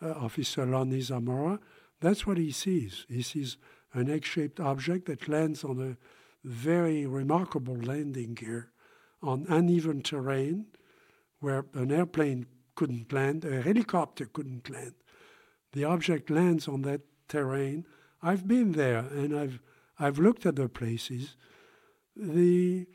uh, 0.03 0.11
Officer 0.11 0.67
Lonnie 0.67 1.01
Zamora, 1.01 1.61
that's 2.01 2.27
what 2.27 2.37
he 2.37 2.51
sees. 2.51 3.07
He 3.09 3.23
sees 3.23 3.57
an 3.95 4.11
egg-shaped 4.11 4.59
object 4.59 5.07
that 5.07 5.29
lands 5.29 5.65
on 5.65 5.81
a 5.81 5.97
very 6.45 7.07
remarkable 7.07 7.77
landing 7.77 8.35
gear 8.35 8.71
on 9.23 9.47
uneven 9.49 10.03
terrain 10.03 10.67
where 11.41 11.65
an 11.75 11.91
airplane 11.91 12.47
couldn't 12.75 13.13
land, 13.13 13.45
a 13.45 13.63
helicopter 13.63 14.27
couldn't 14.27 14.71
land. 14.71 14.95
The 15.73 15.85
object 15.85 16.31
lands 16.31 16.69
on 16.69 16.83
that 16.83 17.03
terrain. 17.29 17.87
I've 18.23 18.47
been 18.47 18.73
there 18.73 18.99
and 18.99 19.39
I've 19.39 19.61
I've 19.99 20.19
looked 20.19 20.47
at 20.47 20.57
the 20.57 20.69
places. 20.69 21.37
The 22.17 22.87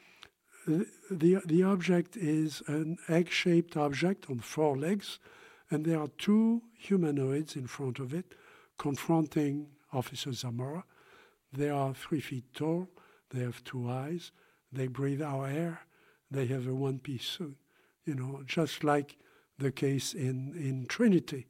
the 1.09 1.41
the 1.45 1.63
object 1.63 2.17
is 2.17 2.61
an 2.67 2.97
egg-shaped 3.07 3.77
object 3.77 4.29
on 4.29 4.39
four 4.39 4.77
legs, 4.77 5.19
And 5.69 5.85
there 5.85 5.99
are 5.99 6.07
two 6.17 6.61
humanoids 6.77 7.55
in 7.55 7.67
front 7.67 7.99
of 7.99 8.13
it 8.13 8.35
confronting 8.77 9.67
Officer 9.91 10.31
Zamora. 10.31 10.83
They 11.51 11.69
are 11.69 11.93
three 11.93 12.21
feet 12.21 12.53
tall, 12.53 12.89
they 13.29 13.41
have 13.41 13.63
two 13.63 13.89
eyes, 13.89 14.31
they 14.71 14.87
breathe 14.87 15.21
our 15.21 15.47
air, 15.47 15.81
they 16.29 16.45
have 16.47 16.67
a 16.67 16.73
one 16.73 16.99
piece 16.99 17.25
suit, 17.25 17.57
you 18.05 18.15
know, 18.15 18.41
just 18.45 18.83
like 18.83 19.17
the 19.57 19.71
case 19.71 20.13
in, 20.13 20.53
in 20.55 20.85
Trinity. 20.87 21.47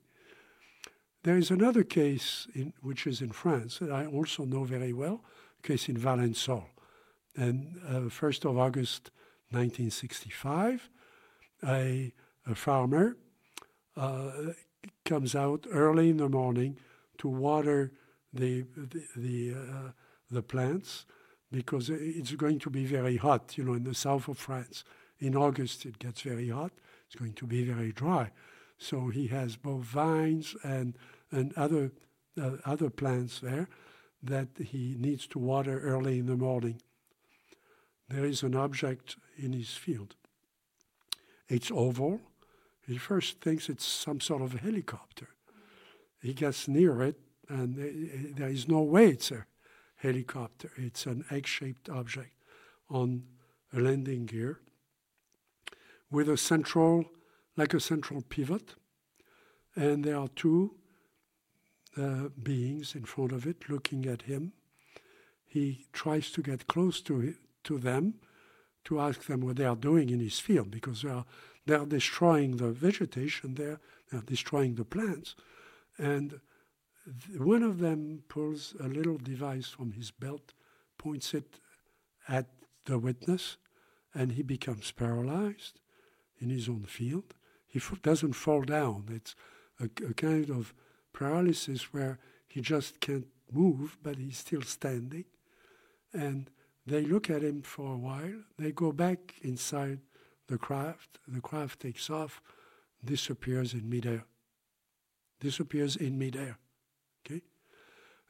There 1.23 1.37
is 1.37 1.51
another 1.51 1.83
case 1.83 2.47
in, 2.53 2.73
which 2.81 3.05
is 3.05 3.21
in 3.21 3.31
France 3.31 3.79
that 3.79 3.91
I 3.91 4.05
also 4.05 4.45
know 4.45 4.63
very 4.63 4.93
well, 4.93 5.23
case 5.61 5.89
in 5.89 5.97
Valensole. 5.97 6.69
And 7.35 7.81
uh, 7.87 7.99
1st 8.09 8.49
of 8.49 8.57
August 8.57 9.11
1965, 9.51 10.89
a, 11.65 12.13
a 12.45 12.55
farmer 12.55 13.17
uh, 13.95 14.31
comes 15.05 15.35
out 15.35 15.65
early 15.71 16.09
in 16.09 16.17
the 16.17 16.29
morning 16.29 16.77
to 17.17 17.27
water 17.27 17.91
the 18.33 18.65
the 18.75 19.03
the, 19.15 19.53
uh, 19.53 19.91
the, 20.29 20.41
plants 20.41 21.05
because 21.51 21.89
it's 21.89 22.33
going 22.33 22.59
to 22.59 22.69
be 22.69 22.85
very 22.85 23.17
hot. 23.17 23.57
You 23.57 23.63
know, 23.63 23.73
in 23.73 23.83
the 23.83 23.95
south 23.95 24.27
of 24.27 24.37
France, 24.37 24.83
in 25.19 25.35
August 25.35 25.85
it 25.85 25.99
gets 25.99 26.21
very 26.21 26.49
hot. 26.49 26.71
It's 27.07 27.15
going 27.15 27.33
to 27.33 27.47
be 27.47 27.63
very 27.63 27.91
dry. 27.91 28.31
So 28.77 29.07
he 29.07 29.27
has 29.27 29.55
both 29.55 29.83
vines 29.83 30.55
and 30.63 30.97
and 31.31 31.53
other 31.57 31.91
uh, 32.41 32.57
other 32.65 32.89
plants 32.89 33.39
there 33.39 33.67
that 34.23 34.49
he 34.57 34.95
needs 34.99 35.27
to 35.27 35.39
water 35.39 35.79
early 35.79 36.19
in 36.19 36.25
the 36.25 36.35
morning. 36.35 36.81
There 38.09 38.25
is 38.25 38.43
an 38.43 38.55
object 38.55 39.17
in 39.37 39.53
his 39.53 39.71
field. 39.71 40.15
It's 41.49 41.71
oval. 41.71 42.21
He 42.87 42.97
first 42.97 43.41
thinks 43.41 43.69
it's 43.69 43.85
some 43.85 44.21
sort 44.21 44.41
of 44.41 44.53
helicopter. 44.53 45.29
He 46.21 46.33
gets 46.33 46.67
near 46.67 47.01
it, 47.01 47.19
and 47.49 47.75
there 48.35 48.49
is 48.49 48.67
no 48.67 48.81
way 48.81 49.09
it's 49.09 49.31
a 49.31 49.45
helicopter. 49.97 50.71
It's 50.77 51.05
an 51.05 51.25
egg 51.31 51.47
shaped 51.47 51.89
object 51.89 52.33
on 52.89 53.23
a 53.73 53.79
landing 53.79 54.25
gear 54.25 54.59
with 56.09 56.29
a 56.29 56.37
central, 56.37 57.05
like 57.55 57.73
a 57.73 57.79
central 57.79 58.21
pivot. 58.21 58.75
And 59.75 60.03
there 60.03 60.17
are 60.17 60.29
two 60.29 60.75
uh, 61.97 62.29
beings 62.41 62.95
in 62.95 63.05
front 63.05 63.31
of 63.31 63.45
it 63.45 63.69
looking 63.69 64.05
at 64.05 64.23
him. 64.23 64.53
He 65.45 65.85
tries 65.93 66.31
to 66.31 66.41
get 66.41 66.67
close 66.67 67.01
to, 67.01 67.35
to 67.63 67.77
them 67.77 68.15
to 68.85 69.01
ask 69.01 69.25
them 69.25 69.41
what 69.41 69.57
they 69.57 69.65
are 69.65 69.75
doing 69.75 70.09
in 70.09 70.19
his 70.19 70.39
field 70.39 70.71
because 70.71 71.01
they 71.01 71.09
are, 71.09 71.25
they 71.65 71.75
are 71.75 71.85
destroying 71.85 72.57
the 72.57 72.71
vegetation, 72.71 73.55
they're, 73.55 73.79
they're 74.11 74.21
destroying 74.21 74.75
the 74.75 74.85
plants. 74.85 75.35
And 75.97 76.39
one 77.37 77.63
of 77.63 77.79
them 77.79 78.23
pulls 78.27 78.75
a 78.79 78.87
little 78.87 79.17
device 79.17 79.67
from 79.67 79.93
his 79.93 80.11
belt, 80.11 80.53
points 80.97 81.33
it 81.33 81.59
at 82.27 82.47
the 82.85 82.99
witness, 82.99 83.57
and 84.13 84.33
he 84.33 84.43
becomes 84.43 84.91
paralyzed 84.91 85.79
in 86.39 86.49
his 86.49 86.67
own 86.67 86.85
field. 86.85 87.33
He 87.67 87.79
f- 87.79 88.01
doesn't 88.01 88.33
fall 88.33 88.61
down. 88.61 89.05
It's 89.11 89.35
a, 89.79 89.85
a 90.09 90.13
kind 90.13 90.49
of 90.49 90.73
paralysis 91.13 91.93
where 91.93 92.19
he 92.47 92.61
just 92.61 92.99
can't 92.99 93.27
move, 93.51 93.97
but 94.01 94.17
he's 94.17 94.37
still 94.37 94.61
standing. 94.61 95.25
And 96.13 96.49
they 96.85 97.01
look 97.01 97.29
at 97.29 97.43
him 97.43 97.61
for 97.61 97.93
a 97.93 97.97
while. 97.97 98.43
They 98.57 98.71
go 98.71 98.91
back 98.91 99.35
inside 99.41 99.99
the 100.47 100.57
craft. 100.57 101.19
The 101.27 101.41
craft 101.41 101.81
takes 101.81 102.09
off, 102.09 102.41
disappears 103.03 103.73
in 103.73 103.89
midair. 103.89 104.25
Disappears 105.39 105.95
in 105.95 106.17
midair. 106.17 106.57
Okay? 107.27 107.41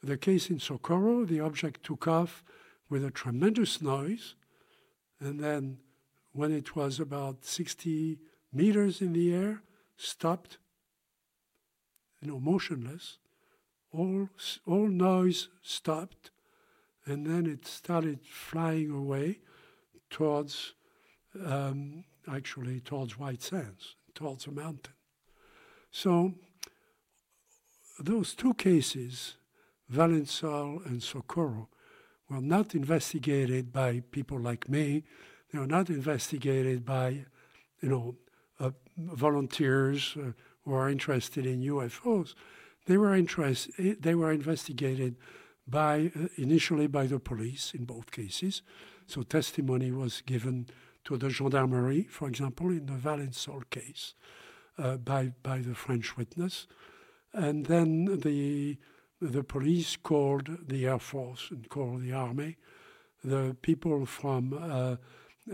The 0.03 0.17
case 0.17 0.49
in 0.49 0.59
Socorro, 0.59 1.25
the 1.25 1.39
object 1.39 1.83
took 1.83 2.07
off 2.07 2.43
with 2.89 3.03
a 3.03 3.11
tremendous 3.11 3.81
noise, 3.81 4.35
and 5.19 5.39
then 5.39 5.79
when 6.33 6.51
it 6.51 6.75
was 6.75 6.99
about 6.99 7.43
60 7.43 8.19
meters 8.53 9.01
in 9.01 9.13
the 9.13 9.33
air, 9.33 9.61
stopped, 9.97 10.59
you 12.21 12.27
know, 12.29 12.39
motionless. 12.39 13.17
All, 13.91 14.29
all 14.65 14.87
noise 14.87 15.49
stopped, 15.61 16.29
and 17.05 17.25
then 17.25 17.45
it 17.45 17.65
started 17.65 18.19
flying 18.23 18.91
away 18.91 19.39
towards, 20.09 20.73
um, 21.43 22.03
actually, 22.31 22.81
towards 22.81 23.17
White 23.17 23.41
Sands, 23.41 23.95
towards 24.13 24.45
a 24.45 24.51
mountain. 24.51 24.93
So, 25.89 26.33
those 27.99 28.35
two 28.35 28.53
cases, 28.53 29.35
Valensole 29.91 30.85
and 30.85 31.01
Socorro, 31.01 31.69
were 32.29 32.41
not 32.41 32.75
investigated 32.75 33.71
by 33.71 34.01
people 34.11 34.39
like 34.39 34.69
me. 34.69 35.03
They 35.51 35.59
were 35.59 35.67
not 35.67 35.89
investigated 35.89 36.85
by, 36.85 37.25
you 37.81 37.89
know, 37.89 38.15
uh, 38.59 38.71
volunteers 38.97 40.15
uh, 40.17 40.31
who 40.63 40.73
are 40.73 40.89
interested 40.89 41.45
in 41.45 41.61
UFOs. 41.61 42.33
They 42.85 42.97
were 42.97 43.15
interest, 43.15 43.69
They 43.77 44.15
were 44.15 44.31
investigated 44.31 45.15
by 45.67 46.11
uh, 46.15 46.27
initially 46.35 46.87
by 46.87 47.07
the 47.07 47.19
police 47.19 47.73
in 47.73 47.85
both 47.85 48.11
cases. 48.11 48.61
So 49.05 49.23
testimony 49.23 49.91
was 49.91 50.21
given 50.21 50.67
to 51.05 51.17
the 51.17 51.29
gendarmerie, 51.29 52.07
for 52.09 52.27
example, 52.27 52.69
in 52.69 52.85
the 52.85 52.93
Valensole 52.93 53.69
case, 53.69 54.13
uh, 54.77 54.97
by 54.97 55.31
by 55.43 55.59
the 55.59 55.75
French 55.75 56.17
witness, 56.17 56.67
and 57.37 57.67
then 57.67 58.19
the 58.21 58.77
the 59.21 59.43
police 59.43 59.95
called 59.95 60.67
the 60.67 60.85
Air 60.85 60.99
Force 60.99 61.49
and 61.49 61.67
called 61.69 62.01
the 62.01 62.13
Army. 62.13 62.57
The 63.23 63.55
people 63.61 64.05
from 64.05 64.53
uh, 64.53 64.95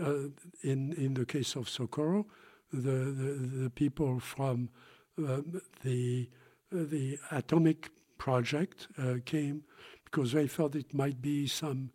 uh, 0.00 0.28
in 0.62 0.92
in 0.94 1.14
the 1.14 1.26
case 1.26 1.54
of 1.56 1.68
Socorro, 1.68 2.26
the 2.72 3.12
the, 3.20 3.32
the 3.64 3.70
people 3.70 4.18
from 4.18 4.70
uh, 5.18 5.42
the 5.82 6.30
the 6.72 7.18
atomic 7.30 7.90
project 8.18 8.88
uh, 8.98 9.16
came 9.24 9.64
because 10.04 10.32
they 10.32 10.46
thought 10.46 10.74
it 10.74 10.94
might 10.94 11.20
be 11.20 11.46
some 11.46 11.90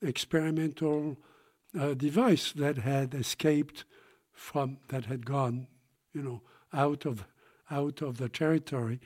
experimental 0.00 1.16
uh, 1.78 1.94
device 1.94 2.52
that 2.52 2.78
had 2.78 3.14
escaped 3.14 3.84
from 4.32 4.78
that 4.88 5.06
had 5.06 5.26
gone, 5.26 5.66
you 6.12 6.22
know, 6.22 6.42
out 6.72 7.04
of 7.04 7.26
out 7.70 8.02
of 8.02 8.18
the 8.18 8.28
territory, 8.28 9.00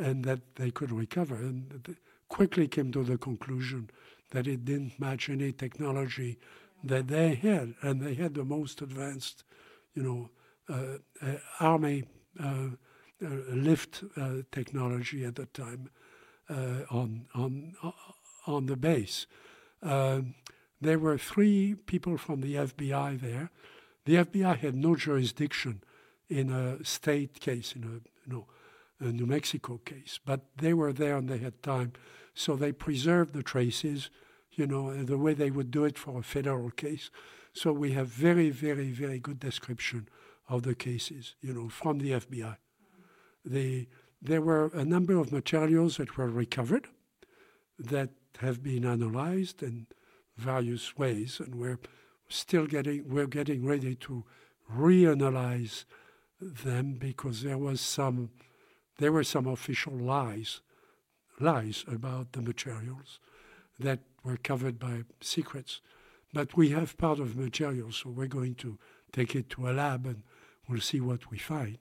and 0.00 0.24
that 0.24 0.56
they 0.56 0.70
could 0.70 0.90
recover. 0.90 1.36
And 1.36 1.96
quickly 2.28 2.66
came 2.66 2.90
to 2.92 3.04
the 3.04 3.18
conclusion 3.18 3.90
that 4.30 4.46
it 4.46 4.64
didn't 4.64 4.98
match 4.98 5.28
any 5.28 5.52
technology 5.52 6.38
that 6.82 7.08
they 7.08 7.34
had, 7.34 7.74
and 7.82 8.00
they 8.00 8.14
had 8.14 8.34
the 8.34 8.44
most 8.44 8.80
advanced, 8.80 9.44
you 9.94 10.02
know, 10.02 10.30
uh, 10.68 10.98
uh, 11.20 11.36
army 11.58 12.04
uh, 12.42 12.68
uh 13.22 13.28
lift 13.52 14.04
uh, 14.16 14.36
technology 14.52 15.24
at 15.24 15.34
the 15.34 15.46
time 15.46 15.90
uh, 16.48 16.84
on 16.90 17.26
on 17.34 17.74
on 18.46 18.66
the 18.66 18.76
base. 18.76 19.26
Um, 19.82 20.34
there 20.80 20.98
were 20.98 21.18
three 21.18 21.74
people 21.74 22.16
from 22.16 22.40
the 22.40 22.54
FBI 22.54 23.20
there. 23.20 23.50
The 24.06 24.14
FBI 24.14 24.56
had 24.58 24.74
no 24.74 24.96
jurisdiction 24.96 25.82
in 26.28 26.50
a 26.50 26.82
state 26.84 27.40
case, 27.40 27.74
in 27.74 27.84
a 27.84 27.86
you 28.26 28.32
know, 28.32 28.46
New 29.00 29.26
Mexico 29.26 29.78
case, 29.84 30.20
but 30.24 30.40
they 30.56 30.74
were 30.74 30.92
there 30.92 31.16
and 31.16 31.28
they 31.28 31.38
had 31.38 31.62
time, 31.62 31.92
so 32.34 32.54
they 32.54 32.72
preserved 32.72 33.32
the 33.34 33.42
traces, 33.42 34.10
you 34.52 34.66
know, 34.66 34.92
the 35.04 35.18
way 35.18 35.34
they 35.34 35.50
would 35.50 35.70
do 35.70 35.84
it 35.84 35.98
for 35.98 36.18
a 36.18 36.22
federal 36.22 36.70
case. 36.70 37.10
So 37.52 37.72
we 37.72 37.92
have 37.92 38.08
very, 38.08 38.50
very, 38.50 38.90
very 38.90 39.18
good 39.18 39.40
description 39.40 40.08
of 40.48 40.62
the 40.62 40.74
cases, 40.74 41.34
you 41.40 41.52
know, 41.52 41.68
from 41.68 41.98
the 41.98 42.12
FBI. 42.12 42.56
The 43.44 43.88
there 44.22 44.42
were 44.42 44.70
a 44.74 44.84
number 44.84 45.16
of 45.16 45.32
materials 45.32 45.96
that 45.96 46.18
were 46.18 46.28
recovered 46.28 46.88
that 47.78 48.10
have 48.40 48.62
been 48.62 48.84
analyzed 48.84 49.62
in 49.62 49.86
various 50.36 50.96
ways, 50.96 51.40
and 51.40 51.54
we're 51.54 51.78
still 52.28 52.66
getting 52.66 53.08
we're 53.08 53.26
getting 53.26 53.64
ready 53.64 53.94
to 53.94 54.24
reanalyze 54.72 55.84
them 56.40 56.94
because 56.98 57.42
there 57.42 57.58
was 57.58 57.80
some 57.80 58.30
there 59.00 59.12
were 59.12 59.24
some 59.24 59.46
official 59.46 59.94
lies 59.94 60.60
lies 61.40 61.84
about 61.88 62.32
the 62.32 62.42
materials 62.42 63.18
that 63.78 64.00
were 64.22 64.36
covered 64.36 64.78
by 64.78 65.04
secrets. 65.22 65.80
But 66.34 66.54
we 66.54 66.68
have 66.68 66.98
part 66.98 67.18
of 67.18 67.34
the 67.34 67.42
material, 67.42 67.92
so 67.92 68.10
we're 68.10 68.26
going 68.26 68.54
to 68.56 68.78
take 69.10 69.34
it 69.34 69.48
to 69.50 69.68
a 69.68 69.72
lab 69.72 70.04
and 70.06 70.22
we'll 70.68 70.80
see 70.80 71.00
what 71.00 71.30
we 71.30 71.38
find. 71.38 71.78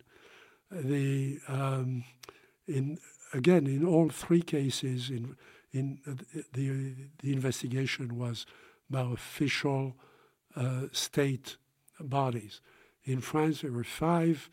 The 0.72 1.40
um, 1.48 2.06
in 2.68 3.00
again 3.34 3.68
in 3.68 3.86
all 3.86 4.10
three 4.10 4.42
cases 4.42 5.10
in 5.10 5.36
in 5.72 6.00
uh, 6.08 6.14
the 6.54 6.96
the 7.22 7.34
investigation 7.34 8.18
was 8.18 8.46
by 8.90 9.02
official 9.02 9.96
uh, 10.56 10.84
state 10.92 11.58
bodies. 12.00 12.62
In 13.04 13.20
France, 13.22 13.62
there 13.62 13.72
were 13.72 13.84
five 13.84 14.50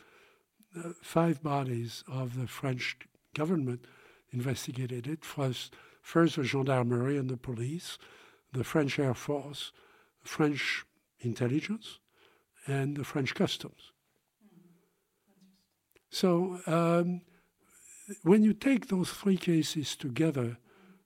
five 1.03 1.43
bodies 1.43 2.05
of 2.09 2.39
the 2.39 2.47
French 2.47 2.97
government 3.35 3.85
investigated 4.31 5.07
it. 5.07 5.25
First, 5.25 5.75
first 6.03 6.37
the 6.37 6.45
gendarmerie 6.45 7.17
and 7.17 7.29
the 7.29 7.37
police, 7.37 7.99
the 8.53 8.65
French 8.65 8.99
Air 8.99 9.15
Force, 9.15 9.73
French 10.23 10.85
intelligence, 11.21 11.99
and 12.67 12.97
the 12.97 13.05
French 13.05 13.35
customs. 13.35 13.93
So 16.11 16.61
um, 16.67 17.23
when 18.23 18.43
you 18.43 18.53
take 18.53 18.89
those 18.89 19.11
three 19.11 19.37
cases 19.37 19.97
together, 19.97 20.59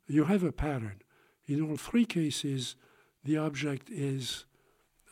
you 0.06 0.24
have 0.24 0.42
a 0.42 0.52
pattern. 0.52 1.02
In 1.46 1.62
all 1.62 1.76
three 1.76 2.04
cases, 2.04 2.76
the 3.24 3.36
object 3.36 3.90
is 3.90 4.44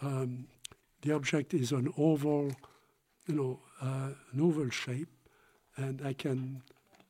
um, 0.00 0.46
the 1.02 1.12
object 1.12 1.54
is 1.54 1.72
an 1.72 1.92
oval, 1.96 2.52
you 3.26 3.34
know, 3.34 3.60
uh, 3.80 4.10
an 4.32 4.40
oval 4.40 4.70
shape, 4.70 5.08
and 5.76 6.02
I 6.04 6.12
can 6.12 6.62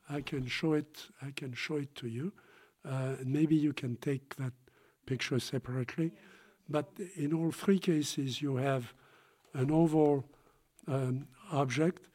I 0.09 0.21
can 0.21 0.47
show 0.47 0.73
it 0.73 1.07
I 1.21 1.31
can 1.31 1.53
show 1.53 1.77
it 1.77 1.95
to 1.95 2.07
you. 2.07 2.33
Uh, 2.85 3.15
maybe 3.25 3.55
you 3.55 3.73
can 3.73 3.97
take 3.97 4.35
that 4.37 4.53
picture 5.05 5.39
separately, 5.39 6.11
but 6.69 6.89
in 7.15 7.33
all 7.33 7.51
three 7.51 7.79
cases, 7.79 8.41
you 8.41 8.55
have 8.57 8.93
an 9.53 9.71
oval 9.71 10.25
um, 10.87 11.27
object 11.51 12.07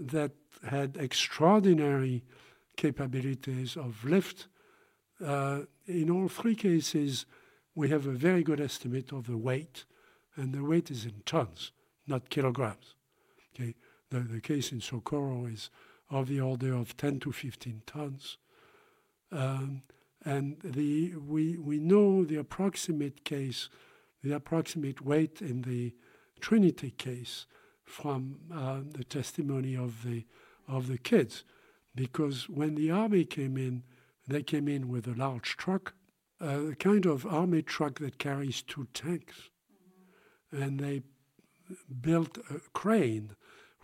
that 0.00 0.32
had 0.68 0.96
extraordinary 0.96 2.24
capabilities 2.76 3.76
of 3.76 4.04
lift. 4.04 4.48
Uh, 5.24 5.60
in 5.86 6.10
all 6.10 6.28
three 6.28 6.54
cases, 6.54 7.26
we 7.74 7.88
have 7.88 8.06
a 8.06 8.12
very 8.12 8.42
good 8.42 8.60
estimate 8.60 9.12
of 9.12 9.26
the 9.26 9.36
weight, 9.36 9.84
and 10.36 10.54
the 10.54 10.64
weight 10.64 10.90
is 10.90 11.04
in 11.04 11.22
tons, 11.26 11.72
not 12.06 12.30
kilograms. 12.30 12.94
Okay, 13.54 13.74
the, 14.10 14.20
the 14.20 14.40
case 14.40 14.72
in 14.72 14.80
Socorro 14.80 15.46
is 15.46 15.70
of 16.10 16.28
the 16.28 16.40
order 16.40 16.74
of 16.74 16.96
10 16.96 17.20
to 17.20 17.32
15 17.32 17.82
tons. 17.86 18.38
Um, 19.30 19.82
and 20.24 20.56
the, 20.64 21.14
we, 21.16 21.56
we 21.56 21.78
know 21.78 22.24
the 22.24 22.36
approximate 22.36 23.24
case, 23.24 23.68
the 24.22 24.34
approximate 24.34 25.00
weight 25.00 25.40
in 25.40 25.62
the 25.62 25.94
Trinity 26.40 26.90
case 26.90 27.46
from 27.84 28.38
uh, 28.52 28.80
the 28.90 29.04
testimony 29.04 29.76
of 29.76 30.02
the, 30.04 30.24
of 30.66 30.88
the 30.88 30.98
kids. 30.98 31.44
Because 31.94 32.48
when 32.48 32.74
the 32.74 32.90
army 32.90 33.24
came 33.24 33.56
in, 33.56 33.82
they 34.26 34.42
came 34.42 34.68
in 34.68 34.88
with 34.88 35.06
a 35.06 35.14
large 35.14 35.56
truck, 35.56 35.94
a 36.40 36.74
kind 36.78 37.06
of 37.06 37.26
army 37.26 37.62
truck 37.62 37.98
that 37.98 38.18
carries 38.18 38.62
two 38.62 38.86
tanks. 38.94 39.50
Mm-hmm. 40.52 40.62
And 40.62 40.80
they 40.80 41.02
built 42.00 42.38
a 42.50 42.60
crane. 42.72 43.34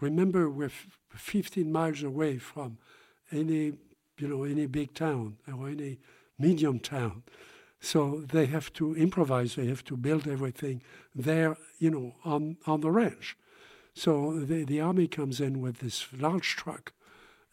Remember, 0.01 0.51
we're 0.51 0.67
f- 0.67 0.99
15 1.15 1.71
miles 1.71 2.03
away 2.03 2.39
from 2.39 2.79
any, 3.31 3.73
you 4.19 4.29
know, 4.29 4.45
any 4.45 4.67
big 4.67 4.95
town 4.95 5.37
or 5.53 5.69
any 5.69 5.99
medium 6.39 6.79
town. 6.79 7.23
So 7.81 8.23
they 8.27 8.47
have 8.47 8.73
to 8.75 8.95
improvise. 8.97 9.55
They 9.55 9.67
have 9.67 9.85
to 9.85 9.97
build 9.97 10.27
everything 10.27 10.83
there, 11.15 11.57
you 11.79 11.91
know, 11.91 12.15
on, 12.25 12.57
on 12.67 12.81
the 12.81 12.91
ranch. 12.91 13.37
So 13.95 14.41
the, 14.41 14.65
the 14.65 14.81
army 14.81 15.07
comes 15.07 15.41
in 15.41 15.61
with 15.61 15.79
this 15.79 16.07
large 16.19 16.57
truck, 16.57 16.93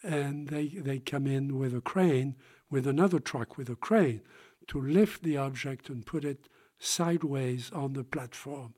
and 0.02 0.48
they, 0.48 0.68
they 0.68 1.00
come 1.00 1.28
in 1.28 1.60
with 1.60 1.76
a 1.76 1.82
crane, 1.82 2.36
with 2.70 2.88
another 2.88 3.20
truck 3.20 3.58
with 3.58 3.70
a 3.70 3.76
crane, 3.76 4.22
to 4.68 4.82
lift 4.82 5.24
the 5.24 5.38
object 5.38 5.90
and 5.90 6.06
put 6.06 6.24
it 6.24 6.48
sideways 6.80 7.72
on 7.74 7.94
the 7.94 8.04
platform. 8.04 8.74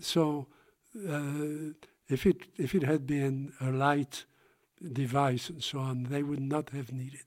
So 0.00 0.46
uh, 1.08 1.72
if 2.08 2.26
it 2.26 2.48
if 2.56 2.74
it 2.74 2.82
had 2.82 3.06
been 3.06 3.52
a 3.60 3.70
light 3.70 4.24
device 4.92 5.50
and 5.50 5.62
so 5.62 5.78
on, 5.78 6.04
they 6.04 6.22
would 6.22 6.40
not 6.40 6.70
have 6.70 6.92
needed 6.92 7.26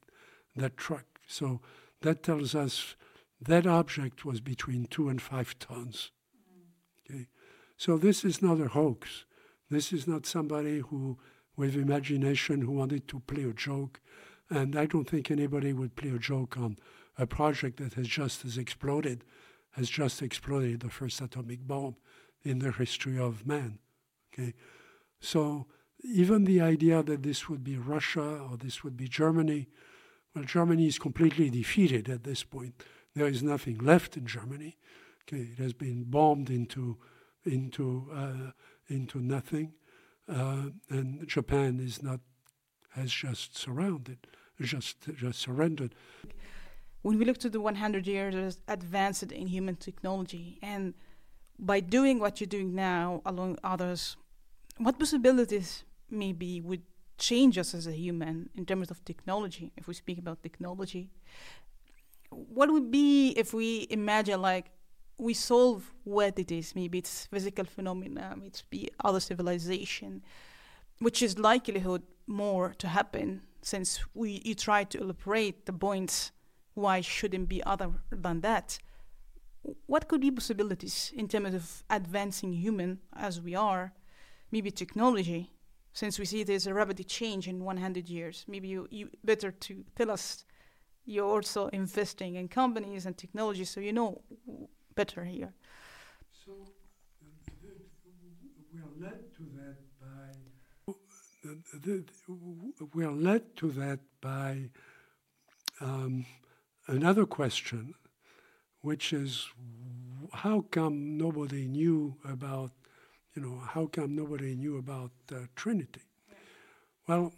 that 0.56 0.78
truck. 0.78 1.20
So 1.28 1.62
that 2.02 2.24
tells 2.24 2.56
us 2.56 2.96
that 3.40 3.68
object 3.68 4.26
was 4.26 4.42
between 4.42 4.86
two 4.86 5.10
and 5.10 5.22
five 5.22 5.58
tons. 5.60 6.12
Okay, 7.10 7.28
so 7.78 7.98
this 7.98 8.24
is 8.24 8.42
not 8.42 8.60
a 8.60 8.70
hoax. 8.70 9.26
This 9.70 9.94
is 9.94 10.08
not 10.08 10.26
somebody 10.26 10.80
who, 10.80 11.18
with 11.56 11.76
imagination, 11.76 12.62
who 12.62 12.72
wanted 12.72 13.08
to 13.08 13.22
play 13.22 13.44
a 13.44 13.54
joke. 13.54 14.02
And 14.50 14.76
I 14.76 14.86
don't 14.86 15.10
think 15.10 15.32
anybody 15.32 15.72
would 15.72 15.96
play 15.96 16.10
a 16.10 16.20
joke 16.20 16.58
on 16.58 16.78
a 17.18 17.26
project 17.26 17.78
that 17.78 17.94
has 17.94 18.08
just 18.08 18.44
as 18.44 18.58
exploded, 18.58 19.24
has 19.72 19.90
just 19.90 20.22
exploded 20.22 20.82
the 20.82 20.90
first 20.90 21.22
atomic 21.22 21.66
bomb 21.66 21.96
in 22.44 22.60
the 22.60 22.72
history 22.72 23.18
of 23.18 23.48
man. 23.48 23.80
Okay, 24.34 24.54
so 25.20 25.68
even 26.04 26.46
the 26.46 26.62
idea 26.62 27.04
that 27.04 27.24
this 27.24 27.50
would 27.50 27.64
be 27.64 27.78
Russia 27.78 28.40
or 28.40 28.58
this 28.58 28.84
would 28.84 28.98
be 28.98 29.08
Germany, 29.08 29.68
well, 30.34 30.46
Germany 30.46 30.88
is 30.88 30.98
completely 30.98 31.50
defeated 31.50 32.10
at 32.10 32.24
this 32.24 32.44
point. 32.44 32.84
There 33.16 33.28
is 33.28 33.44
nothing 33.44 33.78
left 33.80 34.16
in 34.16 34.26
Germany. 34.26 34.78
Okay, 35.24 35.50
it 35.52 35.60
has 35.60 35.74
been 35.74 36.06
bombed 36.06 36.50
into 36.50 36.98
into 37.46 38.08
uh, 38.14 38.52
into 38.88 39.20
nothing, 39.20 39.74
uh, 40.30 40.70
and 40.90 41.28
Japan 41.28 41.80
is 41.80 42.02
not 42.02 42.20
has 42.92 43.12
just 43.12 43.58
surrounded, 43.58 44.28
just 44.62 44.98
just 45.16 45.40
surrendered. 45.40 45.94
When 47.02 47.18
we 47.18 47.26
look 47.26 47.40
to 47.40 47.50
the 47.50 47.60
100 47.60 48.06
years 48.06 48.60
advanced 48.68 49.32
in 49.32 49.48
human 49.48 49.76
technology, 49.76 50.60
and 50.62 50.94
by 51.58 51.80
doing 51.80 52.20
what 52.20 52.40
you're 52.40 52.48
doing 52.48 52.76
now, 52.76 53.22
along 53.26 53.58
others, 53.64 54.18
what 54.78 55.00
possibilities 55.00 55.84
maybe 56.10 56.62
would 56.62 56.84
change 57.18 57.58
us 57.58 57.74
as 57.74 57.88
a 57.88 57.92
human 57.92 58.50
in 58.56 58.66
terms 58.66 58.92
of 58.92 59.04
technology? 59.06 59.72
If 59.78 59.88
we 59.88 59.94
speak 59.94 60.18
about 60.18 60.44
technology, 60.44 61.10
what 62.30 62.72
would 62.72 62.92
be 62.92 63.30
if 63.32 63.54
we 63.54 63.88
imagine 63.90 64.42
like 64.42 64.72
we 65.22 65.36
solve 65.36 65.94
what 66.04 66.40
it 66.40 66.52
is. 66.52 66.76
Maybe 66.76 66.98
it's 66.98 67.28
physical 67.28 67.66
phenomena, 67.66 68.36
it's 68.44 68.64
be 68.64 68.90
other 69.04 69.20
civilization, 69.20 70.24
which 70.98 71.22
is 71.22 71.38
likelihood 71.38 72.02
more 72.26 72.74
to 72.80 72.88
happen 72.88 73.42
since 73.62 74.00
we 74.16 74.42
you 74.44 74.56
try 74.56 74.84
to 74.84 74.98
elaborate 75.00 75.68
the 75.68 75.74
points 75.74 76.32
why 76.74 77.02
shouldn't 77.02 77.48
be 77.48 77.64
other 77.64 77.92
than 78.10 78.42
that. 78.42 78.80
What 79.86 80.08
could 80.08 80.22
be 80.22 80.32
possibilities 80.32 81.14
in 81.16 81.28
terms 81.28 81.54
of 81.54 81.84
advancing 81.88 82.54
human 82.54 83.00
as 83.16 83.40
we 83.40 83.54
are, 83.54 83.94
maybe 84.52 84.72
technology, 84.72 85.52
since 85.94 86.20
we 86.20 86.26
see 86.26 86.44
there's 86.44 86.68
a 86.68 86.74
rapid 86.74 87.06
change 87.08 87.48
in 87.48 87.64
100 87.64 88.10
years. 88.10 88.46
Maybe 88.48 88.68
you, 88.68 88.88
you 88.90 89.10
better 89.24 89.52
to 89.52 89.84
tell 89.96 90.12
us 90.12 90.46
you're 91.06 91.26
also 91.26 91.68
investing 91.68 92.36
in 92.36 92.48
companies 92.48 93.06
and 93.06 93.18
technology 93.18 93.66
so 93.66 93.80
you 93.80 93.92
know 93.92 94.22
better 94.96 95.26
here. 95.26 95.54
So 96.46 96.52
we 98.74 98.80
are 98.80 98.94
led 99.00 99.34
to 99.36 99.44
that 99.58 99.78
by 100.00 100.94
we 102.94 103.04
are 103.04 103.12
led 103.12 103.56
to 103.58 103.72
that 103.72 104.00
by 104.22 104.70
um, 105.80 106.26
another 106.88 107.26
question, 107.26 107.96
which 108.82 109.12
is 109.12 109.48
how 110.34 110.66
come 110.70 111.18
nobody 111.18 111.68
knew 111.68 112.16
about 112.24 112.72
you 113.36 113.42
know 113.42 113.62
how 113.66 113.88
come 113.88 114.16
nobody 114.16 114.56
knew 114.56 114.78
about 114.78 115.12
uh, 115.32 115.48
Trinity? 115.56 116.02
Well. 117.08 117.34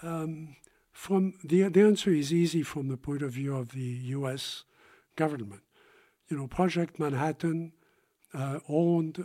Um, 0.00 0.54
from 0.92 1.34
the, 1.44 1.62
the 1.68 1.82
answer 1.82 2.10
is 2.10 2.32
easy 2.32 2.62
from 2.62 2.88
the 2.88 2.96
point 2.96 3.22
of 3.22 3.32
view 3.32 3.56
of 3.56 3.70
the 3.70 3.80
U.S. 3.80 4.64
government 5.14 5.62
you 6.28 6.36
know, 6.36 6.46
Project 6.46 6.98
Manhattan 6.98 7.72
uh, 8.34 8.60
owned 8.68 9.24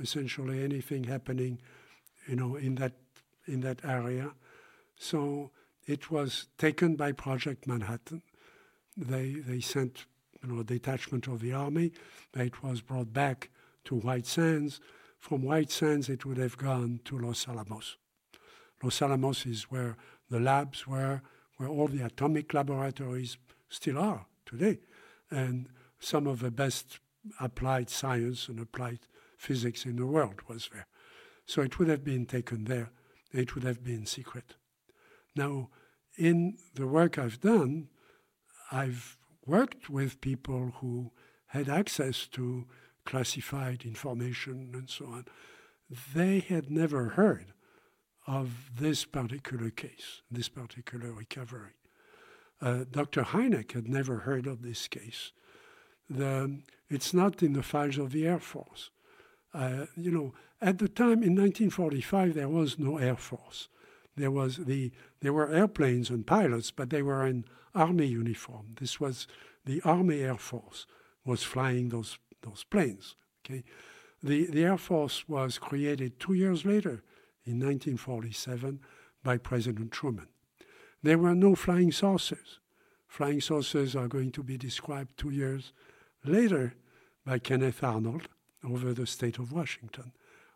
essentially 0.00 0.62
anything 0.62 1.04
happening, 1.04 1.60
you 2.28 2.36
know, 2.36 2.56
in 2.56 2.76
that 2.76 2.92
in 3.46 3.60
that 3.60 3.84
area. 3.84 4.32
So 4.96 5.50
it 5.86 6.10
was 6.10 6.46
taken 6.58 6.96
by 6.96 7.12
Project 7.12 7.66
Manhattan. 7.66 8.22
They 8.96 9.34
they 9.34 9.60
sent 9.60 10.06
you 10.42 10.52
know 10.52 10.60
a 10.60 10.64
detachment 10.64 11.26
of 11.26 11.40
the 11.40 11.52
army. 11.52 11.92
It 12.34 12.62
was 12.62 12.80
brought 12.80 13.12
back 13.12 13.50
to 13.86 13.96
White 13.96 14.26
Sands. 14.26 14.80
From 15.18 15.42
White 15.42 15.70
Sands, 15.70 16.08
it 16.08 16.24
would 16.24 16.36
have 16.36 16.56
gone 16.56 17.00
to 17.04 17.18
Los 17.18 17.48
Alamos. 17.48 17.96
Los 18.82 19.00
Alamos 19.00 19.46
is 19.46 19.64
where 19.64 19.96
the 20.28 20.38
labs 20.38 20.86
were, 20.86 21.22
where 21.56 21.68
all 21.68 21.88
the 21.88 22.04
atomic 22.04 22.52
laboratories 22.52 23.38
still 23.68 23.98
are 23.98 24.26
today, 24.44 24.78
and 25.30 25.68
some 25.98 26.26
of 26.26 26.40
the 26.40 26.50
best 26.50 27.00
applied 27.40 27.90
science 27.90 28.48
and 28.48 28.60
applied 28.60 29.00
physics 29.38 29.84
in 29.84 29.96
the 29.96 30.06
world 30.06 30.42
was 30.48 30.68
there. 30.72 30.86
So 31.46 31.62
it 31.62 31.78
would 31.78 31.88
have 31.88 32.04
been 32.04 32.26
taken 32.26 32.64
there. 32.64 32.90
It 33.32 33.54
would 33.54 33.64
have 33.64 33.82
been 33.82 34.06
secret. 34.06 34.54
Now, 35.34 35.70
in 36.16 36.58
the 36.74 36.86
work 36.86 37.18
I've 37.18 37.40
done, 37.40 37.88
I've 38.70 39.16
worked 39.44 39.88
with 39.88 40.20
people 40.20 40.74
who 40.80 41.12
had 41.48 41.68
access 41.68 42.26
to 42.28 42.66
classified 43.06 43.84
information 43.84 44.72
and 44.74 44.90
so 44.90 45.06
on. 45.06 45.24
They 46.14 46.40
had 46.40 46.70
never 46.70 47.10
heard 47.10 47.52
of 48.26 48.70
this 48.78 49.04
particular 49.04 49.70
case, 49.70 50.22
this 50.30 50.48
particular 50.48 51.12
recovery. 51.12 51.74
Uh, 52.60 52.84
Dr. 52.90 53.22
Hynek 53.22 53.72
had 53.72 53.88
never 53.88 54.18
heard 54.18 54.46
of 54.46 54.62
this 54.62 54.88
case. 54.88 55.32
The, 56.10 56.60
it's 56.88 57.14
not 57.14 57.42
in 57.42 57.52
the 57.52 57.62
files 57.62 57.98
of 57.98 58.12
the 58.12 58.26
Air 58.26 58.40
Force. 58.40 58.90
Uh, 59.54 59.86
you 59.96 60.10
know, 60.10 60.34
at 60.60 60.78
the 60.78 60.88
time 60.88 61.22
in 61.22 61.34
1945, 61.36 62.34
there 62.34 62.48
was 62.48 62.78
no 62.78 62.98
Air 62.98 63.16
Force. 63.16 63.68
There 64.16 64.30
was 64.30 64.56
the 64.56 64.92
there 65.20 65.32
were 65.32 65.52
airplanes 65.52 66.08
and 66.08 66.26
pilots, 66.26 66.70
but 66.70 66.88
they 66.88 67.02
were 67.02 67.26
in 67.26 67.44
army 67.74 68.06
uniform. 68.06 68.74
This 68.80 68.98
was 68.98 69.26
the 69.66 69.82
Army 69.82 70.20
Air 70.20 70.38
Force 70.38 70.86
was 71.24 71.42
flying 71.42 71.90
those 71.90 72.18
those 72.46 72.64
planes. 72.64 73.16
Okay, 73.44 73.64
the 74.22 74.46
the 74.46 74.64
Air 74.64 74.78
Force 74.78 75.28
was 75.28 75.58
created 75.58 76.18
two 76.18 76.34
years 76.34 76.64
later, 76.64 77.02
in 77.44 77.60
1947, 77.60 78.80
by 79.22 79.36
President 79.36 79.92
Truman. 79.92 80.28
There 81.02 81.18
were 81.18 81.34
no 81.34 81.54
flying 81.54 81.92
saucers. 81.92 82.58
Flying 83.06 83.40
saucers 83.40 83.94
are 83.94 84.08
going 84.08 84.32
to 84.32 84.42
be 84.42 84.58
described 84.58 85.16
two 85.16 85.30
years 85.30 85.72
later 86.24 86.74
by 87.24 87.38
Kenneth 87.38 87.82
Arnold 87.84 88.28
over 88.64 88.92
the 88.92 89.06
state 89.06 89.38
of 89.38 89.52
Washington. 89.52 90.12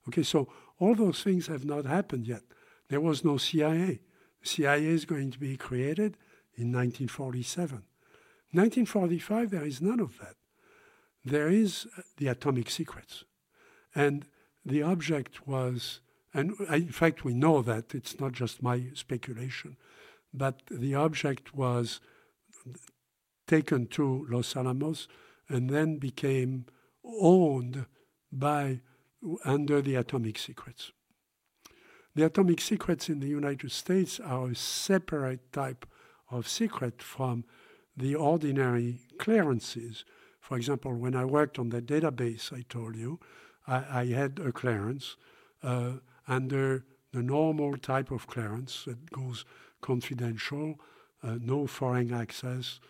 Okay, 0.09 0.23
so 0.23 0.49
all 0.79 0.95
those 0.95 1.23
things 1.23 1.47
have 1.47 1.65
not 1.65 1.85
happened 1.85 2.27
yet. 2.27 2.43
There 2.89 3.01
was 3.01 3.25
no 3.25 3.37
CIA. 3.37 4.01
CIA 4.43 4.85
is 4.85 5.05
going 5.05 5.31
to 5.31 5.39
be 5.39 5.57
created 5.57 6.17
in 6.57 6.73
1947. 6.73 7.83
1945, 8.53 9.51
there 9.51 9.65
is 9.65 9.81
none 9.81 10.01
of 10.01 10.19
that. 10.19 10.35
There 11.25 11.49
is 11.49 11.87
the 12.17 12.29
atomic 12.29 12.71
secrets. 12.71 13.25
And 13.95 14.27
the 14.65 14.83
object 14.83 15.47
was, 15.47 16.01
and 16.33 16.55
in 16.71 16.93
fact, 16.93 17.25
we 17.25 17.35
know 17.35 17.63
that 17.63 17.95
it's 17.95 18.21
not 18.21 18.33
just 18.33 18.63
my 18.63 18.87
speculation, 18.95 19.77
but 20.33 20.63
the 20.71 20.95
object 20.95 21.55
was 21.55 22.01
taken 23.47 23.87
to 23.89 24.27
Los 24.31 24.55
Alamos 24.55 25.09
and 25.49 25.69
then 25.71 25.97
became 25.97 26.67
owned 27.05 27.87
by 28.31 28.81
under 29.45 29.83
the 29.83 29.97
atomic 29.97 30.39
secrets. 30.39 30.93
The 32.15 32.27
atomic 32.27 32.61
secrets 32.61 33.09
in 33.09 33.21
the 33.21 33.29
United 33.29 33.73
States 33.73 34.21
are 34.21 34.49
a 34.49 34.55
separate 34.55 35.53
type 35.53 35.87
of 36.31 36.49
secret 36.49 37.03
from 37.03 37.45
the 37.97 38.15
ordinary 38.15 39.01
clearances. 39.19 40.05
For 40.51 40.57
example, 40.57 40.93
when 40.97 41.15
I 41.15 41.25
worked 41.25 41.61
on 41.61 41.69
the 41.69 41.81
database 41.81 42.53
I 42.53 42.63
told 42.69 42.97
you, 42.97 43.21
I, 43.69 44.01
I 44.01 44.07
had 44.07 44.41
a 44.41 44.51
clearance 44.51 45.17
uh, 45.63 45.93
under 46.27 46.85
the 47.13 47.23
normal 47.23 47.77
type 47.77 48.11
of 48.11 48.27
clearance 48.27 48.85
that 48.87 49.13
goes 49.13 49.45
confidential, 49.81 50.75
uh, 51.23 51.37
no 51.41 51.69
foreign 51.69 52.13
access, 52.13 52.81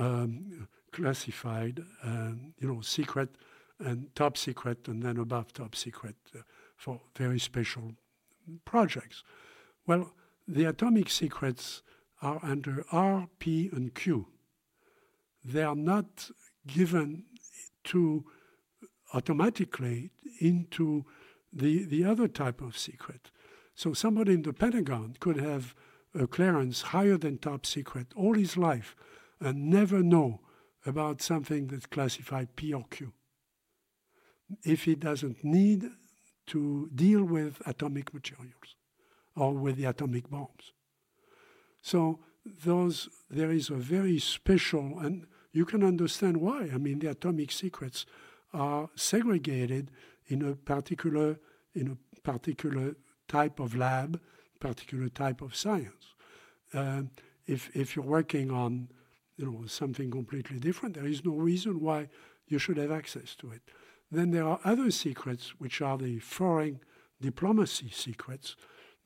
um, 0.00 0.66
classified, 0.90 1.84
um, 2.02 2.54
you 2.58 2.66
know, 2.66 2.80
secret 2.80 3.36
and 3.78 4.12
top 4.16 4.36
secret, 4.36 4.88
and 4.88 5.00
then 5.00 5.18
above 5.18 5.52
top 5.52 5.76
secret 5.76 6.16
uh, 6.34 6.40
for 6.76 7.00
very 7.14 7.38
special 7.38 7.92
projects. 8.64 9.22
Well, 9.86 10.12
the 10.48 10.64
atomic 10.64 11.10
secrets 11.10 11.82
are 12.20 12.40
under 12.42 12.84
R, 12.90 13.28
P, 13.38 13.70
and 13.72 13.94
Q. 13.94 14.26
They 15.44 15.62
are 15.62 15.76
not 15.76 16.32
given 16.66 17.24
to 17.84 18.24
automatically 19.14 20.10
into 20.40 21.04
the, 21.52 21.84
the 21.84 22.04
other 22.04 22.28
type 22.28 22.60
of 22.60 22.76
secret. 22.76 23.30
So 23.74 23.92
somebody 23.92 24.34
in 24.34 24.42
the 24.42 24.52
Pentagon 24.52 25.16
could 25.20 25.36
have 25.38 25.74
a 26.14 26.26
clearance 26.26 26.82
higher 26.82 27.18
than 27.18 27.38
top 27.38 27.66
secret 27.66 28.08
all 28.16 28.34
his 28.34 28.56
life 28.56 28.96
and 29.40 29.68
never 29.70 30.02
know 30.02 30.40
about 30.84 31.20
something 31.20 31.66
that's 31.66 31.86
classified 31.86 32.56
P 32.56 32.72
or 32.72 32.84
Q. 32.90 33.12
If 34.64 34.84
he 34.84 34.94
doesn't 34.94 35.44
need 35.44 35.90
to 36.46 36.88
deal 36.94 37.24
with 37.24 37.60
atomic 37.66 38.14
materials 38.14 38.76
or 39.34 39.52
with 39.52 39.76
the 39.76 39.84
atomic 39.84 40.30
bombs. 40.30 40.72
So 41.82 42.20
those 42.64 43.08
there 43.28 43.50
is 43.50 43.68
a 43.68 43.74
very 43.74 44.18
special 44.18 44.98
and 45.00 45.26
you 45.56 45.64
can 45.64 45.82
understand 45.82 46.36
why. 46.36 46.68
I 46.74 46.78
mean 46.78 46.98
the 46.98 47.10
atomic 47.10 47.50
secrets 47.50 48.04
are 48.52 48.90
segregated 48.94 49.90
in 50.26 50.42
a 50.42 50.54
particular 50.54 51.38
in 51.74 51.86
a 51.94 52.20
particular 52.20 52.96
type 53.28 53.58
of 53.58 53.74
lab, 53.74 54.20
particular 54.60 55.08
type 55.08 55.40
of 55.40 55.56
science. 55.56 56.14
Uh, 56.74 57.02
if 57.46 57.74
if 57.74 57.96
you're 57.96 58.04
working 58.18 58.50
on 58.50 58.88
you 59.38 59.46
know 59.46 59.66
something 59.66 60.10
completely 60.10 60.58
different, 60.58 60.94
there 60.94 61.06
is 61.06 61.24
no 61.24 61.32
reason 61.32 61.80
why 61.80 62.08
you 62.48 62.58
should 62.58 62.76
have 62.76 62.92
access 62.92 63.34
to 63.36 63.50
it. 63.50 63.62
Then 64.10 64.30
there 64.30 64.46
are 64.46 64.60
other 64.64 64.90
secrets, 64.90 65.54
which 65.58 65.80
are 65.80 65.98
the 65.98 66.18
foreign 66.18 66.80
diplomacy 67.20 67.90
secrets, 67.90 68.56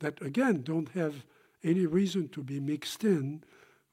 that 0.01 0.21
again 0.21 0.63
don't 0.63 0.91
have 0.91 1.15
any 1.63 1.87
reason 1.87 2.29
to 2.29 2.43
be 2.43 2.59
mixed 2.59 3.05
in 3.05 3.45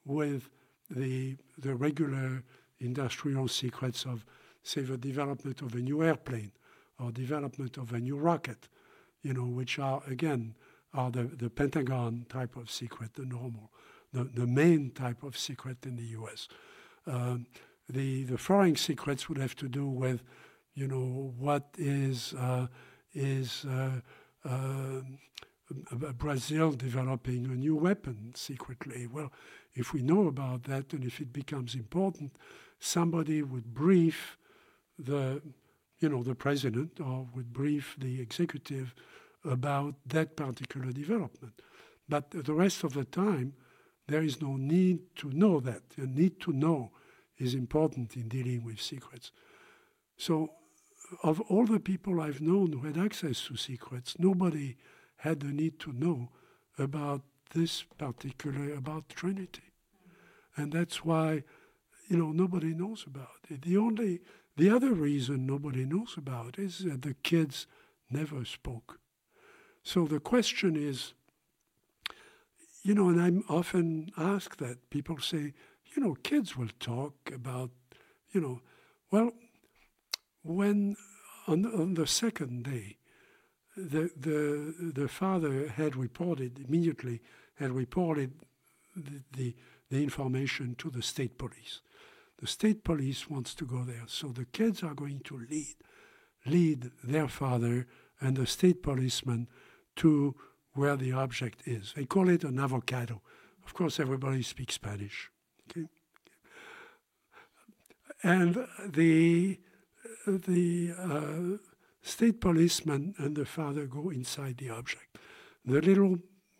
with 0.05 0.49
the, 0.89 1.37
the 1.57 1.75
regular 1.75 2.43
industrial 2.79 3.47
secrets 3.47 4.05
of, 4.05 4.25
say, 4.63 4.81
the 4.81 4.97
development 4.97 5.61
of 5.61 5.73
a 5.73 5.79
new 5.79 6.03
airplane 6.03 6.51
or 6.99 7.11
development 7.11 7.77
of 7.77 7.93
a 7.93 7.99
new 7.99 8.17
rocket, 8.17 8.67
you 9.21 9.33
know, 9.33 9.45
which 9.45 9.79
are, 9.79 10.01
again, 10.07 10.55
are 10.93 11.11
the, 11.11 11.23
the 11.23 11.49
Pentagon 11.49 12.25
type 12.29 12.55
of 12.55 12.71
secret, 12.71 13.13
the 13.15 13.25
normal, 13.25 13.71
the, 14.13 14.23
the 14.23 14.47
main 14.47 14.91
type 14.91 15.23
of 15.23 15.37
secret 15.37 15.77
in 15.85 15.95
the 15.95 16.19
US. 16.19 16.47
Um, 17.05 17.47
the, 17.89 18.23
the 18.23 18.37
foreign 18.37 18.75
secrets 18.75 19.29
would 19.29 19.37
have 19.37 19.55
to 19.57 19.67
do 19.67 19.87
with 19.87 20.23
you 20.77 20.87
know, 20.87 21.33
what 21.39 21.69
is 21.75 22.35
uh, 22.35 22.67
is 23.11 23.65
uh, 23.65 23.99
uh, 24.45 25.01
Brazil 26.19 26.71
developing 26.71 27.45
a 27.45 27.55
new 27.55 27.75
weapon 27.75 28.31
secretly? 28.35 29.07
Well, 29.07 29.31
if 29.77 29.93
we 29.93 30.01
know 30.01 30.27
about 30.27 30.63
that 30.63 30.93
and 30.93 31.03
if 31.03 31.21
it 31.21 31.31
becomes 31.31 31.75
important, 31.75 32.35
somebody 32.79 33.41
would 33.43 33.73
brief 33.73 34.37
the, 34.97 35.41
you 35.99 36.09
know, 36.09 36.23
the 36.23 36.35
president 36.35 36.99
or 36.99 37.27
would 37.35 37.53
brief 37.53 37.95
the 37.99 38.19
executive 38.21 38.93
about 39.45 39.95
that 40.05 40.35
particular 40.35 40.91
development. 40.91 41.61
But 42.09 42.31
the 42.31 42.53
rest 42.53 42.83
of 42.83 42.93
the 42.93 43.05
time, 43.05 43.53
there 44.07 44.23
is 44.23 44.41
no 44.41 44.55
need 44.55 44.99
to 45.17 45.29
know 45.29 45.59
that. 45.59 45.89
The 45.91 46.07
need 46.07 46.39
to 46.41 46.53
know 46.53 46.91
is 47.37 47.53
important 47.53 48.15
in 48.15 48.27
dealing 48.27 48.63
with 48.63 48.81
secrets. 48.81 49.31
So 50.17 50.49
of 51.23 51.39
all 51.41 51.65
the 51.65 51.79
people 51.79 52.19
I've 52.19 52.41
known 52.41 52.73
who 52.73 52.87
had 52.87 52.97
access 52.97 53.45
to 53.47 53.55
secrets, 53.55 54.15
nobody 54.17 54.75
had 55.17 55.39
the 55.41 55.47
need 55.47 55.79
to 55.81 55.93
know 55.93 56.29
about 56.77 57.21
this 57.53 57.83
particular, 57.97 58.73
about 58.73 59.09
Trinity. 59.09 59.71
And 60.55 60.71
that's 60.71 61.05
why, 61.05 61.43
you 62.07 62.17
know, 62.17 62.31
nobody 62.31 62.73
knows 62.73 63.05
about 63.05 63.45
it. 63.49 63.61
The 63.61 63.77
only, 63.77 64.21
the 64.55 64.69
other 64.69 64.93
reason 64.93 65.45
nobody 65.45 65.85
knows 65.85 66.15
about 66.17 66.57
is 66.57 66.79
that 66.79 67.03
the 67.03 67.15
kids 67.23 67.67
never 68.09 68.45
spoke. 68.45 68.99
So 69.83 70.05
the 70.05 70.19
question 70.19 70.75
is, 70.75 71.13
you 72.83 72.93
know, 72.93 73.09
and 73.09 73.21
I'm 73.21 73.43
often 73.49 74.11
asked 74.17 74.59
that 74.59 74.89
people 74.89 75.19
say, 75.19 75.53
you 75.95 76.03
know, 76.03 76.15
kids 76.23 76.57
will 76.57 76.69
talk 76.79 77.13
about, 77.33 77.71
you 78.31 78.41
know, 78.41 78.61
well, 79.11 79.31
when 80.43 80.95
on, 81.47 81.65
on 81.65 81.93
the 81.93 82.07
second 82.07 82.63
day, 82.63 82.96
the, 83.77 84.11
the, 84.19 84.91
the 84.93 85.07
father 85.07 85.67
had 85.67 85.95
reported 85.95 86.59
immediately 86.67 87.21
had 87.55 87.71
reported 87.71 88.33
the, 88.95 89.21
the, 89.31 89.55
the 89.89 90.03
information 90.03 90.75
to 90.75 90.89
the 90.89 91.01
state 91.01 91.37
police. 91.37 91.81
The 92.39 92.47
state 92.47 92.83
police 92.83 93.29
wants 93.29 93.55
to 93.55 93.65
go 93.65 93.83
there, 93.83 94.03
so 94.07 94.27
the 94.27 94.45
kids 94.45 94.83
are 94.83 94.93
going 94.93 95.21
to 95.21 95.37
lead 95.49 95.75
lead 96.45 96.91
their 97.03 97.27
father 97.27 97.87
and 98.21 98.37
the 98.37 98.47
state 98.47 98.81
policeman 98.81 99.47
to 99.97 100.33
where 100.73 100.95
the 100.95 101.11
object 101.11 101.61
is. 101.65 101.93
They 101.95 102.05
call 102.05 102.29
it 102.29 102.43
an 102.43 102.59
avocado. 102.59 103.21
Of 103.65 103.73
course, 103.73 103.99
everybody 103.99 104.43
speaks 104.43 104.75
Spanish. 104.75 105.29
Okay? 105.69 105.87
And 108.23 108.65
the 108.85 109.59
the 110.25 110.93
uh, 110.97 111.57
state 112.07 112.41
policeman 112.41 113.13
and 113.17 113.35
the 113.35 113.45
father 113.45 113.85
go 113.85 114.09
inside 114.09 114.57
the 114.57 114.69
object. 114.69 115.17
The 115.65 115.81
little 115.81 116.19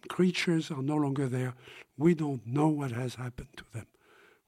creatures 0.09 0.71
are 0.71 0.81
no 0.81 0.95
longer 0.95 1.27
there. 1.27 1.53
We 1.97 2.13
don't 2.13 2.45
know 2.45 2.67
what 2.67 2.91
has 2.91 3.15
happened 3.15 3.55
to 3.57 3.63
them. 3.73 3.87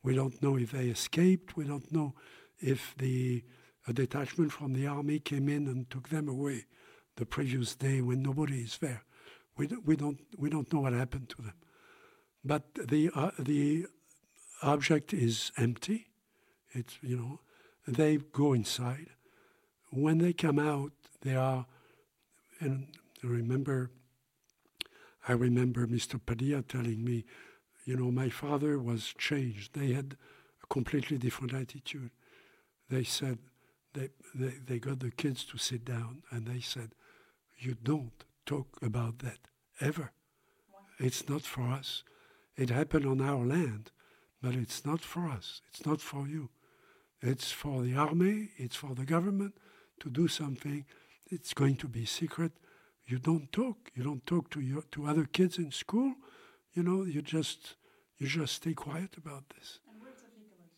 We 0.03 0.15
don't 0.15 0.41
know 0.41 0.57
if 0.57 0.71
they 0.71 0.88
escaped. 0.88 1.57
We 1.57 1.65
don't 1.65 1.91
know 1.91 2.13
if 2.59 2.95
the 2.97 3.43
a 3.88 3.93
detachment 3.93 4.51
from 4.51 4.73
the 4.73 4.85
army 4.85 5.19
came 5.19 5.49
in 5.49 5.67
and 5.67 5.89
took 5.89 6.09
them 6.09 6.30
away 6.30 6.65
the 7.15 7.26
previous 7.26 7.76
day 7.76 8.01
when 8.01 8.21
nobody 8.21 8.59
is 8.59 8.77
there. 8.77 9.03
We, 9.57 9.65
don't, 9.65 9.85
we, 9.85 9.95
don't, 9.95 10.19
we 10.38 10.49
don't 10.49 10.71
know 10.71 10.81
what 10.81 10.93
happened 10.93 11.30
to 11.30 11.41
them. 11.41 11.55
But 12.45 12.63
the, 12.76 13.09
uh, 13.15 13.31
the 13.39 13.88
object 14.61 15.11
is 15.11 15.51
empty. 15.57 16.07
It's, 16.71 16.99
you 17.01 17.17
know, 17.17 17.39
they 17.88 18.17
go 18.17 18.53
inside. 18.53 19.07
When 19.91 20.20
they 20.20 20.34
come 20.34 20.60
out, 20.60 20.91
they 21.22 21.36
are, 21.36 21.66
and 22.60 22.88
I 23.24 23.28
remember, 23.28 23.90
I 25.28 25.34
remember 25.34 25.88
Mr. 25.88 26.20
Padilla 26.24 26.61
telling 26.61 27.03
me, 27.03 27.26
you 27.86 27.95
know, 27.95 28.11
my 28.11 28.30
father 28.30 28.78
was 28.78 29.14
changed. 29.18 29.74
They 29.74 29.94
had 29.94 30.16
a 30.64 30.68
completely 30.68 31.18
different 31.18 31.53
attitude. 31.53 32.11
They 32.90 33.03
said, 33.03 33.40
they, 33.94 34.10
they, 34.36 34.53
they 34.68 34.80
got 34.80 34.99
the 34.99 35.11
kids 35.11 35.44
to 35.45 35.57
sit 35.57 35.86
down 35.86 36.22
and 36.30 36.45
they 36.45 36.60
said, 36.60 36.91
You 37.57 37.76
don't 37.82 38.24
talk 38.45 38.78
about 38.82 39.20
that 39.20 39.40
ever. 39.82 40.11
It's 40.99 41.28
not 41.28 41.41
for 41.41 41.64
us. 41.64 42.03
It 42.56 42.70
happened 42.70 43.06
on 43.06 43.22
our 43.22 43.44
land, 43.44 43.91
but 44.41 44.53
it's 44.53 44.86
not 44.86 45.02
for 45.02 45.28
us. 45.28 45.61
It's 45.70 45.86
not 45.86 46.02
for 46.02 46.28
you. 46.28 46.49
It's 47.22 47.52
for 47.52 47.82
the 47.82 47.95
army, 47.95 48.49
it's 48.57 48.76
for 48.76 48.94
the 48.94 49.06
government 49.06 49.56
to 49.99 50.09
do 50.09 50.27
something. 50.27 50.85
It's 51.27 51.53
going 51.53 51.76
to 51.77 51.88
be 51.88 52.05
secret. 52.05 52.51
You 53.05 53.19
don't 53.19 53.51
talk. 53.51 53.91
You 53.95 54.03
don't 54.03 54.26
talk 54.26 54.49
to 54.51 54.61
your 54.61 54.84
to 54.91 55.05
other 55.07 55.26
kids 55.26 55.57
in 55.57 55.71
school. 55.71 56.13
You 56.73 56.84
know, 56.84 57.03
you 57.03 57.21
just 57.21 57.76
you 58.17 58.27
just 58.27 58.53
stay 58.55 58.73
quiet 58.73 59.17
about 59.17 59.43
this. 59.55 59.80
And 59.88 60.01
where's 60.01 60.21
the 60.21 60.30
vehicle 60.38 60.69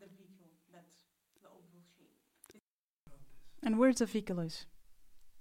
The 0.00 0.06
vehicle 0.06 0.50
that's 0.72 0.96
the 1.42 1.48
oval 1.48 1.82
shape. 1.96 2.62
And 3.62 3.78
where's 3.78 3.98
the 3.98 4.06
vehicle 4.06 4.40
is? 4.40 4.66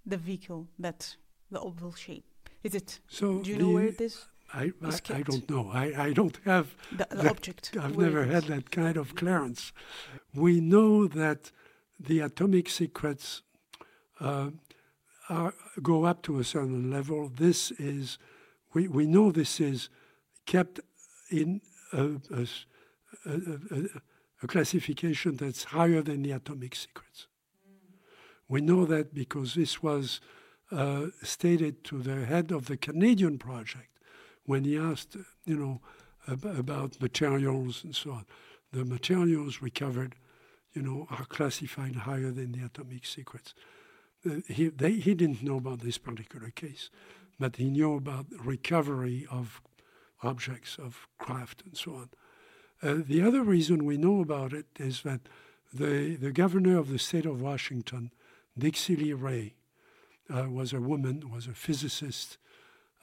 The 0.06 0.18
vehicle 0.18 0.68
that's 0.78 1.18
the 1.52 1.60
oval 1.60 1.94
shape. 1.94 2.26
Is 2.64 2.76
it? 2.76 3.00
So 3.08 3.40
do 3.40 3.50
you 3.52 3.58
know 3.58 3.70
where 3.70 3.86
it 3.86 4.02
is? 4.02 4.26
I, 4.54 4.72
I, 4.84 5.00
I, 5.10 5.22
don't 5.22 5.50
know. 5.50 5.70
I, 5.74 6.06
I 6.08 6.14
don't 6.14 6.38
have 6.46 6.76
the, 6.92 7.08
the 7.10 7.30
object. 7.30 7.76
I've 7.80 7.98
never 7.98 8.26
had 8.26 8.44
that 8.44 8.72
kind 8.72 8.96
of 8.96 9.16
clearance. 9.16 9.74
We 10.34 10.62
know 10.62 11.08
that 11.08 11.52
the 12.00 12.20
atomic 12.20 12.70
secrets 12.70 13.42
uh, 14.20 14.50
are, 15.30 15.54
go 15.82 16.06
up 16.06 16.22
to 16.24 16.40
a 16.40 16.44
certain 16.44 16.92
level. 16.92 17.30
This 17.30 17.72
is, 17.72 18.18
we, 18.74 18.88
we 18.88 19.06
know 19.06 19.32
this 19.32 19.60
is 19.60 19.90
kept 20.46 20.80
in 21.32 21.62
a, 21.94 22.16
a, 22.32 22.48
a, 23.26 23.86
a 24.44 24.48
classification 24.48 25.38
that's 25.38 25.66
higher 25.66 26.02
than 26.02 26.22
the 26.22 26.32
atomic 26.32 26.76
secrets. 26.76 27.28
We 28.48 28.62
know 28.62 28.86
that 28.86 29.14
because 29.14 29.56
this 29.56 29.82
was 29.82 30.22
uh, 30.72 31.08
stated 31.24 31.84
to 31.86 32.02
the 32.02 32.26
head 32.26 32.52
of 32.52 32.66
the 32.66 32.78
Canadian 32.78 33.38
project 33.38 33.90
when 34.46 34.64
he 34.64 34.78
asked, 34.78 35.18
you 35.46 35.58
know, 35.58 35.82
ab- 36.28 36.46
about 36.46 37.02
materials 37.02 37.84
and 37.84 37.96
so 37.96 38.12
on. 38.12 38.26
The 38.72 38.86
materials 38.86 39.62
recovered, 39.62 40.16
you 40.76 40.82
know, 40.82 41.08
are 41.10 41.26
classified 41.26 41.96
higher 41.96 42.32
than 42.32 42.52
the 42.52 42.66
atomic 42.66 43.06
secrets. 43.06 43.54
Uh, 44.26 44.42
he, 44.48 44.68
they, 44.68 44.94
he 44.94 45.14
didn't 45.14 45.44
know 45.44 45.58
about 45.58 45.80
this 45.80 45.98
particular 45.98 46.50
case, 46.50 46.90
but 47.40 47.56
he 47.56 47.70
knew 47.70 47.96
about 47.96 48.26
recovery 48.44 49.26
of 49.32 49.62
objects, 50.22 50.78
of 50.78 51.08
craft, 51.18 51.64
and 51.66 51.78
so 51.78 51.96
on. 51.96 52.10
Uh, 52.84 53.02
the 53.06 53.22
other 53.22 53.42
reason 53.42 53.86
we 53.86 53.98
know 53.98 54.22
about 54.22 54.54
it 54.54 54.66
is 54.78 55.04
that 55.04 55.22
the, 55.74 56.16
the 56.16 56.32
governor 56.32 56.78
of 56.78 56.90
the 56.90 57.00
state 57.00 57.26
of 57.26 57.42
Washington, 57.42 58.12
Dixy 58.60 58.98
Lee 58.98 59.14
Ray, 59.14 59.54
uh, 60.34 60.50
was 60.50 60.74
a 60.74 60.82
woman, 60.82 61.30
was 61.32 61.48
a 61.48 61.54
physicist, 61.54 62.38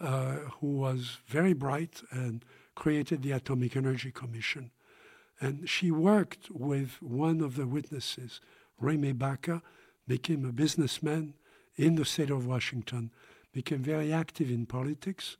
uh, 0.00 0.36
who 0.60 0.66
was 0.66 1.18
very 1.26 1.52
bright 1.52 2.02
and 2.10 2.44
created 2.74 3.22
the 3.22 3.32
Atomic 3.32 3.76
Energy 3.76 4.10
Commission. 4.10 4.70
And 5.40 5.68
she 5.68 5.90
worked 5.90 6.50
with 6.50 7.02
one 7.02 7.40
of 7.40 7.56
the 7.56 7.66
witnesses, 7.66 8.40
Reme 8.80 9.18
Baca, 9.18 9.62
became 10.06 10.44
a 10.44 10.52
businessman 10.52 11.34
in 11.76 11.94
the 11.96 12.04
state 12.04 12.30
of 12.30 12.46
Washington, 12.46 13.10
became 13.52 13.82
very 13.82 14.12
active 14.12 14.50
in 14.50 14.66
politics, 14.66 15.36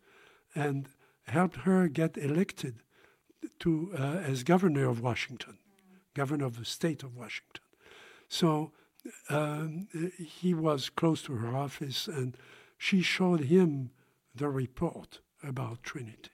and 0.54 0.88
helped 1.26 1.56
her 1.58 1.88
get 1.88 2.16
elected 2.16 2.82
to 3.60 3.92
uh, 3.98 4.02
as 4.02 4.42
governor 4.42 4.88
of 4.88 5.00
Washington, 5.00 5.58
governor 6.14 6.46
of 6.46 6.58
the 6.58 6.64
state 6.64 7.02
of 7.02 7.16
Washington. 7.16 7.62
So 8.28 8.72
um, 9.30 9.88
he 10.18 10.54
was 10.54 10.90
close 10.90 11.22
to 11.22 11.34
her 11.34 11.56
office, 11.56 12.06
and 12.06 12.36
she 12.78 13.02
showed 13.02 13.40
him 13.40 13.90
the 14.34 14.48
report 14.48 15.20
about 15.42 15.82
Trinity, 15.82 16.30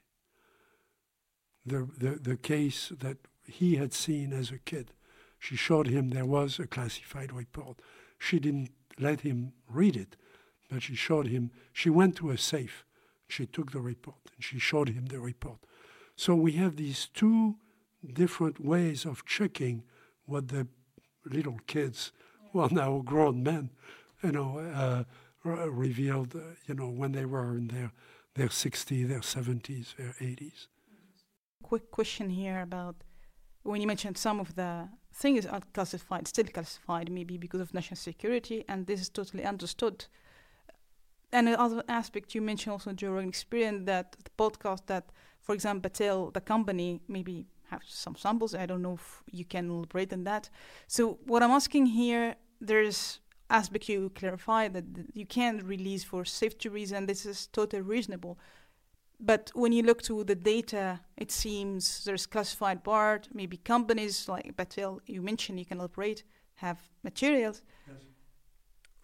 the, 1.65 1.89
the, 1.97 2.11
the 2.17 2.37
case 2.37 2.93
that 3.01 3.28
he 3.49 3.77
had 3.77 3.93
seen 3.93 4.33
as 4.33 4.51
a 4.51 4.59
kid. 4.59 4.93
She 5.39 5.57
showed 5.57 5.87
him 5.87 6.11
there 6.11 6.27
was 6.27 6.59
a 6.59 6.67
classified 6.67 7.33
report. 7.33 7.81
She 8.19 8.39
didn't 8.39 8.71
let 8.99 9.21
him 9.21 9.53
read 9.69 9.97
it, 9.97 10.17
but 10.69 10.83
she 10.83 10.95
showed 10.95 11.29
him, 11.29 11.51
she 11.73 11.91
went 11.91 12.17
to 12.17 12.31
a 12.31 12.39
safe. 12.39 12.85
She 13.29 13.47
took 13.47 13.73
the 13.73 13.81
report 13.81 14.19
and 14.35 14.45
she 14.45 14.59
showed 14.59 14.89
him 14.89 15.07
the 15.07 15.21
report. 15.21 15.59
So 16.17 16.35
we 16.35 16.53
have 16.53 16.77
these 16.77 17.09
two 17.15 17.57
different 18.13 18.65
ways 18.65 19.05
of 19.05 19.25
checking 19.25 19.85
what 20.25 20.49
the 20.49 20.67
little 21.25 21.59
kids, 21.67 22.13
well, 22.53 22.69
now 22.71 23.03
grown 23.05 23.43
men, 23.43 23.71
you 24.23 24.33
know, 24.33 24.59
uh, 24.59 25.05
revealed, 25.45 26.35
uh, 26.35 26.41
you 26.67 26.75
know, 26.75 26.89
when 26.89 27.13
they 27.13 27.25
were 27.25 27.57
in 27.57 27.69
their 27.69 27.93
their 28.35 28.49
60s, 28.49 29.09
their 29.09 29.21
70s, 29.21 29.97
their 29.97 30.15
80s. 30.21 30.69
Quick 31.63 31.91
question 31.91 32.31
here 32.31 32.61
about 32.61 33.03
when 33.63 33.81
you 33.81 33.87
mentioned 33.87 34.17
some 34.17 34.41
of 34.41 34.55
the 34.55 34.89
things 35.13 35.47
are 35.47 35.61
classified, 35.73 36.29
still 36.29 36.47
classified, 36.47 37.11
maybe 37.11 37.37
because 37.37 37.61
of 37.61 37.75
national 37.75 37.97
security, 37.97 38.65
and 38.69 38.87
this 38.87 39.01
is 39.01 39.09
totally 39.09 39.45
understood. 39.45 40.07
And 41.33 41.49
another 41.49 41.83
aspect 41.89 42.35
you 42.35 42.41
mentioned 42.41 42.73
also 42.73 42.93
during 42.93 43.29
experience 43.29 43.85
that 43.87 44.17
the 44.25 44.31
podcast 44.39 44.87
that, 44.87 45.11
for 45.43 45.55
example, 45.55 45.91
Battelle, 45.91 46.33
the 46.33 46.41
company, 46.41 47.01
maybe 47.09 47.47
have 47.71 47.83
some 47.87 48.17
samples. 48.17 48.55
I 48.55 48.67
don't 48.67 48.83
know 48.83 48.95
if 48.95 49.23
you 49.31 49.45
can 49.45 49.69
elaborate 49.71 50.13
on 50.13 50.25
that. 50.25 50.49
So 50.87 51.19
what 51.27 51.43
I'm 51.43 51.51
asking 51.51 51.87
here, 51.87 52.37
there's 52.61 53.21
aspect 53.51 53.89
you 53.89 54.11
clarify 54.15 54.69
that 54.69 54.85
you 55.15 55.27
can't 55.27 55.63
release 55.63 56.05
for 56.05 56.25
safety 56.25 56.69
reason. 56.69 57.07
This 57.07 57.27
is 57.27 57.47
totally 57.49 57.83
reasonable. 57.83 58.39
But 59.21 59.51
when 59.55 59.73
you 59.73 59.83
look 59.83 60.03
to 60.03 60.23
the 60.23 60.37
data, 60.37 61.01
it 61.17 61.33
seems 61.33 62.05
there's 62.05 62.27
classified 62.27 62.85
part. 62.85 63.29
Maybe 63.33 63.57
companies 63.57 64.29
like 64.29 64.57
Battelle, 64.57 65.01
you 65.07 65.23
mentioned 65.23 65.59
you 65.59 65.67
can 65.67 65.81
operate, 65.81 66.23
have 66.57 66.79
materials. 67.03 67.63
Yes. 67.87 67.97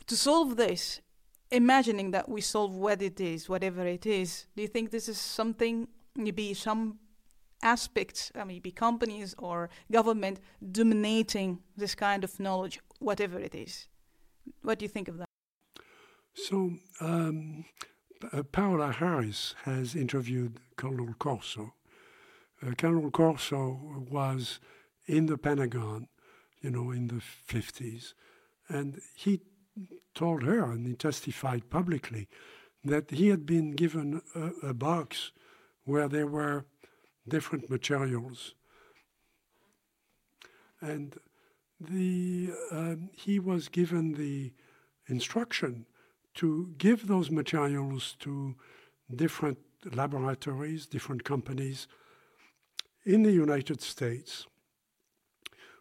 To 0.07 0.17
solve 0.17 0.57
this, 0.57 1.01
imagining 1.51 2.13
that 2.13 2.29
we 2.29 2.41
solve 2.41 2.75
what 2.75 3.03
it 3.03 3.21
is, 3.21 3.49
whatever 3.49 3.87
it 3.87 4.07
is, 4.07 4.47
do 4.55 4.63
you 4.63 4.69
think 4.69 4.91
this 4.91 5.09
is 5.09 5.19
something, 5.19 5.89
maybe 6.15 6.55
some 6.55 6.99
aspects, 7.63 8.31
uh, 8.35 8.45
maybe 8.45 8.71
companies 8.71 9.35
or 9.39 9.71
government 9.91 10.39
dominating 10.73 11.59
this 11.77 11.95
kind 11.95 12.23
of 12.23 12.39
knowledge, 12.39 12.79
whatever 13.01 13.39
it 13.41 13.55
is? 13.55 13.89
What 14.63 14.79
do 14.79 14.85
you 14.85 14.89
think 14.89 15.09
of 15.09 15.19
that? 15.19 15.29
So, 16.35 16.73
um, 17.01 17.65
uh, 18.33 18.43
Paola 18.43 18.93
Harris 18.93 19.55
has 19.65 19.95
interviewed 19.95 20.59
Colonel 20.77 21.15
Corso. 21.19 21.75
Uh, 22.65 22.73
Colonel 22.73 23.11
Corso 23.11 24.07
was 24.11 24.61
in 25.07 25.27
the 25.27 25.39
Pentagon, 25.39 26.09
you 26.61 26.71
know, 26.71 26.91
in 26.91 27.09
the 27.09 27.23
50s, 27.49 28.15
and 28.69 29.01
he 29.15 29.41
told 30.15 30.43
her, 30.45 30.71
and 30.71 30.87
he 30.87 30.95
testified 30.95 31.69
publicly, 31.69 32.29
that 32.85 33.11
he 33.11 33.29
had 33.29 33.45
been 33.45 33.73
given 33.73 34.23
a, 34.35 34.69
a 34.69 34.75
box 34.75 35.33
where 35.85 36.09
there 36.09 36.27
were 36.27 36.67
different 37.27 37.69
materials. 37.69 38.55
And 40.81 41.17
the, 41.81 42.51
um, 42.71 43.11
he 43.13 43.39
was 43.39 43.69
given 43.69 44.13
the 44.13 44.53
instruction 45.07 45.87
to 46.35 46.75
give 46.79 47.07
those 47.07 47.31
materials 47.31 48.17
to 48.21 48.55
different 49.15 49.59
laboratories, 49.93 50.87
different 50.87 51.25
companies 51.25 51.87
in 53.05 53.23
the 53.23 53.33
United 53.33 53.81
States 53.81 54.47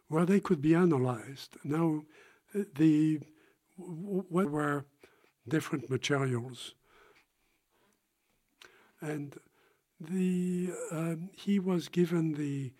where 0.08 0.26
they 0.26 0.40
could 0.40 0.60
be 0.60 0.74
analyzed. 0.74 1.56
Now, 1.64 2.02
the 2.76 3.20
what 3.76 4.50
were 4.50 4.84
different 5.48 5.90
materials, 5.90 6.74
and 9.00 9.36
the 9.98 10.70
um, 10.92 11.30
he 11.32 11.58
was 11.58 11.88
given 11.88 12.34
the 12.34 12.72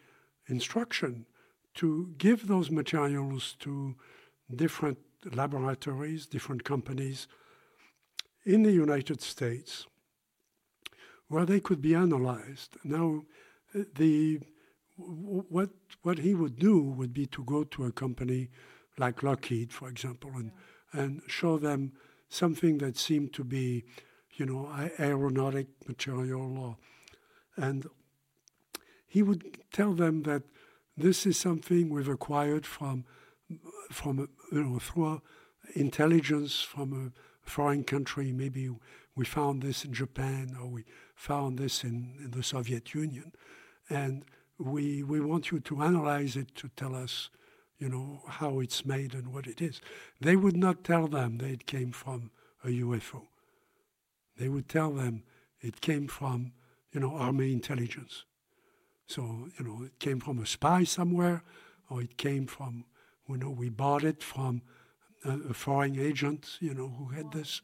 instruction 0.46 1.26
to 1.74 2.14
give 2.18 2.46
those 2.46 2.70
materials 2.70 3.56
to 3.60 3.96
different 4.54 4.98
laboratories, 5.32 6.26
different 6.26 6.62
companies 6.62 7.26
in 8.44 8.62
the 8.62 8.72
United 8.72 9.20
States, 9.20 9.86
where 11.28 11.46
they 11.46 11.60
could 11.60 11.80
be 11.80 11.94
analyzed. 11.94 12.76
Now, 12.84 13.22
the 13.96 14.40
what 14.96 15.70
what 16.02 16.18
he 16.18 16.34
would 16.34 16.58
do 16.58 16.80
would 16.80 17.12
be 17.12 17.26
to 17.26 17.42
go 17.44 17.64
to 17.64 17.84
a 17.84 17.92
company 17.92 18.50
like 18.98 19.22
Lockheed, 19.22 19.72
for 19.72 19.88
example, 19.88 20.30
and 20.34 20.52
yeah. 20.94 21.00
and 21.02 21.22
show 21.26 21.58
them 21.58 21.92
something 22.28 22.78
that 22.78 22.96
seemed 22.96 23.32
to 23.32 23.44
be, 23.44 23.84
you 24.34 24.46
know, 24.46 24.68
aeronautic 24.98 25.66
material, 25.88 26.58
or, 26.58 26.76
and 27.56 27.86
he 29.06 29.22
would 29.22 29.58
tell 29.72 29.92
them 29.92 30.22
that 30.22 30.42
this 30.96 31.26
is 31.26 31.38
something 31.38 31.88
we've 31.88 32.08
acquired 32.08 32.66
from 32.66 33.04
from 33.90 34.28
you 34.52 34.62
know 34.62 34.78
through 34.78 35.22
intelligence 35.74 36.60
from 36.60 36.92
a 36.92 37.33
foreign 37.44 37.84
country. 37.84 38.32
Maybe 38.32 38.70
we 39.14 39.24
found 39.24 39.62
this 39.62 39.84
in 39.84 39.92
Japan 39.92 40.56
or 40.60 40.68
we 40.68 40.84
found 41.14 41.58
this 41.58 41.84
in, 41.84 42.14
in 42.18 42.30
the 42.32 42.42
Soviet 42.42 42.94
Union, 42.94 43.32
and 43.88 44.24
we, 44.58 45.02
we 45.02 45.20
want 45.20 45.50
you 45.50 45.60
to 45.60 45.82
analyze 45.82 46.36
it 46.36 46.54
to 46.56 46.68
tell 46.76 46.94
us, 46.94 47.30
you 47.78 47.88
know, 47.88 48.22
how 48.28 48.60
it's 48.60 48.84
made 48.84 49.14
and 49.14 49.32
what 49.32 49.46
it 49.46 49.60
is. 49.60 49.80
They 50.20 50.36
would 50.36 50.56
not 50.56 50.84
tell 50.84 51.06
them 51.06 51.38
that 51.38 51.50
it 51.50 51.66
came 51.66 51.92
from 51.92 52.30
a 52.64 52.68
UFO. 52.68 53.22
They 54.38 54.48
would 54.48 54.68
tell 54.68 54.90
them 54.92 55.22
it 55.60 55.80
came 55.80 56.08
from, 56.08 56.52
you 56.92 57.00
know, 57.00 57.14
army 57.14 57.52
intelligence. 57.52 58.24
So, 59.06 59.48
you 59.58 59.64
know, 59.64 59.84
it 59.84 59.98
came 59.98 60.20
from 60.20 60.38
a 60.38 60.46
spy 60.46 60.84
somewhere, 60.84 61.42
or 61.90 62.02
it 62.02 62.16
came 62.16 62.46
from, 62.46 62.84
you 63.28 63.36
know, 63.36 63.50
we 63.50 63.68
bought 63.68 64.04
it 64.04 64.22
from 64.22 64.62
a, 65.24 65.54
foreign 65.54 65.98
agent, 65.98 66.58
you 66.60 66.74
know, 66.74 66.88
who 66.88 67.08
had 67.08 67.32
this. 67.32 67.62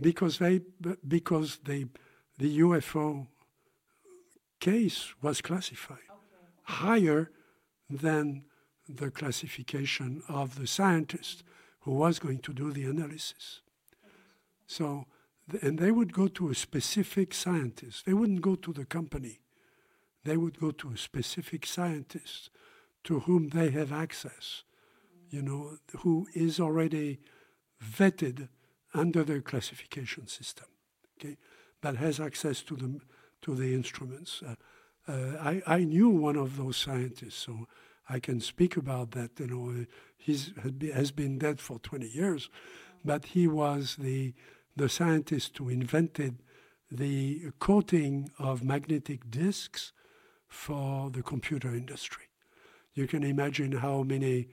Because 0.00 0.38
they, 0.38 0.60
because 1.06 1.58
they, 1.64 1.86
the 2.38 2.58
UFO 2.60 3.26
case 4.60 5.12
was 5.20 5.40
classified 5.40 5.98
higher 6.64 7.30
than 7.90 8.44
the 8.88 9.10
classification 9.10 10.22
of 10.28 10.58
the 10.58 10.66
scientist 10.66 11.42
who 11.80 11.92
was 11.92 12.18
going 12.18 12.38
to 12.38 12.52
do 12.52 12.72
the 12.72 12.84
analysis. 12.84 13.60
So, 14.66 15.06
and 15.60 15.78
they 15.78 15.90
would 15.90 16.12
go 16.12 16.28
to 16.28 16.50
a 16.50 16.54
specific 16.54 17.34
scientist. 17.34 18.06
They 18.06 18.14
wouldn't 18.14 18.40
go 18.40 18.54
to 18.54 18.72
the 18.72 18.84
company. 18.84 19.40
They 20.24 20.36
would 20.36 20.58
go 20.58 20.70
to 20.70 20.92
a 20.92 20.96
specific 20.96 21.66
scientist 21.66 22.50
to 23.04 23.20
whom 23.20 23.48
they 23.48 23.70
have 23.70 23.92
access, 23.92 24.62
you 25.32 25.42
know, 25.42 25.78
who 26.00 26.28
is 26.34 26.60
already 26.60 27.18
vetted 27.82 28.48
under 28.94 29.24
the 29.24 29.40
classification 29.40 30.28
system, 30.28 30.66
okay, 31.18 31.38
but 31.80 31.96
has 31.96 32.20
access 32.20 32.62
to 32.62 32.76
the 32.76 33.00
to 33.40 33.54
the 33.56 33.74
instruments. 33.74 34.42
Uh, 34.46 34.54
uh, 35.08 35.36
I, 35.40 35.62
I 35.66 35.78
knew 35.84 36.08
one 36.08 36.36
of 36.36 36.56
those 36.56 36.76
scientists, 36.76 37.34
so 37.34 37.66
I 38.08 38.20
can 38.20 38.40
speak 38.40 38.76
about 38.76 39.12
that. 39.12 39.40
You 39.40 39.46
know, 39.46 39.86
he's 40.16 40.52
has 40.94 41.10
been 41.10 41.38
dead 41.38 41.60
for 41.60 41.78
20 41.78 42.06
years, 42.06 42.50
but 43.04 43.24
he 43.24 43.48
was 43.48 43.96
the 43.96 44.34
the 44.76 44.88
scientist 44.88 45.56
who 45.58 45.70
invented 45.70 46.42
the 46.90 47.52
coating 47.58 48.30
of 48.38 48.62
magnetic 48.62 49.30
disks 49.30 49.92
for 50.46 51.10
the 51.10 51.22
computer 51.22 51.74
industry. 51.74 52.24
You 52.92 53.06
can 53.06 53.22
imagine 53.22 53.72
how 53.72 54.02
many 54.02 54.48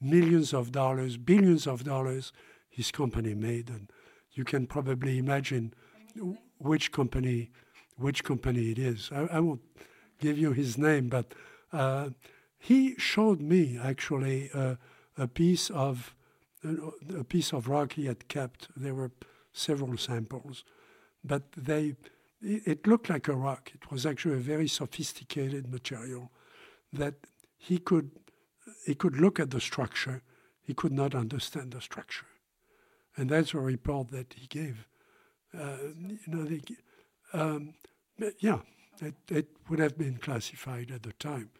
millions 0.00 0.52
of 0.52 0.72
dollars, 0.72 1.16
billions 1.16 1.66
of 1.66 1.84
dollars 1.84 2.32
his 2.68 2.90
company 2.90 3.34
made, 3.34 3.70
and 3.70 3.90
you 4.32 4.44
can 4.44 4.66
probably 4.66 5.18
imagine 5.18 5.72
which 6.58 6.92
company 6.92 7.50
which 7.98 8.24
company 8.24 8.70
it 8.70 8.78
is. 8.78 9.10
I, 9.10 9.36
I 9.36 9.40
won't 9.40 9.62
give 10.20 10.36
you 10.36 10.52
his 10.52 10.76
name, 10.76 11.08
but 11.08 11.32
uh, 11.72 12.10
he 12.58 12.94
showed 12.98 13.40
me 13.40 13.78
actually 13.82 14.50
uh, 14.52 14.74
a 15.16 15.26
piece 15.26 15.70
of 15.70 16.14
a 17.16 17.24
piece 17.24 17.52
of 17.52 17.68
rock 17.68 17.92
he 17.92 18.06
had 18.06 18.28
kept. 18.28 18.68
There 18.76 18.94
were 18.94 19.12
several 19.52 19.96
samples, 19.96 20.64
but 21.24 21.52
they 21.52 21.94
it 22.42 22.86
looked 22.86 23.08
like 23.08 23.28
a 23.28 23.34
rock. 23.34 23.70
It 23.74 23.90
was 23.90 24.04
actually 24.04 24.34
a 24.34 24.40
very 24.54 24.68
sophisticated 24.68 25.72
material 25.72 26.30
that 26.92 27.14
he 27.56 27.78
could 27.78 28.10
he 28.84 28.94
could 28.94 29.16
look 29.16 29.40
at 29.40 29.50
the 29.50 29.60
structure. 29.60 30.22
He 30.62 30.74
could 30.74 30.92
not 30.92 31.14
understand 31.14 31.72
the 31.72 31.80
structure, 31.80 32.26
and 33.16 33.30
that's 33.30 33.54
a 33.54 33.58
report 33.60 34.10
that 34.10 34.34
he 34.36 34.46
gave. 34.46 34.86
Uh, 35.56 35.76
you 35.96 36.18
know, 36.26 36.44
they, 36.44 36.60
um, 37.32 37.74
yeah, 38.40 38.58
it, 39.00 39.14
it 39.30 39.48
would 39.68 39.78
have 39.78 39.96
been 39.96 40.16
classified 40.16 40.90
at 40.90 41.02
the 41.02 41.12
time. 41.12 41.50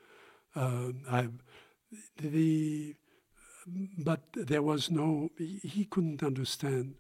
Um, 0.55 1.03
I, 1.09 1.29
the, 2.19 2.95
but 3.99 4.23
there 4.35 4.63
was 4.63 4.91
no, 4.91 5.31
he 5.39 5.87
couldn't 5.89 6.23
understand 6.23 6.95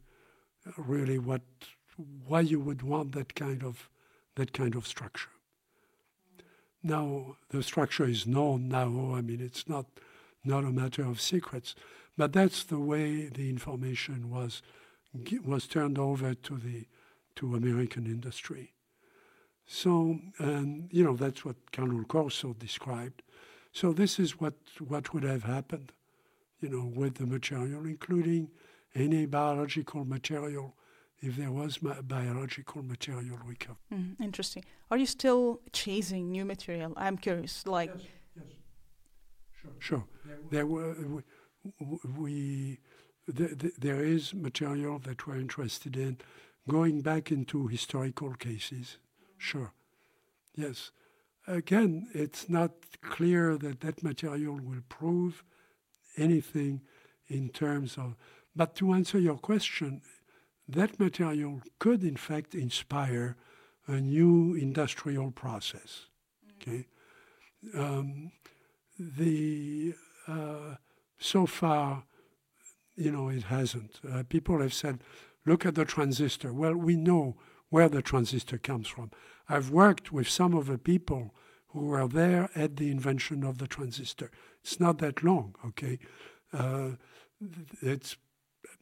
really 0.76 1.18
what, 1.18 1.42
why 2.26 2.40
you 2.40 2.60
would 2.60 2.82
want 2.82 3.12
that 3.12 3.34
kind 3.34 3.62
of, 3.62 3.88
that 4.36 4.52
kind 4.52 4.74
of 4.74 4.86
structure. 4.86 5.30
Now 6.86 7.36
the 7.50 7.62
structure 7.62 8.04
is 8.04 8.26
known 8.26 8.68
now. 8.68 9.14
I 9.14 9.20
mean, 9.20 9.40
it's 9.40 9.68
not 9.68 9.86
not 10.44 10.64
a 10.64 10.70
matter 10.70 11.04
of 11.04 11.20
secrets, 11.20 11.74
but 12.16 12.32
that's 12.32 12.62
the 12.62 12.78
way 12.78 13.26
the 13.26 13.50
information 13.50 14.30
was 14.30 14.62
was 15.44 15.66
turned 15.66 15.98
over 15.98 16.34
to 16.34 16.56
the 16.56 16.86
to 17.36 17.56
American 17.56 18.06
industry. 18.06 18.72
So, 19.66 20.20
and 20.38 20.88
you 20.92 21.02
know, 21.02 21.16
that's 21.16 21.44
what 21.44 21.56
Colonel 21.72 22.04
Corso 22.04 22.54
described. 22.54 23.22
So 23.72 23.92
this 23.92 24.18
is 24.18 24.40
what, 24.40 24.54
what 24.78 25.12
would 25.12 25.24
have 25.24 25.42
happened, 25.42 25.92
you 26.60 26.68
know, 26.68 26.84
with 26.84 27.16
the 27.16 27.26
material, 27.26 27.84
including 27.84 28.48
any 28.94 29.26
biological 29.26 30.04
material, 30.04 30.74
if 31.20 31.36
there 31.36 31.51
was 31.51 31.78
biological 31.78 32.82
material 32.82 33.38
recovered. 33.44 33.78
Mm, 33.93 34.20
interesting. 34.20 34.64
Are 34.90 34.98
you 34.98 35.06
still 35.06 35.60
chasing 35.72 36.30
new 36.30 36.44
material? 36.44 36.93
I'm 36.97 37.16
curious. 37.16 37.66
Like, 37.66 37.90
yes, 37.94 38.06
yes. 38.36 38.44
sure, 39.60 39.72
sure. 39.78 40.05
There 40.51 40.66
were 40.66 40.94
we, 41.80 41.98
we 42.18 42.78
the, 43.26 43.72
there 43.78 44.05
is 44.05 44.34
material 44.34 44.98
that 45.01 45.26
we're 45.26 45.36
interested 45.36 45.97
in, 45.97 46.18
going 46.68 47.01
back 47.01 47.32
into 47.32 47.66
historical 47.66 48.34
cases 48.34 48.98
Sure. 49.38 49.72
Yes. 50.55 50.90
Again, 51.47 52.09
it's 52.12 52.48
not 52.48 52.72
clear 53.02 53.56
that 53.59 53.80
that 53.80 54.02
material 54.02 54.59
will 54.60 54.82
prove 54.88 55.44
anything 56.16 56.82
in 57.28 57.51
terms 57.51 57.97
of. 57.97 58.16
But 58.55 58.74
to 58.76 58.93
answer 58.93 59.18
your 59.18 59.36
question, 59.36 60.01
that 60.68 60.98
material 60.98 61.62
could 61.78 62.02
in 62.02 62.16
fact 62.16 62.55
inspire 62.55 63.36
a 63.86 64.01
new 64.01 64.55
industrial 64.55 65.30
process. 65.30 66.06
Okay. 66.56 66.86
Um, 67.74 68.32
the 68.98 69.94
uh, 70.26 70.76
so 71.18 71.47
far, 71.47 72.05
you 72.97 73.10
know, 73.10 73.28
it 73.28 73.44
hasn't. 73.44 74.01
Uh, 74.10 74.22
people 74.28 74.60
have 74.60 74.74
said, 74.74 75.01
look 75.44 75.64
at 75.64 75.74
the 75.74 75.84
transistor. 75.84 76.52
Well, 76.52 76.74
we 76.74 76.97
know 76.97 77.36
where 77.68 77.88
the 77.88 78.02
transistor 78.02 78.59
comes 78.59 78.88
from. 78.88 79.10
I've 79.48 79.70
worked 79.70 80.12
with 80.12 80.28
some 80.28 80.55
of 80.55 80.66
the 80.66 80.78
people 80.78 81.34
who 81.68 81.86
were 81.86 82.09
there 82.09 82.48
at 82.55 82.76
the 82.76 82.90
invention 82.90 83.44
of 83.44 83.59
the 83.59 83.66
transistor. 83.66 84.30
It's 84.62 84.80
not 84.80 84.98
that 84.98 85.22
long, 85.22 85.55
okay? 85.64 85.98
Uh, 86.52 86.90
it's, 87.82 88.16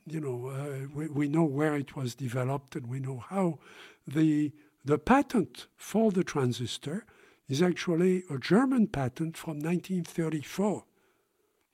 you 0.06 0.20
know, 0.20 0.48
uh, 0.48 0.86
we, 0.94 1.09
we 1.09 1.28
know 1.28 1.44
where 1.44 1.74
it 1.74 1.97
was 1.97 2.14
developed 2.14 2.76
and 2.76 2.86
we 2.86 3.01
know 3.01 3.24
how. 3.28 3.59
The, 4.06 4.52
the 4.85 4.98
patent 4.98 5.66
for 5.76 6.10
the 6.10 6.24
transistor 6.24 7.06
is 7.48 7.62
actually 7.62 8.24
a 8.31 8.39
German 8.39 8.86
patent 8.89 9.36
from 9.36 9.59
1934. 9.59 10.85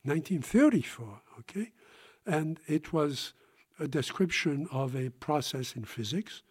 1934, 0.02 1.22
okay? 1.40 1.72
And 2.26 2.60
it 2.66 2.92
was 2.92 3.34
a 3.78 3.88
description 3.88 4.68
of 4.70 4.94
a 4.94 5.10
process 5.10 5.74
in 5.74 5.84
physics 5.84 6.42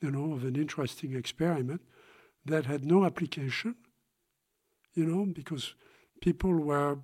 you 0.00 0.10
know, 0.10 0.32
of 0.32 0.44
an 0.44 0.56
interesting 0.56 1.14
experiment 1.14 1.82
that 2.44 2.66
had 2.66 2.84
no 2.84 3.04
application, 3.04 3.76
you 4.94 5.04
know, 5.04 5.26
because 5.26 5.74
people 6.20 6.52
were 6.52 6.98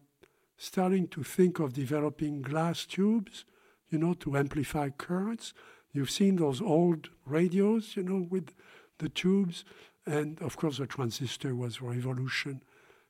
starting 0.57 1.07
to 1.09 1.23
think 1.23 1.59
of 1.59 1.75
developing 1.75 2.41
glass 2.41 2.87
tubes, 2.87 3.45
you 3.91 3.99
know, 3.99 4.15
to 4.15 4.37
amplify 4.37 4.91
currents. 4.91 5.53
You've 5.93 6.11
seen 6.11 6.37
those 6.37 6.61
old 6.61 7.11
radios, 7.25 7.97
you 7.97 8.03
know, 8.03 8.27
with 8.29 8.55
the 8.99 9.09
tubes. 9.09 9.65
And 10.07 10.41
of 10.41 10.57
course, 10.57 10.79
the 10.79 10.87
transistor 10.87 11.55
was 11.55 11.81
revolution, 11.81 12.63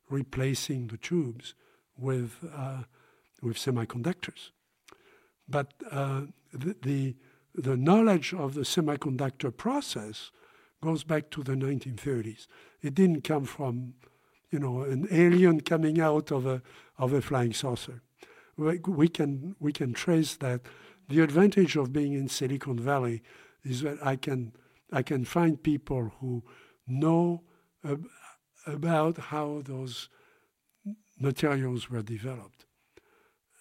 replacing 0.09 0.89
the 0.89 0.97
tubes 0.97 1.55
with, 1.97 2.44
uh, 2.55 2.82
with 3.43 3.57
semiconductors. 3.57 4.51
But 5.48 5.74
uh, 5.90 6.23
the, 6.53 6.77
the 6.82 7.16
the 7.57 7.77
knowledge 7.77 8.35
of 8.35 8.55
the 8.55 8.62
semiconductor 8.62 9.57
process 9.57 10.31
goes 10.82 11.05
back 11.05 11.31
to 11.31 11.43
the 11.43 11.53
1930s. 11.53 12.47
It 12.82 12.94
didn't 12.94 13.23
come 13.23 13.44
from, 13.44 13.94
you 14.51 14.59
know, 14.59 14.82
an 14.82 15.09
alien 15.11 15.62
coming 15.62 16.01
out 16.01 16.31
of 16.31 16.47
a 16.47 16.62
of 16.98 17.12
a 17.12 17.23
flying 17.23 17.53
saucer. 17.53 18.03
We, 18.56 19.08
can 19.08 19.54
we 19.60 19.72
can 19.72 19.92
trace 19.92 20.36
that. 20.36 20.62
The 21.08 21.20
advantage 21.20 21.76
of 21.76 21.92
being 21.92 22.14
in 22.14 22.28
Silicon 22.28 22.78
Valley 22.78 23.22
is 23.62 23.82
that 23.82 23.98
I 24.04 24.16
can 24.16 24.52
I 24.92 25.02
can 25.02 25.24
find 25.24 25.62
people 25.62 26.12
who 26.20 26.42
know 26.86 27.42
ab- 27.84 28.06
about 28.66 29.18
how 29.18 29.62
those 29.64 30.08
materials 31.20 31.90
were 31.90 32.02
developed, 32.02 32.66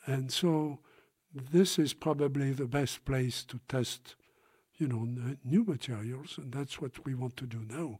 and 0.05 0.31
so 0.31 0.79
this 1.33 1.77
is 1.77 1.93
probably 1.93 2.51
the 2.51 2.67
best 2.67 3.05
place 3.05 3.43
to 3.45 3.59
test, 3.67 4.15
you 4.77 4.87
know, 4.87 5.01
n- 5.01 5.37
new 5.43 5.63
materials, 5.63 6.37
and 6.37 6.53
that's 6.53 6.79
what 6.79 7.05
we 7.05 7.13
want 7.13 7.35
to 7.37 7.45
do 7.45 7.65
now. 7.67 7.97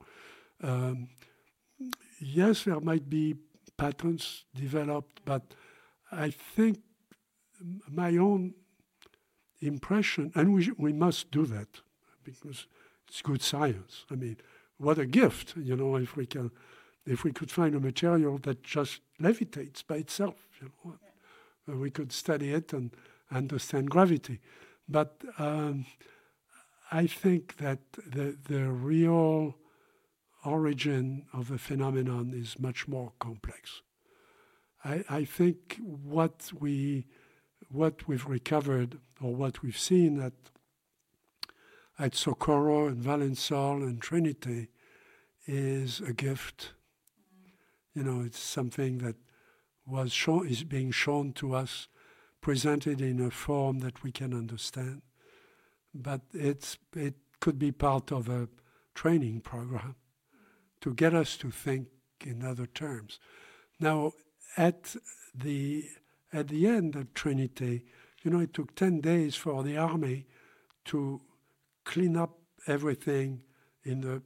Um, 0.63 1.09
yes, 2.19 2.63
there 2.63 2.80
might 2.80 3.09
be 3.09 3.35
patents 3.77 4.45
developed, 4.55 5.22
but 5.26 5.53
I 6.11 6.30
think 6.30 6.80
my 7.90 8.18
own 8.18 8.54
impression, 9.62 10.32
and 10.36 10.54
we 10.54 10.72
we 10.78 10.94
must 10.94 11.32
do 11.32 11.46
that 11.46 11.82
because 12.24 12.68
it's 13.08 13.22
good 13.22 13.42
science. 13.42 14.06
I 14.12 14.16
mean, 14.16 14.38
what 14.78 14.98
a 15.00 15.06
gift, 15.06 15.54
you 15.58 15.76
know, 15.76 15.96
if 15.96 16.16
we 16.16 16.26
can, 16.26 16.52
if 17.06 17.24
we 17.24 17.32
could 17.32 17.52
find 17.52 17.76
a 17.76 17.80
material 17.80 18.38
that 18.40 18.64
just 18.64 19.02
levitates 19.22 19.86
by 19.86 19.98
itself, 19.98 20.36
you 20.62 20.70
know, 20.84 20.96
yeah. 21.68 21.76
we 21.76 21.92
could 21.92 22.12
study 22.12 22.52
it 22.52 22.74
and 22.74 22.92
understand 23.32 23.90
gravity. 23.90 24.40
But 24.88 25.22
um, 25.38 25.86
I 26.92 27.08
think 27.08 27.58
that 27.58 27.80
the, 27.94 28.38
the 28.48 28.70
real 28.70 29.56
origin 30.44 31.26
of 31.34 31.48
the 31.48 31.58
phenomenon 31.58 32.34
is 32.36 32.60
much 32.60 32.88
more 32.88 33.14
complex. 33.20 33.82
I, 34.84 35.04
I 35.10 35.26
think 35.26 35.80
what 35.82 36.52
we 36.60 37.08
what 37.76 38.07
we've 38.07 38.26
recovered 38.26 38.99
or 39.22 39.35
what 39.35 39.61
we've 39.61 39.77
seen 39.77 40.22
at 40.22 40.34
at 41.97 42.14
Socorro 42.14 42.88
and 42.88 43.02
Valensole 43.02 43.81
and 43.84 44.02
Trinity 44.02 44.68
is 45.47 46.02
a 46.02 46.14
gift. 46.14 46.73
You 47.93 48.03
know, 48.03 48.22
it's 48.22 48.39
something 48.39 48.97
that 48.97 49.15
was 49.88 50.11
shown 50.11 50.47
is 50.47 50.64
being 50.64 50.91
shown 50.91 51.31
to 51.34 51.56
us 51.56 51.88
presented 52.41 53.02
in 53.02 53.19
a 53.19 53.31
form 53.31 53.80
that 53.80 54.03
we 54.03 54.11
can 54.11 54.34
understand. 54.34 55.02
But 55.93 56.22
it's, 56.34 56.77
it 56.95 57.15
could 57.39 57.57
be 57.57 57.72
part 57.72 58.11
of 58.11 58.27
a 58.27 58.49
training 58.93 59.41
program 59.41 59.95
to 60.81 60.93
get 60.93 61.14
us 61.14 61.38
to 61.38 61.49
think 61.49 61.88
in 62.26 62.43
other 62.43 62.65
terms. 62.65 63.19
Now, 63.80 64.14
at 64.57 64.95
the, 65.34 65.85
at 66.36 66.49
the 66.49 66.68
end 66.68 66.98
of 66.98 67.14
Trinity, 67.14 67.86
you 68.22 68.30
know, 68.30 68.41
it 68.41 68.53
took 68.53 68.76
10 68.76 68.99
days 68.99 69.36
for 69.36 69.64
the 69.64 69.78
army 69.78 70.26
to 70.84 71.22
clean 71.86 72.18
up 72.18 72.38
everything 72.68 73.41
in 73.86 74.02
the, 74.02 74.22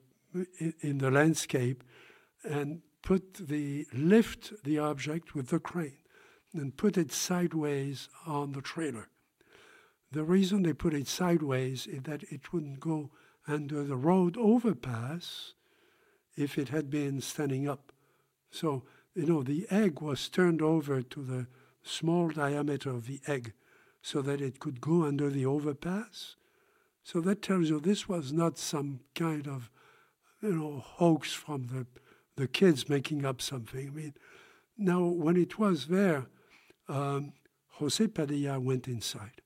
in 0.82 0.98
the 0.98 1.12
landscape 1.12 1.84
and 2.44 2.82
put 3.04 3.36
the, 3.36 3.86
lift 3.94 4.54
the 4.64 4.80
object 4.80 5.36
with 5.36 5.50
the 5.50 5.60
crane 5.60 6.00
and 6.54 6.78
put 6.78 6.98
it 6.98 7.12
sideways 7.12 8.10
on 8.26 8.54
the 8.54 8.62
trailer. 8.62 9.10
The 10.12 10.24
reason 10.24 10.64
they 10.64 10.74
put 10.74 10.96
it 10.96 11.08
sideways 11.08 11.86
is 11.86 12.02
that 12.04 12.24
it 12.24 12.52
wouldn't 12.52 12.80
go 12.80 13.12
under 13.48 13.84
the 13.84 13.96
road 13.96 14.36
overpass 14.36 15.54
if 16.36 16.58
it 16.58 16.70
had 16.70 16.90
been 16.90 17.22
standing 17.22 17.70
up. 17.70 17.92
So, 18.50 18.84
you 19.14 19.28
know, 19.28 19.44
the 19.44 19.68
egg 19.70 20.02
was 20.02 20.28
turned 20.28 20.62
over 20.64 21.04
to 21.04 21.24
the 21.24 21.48
small 21.84 22.30
diameter 22.30 22.90
of 22.90 23.08
the 23.08 23.20
egg 23.28 23.54
so 24.02 24.22
that 24.22 24.42
it 24.42 24.60
could 24.60 24.82
go 24.82 25.04
under 25.04 25.30
the 25.30 25.46
overpass. 25.46 26.36
So 27.04 27.22
that 27.22 27.42
tells 27.42 27.70
you 27.70 27.80
this 27.80 28.08
was 28.08 28.32
not 28.32 28.58
some 28.58 29.00
kind 29.16 29.48
of, 29.48 29.70
you 30.42 30.54
know, 30.54 30.84
hoax 30.86 31.34
from 31.34 31.68
the, 31.68 31.88
the 32.36 32.48
kids 32.48 32.88
making 32.88 33.26
up 33.26 33.42
something. 33.42 33.88
I 33.88 33.92
mean, 33.92 34.14
now 34.78 35.04
when 35.06 35.36
it 35.36 35.60
was 35.60 35.88
there, 35.88 36.28
um, 36.88 37.34
Jose 37.74 38.08
Padilla 38.08 38.60
went 38.60 38.88
inside. 38.88 39.42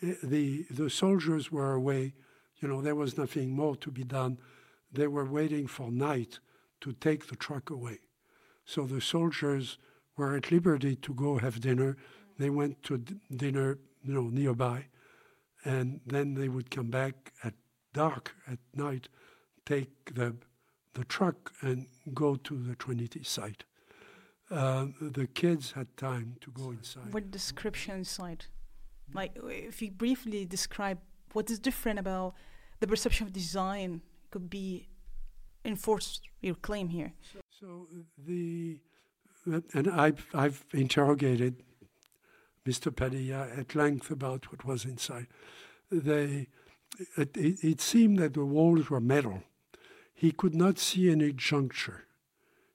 The, 0.00 0.64
the 0.70 0.90
soldiers 0.90 1.52
were 1.52 1.74
away. 1.74 2.14
You 2.60 2.68
know, 2.68 2.80
there 2.80 2.94
was 2.94 3.16
nothing 3.16 3.50
more 3.50 3.76
to 3.76 3.90
be 3.90 4.04
done. 4.04 4.38
They 4.92 5.06
were 5.06 5.24
waiting 5.24 5.66
for 5.66 5.90
night 5.90 6.40
to 6.80 6.92
take 6.92 7.28
the 7.28 7.36
truck 7.36 7.70
away. 7.70 7.98
So 8.64 8.84
the 8.86 9.00
soldiers 9.00 9.78
were 10.22 10.36
at 10.36 10.52
liberty 10.52 10.94
to 11.06 11.12
go 11.14 11.38
have 11.38 11.60
dinner. 11.60 11.96
They 12.38 12.50
went 12.50 12.82
to 12.84 12.98
d- 12.98 13.16
dinner, 13.44 13.78
you 14.06 14.14
know, 14.14 14.28
nearby, 14.40 14.78
and 15.64 16.00
then 16.14 16.34
they 16.34 16.48
would 16.54 16.70
come 16.76 16.90
back 16.90 17.32
at 17.46 17.54
dark 17.92 18.24
at 18.52 18.60
night, 18.74 19.08
take 19.72 20.14
the 20.14 20.28
the 20.94 21.04
truck 21.16 21.38
and 21.62 21.86
go 22.22 22.36
to 22.48 22.54
the 22.68 22.74
Trinity 22.84 23.22
site. 23.36 23.62
Uh, 24.50 24.86
the 25.00 25.26
kids 25.26 25.72
had 25.72 25.88
time 25.96 26.28
to 26.44 26.50
go 26.50 26.66
inside. 26.78 27.10
What 27.16 27.30
description 27.30 27.92
inside? 28.02 28.40
Like, 29.20 29.32
if 29.70 29.80
you 29.82 29.90
briefly 29.90 30.44
describe 30.56 30.98
what 31.32 31.50
is 31.50 31.58
different 31.68 31.98
about 31.98 32.34
the 32.80 32.86
perception 32.86 33.26
of 33.26 33.32
design, 33.32 34.02
could 34.30 34.48
be 34.50 34.66
enforce 35.64 36.20
your 36.46 36.58
claim 36.68 36.88
here. 36.98 37.12
So, 37.32 37.38
so 37.60 37.66
the 38.30 38.78
and 39.46 39.88
I've 39.90 40.26
I've 40.34 40.64
interrogated 40.72 41.62
Mr. 42.66 42.94
Padilla 42.94 43.48
at 43.56 43.74
length 43.74 44.10
about 44.10 44.50
what 44.50 44.64
was 44.64 44.84
inside. 44.84 45.26
They 45.90 46.48
it, 47.16 47.36
it, 47.36 47.64
it 47.64 47.80
seemed 47.80 48.18
that 48.18 48.34
the 48.34 48.44
walls 48.44 48.90
were 48.90 49.00
metal. 49.00 49.42
He 50.14 50.30
could 50.30 50.54
not 50.54 50.78
see 50.78 51.10
any 51.10 51.32
juncture. 51.32 52.04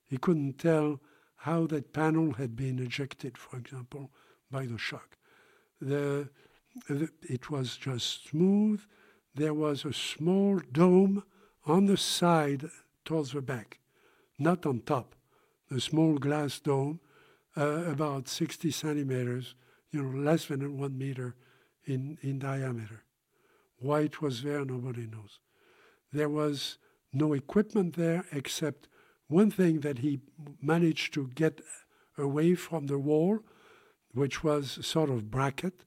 He 0.06 0.18
couldn't 0.18 0.57
tell 0.60 0.99
how 1.41 1.68
that 1.68 1.94
panel 1.94 2.34
had 2.34 2.56
been 2.56 2.80
ejected, 2.80 3.38
for 3.38 3.57
example, 3.57 4.11
by 4.49 4.65
the 4.65 4.77
shock. 4.77 5.18
The, 5.80 6.30
the, 6.89 7.10
it 7.22 7.49
was 7.49 7.77
just 7.77 8.27
smooth. 8.27 8.81
There 9.35 9.53
was 9.53 9.85
a 9.85 9.94
small 9.94 10.60
dome 10.72 11.23
on 11.65 11.85
the 11.85 11.98
side 11.98 12.69
towards 13.06 13.34
the 13.34 13.41
back, 13.41 13.80
not 14.39 14.65
on 14.65 14.81
top. 14.81 15.15
A 15.69 15.80
small 15.80 16.18
glass 16.18 16.60
dome, 16.60 16.99
uh, 17.56 17.84
about 17.85 18.27
60 18.27 18.72
centimeters, 18.72 19.56
you 19.91 20.02
know, 20.02 20.18
less 20.18 20.45
than 20.45 20.77
one 20.77 20.98
meter 20.98 21.35
in, 21.85 22.18
in 22.22 22.39
diameter. 22.39 23.03
Why 23.80 24.02
it 24.02 24.22
was 24.22 24.44
there, 24.44 24.64
nobody 24.65 25.07
knows. 25.07 25.39
There 26.11 26.30
was 26.30 26.77
no 27.14 27.34
equipment 27.34 27.95
there 27.95 28.26
except 28.31 28.88
one 29.27 29.52
thing 29.52 29.81
that 29.81 29.99
he 29.99 30.19
managed 30.61 31.14
to 31.15 31.27
get 31.35 31.61
away 32.18 32.56
from 32.56 32.88
the 32.88 32.98
wall, 32.98 33.39
which 34.14 34.44
was 34.44 34.85
sort 34.85 35.10
of 35.10 35.30
bracket, 35.30 35.84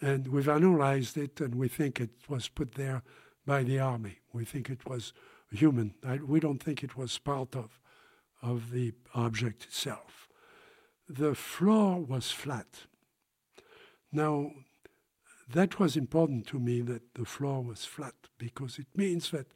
and 0.00 0.28
we've 0.28 0.48
analyzed 0.48 1.16
it 1.16 1.40
and 1.40 1.56
we 1.56 1.68
think 1.68 2.00
it 2.00 2.10
was 2.28 2.48
put 2.48 2.74
there 2.74 3.02
by 3.44 3.62
the 3.62 3.78
army. 3.78 4.20
We 4.32 4.44
think 4.44 4.70
it 4.70 4.86
was 4.86 5.12
human. 5.50 5.94
I, 6.06 6.16
we 6.16 6.40
don't 6.40 6.62
think 6.62 6.84
it 6.84 6.96
was 6.96 7.18
part 7.18 7.56
of, 7.56 7.80
of 8.42 8.70
the 8.70 8.92
object 9.14 9.64
itself. 9.64 10.28
The 11.08 11.34
floor 11.34 12.00
was 12.00 12.30
flat. 12.30 12.86
Now, 14.12 14.52
that 15.50 15.78
was 15.78 15.96
important 15.96 16.46
to 16.48 16.58
me 16.58 16.82
that 16.82 17.14
the 17.14 17.24
floor 17.24 17.62
was 17.62 17.84
flat 17.84 18.14
because 18.36 18.78
it 18.78 18.86
means 18.94 19.30
that 19.30 19.46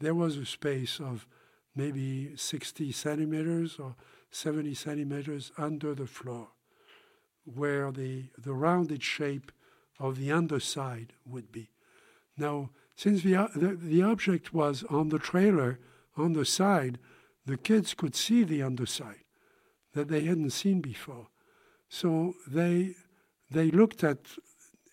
there 0.00 0.14
was 0.14 0.36
a 0.36 0.46
space 0.46 1.00
of 1.00 1.26
maybe 1.74 2.36
60 2.36 2.90
centimeters 2.92 3.78
or 3.78 3.94
70 4.30 4.74
centimeters 4.74 5.52
under 5.56 5.94
the 5.94 6.06
floor, 6.06 6.48
where 7.44 7.90
the, 7.92 8.26
the 8.36 8.52
rounded 8.52 9.02
shape 9.02 9.52
of 9.98 10.18
the 10.18 10.30
underside 10.30 11.12
would 11.24 11.50
be. 11.50 11.70
Now, 12.36 12.70
since 12.96 13.22
the, 13.22 13.48
the, 13.54 13.78
the 13.80 14.02
object 14.02 14.52
was 14.52 14.84
on 14.90 15.08
the 15.08 15.18
trailer, 15.18 15.78
on 16.16 16.32
the 16.32 16.44
side, 16.44 16.98
the 17.48 17.56
kids 17.56 17.94
could 17.94 18.14
see 18.14 18.44
the 18.44 18.62
underside 18.62 19.24
that 19.94 20.08
they 20.08 20.24
hadn't 20.24 20.50
seen 20.50 20.80
before. 20.80 21.28
So 21.88 22.34
they, 22.46 22.94
they 23.50 23.70
looked 23.70 24.04
at 24.04 24.18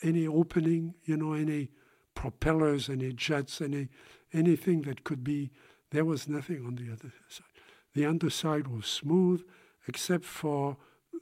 any 0.02 0.26
opening, 0.26 0.96
you 1.04 1.18
know, 1.18 1.34
any 1.34 1.70
propellers, 2.14 2.90
any 2.90 3.12
jets, 3.12 3.62
any, 3.62 3.90
anything 4.34 4.84
that 4.84 5.04
could 5.04 5.24
be 5.24 5.52
there 5.92 6.06
was 6.06 6.28
nothing 6.28 6.66
on 6.66 6.76
the 6.76 6.92
other 6.92 7.14
side. 7.30 7.46
The 7.94 8.06
underside 8.06 8.68
was 8.68 8.86
smooth, 8.86 9.44
except 9.88 10.26
for 10.26 10.78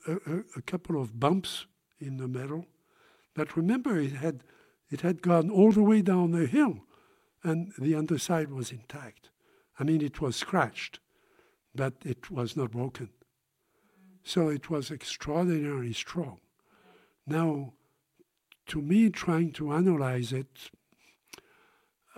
a, 0.07 0.14
a, 0.14 0.43
a 0.57 0.61
couple 0.61 0.99
of 1.01 1.19
bumps 1.19 1.68
in 1.99 2.18
the 2.18 2.27
metal. 2.27 2.65
But 3.35 3.57
remember, 3.57 3.99
it 3.99 4.14
had 4.14 4.43
it 4.89 5.01
had 5.01 5.22
gone 5.22 5.49
all 5.49 5.72
the 5.72 5.84
way 5.84 6.01
down 6.01 6.31
the 6.31 6.45
hill, 6.45 6.80
and 7.43 7.72
the 7.77 7.95
underside 7.95 8.51
was 8.51 8.72
intact. 8.72 9.30
I 9.80 9.84
mean, 9.84 10.01
it 10.01 10.22
was 10.22 10.35
scratched, 10.35 10.99
but 11.76 11.94
it 12.06 12.30
was 12.30 12.56
not 12.56 12.72
broken. 12.72 13.10
So 14.24 14.50
it 14.50 14.70
was 14.70 14.91
extraordinarily 14.91 15.94
strong. 15.94 16.40
Now, 17.28 17.74
to 18.68 18.82
me, 18.82 19.10
trying 19.10 19.52
to 19.54 19.74
analyze 19.74 20.32
it, 20.32 20.70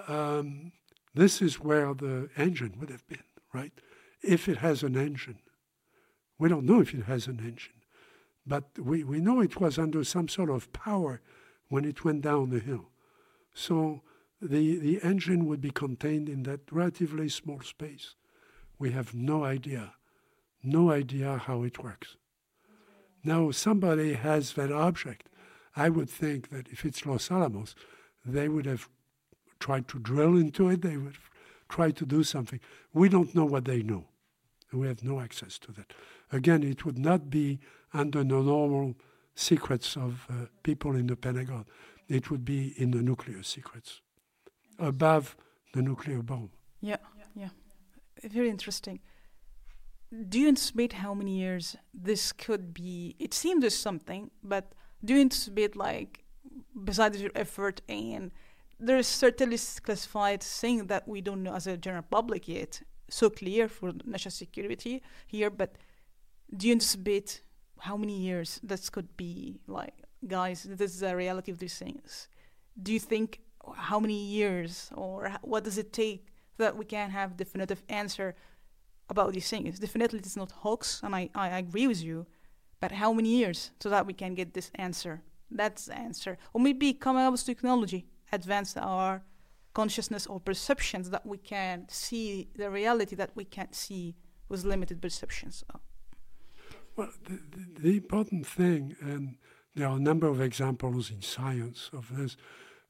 um, 0.08 0.72
this 1.14 1.42
is 1.42 1.60
where 1.60 1.94
the 1.94 2.30
engine 2.38 2.76
would 2.80 2.90
have 2.90 3.08
been, 3.08 3.24
right? 3.54 3.72
If 4.22 4.48
it 4.48 4.58
has 4.58 4.84
an 4.84 4.96
engine. 4.96 5.40
We 6.38 6.50
don't 6.50 6.66
know 6.66 6.82
if 6.82 6.94
it 6.94 7.06
has 7.06 7.28
an 7.28 7.40
engine, 7.40 7.82
but 8.46 8.66
we, 8.78 9.04
we 9.04 9.20
know 9.20 9.40
it 9.40 9.60
was 9.60 9.80
under 9.80 10.04
some 10.04 10.28
sort 10.28 10.50
of 10.50 10.72
power 10.74 11.22
when 11.70 11.86
it 11.86 12.04
went 12.04 12.22
down 12.22 12.50
the 12.50 12.60
hill. 12.60 12.90
So 13.54 14.02
the, 14.42 14.78
the 14.78 15.02
engine 15.02 15.46
would 15.46 15.62
be 15.62 15.72
contained 15.72 16.28
in 16.28 16.44
that 16.44 16.60
relatively 16.72 17.30
small 17.30 17.62
space. 17.62 18.16
We 18.78 18.92
have 18.92 19.14
no 19.14 19.44
idea, 19.44 19.94
no 20.64 20.92
idea 20.92 21.38
how 21.38 21.64
it 21.64 21.82
works. 21.84 22.18
Now, 23.24 23.52
somebody 23.52 24.14
has 24.14 24.54
that 24.54 24.72
object. 24.72 25.30
I 25.76 25.90
would 25.90 26.10
think 26.10 26.50
that 26.50 26.68
if 26.70 26.86
it's 26.86 27.06
Los 27.06 27.32
Alamos, 27.32 27.76
they 28.26 28.48
would 28.48 28.66
have 28.66 28.88
tried 29.60 29.88
to 29.90 30.00
drill 30.00 30.38
into 30.38 30.70
it, 30.70 30.82
they 30.82 30.98
would 30.98 31.18
try 31.70 31.92
to 31.92 32.06
do 32.06 32.24
something. 32.24 32.60
We 32.94 33.10
don't 33.10 33.34
know 33.34 33.46
what 33.46 33.66
they 33.66 33.82
know. 33.82 34.06
We 34.72 34.88
have 34.88 35.04
no 35.04 35.20
access 35.20 35.58
to 35.60 35.72
that. 35.74 35.94
Again, 36.32 36.64
it 36.64 36.86
would 36.86 36.98
not 36.98 37.30
be 37.30 37.60
under 37.94 38.20
the 38.20 38.26
normal 38.26 38.96
secrets 39.36 39.96
of 39.96 40.26
uh, 40.30 40.48
people 40.64 40.96
in 40.96 41.08
the 41.08 41.16
Pentagon. 41.16 41.66
It 42.08 42.30
would 42.30 42.44
be 42.46 42.74
in 42.78 42.92
the 42.92 43.02
nuclear 43.02 43.42
secrets, 43.42 44.02
above 44.78 45.36
the 45.74 45.82
nuclear 45.82 46.22
bomb. 46.22 46.52
Yeah, 46.82 46.98
yeah. 47.36 47.50
Very 48.24 48.50
interesting. 48.50 49.00
Do 50.30 50.40
you 50.40 50.48
anticipate 50.48 50.94
how 50.94 51.14
many 51.14 51.38
years 51.38 51.76
this 51.94 52.32
could 52.32 52.74
be? 52.74 53.16
It 53.20 53.34
seems 53.34 53.62
there's 53.62 53.78
something, 53.78 54.32
but 54.44 54.74
do 55.04 55.16
you 55.16 55.22
anticipate, 55.22 55.76
like, 55.76 56.26
besides 56.84 57.22
your 57.22 57.32
effort 57.36 57.82
and 57.88 58.32
there's 58.80 59.08
certainly 59.08 59.58
classified 59.84 60.44
things 60.44 60.88
that 60.88 61.08
we 61.08 61.22
don't 61.22 61.44
know 61.44 61.54
as 61.54 61.68
a 61.68 61.78
general 61.78 62.04
public 62.04 62.48
yet 62.48 62.82
so 63.10 63.30
clear 63.30 63.68
for 63.68 63.94
national 64.04 64.32
security 64.32 65.02
here 65.28 65.50
but 65.50 65.78
do 66.56 66.68
you 66.68 66.74
anticipate 66.74 67.42
how 67.80 67.96
many 67.96 68.18
years 68.18 68.60
this 68.64 68.90
could 68.90 69.16
be 69.16 69.60
like 69.68 69.94
guys 70.28 70.64
this 70.64 70.94
is 70.94 71.00
the 71.00 71.16
reality 71.16 71.52
of 71.52 71.60
these 71.60 71.78
things 71.78 72.28
do 72.82 72.92
you 72.92 73.00
think 73.00 73.40
how 73.76 74.00
many 74.00 74.22
years 74.26 74.90
or 74.96 75.32
what 75.42 75.64
does 75.64 75.78
it 75.78 75.94
take 75.94 76.28
that 76.58 76.78
we 76.78 76.86
can 76.86 77.10
have 77.12 77.38
definitive 77.38 77.84
answer 77.90 78.36
about 79.10 79.34
these 79.34 79.50
things. 79.50 79.80
Definitely 79.80 80.20
it's 80.20 80.38
not 80.38 80.52
hoax 80.52 81.02
and 81.04 81.16
I, 81.16 81.30
I 81.36 81.58
agree 81.58 81.88
with 81.88 82.04
you 82.04 82.26
but 82.80 82.92
how 82.92 83.14
many 83.14 83.30
years 83.30 83.72
so 83.80 83.90
that 83.90 84.06
we 84.06 84.14
can 84.14 84.36
get 84.36 84.54
this 84.54 84.72
answer? 84.76 85.22
That's 85.50 85.86
the 85.86 85.98
answer. 85.98 86.38
Or 86.54 86.62
maybe 86.62 86.94
come 86.94 87.16
up 87.16 87.32
with 87.32 87.46
technology 87.46 88.06
advance 88.32 88.76
our 88.78 89.24
consciousness 89.74 90.26
or 90.28 90.40
perceptions 90.40 91.10
that 91.10 91.26
we 91.26 91.38
can 91.38 91.86
see 91.90 92.50
the 92.56 92.70
reality 92.70 93.16
that 93.16 93.32
we 93.36 93.46
can't 93.46 93.76
see 93.76 94.16
with 94.50 94.64
limited 94.64 95.02
perceptions. 95.02 95.64
Oh. 95.74 95.80
Well, 96.96 97.10
the, 97.24 97.40
the, 97.52 97.82
the, 97.82 97.98
important 97.98 98.48
thing, 98.48 98.96
and 99.02 99.36
there 99.76 99.88
are 99.88 99.98
a 99.98 100.00
number 100.00 100.28
of 100.28 100.40
examples 100.40 101.12
in 101.12 101.22
science 101.22 101.90
of 101.92 102.16
this, 102.16 102.38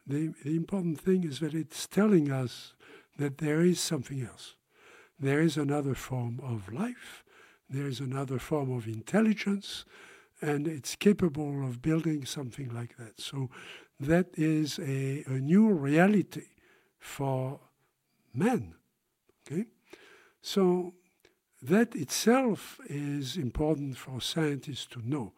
the, 0.05 0.33
the 0.43 0.55
important 0.55 0.99
thing 0.99 1.23
is 1.23 1.39
that 1.39 1.55
it's 1.55 1.87
telling 1.87 2.31
us 2.31 2.73
that 3.17 3.37
there 3.37 3.61
is 3.61 3.79
something 3.79 4.21
else. 4.21 4.55
There 5.19 5.41
is 5.41 5.57
another 5.57 5.95
form 5.95 6.39
of 6.43 6.71
life, 6.73 7.23
there 7.69 7.87
is 7.87 7.99
another 7.99 8.39
form 8.39 8.71
of 8.71 8.87
intelligence, 8.87 9.85
and 10.41 10.67
it's 10.67 10.95
capable 10.95 11.65
of 11.65 11.81
building 11.81 12.25
something 12.25 12.73
like 12.73 12.97
that. 12.97 13.19
So 13.19 13.49
that 13.99 14.27
is 14.33 14.79
a, 14.79 15.23
a 15.27 15.39
new 15.39 15.71
reality 15.71 16.47
for 16.99 17.59
men. 18.33 18.75
Okay? 19.47 19.65
So 20.41 20.93
that 21.61 21.95
itself 21.95 22.79
is 22.87 23.37
important 23.37 23.97
for 23.97 24.21
scientists 24.21 24.85
to 24.87 25.01
know 25.07 25.33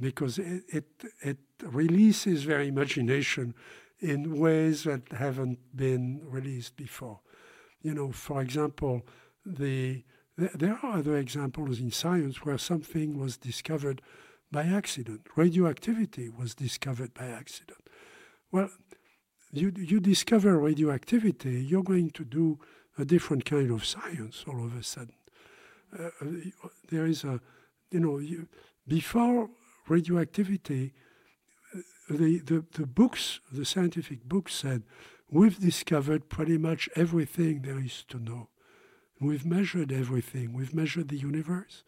because 0.00 0.38
it, 0.38 0.62
it, 0.68 0.84
it 1.20 1.38
releases 1.62 2.44
their 2.44 2.60
imagination 2.60 3.54
in 4.00 4.38
ways 4.38 4.84
that 4.84 5.02
haven't 5.12 5.58
been 5.74 6.20
released 6.24 6.76
before. 6.76 7.20
You 7.82 7.94
know, 7.94 8.12
for 8.12 8.40
example, 8.40 9.06
the, 9.44 10.04
there 10.36 10.78
are 10.82 10.98
other 10.98 11.16
examples 11.16 11.80
in 11.80 11.90
science 11.90 12.44
where 12.44 12.58
something 12.58 13.18
was 13.18 13.36
discovered 13.36 14.02
by 14.50 14.64
accident. 14.64 15.22
Radioactivity 15.36 16.28
was 16.28 16.54
discovered 16.54 17.12
by 17.14 17.26
accident. 17.26 17.80
Well, 18.50 18.70
you, 19.52 19.72
you 19.76 20.00
discover 20.00 20.58
radioactivity, 20.58 21.62
you're 21.62 21.82
going 21.82 22.10
to 22.10 22.24
do 22.24 22.58
a 22.98 23.04
different 23.04 23.44
kind 23.44 23.70
of 23.70 23.84
science 23.84 24.44
all 24.46 24.64
of 24.64 24.76
a 24.76 24.82
sudden. 24.82 25.14
Uh, 25.98 26.10
uh 26.20 26.68
there 26.90 27.06
is 27.06 27.24
a, 27.24 27.40
you 27.90 28.00
know, 28.00 28.18
you, 28.18 28.48
before 28.86 29.50
radioactivity, 29.88 30.92
the, 32.08 32.38
the, 32.38 32.64
the 32.72 32.86
books, 32.86 33.40
the 33.52 33.64
scientific 33.64 34.24
books 34.24 34.54
said, 34.54 34.82
we've 35.30 35.58
discovered 35.60 36.28
pretty 36.28 36.58
much 36.58 36.88
everything 36.96 37.62
there 37.62 37.78
is 37.78 38.04
to 38.08 38.18
know. 38.18 38.48
We've 39.20 39.44
measured 39.44 39.92
everything. 39.92 40.52
We've 40.52 40.74
measured 40.74 41.08
the 41.08 41.16
universe. 41.16 41.84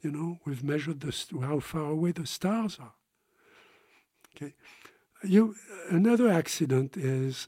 You 0.00 0.10
know, 0.10 0.38
we've 0.44 0.64
measured 0.64 1.00
the, 1.00 1.14
how 1.40 1.60
far 1.60 1.90
away 1.90 2.12
the 2.12 2.26
stars 2.26 2.78
are. 2.80 2.94
Okay. 4.34 4.54
You, 5.24 5.54
another 5.90 6.28
accident 6.28 6.96
is 6.96 7.46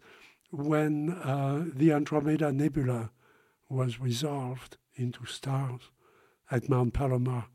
when 0.51 1.11
uh, 1.11 1.65
the 1.75 1.93
Andromeda 1.93 2.53
Nebula 2.53 3.11
was 3.69 3.99
resolved 3.99 4.77
into 4.95 5.27
stars 5.27 5.91
at 6.51 6.69
Mount 6.69 6.95
Palomar. 6.95 7.47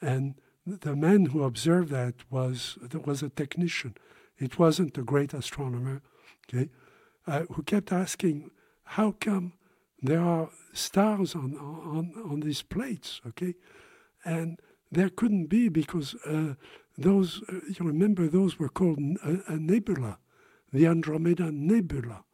And 0.00 0.34
the 0.66 0.96
man 0.96 1.26
who 1.26 1.42
observed 1.42 1.90
that 1.90 2.14
was, 2.30 2.78
was 3.04 3.22
a 3.22 3.28
technician. 3.28 3.96
It 4.38 4.58
wasn't 4.58 4.98
a 4.98 5.02
great 5.02 5.34
astronomer, 5.34 6.02
okay, 6.48 6.70
uh, 7.26 7.44
who 7.52 7.62
kept 7.62 7.92
asking, 7.92 8.50
how 8.84 9.12
come 9.12 9.54
there 10.02 10.20
are 10.20 10.50
stars 10.72 11.34
on, 11.34 11.56
on, 11.56 12.12
on 12.30 12.40
these 12.40 12.62
plates, 12.62 13.20
okay? 13.26 13.54
And 14.24 14.58
there 14.90 15.08
couldn't 15.08 15.46
be 15.46 15.68
because 15.68 16.14
uh, 16.26 16.54
those, 16.96 17.42
uh, 17.48 17.60
you 17.68 17.86
remember, 17.86 18.28
those 18.28 18.58
were 18.58 18.68
called 18.68 18.98
a, 18.98 19.52
a, 19.52 19.56
nebula, 19.56 20.18
the 20.72 20.86
Andromeda 20.86 21.50
Nebula, 21.50 22.24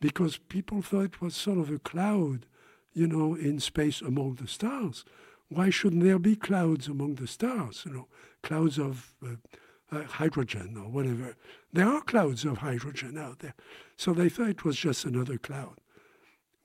because 0.00 0.38
people 0.38 0.82
thought 0.82 1.04
it 1.04 1.20
was 1.20 1.34
sort 1.34 1.58
of 1.58 1.70
a 1.70 1.78
cloud, 1.78 2.46
you 2.92 3.06
know, 3.06 3.34
in 3.34 3.58
space 3.58 4.00
among 4.00 4.36
the 4.36 4.48
stars. 4.48 5.04
Why 5.48 5.70
shouldn't 5.70 6.04
there 6.04 6.18
be 6.18 6.36
clouds 6.36 6.88
among 6.88 7.16
the 7.16 7.26
stars? 7.26 7.84
You 7.86 7.92
know, 7.92 8.08
clouds 8.42 8.78
of 8.78 9.14
uh, 9.24 9.36
uh, 9.90 10.04
hydrogen 10.04 10.76
or 10.76 10.90
whatever. 10.90 11.36
There 11.72 11.86
are 11.88 12.02
clouds 12.02 12.44
of 12.44 12.58
hydrogen 12.58 13.16
out 13.16 13.38
there. 13.38 13.54
So 13.96 14.12
they 14.12 14.28
thought 14.28 14.50
it 14.50 14.64
was 14.64 14.76
just 14.76 15.04
another 15.04 15.38
cloud. 15.38 15.80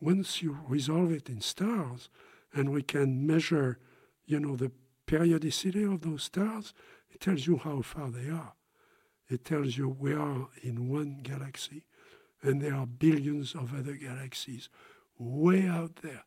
Once 0.01 0.41
you 0.41 0.57
resolve 0.67 1.11
it 1.11 1.29
in 1.29 1.39
stars, 1.39 2.09
and 2.53 2.69
we 2.69 2.81
can 2.83 3.25
measure, 3.25 3.79
you 4.25 4.39
know, 4.39 4.55
the 4.55 4.71
periodicity 5.05 5.83
of 5.83 6.01
those 6.01 6.23
stars, 6.23 6.73
it 7.11 7.19
tells 7.19 7.47
you 7.47 7.57
how 7.57 7.81
far 7.81 8.09
they 8.09 8.29
are. 8.29 8.53
It 9.29 9.45
tells 9.45 9.77
you 9.77 9.89
we 9.89 10.13
are 10.13 10.47
in 10.61 10.89
one 10.89 11.21
galaxy 11.23 11.85
and 12.41 12.61
there 12.61 12.75
are 12.75 12.85
billions 12.85 13.55
of 13.55 13.73
other 13.73 13.93
galaxies 13.93 14.69
way 15.17 15.67
out 15.67 15.97
there. 15.97 16.23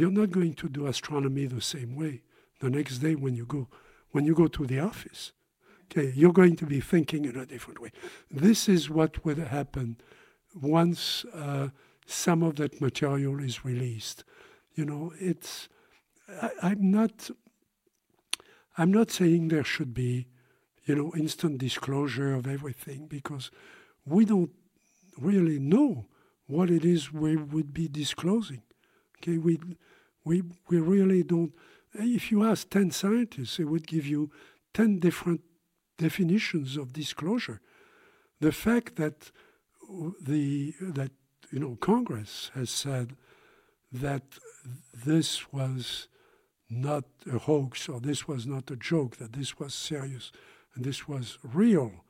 You're 0.00 0.10
not 0.10 0.30
going 0.30 0.54
to 0.54 0.68
do 0.70 0.86
astronomy 0.86 1.44
the 1.44 1.60
same 1.60 1.94
way 1.94 2.22
the 2.60 2.70
next 2.70 2.98
day 3.00 3.14
when 3.14 3.34
you 3.34 3.44
go 3.44 3.68
when 4.12 4.24
you 4.24 4.34
go 4.34 4.46
to 4.46 4.66
the 4.66 4.80
office. 4.80 5.32
Okay, 5.84 6.10
you're 6.16 6.32
going 6.32 6.56
to 6.56 6.64
be 6.64 6.80
thinking 6.80 7.26
in 7.26 7.36
a 7.36 7.44
different 7.44 7.82
way. 7.82 7.92
This 8.30 8.66
is 8.66 8.88
what 8.88 9.22
would 9.26 9.36
happen 9.36 9.98
once 10.54 11.26
uh, 11.34 11.68
some 12.06 12.42
of 12.42 12.56
that 12.56 12.80
material 12.80 13.40
is 13.40 13.62
released. 13.62 14.24
You 14.74 14.86
know, 14.86 15.12
it's 15.20 15.68
I, 16.40 16.50
I'm 16.62 16.90
not 16.90 17.30
I'm 18.78 18.90
not 18.90 19.10
saying 19.10 19.48
there 19.48 19.64
should 19.64 19.92
be, 19.92 20.28
you 20.86 20.94
know, 20.94 21.12
instant 21.14 21.58
disclosure 21.58 22.32
of 22.34 22.46
everything 22.46 23.06
because 23.06 23.50
we 24.06 24.24
don't 24.24 24.52
really 25.18 25.58
know 25.58 26.06
what 26.46 26.70
it 26.70 26.86
is 26.86 27.12
we 27.12 27.36
would 27.36 27.74
be 27.74 27.86
disclosing. 27.86 28.62
Okay, 29.18 29.36
we 29.36 29.58
we 30.24 30.42
we 30.68 30.78
really 30.78 31.22
don't. 31.22 31.52
Eh, 31.98 32.04
if 32.04 32.30
you 32.30 32.44
ask 32.44 32.68
ten 32.70 32.90
scientists, 32.90 33.56
they 33.56 33.64
would 33.64 33.86
give 33.86 34.06
you 34.06 34.30
ten 34.74 34.98
different 34.98 35.40
definitions 35.98 36.76
of 36.76 36.92
disclosure. 36.92 37.60
The 38.40 38.52
fact 38.52 38.96
that 38.96 39.30
the 40.20 40.74
that 40.80 41.12
you 41.50 41.58
know, 41.58 41.76
Congress 41.80 42.50
has 42.54 42.70
said 42.70 43.16
that 43.92 44.22
this 44.94 45.52
was 45.52 46.08
not 46.68 47.04
a 47.30 47.38
hoax 47.38 47.88
or 47.88 48.00
this 48.00 48.28
was 48.28 48.46
not 48.46 48.70
a 48.70 48.76
joke, 48.76 49.16
that 49.16 49.32
this 49.32 49.58
was 49.58 49.74
serious 49.74 50.30
and 50.74 50.84
this 50.84 51.08
was 51.08 51.38
real, 51.42 52.04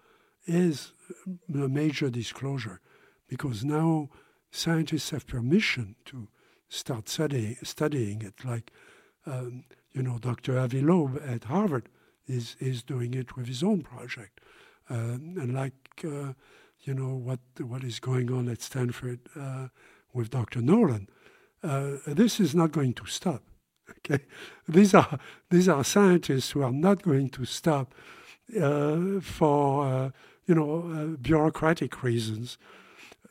is 0.47 0.93
a 1.49 1.69
major 1.69 2.11
disclosure 2.11 2.81
because 3.29 3.65
now 3.65 4.11
scientists 4.51 5.11
have 5.11 5.27
permission 5.27 5.97
to 6.05 6.29
start 6.71 7.09
study, 7.09 7.59
studying 7.63 8.23
it, 8.23 8.45
like, 8.45 8.71
um, 9.27 9.65
you 9.93 10.03
know, 10.03 10.19
Dr. 10.19 10.59
Avi 10.59 10.81
Loeb 10.81 11.21
at 11.27 11.45
Harvard 11.45 11.89
is, 12.27 12.57
is 12.61 12.83
doing 12.83 13.13
it 13.13 13.37
with 13.37 13.47
his 13.47 13.63
own 13.63 13.83
project. 13.83 14.41
Uh, 14.89 15.19
and 15.19 15.53
like, 15.53 15.75
uh, 16.05 16.33
you 16.83 16.95
know, 16.95 17.15
what, 17.15 17.41
what 17.61 17.85
is 17.85 18.01
going 18.01 18.33
on 18.33 18.49
at 18.49 18.63
Stanford 18.63 19.21
uh, 19.39 19.69
with 20.15 20.31
Dr. 20.31 20.63
Nolan. 20.63 21.09
Uh, 21.63 21.97
this 22.07 22.41
is 22.41 22.55
not 22.55 22.73
going 22.73 22.95
to 22.95 23.07
stop. 23.07 23.43
Okay, 24.07 24.25
these 24.69 24.95
are 24.95 25.19
these 25.51 25.69
are 25.69 25.83
scientists 25.83 26.53
who 26.53 26.63
are 26.63 26.73
not 26.73 27.03
going 27.03 27.29
to 27.31 27.45
stop 27.45 27.93
uh, 28.59 29.19
for 29.21 29.85
uh, 29.85 30.11
you 30.47 30.55
know 30.55 31.17
bureaucratic 31.21 32.01
reasons. 32.05 32.57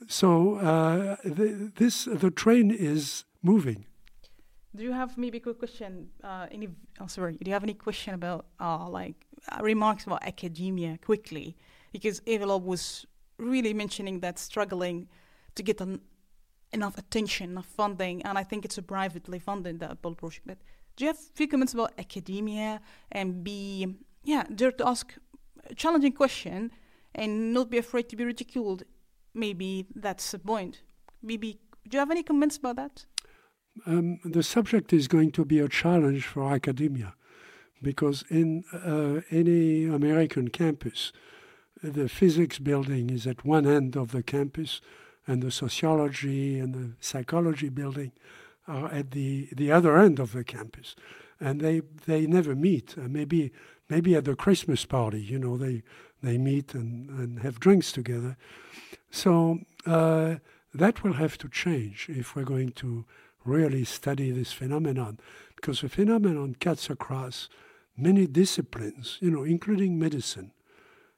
So 0.07 1.17
this 1.23 2.03
the 2.03 2.29
train 2.29 2.71
is 2.71 3.23
moving. 3.41 3.85
Do 4.75 4.83
you 4.83 4.91
have 4.91 5.17
maybe 5.17 5.39
a 5.39 5.41
quick 5.41 5.57
question? 5.57 6.09
Uh, 6.23 6.45
any? 6.51 6.69
Oh, 6.99 7.07
sorry. 7.07 7.37
Do 7.41 7.49
you 7.49 7.53
have 7.53 7.63
any 7.63 7.73
question 7.73 8.13
about 8.13 8.45
uh, 8.59 8.87
like 8.87 9.15
uh, 9.51 9.63
remarks 9.63 10.05
about 10.05 10.23
academia 10.23 10.99
quickly? 11.03 11.57
Because 11.91 12.21
Loeb 12.27 12.65
was 12.65 13.05
really 13.37 13.73
mentioning 13.73 14.19
that 14.19 14.37
struggling 14.37 15.07
to 15.55 15.63
get 15.63 15.81
an, 15.81 16.01
enough 16.71 16.97
attention, 16.97 17.51
enough 17.51 17.65
funding, 17.65 18.21
and 18.23 18.37
I 18.37 18.43
think 18.43 18.63
it's 18.63 18.77
a 18.77 18.83
privately 18.83 19.39
funded 19.39 19.79
that 19.79 19.91
Apollo 19.91 20.15
project. 20.15 20.45
But 20.45 20.59
do 20.95 21.05
you 21.05 21.07
have 21.07 21.17
a 21.17 21.33
few 21.35 21.47
comments 21.47 21.73
about 21.73 21.93
academia 21.97 22.81
and 23.11 23.43
be 23.43 23.95
yeah 24.23 24.43
dare 24.53 24.71
to 24.73 24.87
ask 24.87 25.15
a 25.67 25.73
challenging 25.73 26.11
question 26.11 26.71
and 27.15 27.53
not 27.53 27.71
be 27.71 27.79
afraid 27.79 28.07
to 28.09 28.15
be 28.15 28.23
ridiculed? 28.23 28.83
Maybe 29.33 29.87
that's 29.95 30.29
the 30.31 30.39
point. 30.39 30.83
Maybe 31.23 31.59
do 31.87 31.95
you 31.95 31.99
have 31.99 32.11
any 32.11 32.21
comments 32.21 32.57
about 32.57 32.75
that? 32.75 33.05
Um, 33.85 34.19
the 34.23 34.43
subject 34.43 34.93
is 34.93 35.07
going 35.07 35.31
to 35.31 35.45
be 35.45 35.59
a 35.59 35.69
challenge 35.69 36.25
for 36.25 36.51
academia 36.51 37.15
because 37.81 38.23
in 38.29 38.63
uh, 38.73 39.21
any 39.31 39.85
American 39.85 40.49
campus, 40.49 41.11
the 41.81 42.09
physics 42.09 42.59
building 42.59 43.09
is 43.09 43.25
at 43.25 43.45
one 43.45 43.65
end 43.65 43.95
of 43.95 44.11
the 44.11 44.23
campus, 44.23 44.81
and 45.25 45.41
the 45.41 45.51
sociology 45.51 46.59
and 46.59 46.73
the 46.73 46.91
psychology 46.99 47.69
building 47.69 48.11
are 48.67 48.91
at 48.91 49.11
the, 49.11 49.47
the 49.51 49.71
other 49.71 49.97
end 49.97 50.19
of 50.19 50.33
the 50.33 50.43
campus. 50.43 50.95
And 51.39 51.61
they, 51.61 51.81
they 52.05 52.27
never 52.27 52.55
meet. 52.55 52.95
Uh, 52.97 53.07
maybe, 53.07 53.51
maybe 53.89 54.15
at 54.15 54.25
the 54.25 54.35
Christmas 54.35 54.85
party, 54.85 55.21
you 55.21 55.39
know, 55.39 55.55
they, 55.57 55.83
they 56.21 56.37
meet 56.37 56.73
and, 56.73 57.09
and 57.09 57.39
have 57.39 57.59
drinks 57.59 57.91
together. 57.91 58.37
So 59.09 59.59
uh, 59.85 60.35
that 60.73 61.03
will 61.03 61.13
have 61.13 61.37
to 61.39 61.47
change 61.47 62.07
if 62.09 62.35
we're 62.35 62.43
going 62.43 62.71
to 62.73 63.05
really 63.49 63.83
study 63.83 64.31
this 64.31 64.53
phenomenon, 64.53 65.19
because 65.55 65.81
the 65.81 65.89
phenomenon 65.89 66.55
cuts 66.59 66.89
across 66.89 67.49
many 67.97 68.27
disciplines, 68.27 69.17
you 69.19 69.31
know, 69.31 69.43
including 69.43 69.99
medicine, 69.99 70.51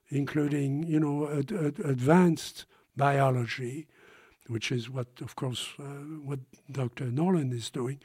including, 0.09 0.83
you 0.83 0.99
know, 0.99 1.29
ad- 1.29 1.51
ad- 1.51 1.79
advanced 1.85 2.65
biology, 2.95 3.87
which 4.47 4.71
is 4.71 4.89
what, 4.89 5.07
of 5.21 5.35
course, 5.35 5.69
uh, 5.79 5.83
what 6.23 6.39
Dr. 6.71 7.05
Nolan 7.05 7.51
is 7.53 7.69
doing. 7.69 7.99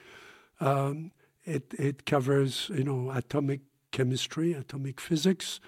Um, 0.61 1.13
it, 1.45 1.75
it 1.79 2.07
covers, 2.07 2.71
you 2.75 2.85
know, 2.85 3.11
atomic 3.11 3.61
chemistry, 3.93 4.53
atomic 4.53 5.01
physics. 5.01 5.61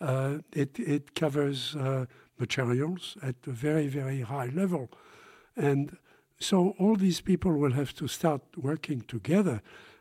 Uh, 0.00 0.38
it, 0.52 0.78
it 0.78 1.14
covers 1.14 1.76
uh, 1.76 2.06
materials 2.38 3.16
at 3.22 3.36
a 3.46 3.50
very, 3.50 3.86
very 3.86 4.20
high 4.22 4.50
level. 4.54 4.90
And 5.56 5.96
so 6.40 6.74
all 6.78 6.96
these 6.96 7.20
people 7.20 7.52
will 7.52 7.72
have 7.72 7.94
to 7.94 8.08
start 8.08 8.40
working 8.56 9.02
together, 9.02 9.60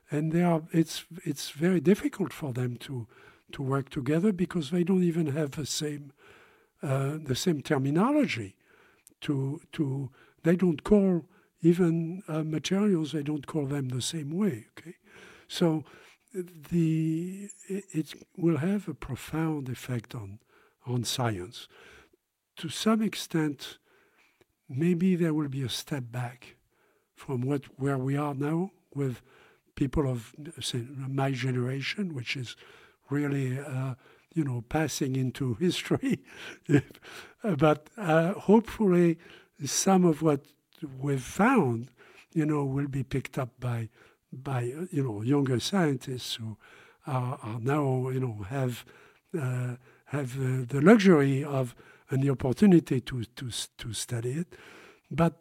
and 0.10 0.32
they 0.32 0.42
are. 0.42 0.64
It's 0.72 1.06
it's 1.26 1.50
very 1.52 1.82
difficult 1.82 2.32
for 2.34 2.54
them 2.54 2.78
to 2.78 3.08
to 3.52 3.62
work 3.62 3.90
together 3.90 4.32
because 4.32 4.70
they 4.70 4.84
don't 4.84 5.04
even 5.04 5.28
have 5.28 5.52
the 5.52 5.66
same 5.66 6.14
uh, 6.82 7.18
the 7.22 7.36
same 7.36 7.62
terminology. 7.62 8.56
To 9.22 9.60
to 9.74 10.10
they 10.44 10.56
don't 10.56 10.84
call 10.84 11.26
even 11.62 12.24
uh, 12.30 12.44
materials. 12.44 13.12
They 13.12 13.24
don't 13.24 13.46
call 13.46 13.66
them 13.66 13.90
the 13.90 14.02
same 14.02 14.32
way. 14.32 14.68
Okay, 14.78 14.96
so 15.50 15.84
the 16.34 17.50
it, 17.68 17.84
it 17.92 18.14
will 18.38 18.58
have 18.58 18.88
a 18.88 18.94
profound 18.94 19.68
effect 19.68 20.16
on 20.16 20.40
on 20.88 21.04
science. 21.04 21.68
To 22.58 22.70
some 22.70 23.02
extent, 23.02 23.78
maybe 24.70 25.16
there 25.16 25.34
will 25.34 25.50
be 25.50 25.64
a 25.64 25.70
step 25.70 26.04
back 26.12 26.56
from 27.16 27.42
what 27.42 27.64
where 27.78 27.98
we 27.98 28.16
are 28.16 28.34
now 28.34 28.72
with 28.94 29.22
people 29.76 30.10
of 30.10 30.34
my 31.08 31.32
generation, 31.32 32.14
which 32.14 32.38
is 32.38 32.56
really 33.10 33.60
uh, 33.60 33.96
you 34.34 34.44
know 34.44 34.64
passing 34.70 35.16
into 35.16 35.54
history. 35.60 36.20
but 37.44 37.90
uh, 37.98 38.34
hopefully, 38.34 39.18
some 39.66 40.06
of 40.06 40.22
what 40.22 40.42
we've 40.98 41.24
found, 41.24 41.90
you 42.34 42.46
know, 42.46 42.64
will 42.64 42.88
be 42.88 43.04
picked 43.04 43.38
up 43.38 43.50
by 43.60 43.90
by 44.32 44.62
you 44.92 45.04
know 45.04 45.22
younger 45.22 45.60
scientists 45.60 46.36
who 46.36 46.58
are, 47.08 47.40
are 47.42 47.60
now 47.60 48.10
you 48.10 48.20
know 48.20 48.46
have 48.50 48.86
uh, 49.40 49.76
have 50.06 50.38
the, 50.38 50.66
the 50.66 50.82
luxury 50.82 51.44
of 51.44 51.76
and 52.10 52.24
the 52.24 52.30
opportunity 52.30 53.02
to, 53.02 53.24
to, 53.24 53.50
to 53.78 53.94
study 53.94 54.32
it. 54.32 54.56
But 55.12 55.34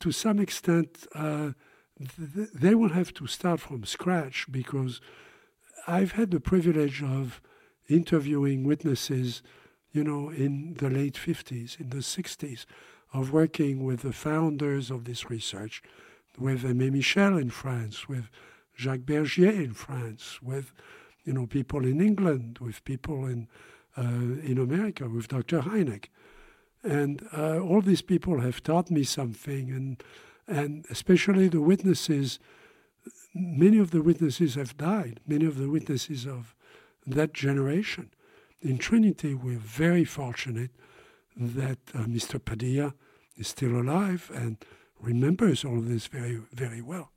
to 0.00 0.12
some 0.12 0.38
extent, 0.38 1.06
uh, 1.14 1.52
th- 1.98 2.50
they 2.54 2.74
will 2.74 2.90
have 2.90 3.14
to 3.14 3.26
start 3.26 3.60
from 3.60 3.84
scratch 3.84 4.46
because 4.50 5.00
I've 5.86 6.12
had 6.12 6.30
the 6.30 6.40
privilege 6.40 7.02
of 7.02 7.40
interviewing 7.88 8.64
witnesses, 8.64 9.42
you 9.92 10.04
know, 10.04 10.28
in 10.30 10.74
the 10.74 10.90
late 10.90 11.14
50s, 11.14 11.80
in 11.80 11.90
the 11.90 11.98
60s, 11.98 12.66
of 13.12 13.32
working 13.32 13.84
with 13.84 14.02
the 14.02 14.12
founders 14.12 14.90
of 14.90 15.04
this 15.04 15.30
research, 15.30 15.82
with 16.38 16.62
Aimé 16.62 16.92
Michel 16.92 17.38
in 17.38 17.50
France, 17.50 18.08
with 18.08 18.28
Jacques 18.76 19.06
Bergier 19.06 19.50
in 19.50 19.72
France, 19.72 20.40
with, 20.42 20.72
you 21.24 21.32
know, 21.32 21.46
people 21.46 21.84
in 21.84 22.00
England, 22.00 22.58
with 22.60 22.84
people 22.84 23.26
in 23.26 23.48
in 24.02 24.58
America 24.58 25.08
with 25.08 25.28
Dr. 25.28 25.60
Hynek. 25.60 26.06
And 26.82 27.26
uh, 27.36 27.58
all 27.58 27.80
these 27.80 28.02
people 28.02 28.40
have 28.40 28.62
taught 28.62 28.90
me 28.90 29.02
something, 29.02 29.70
and, 29.70 30.02
and 30.46 30.86
especially 30.90 31.48
the 31.48 31.60
witnesses. 31.60 32.38
Many 33.34 33.78
of 33.78 33.90
the 33.90 34.02
witnesses 34.02 34.54
have 34.54 34.76
died, 34.76 35.20
many 35.26 35.44
of 35.44 35.58
the 35.58 35.68
witnesses 35.68 36.26
of 36.26 36.54
that 37.06 37.32
generation. 37.32 38.10
In 38.60 38.78
Trinity, 38.78 39.34
we're 39.34 39.58
very 39.58 40.04
fortunate 40.04 40.70
that 41.36 41.78
uh, 41.94 42.00
Mr. 42.00 42.44
Padilla 42.44 42.94
is 43.36 43.48
still 43.48 43.80
alive 43.80 44.30
and 44.34 44.56
remembers 45.00 45.64
all 45.64 45.78
of 45.78 45.88
this 45.88 46.06
very, 46.06 46.40
very 46.52 46.82
well. 46.82 47.12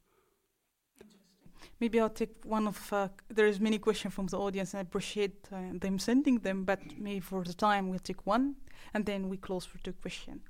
Maybe 1.82 2.00
I'll 2.00 2.10
take 2.10 2.36
one 2.46 2.68
of. 2.68 2.94
Uh, 2.94 3.08
there's 3.28 3.60
many 3.60 3.80
questions 3.80 4.14
from 4.14 4.28
the 4.28 4.38
audience, 4.38 4.74
and 4.74 4.80
I 4.80 4.82
appreciate 4.84 5.48
uh, 5.52 5.58
them 5.74 5.98
sending 5.98 6.38
them. 6.38 6.64
But 6.64 6.80
maybe 6.96 7.20
for 7.20 7.44
the 7.44 7.56
time, 7.56 7.90
we'll 7.90 8.08
take 8.12 8.28
one, 8.28 8.56
and 8.94 9.04
then 9.04 9.30
we 9.30 9.38
close 9.38 9.66
for 9.66 9.80
two 9.80 9.94
questions. 9.94 10.42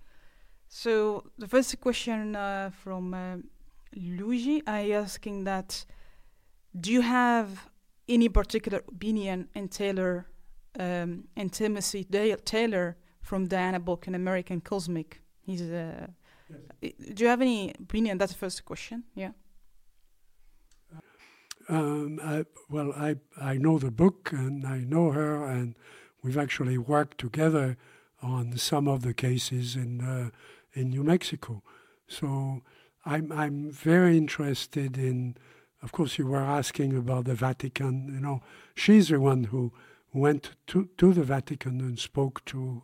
So 0.68 1.24
the 1.38 1.48
first 1.48 1.80
question 1.80 2.36
uh, 2.36 2.72
from 2.84 3.14
uh, 3.14 3.38
Luigi, 3.96 4.62
I 4.68 4.92
asking 4.92 5.46
that: 5.46 5.86
Do 6.78 6.92
you 6.92 7.02
have 7.02 7.70
any 8.10 8.28
particular 8.28 8.80
opinion 8.80 9.48
in 9.56 9.70
Taylor 9.70 10.26
um, 10.78 11.30
intimacy 11.38 12.04
Taylor 12.44 12.98
from 13.22 13.48
Diana 13.48 13.80
book, 13.80 14.06
an 14.08 14.16
American 14.16 14.60
Cosmic? 14.60 15.22
He's. 15.46 15.62
Uh, 15.62 16.08
yes. 16.82 16.94
Do 17.14 17.24
you 17.24 17.30
have 17.30 17.42
any 17.42 17.74
opinion? 17.80 18.18
That's 18.18 18.34
the 18.34 18.38
first 18.38 18.66
question. 18.66 19.06
Yeah. 19.16 19.32
Um, 21.70 22.20
I, 22.24 22.46
well, 22.70 22.94
I, 22.96 23.16
I 23.40 23.58
know 23.58 23.78
the 23.80 23.92
book 23.92 24.32
and 24.32 24.66
I 24.66 24.80
know 24.80 25.12
her, 25.12 25.46
and 25.46 25.76
we've 26.24 26.38
actually 26.38 26.78
worked 26.78 27.18
together 27.18 27.78
on 28.22 28.58
some 28.58 28.88
of 28.88 29.02
the 29.02 29.14
cases 29.14 29.76
in 29.76 30.02
uh, 30.02 30.30
in 30.74 30.90
New 30.90 31.04
Mexico. 31.04 31.64
So 32.08 32.62
I'm 33.06 33.32
I'm 33.32 33.72
very 33.72 34.18
interested 34.18 34.98
in. 34.98 35.36
Of 35.84 35.92
course, 35.92 36.20
you 36.20 36.28
were 36.28 36.38
asking 36.38 36.96
about 36.96 37.26
the 37.26 37.34
Vatican. 37.34 38.12
You 38.14 38.20
know, 38.20 38.42
she's 38.76 39.10
the 39.10 39.20
one 39.20 39.46
who 39.46 39.74
went 40.14 40.52
to 40.68 40.90
to 40.98 41.14
the 41.14 41.24
Vatican 41.24 41.80
and 41.82 41.98
spoke 41.98 42.46
to 42.46 42.84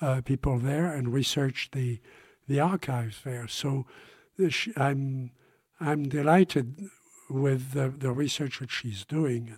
uh, 0.00 0.20
people 0.20 0.58
there 0.58 0.92
and 0.92 1.12
researched 1.12 1.72
the 1.72 2.00
the 2.46 2.60
archives 2.60 3.22
there. 3.24 3.48
So 3.48 3.86
I'm 4.76 5.30
I'm 5.80 6.08
delighted 6.08 6.88
with 7.28 7.72
the, 7.72 7.88
the 7.88 8.12
research 8.12 8.60
that 8.60 8.70
she's 8.70 9.04
doing, 9.04 9.56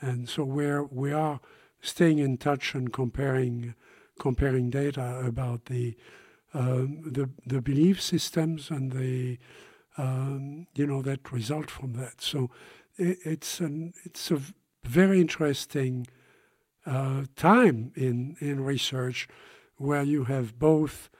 and, 0.00 0.28
so 0.28 0.44
we're 0.44 0.84
we 0.84 1.12
are 1.12 1.40
staying 1.80 2.18
in 2.18 2.38
touch 2.38 2.74
and 2.74 2.92
comparing 2.92 3.74
comparing 4.18 4.70
data 4.70 5.22
about 5.24 5.66
the 5.66 5.96
um, 6.54 7.02
the 7.04 7.30
the 7.46 7.60
belief 7.60 8.00
systems 8.00 8.70
and 8.70 8.92
the 8.92 9.38
um, 9.96 10.66
you 10.74 10.86
know 10.86 11.02
that 11.02 11.32
result 11.32 11.70
from 11.70 11.94
that. 11.94 12.20
So 12.20 12.50
it, 12.96 13.18
it's 13.24 13.60
an 13.60 13.92
it's 14.04 14.30
a 14.30 14.40
very 14.84 15.20
interesting 15.20 16.06
uh, 16.86 17.24
time 17.36 17.92
in 17.94 18.36
in 18.40 18.64
research 18.64 19.28
where 19.76 20.02
you 20.02 20.24
have 20.24 20.58
both 20.58 21.10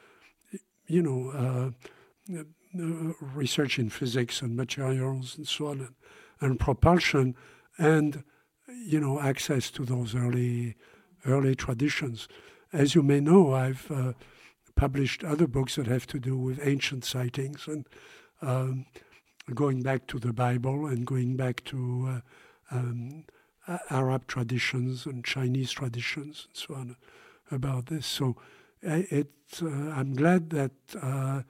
you 0.86 1.02
know 1.02 1.30
uh, 1.30 2.42
research 2.72 3.78
in 3.78 3.90
physics 3.90 4.42
and 4.42 4.56
materials 4.56 5.36
and 5.36 5.46
so 5.46 5.68
on 5.68 5.80
and, 5.80 5.94
and 6.40 6.60
propulsion 6.60 7.34
and 7.78 8.22
you 8.86 9.00
know 9.00 9.20
access 9.20 9.70
to 9.70 9.84
those 9.84 10.14
early 10.14 10.76
early 11.26 11.54
traditions. 11.54 12.28
As 12.72 12.94
you 12.94 13.02
may 13.02 13.20
know, 13.20 13.52
I've 13.54 13.90
uh, 13.90 14.12
published 14.76 15.24
other 15.24 15.46
books 15.46 15.76
that 15.76 15.86
have 15.86 16.06
to 16.08 16.18
do 16.18 16.36
with 16.38 16.66
ancient 16.66 17.04
sightings 17.04 17.66
and 17.66 17.86
um, 18.40 18.86
going 19.54 19.82
back 19.82 20.06
to 20.06 20.18
the 20.18 20.32
Bible 20.32 20.86
and 20.86 21.06
going 21.06 21.36
back 21.36 21.64
to 21.64 22.22
uh, 22.72 22.76
um, 22.76 23.24
Arab 23.90 24.26
traditions 24.26 25.06
and 25.06 25.24
Chinese 25.24 25.72
traditions 25.72 26.46
and 26.48 26.56
so 26.56 26.74
on 26.74 26.96
about 27.50 27.86
this. 27.86 28.06
So 28.06 28.36
it, 28.82 29.32
uh, 29.60 29.66
I'm 29.66 30.14
glad 30.14 30.50
that 30.50 30.72
uh, 31.00 31.42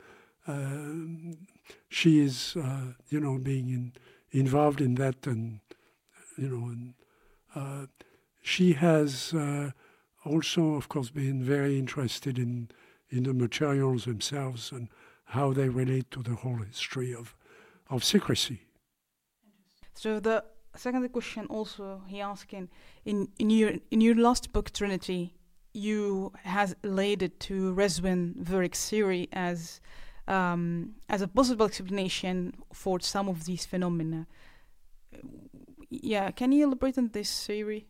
she 1.89 2.21
is, 2.21 2.57
uh, 2.57 2.93
you 3.09 3.21
know, 3.21 3.39
being 3.39 3.69
in, 3.69 3.93
involved 4.31 4.81
in 4.81 4.95
that, 4.97 5.27
and 5.27 5.61
you 6.37 6.49
know, 6.49 6.67
and 6.69 6.95
uh, 7.55 7.87
she 8.43 8.73
has 8.73 9.35
also, 10.25 10.75
of 10.75 10.89
course, 10.89 11.11
been 11.11 11.43
very 11.43 11.79
interested 11.79 12.39
in 12.39 12.69
in 13.11 13.25
the 13.25 13.35
materials 13.35 14.05
themselves 14.05 14.73
and 14.73 14.89
how 15.25 15.53
they 15.53 15.69
relate 15.69 16.11
to 16.11 16.23
the 16.23 16.35
whole 16.35 16.59
history 16.59 17.15
of, 17.15 17.35
of 17.89 18.05
secrecy. 18.05 18.63
So 19.95 20.21
the 20.21 20.45
second 20.77 21.09
question 21.13 21.47
also 21.47 22.03
he 22.07 22.21
asking 22.21 22.69
in, 23.05 23.29
in 23.39 23.51
your 23.51 23.73
in 23.91 24.01
your 24.01 24.15
last 24.15 24.53
book 24.53 24.73
Trinity, 24.73 25.35
you 25.73 26.33
has 26.45 26.75
related 26.83 27.39
to 27.41 27.75
Rizwan 27.75 28.37
Virk's 28.37 28.89
theory 28.89 29.29
as 29.33 29.81
um, 30.31 30.95
as 31.09 31.23
a 31.23 31.29
possible 31.29 31.67
explanation 31.67 32.55
for 32.73 33.01
some 33.01 33.29
of 33.29 33.45
these 33.45 33.67
phenomena. 33.67 34.27
Yeah, 35.91 36.31
can 36.31 36.53
you 36.53 36.67
elaborate 36.67 36.99
on 36.99 37.09
this 37.13 37.47
theory, 37.47 37.89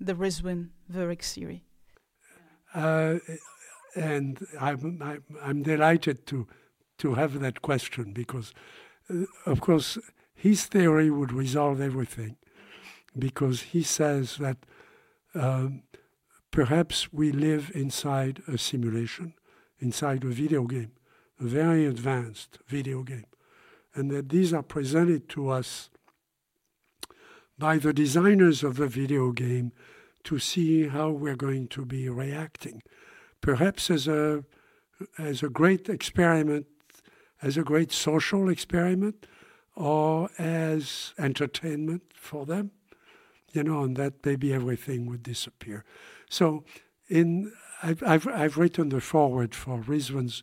the 0.00 0.14
Rizwan 0.14 0.70
Virk's 0.88 1.34
theory? 1.34 1.62
Uh, 2.74 3.18
and 3.94 4.44
I'm, 4.60 5.00
I'm, 5.00 5.22
I'm 5.40 5.62
delighted 5.62 6.26
to 6.26 6.46
to 6.98 7.14
have 7.14 7.40
that 7.40 7.62
question 7.62 8.12
because, 8.12 8.52
uh, 9.10 9.24
of 9.44 9.60
course, 9.60 9.98
his 10.34 10.66
theory 10.66 11.10
would 11.10 11.32
resolve 11.32 11.80
everything, 11.80 12.36
because 13.18 13.62
he 13.72 13.82
says 13.82 14.36
that 14.36 14.58
um, 15.34 15.82
perhaps 16.50 17.12
we 17.12 17.32
live 17.32 17.72
inside 17.74 18.42
a 18.46 18.56
simulation, 18.56 19.34
inside 19.80 20.22
a 20.22 20.28
video 20.28 20.64
game, 20.64 20.92
very 21.42 21.86
advanced 21.86 22.58
video 22.66 23.02
game, 23.02 23.26
and 23.94 24.10
that 24.10 24.28
these 24.28 24.52
are 24.52 24.62
presented 24.62 25.28
to 25.30 25.48
us 25.50 25.90
by 27.58 27.78
the 27.78 27.92
designers 27.92 28.62
of 28.62 28.76
the 28.76 28.86
video 28.86 29.32
game 29.32 29.72
to 30.24 30.38
see 30.38 30.88
how 30.88 31.10
we're 31.10 31.36
going 31.36 31.68
to 31.68 31.84
be 31.84 32.08
reacting 32.08 32.82
perhaps 33.42 33.90
as 33.90 34.08
a 34.08 34.44
as 35.18 35.42
a 35.42 35.48
great 35.48 35.88
experiment, 35.88 36.66
as 37.42 37.58
a 37.58 37.62
great 37.62 37.92
social 37.92 38.48
experiment, 38.48 39.26
or 39.74 40.30
as 40.38 41.12
entertainment 41.18 42.02
for 42.14 42.46
them, 42.46 42.70
you 43.52 43.64
know, 43.64 43.82
and 43.82 43.96
that 43.96 44.24
maybe 44.24 44.54
everything 44.54 45.06
would 45.06 45.22
disappear. 45.22 45.84
So, 46.30 46.64
in 47.08 47.52
I've 47.82 48.02
I've, 48.02 48.26
I've 48.28 48.56
written 48.56 48.88
the 48.88 49.00
foreword 49.00 49.54
for 49.54 49.80
Rizwan's 49.80 50.42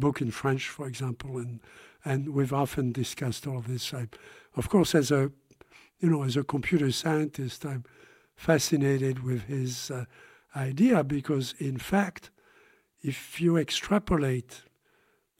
book 0.00 0.20
in 0.20 0.30
French, 0.30 0.68
for 0.68 0.86
example, 0.86 1.38
and 1.38 1.60
and 2.04 2.30
we've 2.30 2.52
often 2.52 2.92
discussed 2.92 3.46
all 3.46 3.58
of 3.58 3.68
this. 3.68 3.92
I, 3.92 4.08
of 4.56 4.68
course, 4.68 4.94
as 4.94 5.10
a 5.10 5.30
you 6.00 6.08
know, 6.08 6.22
as 6.22 6.36
a 6.36 6.44
computer 6.44 6.90
scientist, 6.90 7.64
I'm 7.64 7.84
fascinated 8.34 9.22
with 9.22 9.42
his 9.42 9.90
uh, 9.90 10.06
idea 10.56 11.04
because, 11.04 11.54
in 11.58 11.76
fact, 11.76 12.30
if 13.02 13.40
you 13.40 13.56
extrapolate, 13.56 14.62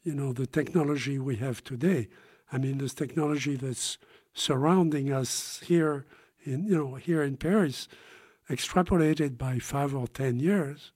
you 0.03 0.15
know, 0.15 0.33
the 0.33 0.47
technology 0.47 1.19
we 1.19 1.37
have 1.37 1.65
today, 1.65 2.09
I 2.53 2.59
mean, 2.59 2.79
this 2.79 2.95
technology 2.95 3.57
that's 3.57 3.99
surrounding 4.35 5.13
us 5.13 5.61
here 5.65 6.05
in, 6.45 6.65
you 6.65 6.77
know, 6.77 6.95
here 6.95 7.23
in 7.23 7.37
Paris, 7.37 7.89
extrapolated 8.51 9.39
by 9.39 9.59
five 9.59 9.95
or 9.95 10.09
ten 10.09 10.39
years, 10.39 10.93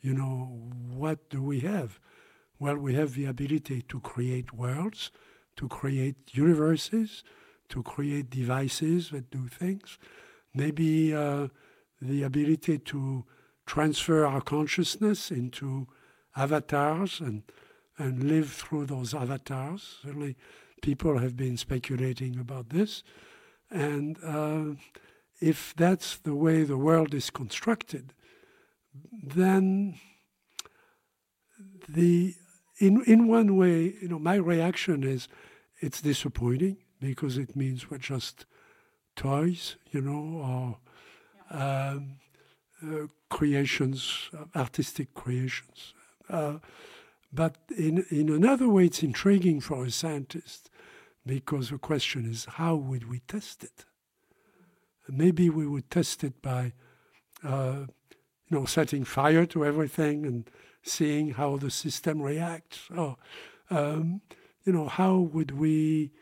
you 0.00 0.14
know, 0.14 0.70
what 0.94 1.28
do 1.30 1.42
we 1.42 1.60
have? 1.60 2.00
Well, 2.64 2.78
we 2.78 2.94
have 2.94 3.12
the 3.12 3.26
ability 3.26 3.82
to 3.82 4.00
create 4.00 4.54
worlds, 4.54 5.10
to 5.56 5.68
create 5.68 6.16
universes, 6.32 7.22
to 7.68 7.82
create 7.82 8.30
devices 8.30 9.10
that 9.10 9.30
do 9.30 9.48
things. 9.48 9.98
Maybe 10.54 11.14
uh, 11.14 11.48
the 12.00 12.22
ability 12.22 12.78
to 12.78 13.26
transfer 13.66 14.24
our 14.24 14.40
consciousness 14.40 15.30
into 15.30 15.88
avatars 16.36 17.20
and 17.20 17.42
and 17.98 18.24
live 18.24 18.50
through 18.50 18.86
those 18.86 19.12
avatars. 19.12 19.98
Certainly, 20.02 20.34
people 20.80 21.18
have 21.18 21.36
been 21.36 21.58
speculating 21.58 22.38
about 22.38 22.70
this, 22.70 23.02
and 23.70 24.16
uh, 24.24 24.80
if 25.38 25.74
that's 25.76 26.16
the 26.16 26.34
way 26.34 26.62
the 26.62 26.78
world 26.78 27.12
is 27.12 27.28
constructed, 27.28 28.14
then 29.12 29.96
the 31.86 32.34
in 32.78 33.02
in 33.04 33.28
one 33.28 33.56
way, 33.56 33.94
you 34.00 34.08
know, 34.08 34.18
my 34.18 34.36
reaction 34.36 35.02
is 35.02 35.28
it's 35.80 36.00
disappointing 36.00 36.78
because 37.00 37.38
it 37.38 37.54
means 37.54 37.90
we're 37.90 37.98
just 37.98 38.46
toys, 39.16 39.76
you 39.90 40.00
know, 40.00 40.76
or 41.50 41.58
um, 41.58 42.16
uh, 42.82 43.06
creations, 43.28 44.30
artistic 44.56 45.14
creations. 45.14 45.94
Uh, 46.28 46.58
but 47.32 47.56
in, 47.76 48.04
in 48.10 48.28
another 48.28 48.68
way, 48.68 48.86
it's 48.86 49.02
intriguing 49.02 49.60
for 49.60 49.84
a 49.84 49.90
scientist 49.90 50.70
because 51.26 51.70
the 51.70 51.78
question 51.78 52.30
is 52.30 52.44
how 52.44 52.76
would 52.76 53.08
we 53.08 53.20
test 53.20 53.64
it? 53.64 53.84
Maybe 55.08 55.50
we 55.50 55.66
would 55.66 55.90
test 55.90 56.24
it 56.24 56.40
by, 56.40 56.72
uh, 57.42 57.86
you 58.48 58.58
know, 58.58 58.64
setting 58.64 59.04
fire 59.04 59.46
to 59.46 59.64
everything 59.64 60.24
and 60.24 60.50
seeing 60.84 61.30
how 61.30 61.56
the 61.56 61.70
system 61.70 62.22
reacts. 62.22 62.88
Or, 62.96 63.16
um, 63.70 64.20
you 64.64 64.72
know, 64.72 64.86
how 64.86 65.16
would 65.16 65.58
we 65.58 66.12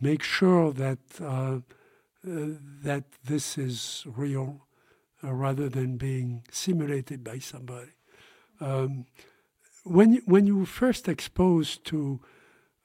make 0.00 0.22
sure 0.22 0.72
that 0.72 0.98
uh, 1.20 1.60
uh, 2.28 2.56
that 2.82 3.04
this 3.24 3.56
is 3.56 4.04
real 4.06 4.66
uh, 5.24 5.32
rather 5.32 5.68
than 5.68 5.96
being 5.96 6.42
simulated 6.50 7.24
by 7.24 7.38
somebody? 7.38 7.92
Um, 8.60 9.06
when 9.84 10.12
you, 10.12 10.22
when 10.26 10.46
you 10.46 10.66
first 10.66 11.08
exposed 11.08 11.84
to 11.86 12.20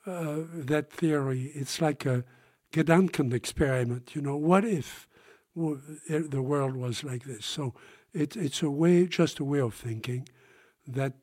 uh, 0.05 0.41
that 0.53 0.91
theory, 0.91 1.51
it's 1.55 1.81
like 1.81 2.05
a 2.05 2.23
Gedanken 2.71 3.33
experiment. 3.33 4.15
You 4.15 4.21
know, 4.21 4.37
what 4.37 4.63
if 4.65 5.07
the 5.55 6.41
world 6.41 6.75
was 6.75 7.03
like 7.03 7.23
this? 7.23 7.45
So 7.45 7.73
it, 8.13 8.35
it's 8.35 8.61
a 8.63 8.69
way, 8.69 9.07
just 9.07 9.39
a 9.39 9.43
way 9.43 9.59
of 9.59 9.73
thinking 9.73 10.27
that 10.87 11.13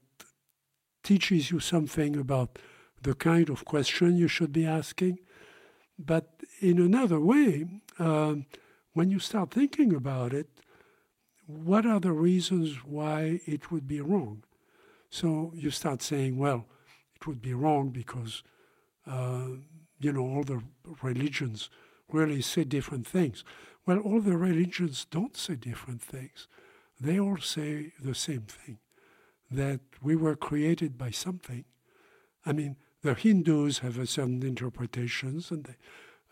teaches 1.02 1.50
you 1.50 1.60
something 1.60 2.16
about 2.16 2.58
the 3.02 3.14
kind 3.14 3.48
of 3.48 3.64
question 3.64 4.16
you 4.16 4.28
should 4.28 4.52
be 4.52 4.66
asking. 4.66 5.18
But 5.98 6.28
in 6.60 6.78
another 6.78 7.20
way, 7.20 7.66
um, 7.98 8.46
when 8.92 9.10
you 9.10 9.18
start 9.18 9.50
thinking 9.50 9.94
about 9.94 10.32
it, 10.32 10.48
what 11.46 11.86
are 11.86 12.00
the 12.00 12.12
reasons 12.12 12.84
why 12.84 13.40
it 13.46 13.70
would 13.70 13.86
be 13.86 14.00
wrong? 14.00 14.44
So 15.10 15.52
you 15.54 15.70
start 15.70 16.02
saying, 16.02 16.38
well, 16.38 16.66
it 17.14 17.26
would 17.26 17.42
be 17.42 17.54
wrong 17.54 17.90
because, 17.90 18.42
uh, 19.06 19.48
you 19.98 20.12
know, 20.12 20.22
all 20.22 20.44
the 20.44 20.62
religions 21.02 21.70
really 22.12 22.42
say 22.42 22.64
different 22.64 23.06
things. 23.06 23.44
Well, 23.86 23.98
all 23.98 24.20
the 24.20 24.36
religions 24.36 25.06
don't 25.10 25.36
say 25.36 25.56
different 25.56 26.02
things. 26.02 26.46
They 27.00 27.18
all 27.18 27.38
say 27.38 27.92
the 28.00 28.14
same 28.14 28.42
thing 28.42 28.78
that 29.50 29.80
we 30.02 30.16
were 30.16 30.36
created 30.36 30.96
by 30.96 31.10
something, 31.10 31.64
I 32.46 32.52
mean, 32.52 32.76
the 33.02 33.14
Hindus 33.14 33.78
have 33.78 33.98
a 33.98 34.06
certain 34.06 34.42
interpretations, 34.42 35.50
and 35.50 35.64
they, 35.64 35.76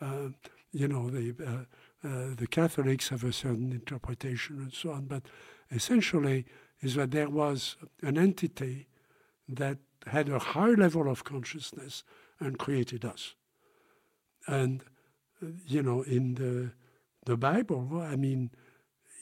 uh, 0.01 0.29
you 0.71 0.87
know, 0.87 1.11
they, 1.11 1.33
uh, 1.45 1.65
uh, 2.07 2.35
the 2.37 2.47
Catholics 2.47 3.09
have 3.09 3.25
a 3.25 3.33
certain 3.33 3.73
interpretation 3.73 4.59
and 4.59 4.73
so 4.73 4.93
on. 4.93 5.07
But 5.07 5.25
essentially, 5.71 6.45
is 6.81 6.95
that 6.95 7.11
there 7.11 7.29
was 7.31 7.77
an 8.03 8.17
entity 8.17 8.87
that 9.49 9.79
had 10.07 10.29
a 10.29 10.39
high 10.39 10.71
level 10.71 11.11
of 11.11 11.25
consciousness 11.25 12.05
and 12.39 12.59
created 12.59 13.05
us. 13.05 13.35
And 14.47 14.83
uh, 15.43 15.47
you 15.67 15.83
know, 15.83 16.03
in 16.03 16.35
the 16.35 16.73
the 17.25 17.37
Bible, 17.37 18.01
I 18.01 18.17
mean, 18.17 18.51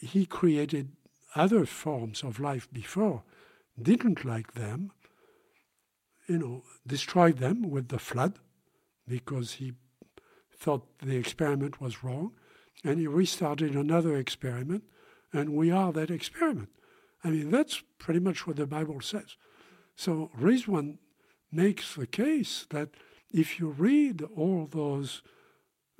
he 0.00 0.26
created 0.26 0.92
other 1.34 1.66
forms 1.66 2.22
of 2.22 2.38
life 2.38 2.68
before, 2.72 3.24
didn't 3.80 4.24
like 4.24 4.54
them, 4.54 4.92
you 6.28 6.38
know, 6.38 6.62
destroyed 6.86 7.38
them 7.38 7.70
with 7.70 7.88
the 7.88 7.98
flood 7.98 8.38
because 9.06 9.54
he 9.54 9.74
thought 10.58 10.98
the 11.00 11.16
experiment 11.16 11.80
was 11.80 12.02
wrong, 12.02 12.32
and 12.84 12.98
he 12.98 13.06
restarted 13.06 13.74
another 13.74 14.16
experiment, 14.16 14.84
and 15.32 15.54
we 15.54 15.70
are 15.70 15.92
that 15.92 16.10
experiment. 16.10 16.70
I 17.22 17.30
mean, 17.30 17.50
that's 17.50 17.82
pretty 17.98 18.20
much 18.20 18.46
what 18.46 18.56
the 18.56 18.66
Bible 18.66 19.00
says. 19.00 19.36
So 19.94 20.30
Rizwan 20.38 20.98
makes 21.52 21.94
the 21.94 22.06
case 22.06 22.66
that 22.70 22.90
if 23.30 23.58
you 23.58 23.68
read 23.68 24.22
all 24.36 24.66
those, 24.70 25.22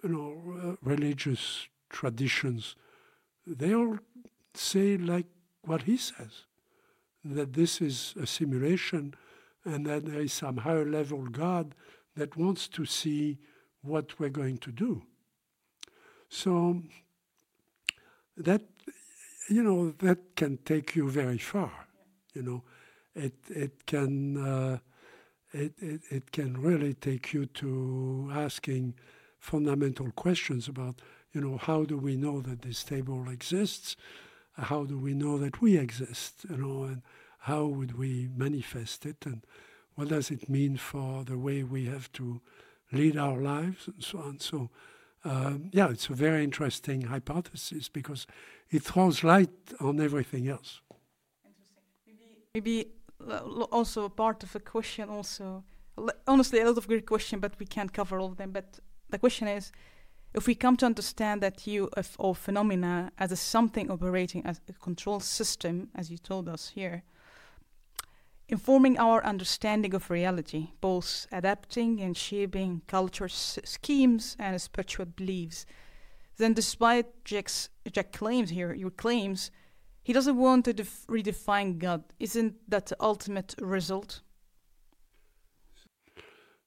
you 0.03 0.11
know, 0.11 0.59
uh, 0.63 0.77
religious 0.83 1.69
traditions, 1.91 2.77
they 3.47 3.75
all 3.75 3.99
say 4.55 4.97
like 4.97 5.27
what 5.63 5.83
he 5.83 5.97
says, 5.97 6.46
that 7.35 7.55
this 7.55 7.81
is 7.81 8.15
a 8.21 8.27
simulation 8.27 9.15
and 9.65 9.87
that 9.87 10.07
there 10.07 10.21
is 10.21 10.33
some 10.33 10.59
higher 10.59 10.85
level 10.85 11.27
God 11.27 11.75
that 12.17 12.37
wants 12.37 12.69
to 12.69 12.85
see 12.85 13.39
what 13.83 14.19
we're 14.19 14.29
going 14.29 14.59
to 14.59 14.73
do. 14.73 15.03
So 16.29 16.83
that 18.37 18.63
you 19.49 19.63
know 19.63 19.91
that 19.99 20.37
can 20.37 20.59
take 20.59 20.97
you 20.97 21.09
very 21.09 21.39
far. 21.39 21.87
You 22.35 22.43
know, 22.43 22.63
it 23.15 23.35
it 23.49 23.87
can 23.87 24.37
uh, 24.37 24.79
it, 25.53 25.73
it 25.79 26.01
it 26.11 26.33
can 26.33 26.61
really 26.61 26.95
take 26.95 27.33
you 27.33 27.47
to 27.47 28.31
asking 28.33 28.95
fundamental 29.39 30.11
questions 30.13 30.69
about 30.69 31.01
you 31.33 31.41
know 31.41 31.57
how 31.57 31.85
do 31.85 31.97
we 31.97 32.17
know 32.17 32.41
that 32.41 32.63
this 32.63 32.83
table 32.83 33.29
exists? 33.29 33.97
How 34.57 34.85
do 34.85 34.99
we 34.99 35.15
know 35.15 35.39
that 35.39 35.61
we 35.61 35.79
exist? 35.79 36.47
You 36.49 36.57
know, 36.57 36.85
and 36.85 37.03
how 37.41 37.67
would 37.67 37.99
we 37.99 38.29
manifest 38.35 39.07
it, 39.07 39.27
and 39.27 39.45
what 39.95 40.09
does 40.09 40.31
it 40.31 40.49
mean 40.49 40.77
for 40.77 41.25
the 41.25 41.39
way 41.39 41.63
we 41.63 41.87
have 41.87 42.11
to 42.13 42.41
lead 42.93 43.17
our 43.17 43.39
lives, 43.39 43.89
and 43.89 44.03
so 44.03 44.19
on. 44.19 44.41
So. 44.41 44.71
Um, 45.25 45.71
yeah, 45.73 45.91
it's 45.91 46.09
a 46.09 46.15
very 46.15 46.45
interesting 46.45 47.01
hypothesis 47.01 47.89
because 47.89 48.29
it 48.71 48.85
throws 48.85 49.25
light 49.25 49.51
on 49.81 50.01
everything 50.01 50.47
else. 50.47 50.81
Maybe, 52.07 52.23
maybe 52.55 52.87
also 53.73 54.05
a 54.05 54.11
part 54.11 54.43
of 54.43 54.55
a 54.55 54.61
question 54.61 55.09
also 55.09 55.65
honestly 56.27 56.61
a 56.61 56.67
lot 56.67 56.79
of 56.79 56.87
great 56.87 57.07
questions, 57.07 57.41
but 57.41 57.59
we 57.59 57.67
can't 57.67 57.93
cover 57.93 58.19
all 58.19 58.29
of 58.33 58.37
them 58.37 58.51
but 58.53 58.79
the 59.11 59.19
question 59.19 59.49
is 59.49 59.73
if 60.35 60.47
we 60.47 60.55
come 60.55 60.77
to 60.77 60.87
understand 60.87 61.43
that 61.43 61.59
UFO 61.59 62.37
phenomena 62.37 63.11
as 63.19 63.33
a 63.33 63.37
something 63.37 63.91
operating 63.91 64.45
as 64.45 64.61
a 64.69 64.73
control 64.73 65.21
system 65.21 65.89
as 65.95 66.11
you 66.11 66.19
told 66.19 66.49
us 66.49 66.69
here 66.75 67.03
informing 68.49 68.99
our 68.99 69.25
understanding 69.25 69.95
of 69.95 70.11
reality 70.11 70.69
both 70.81 71.27
adapting 71.33 72.01
and 72.01 72.17
shaping 72.17 72.83
culture 72.87 73.29
schemes 73.29 74.37
and 74.39 74.61
spiritual 74.61 75.07
beliefs 75.07 75.67
then 76.37 76.53
despite 76.53 77.25
Jack's 77.25 77.71
Jack 77.91 78.13
claims 78.13 78.51
here, 78.51 78.75
your 78.75 78.91
claims, 78.91 79.51
he 80.03 80.13
doesn't 80.13 80.37
want 80.37 80.65
to 80.67 80.73
def- 80.73 81.07
redefine 81.07 81.79
God. 81.79 82.05
Isn't 82.21 82.55
that 82.69 82.87
the 82.87 82.97
ultimate 83.01 83.55
result? 83.61 84.21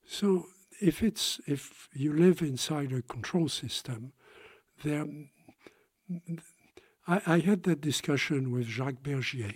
So, 0.06 0.48
if 0.82 1.04
it's 1.04 1.40
if 1.46 1.90
you 1.94 2.14
live 2.14 2.42
inside 2.42 2.92
a 2.92 3.02
control 3.02 3.50
system, 3.50 4.14
there, 4.84 5.06
I, 7.08 7.22
I 7.26 7.40
had 7.40 7.64
that 7.64 7.82
discussion 7.82 8.52
with 8.52 8.66
Jacques 8.66 9.04
Bergier, 9.04 9.56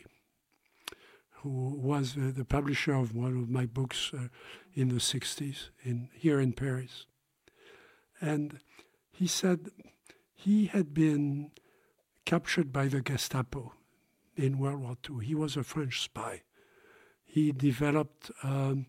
who 1.41 1.76
was 1.76 2.16
uh, 2.18 2.32
the 2.36 2.45
publisher 2.45 2.94
of 2.94 3.16
one 3.16 3.38
of 3.41 3.50
my 3.50 3.66
books 3.66 4.12
uh, 4.14 4.28
in 4.74 4.90
the 4.90 4.95
'60s 4.95 5.70
in 5.84 6.10
here 6.14 6.40
in 6.40 6.54
Paris, 6.54 7.06
and 8.22 8.60
he 9.12 9.28
said 9.28 9.70
he 10.34 10.66
had 10.66 10.94
been 10.94 11.52
captured 12.26 12.74
by 12.74 12.88
the 12.88 13.02
Gestapo 13.02 13.74
in 14.36 14.58
World 14.58 14.82
War 14.82 14.98
II. 15.10 15.26
He 15.26 15.36
was 15.36 15.56
a 15.56 15.64
French 15.64 16.02
spy. 16.02 16.41
He 17.26 17.52
developed 17.52 18.32
um, 18.44 18.88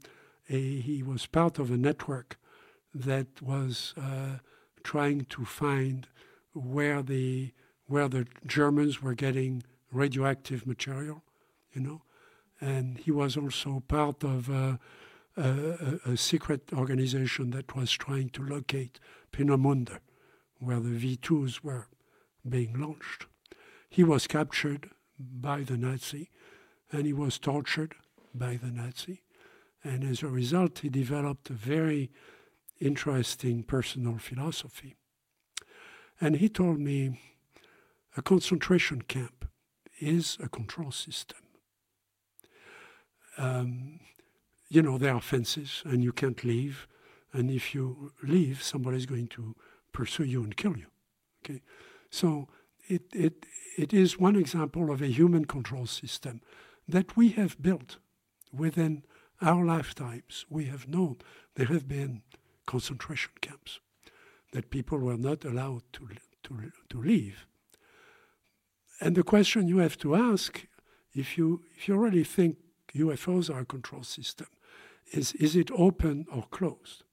a, 0.49 0.81
he 0.81 1.03
was 1.03 1.27
part 1.27 1.59
of 1.59 1.71
a 1.71 1.77
network 1.77 2.39
that 2.95 3.43
was 3.43 3.95
uh, 3.97 4.39
trying 4.83 5.25
to 5.25 5.45
find 5.45 6.09
where 6.53 7.03
the 7.03 7.53
where 7.87 8.09
the 8.09 8.27
Germans 8.47 9.03
were 9.03 9.15
getting 9.15 9.63
radioactive 9.93 10.67
material, 10.67 11.23
you 11.75 11.83
know, 11.83 12.03
and 12.61 12.99
he 12.99 13.11
was 13.11 13.37
also 13.37 13.83
part 13.87 14.25
of 14.25 14.49
a, 14.49 14.79
a, 15.37 16.01
a 16.07 16.17
secret 16.17 16.73
organization 16.73 17.51
that 17.51 17.77
was 17.77 17.93
trying 17.93 18.31
to 18.31 18.43
locate 18.43 18.99
Peenemünde 19.33 19.99
where 20.61 20.81
the 20.81 21.17
V2s 21.17 21.63
were 21.63 21.89
being 22.49 22.81
launched. 22.81 23.27
He 23.91 24.03
was 24.03 24.27
captured 24.27 24.91
by 25.19 25.61
the 25.63 25.77
Nazi 25.77 26.31
and 26.91 27.05
he 27.07 27.13
was 27.13 27.39
tortured 27.39 27.95
by 28.35 28.57
the 28.57 28.71
Nazi. 28.71 29.24
And 29.85 30.03
as 30.03 30.23
a 30.23 30.29
result, 30.29 30.79
he 30.79 30.89
developed 30.89 31.51
a 31.51 31.53
very 31.53 32.11
interesting 32.81 33.63
personal 33.63 34.19
philosophy. 34.19 34.97
And 36.21 36.37
he 36.37 36.49
told 36.49 36.81
me 36.81 37.21
a 38.17 38.23
concentration 38.23 39.03
camp 39.03 39.47
is 40.01 40.39
a 40.43 40.49
control 40.49 40.91
system. 40.91 41.39
Um, 43.37 44.01
you 44.69 44.81
know, 44.81 44.97
there 44.99 45.15
are 45.15 45.21
fences 45.21 45.83
and 45.85 46.03
you 46.03 46.13
can't 46.13 46.43
leave. 46.45 46.87
And 47.33 47.51
if 47.51 47.75
you 47.75 48.13
leave, 48.23 48.63
somebody's 48.63 49.07
going 49.07 49.29
to 49.29 49.55
pursue 49.93 50.25
you 50.25 50.43
and 50.43 50.57
kill 50.57 50.77
you. 50.77 50.87
Okay, 51.45 51.63
so 52.11 52.49
it 52.89 53.03
it 53.13 53.47
it 53.77 53.93
is 53.93 54.19
one 54.19 54.37
example 54.37 54.91
of 54.91 55.03
a 55.03 55.07
human 55.07 55.45
control 55.45 55.87
system 55.87 56.41
that 56.89 57.17
we 57.17 57.31
have 57.31 57.61
built 57.61 57.99
within 58.53 59.03
our 59.45 59.65
lifetimes. 59.65 60.47
We 60.49 60.65
have 60.67 60.89
known 60.89 61.19
there 61.55 61.67
have 61.67 61.87
been 61.87 62.23
concentration 62.67 63.33
camps 63.41 63.81
that 64.53 64.71
people 64.71 64.99
were 64.99 65.19
not 65.19 65.45
allowed 65.45 65.83
to 65.95 66.09
to 66.45 66.73
to 66.89 67.01
leave. 67.01 67.47
And 69.01 69.15
the 69.15 69.23
question 69.23 69.69
you 69.69 69.79
have 69.79 69.99
to 69.99 70.15
ask, 70.15 70.67
if 71.13 71.37
you 71.37 71.63
if 71.77 71.89
you 71.89 71.97
really 71.97 72.25
think 72.25 72.57
UFOs 72.95 73.55
are 73.55 73.61
a 73.61 73.67
control 73.67 74.05
system, 74.05 74.47
is 75.13 75.33
is 75.35 75.57
it 75.57 75.71
open 75.73 76.27
or 76.33 76.45
closed? 76.51 77.05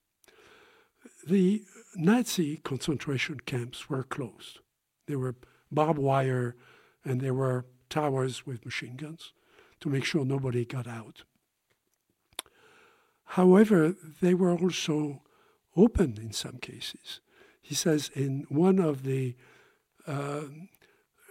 The 1.28 1.64
Nazi 1.96 2.58
concentration 2.58 3.40
camps 3.42 3.90
were 3.90 4.04
closed. 4.04 4.60
There 5.08 5.20
were 5.20 5.36
barbed 5.72 6.00
wire 6.00 6.56
and 7.04 7.20
there 7.20 7.34
were 7.34 7.66
towers 7.90 8.46
with 8.46 8.66
machine 8.66 8.96
guns 8.96 9.34
to 9.82 9.90
make 9.90 10.06
sure 10.06 10.24
nobody 10.24 10.66
got 10.66 10.88
out. 10.88 11.24
However, 13.36 13.96
they 14.20 14.34
were 14.34 14.52
also 14.52 15.22
open 15.78 16.18
in 16.22 16.34
some 16.34 16.58
cases. 16.58 17.22
He 17.62 17.74
says 17.74 18.12
in 18.14 18.46
one 18.50 18.78
of 18.78 19.04
the 19.04 19.36
uh, 20.06 20.42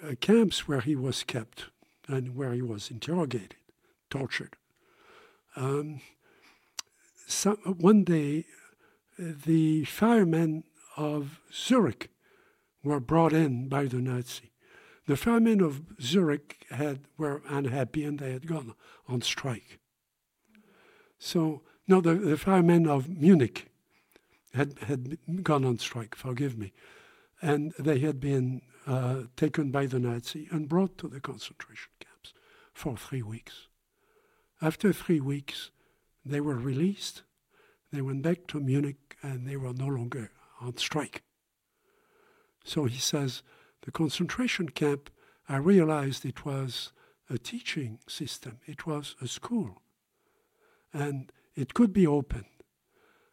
uh 0.03 0.15
camps 0.19 0.67
where 0.67 0.81
he 0.81 0.97
was 0.97 1.23
kept 1.25 1.67
and 2.09 2.35
where 2.35 2.55
he 2.55 2.63
was 2.63 2.91
interrogated, 2.91 3.57
tortured, 4.09 4.57
um, 5.57 6.01
some, 7.27 7.57
one 7.67 8.05
day 8.05 8.47
the 9.19 9.85
firemen 9.85 10.65
of 10.97 11.41
Zurich 11.53 12.11
were 12.83 13.01
brought 13.01 13.35
in 13.35 13.69
by 13.69 13.85
the 13.85 14.01
Nazi. 14.01 14.53
The 15.07 15.17
firemen 15.17 15.61
of 15.61 15.83
Zurich 16.01 16.65
had 16.71 17.01
were 17.19 17.43
unhappy 17.47 18.05
and 18.05 18.19
they 18.19 18.33
had 18.33 18.47
gone 18.47 18.75
on 19.07 19.21
strike. 19.21 19.81
So 21.19 21.61
no, 21.91 22.01
the, 22.01 22.15
the 22.15 22.37
firemen 22.37 22.87
of 22.87 23.09
Munich 23.09 23.67
had 24.55 24.79
had 24.87 25.19
gone 25.43 25.65
on 25.65 25.79
strike. 25.79 26.15
Forgive 26.15 26.57
me, 26.57 26.73
and 27.43 27.73
they 27.79 27.99
had 27.99 28.21
been 28.21 28.63
uh, 28.87 29.23
taken 29.37 29.71
by 29.71 29.87
the 29.87 29.99
Nazi 29.99 30.49
and 30.51 30.69
brought 30.69 30.97
to 30.99 31.09
the 31.09 31.21
concentration 31.21 31.91
camps 31.99 32.33
for 32.73 32.97
three 32.97 33.23
weeks. 33.23 33.67
After 34.63 34.93
three 34.93 35.21
weeks, 35.21 35.71
they 36.25 36.41
were 36.41 36.55
released. 36.55 37.23
They 37.93 38.03
went 38.03 38.23
back 38.23 38.47
to 38.49 38.61
Munich 38.61 39.17
and 39.23 39.47
they 39.47 39.57
were 39.57 39.73
no 39.73 39.89
longer 39.89 40.31
on 40.61 40.77
strike. 40.77 41.23
So 42.65 42.85
he 42.85 42.99
says, 42.99 43.43
the 43.83 43.91
concentration 43.91 44.69
camp, 44.69 45.11
I 45.49 45.57
realized 45.57 46.25
it 46.25 46.45
was 46.45 46.93
a 47.29 47.39
teaching 47.39 47.99
system, 48.07 48.61
it 48.67 48.87
was 48.87 49.17
a 49.21 49.27
school. 49.27 49.83
And 50.93 51.33
it 51.55 51.75
could 51.75 51.93
be 51.93 52.07
open. 52.07 52.45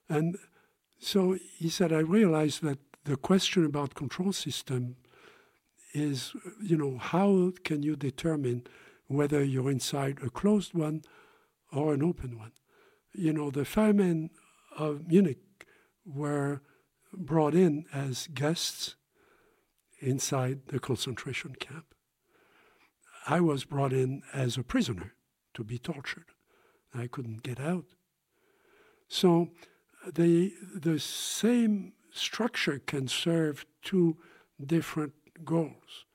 And 0.09 0.37
so 0.99 1.37
he 1.57 1.69
said, 1.69 1.91
I 1.93 1.99
realized 1.99 2.61
that 2.63 2.79
the 3.03 3.17
question 3.17 3.65
about 3.65 3.95
control 3.95 4.33
system 4.33 4.97
is, 5.93 6.33
you 6.61 6.77
know, 6.77 6.97
how 6.97 7.51
can 7.63 7.83
you 7.83 7.95
determine 7.95 8.67
whether 9.07 9.43
you're 9.43 9.71
inside 9.71 10.19
a 10.23 10.29
closed 10.29 10.73
one 10.73 11.01
or 11.71 11.93
an 11.93 12.03
open 12.03 12.37
one? 12.37 12.51
You 13.13 13.33
know, 13.33 13.49
the 13.49 13.65
firemen 13.65 14.29
of 14.77 15.07
Munich 15.07 15.39
were 16.05 16.61
brought 17.13 17.55
in 17.55 17.85
as 17.93 18.27
guests 18.27 18.95
inside 19.99 20.67
the 20.67 20.79
concentration 20.79 21.55
camp. 21.55 21.85
I 23.27 23.41
was 23.41 23.65
brought 23.65 23.93
in 23.93 24.21
as 24.33 24.57
a 24.57 24.63
prisoner 24.63 25.13
to 25.53 25.63
be 25.63 25.79
tortured. 25.79 26.27
I 26.93 27.07
couldn't 27.07 27.43
get 27.43 27.59
out. 27.59 27.85
So 29.07 29.49
the, 30.13 30.53
the 30.75 30.99
same 30.99 31.93
structure 32.11 32.79
can 32.79 33.07
serve 33.07 33.65
two 33.81 34.17
different 34.63 35.13
goals. 35.43 36.05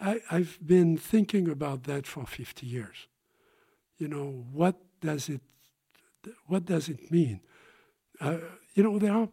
I, 0.00 0.20
I've 0.30 0.58
been 0.64 0.96
thinking 0.96 1.48
about 1.48 1.84
that 1.84 2.06
for 2.06 2.26
50 2.26 2.66
years. 2.66 3.08
You 3.96 4.08
know, 4.08 4.44
what 4.52 4.76
does 5.00 5.28
it, 5.28 5.40
what 6.46 6.64
does 6.64 6.88
it 6.88 7.10
mean? 7.10 7.40
Uh, 8.20 8.38
you 8.74 8.82
know, 8.82 8.98
there 8.98 9.12
are 9.12 9.28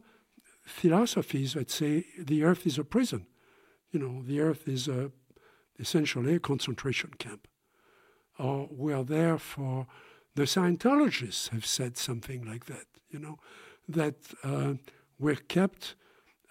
philosophies 0.64 1.54
that 1.54 1.70
say 1.70 2.06
the 2.18 2.44
earth 2.44 2.66
is 2.66 2.78
a 2.78 2.84
prison. 2.84 3.26
You 3.92 4.00
know, 4.00 4.22
the 4.24 4.40
earth 4.40 4.68
is 4.68 4.88
a, 4.88 5.12
essentially 5.80 6.36
a 6.36 6.40
concentration 6.40 7.12
camp. 7.18 7.48
Or 8.40 8.68
we 8.72 8.94
are 8.94 9.04
there 9.04 9.38
for, 9.38 9.88
the 10.36 10.44
Scientologists 10.44 11.50
have 11.50 11.66
said 11.66 11.98
something 11.98 12.44
like 12.46 12.66
that, 12.66 12.86
you 13.10 13.20
know, 13.20 13.38
that 13.88 14.16
uh, 14.44 14.74
we're 15.20 15.36
kept, 15.36 15.96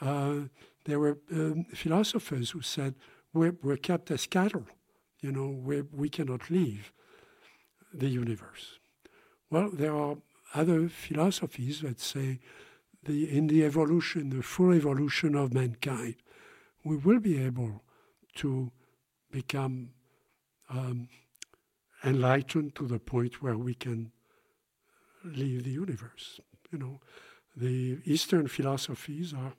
uh, 0.00 0.34
there 0.84 0.98
were 0.98 1.18
um, 1.32 1.64
philosophers 1.74 2.50
who 2.50 2.60
said 2.60 2.94
we're, 3.32 3.56
we're 3.62 3.76
kept 3.76 4.10
as 4.10 4.26
cattle, 4.26 4.66
you 5.20 5.32
know, 5.32 5.48
we 5.48 5.82
we 5.82 6.08
cannot 6.08 6.50
leave 6.50 6.92
the 7.92 8.08
universe. 8.08 8.78
Well, 9.50 9.70
there 9.72 9.96
are 9.96 10.16
other 10.54 10.88
philosophies 10.88 11.80
that 11.80 12.00
say 12.00 12.40
the, 13.04 13.36
in 13.36 13.46
the 13.46 13.64
evolution, 13.64 14.30
the 14.30 14.42
full 14.42 14.74
evolution 14.74 15.34
of 15.34 15.52
mankind, 15.52 16.16
we 16.84 16.96
will 16.96 17.20
be 17.20 17.42
able 17.42 17.82
to 18.36 18.70
become 19.30 19.90
um, 20.68 21.08
enlightened 22.04 22.74
to 22.74 22.86
the 22.86 22.98
point 22.98 23.42
where 23.42 23.56
we 23.56 23.74
can 23.74 24.12
leave 25.24 25.64
the 25.64 25.70
universe. 25.70 26.40
You 26.70 26.78
know, 26.78 27.00
the 27.56 27.98
Eastern 28.04 28.48
philosophies 28.48 29.34
are 29.34 29.52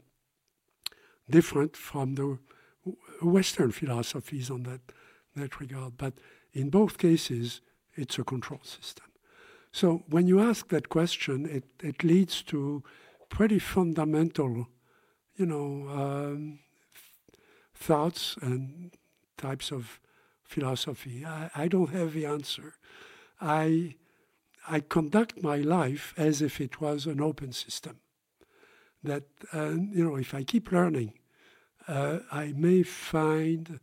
different 1.29 1.75
from 1.77 2.15
the 2.15 2.39
Western 3.21 3.71
philosophies 3.71 4.49
on 4.49 4.63
that 4.63 4.81
that 5.35 5.59
regard, 5.59 5.97
but 5.97 6.13
in 6.53 6.69
both 6.69 6.97
cases, 6.97 7.61
it's 7.95 8.19
a 8.19 8.23
control 8.23 8.59
system. 8.63 9.05
So 9.71 10.03
when 10.09 10.27
you 10.27 10.39
ask 10.39 10.67
that 10.69 10.89
question, 10.89 11.45
it, 11.45 11.63
it 11.81 12.03
leads 12.03 12.41
to 12.43 12.83
pretty 13.29 13.59
fundamental, 13.59 14.67
you 15.37 15.45
know, 15.45 15.87
um, 15.89 16.59
thoughts 17.73 18.35
and 18.41 18.91
types 19.37 19.71
of 19.71 19.99
philosophy. 20.51 21.25
I, 21.25 21.49
I 21.55 21.67
don't 21.67 21.91
have 21.91 22.13
the 22.13 22.25
answer. 22.25 22.75
I, 23.39 23.95
I 24.67 24.81
conduct 24.81 25.41
my 25.41 25.57
life 25.57 26.13
as 26.17 26.41
if 26.41 26.61
it 26.61 26.81
was 26.81 27.05
an 27.05 27.21
open 27.21 27.51
system. 27.53 27.97
That, 29.03 29.23
uh, 29.53 29.71
you 29.97 30.03
know, 30.05 30.15
if 30.15 30.33
I 30.33 30.43
keep 30.43 30.71
learning, 30.71 31.13
uh, 31.87 32.19
I 32.31 32.53
may 32.55 32.83
find, 32.83 33.79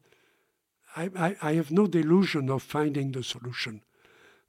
I, 0.94 1.10
I, 1.16 1.36
I 1.42 1.54
have 1.54 1.72
no 1.72 1.86
delusion 1.86 2.48
of 2.50 2.62
finding 2.62 3.12
the 3.12 3.24
solution. 3.24 3.82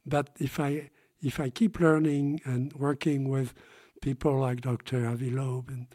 But 0.05 0.29
if 0.39 0.59
I, 0.59 0.91
if 1.21 1.39
I 1.39 1.49
keep 1.49 1.79
learning 1.79 2.41
and 2.45 2.71
working 2.73 3.29
with 3.29 3.53
people 4.01 4.39
like 4.39 4.61
Dr. 4.61 5.07
Avi 5.07 5.31
Loeb 5.31 5.69
and 5.69 5.87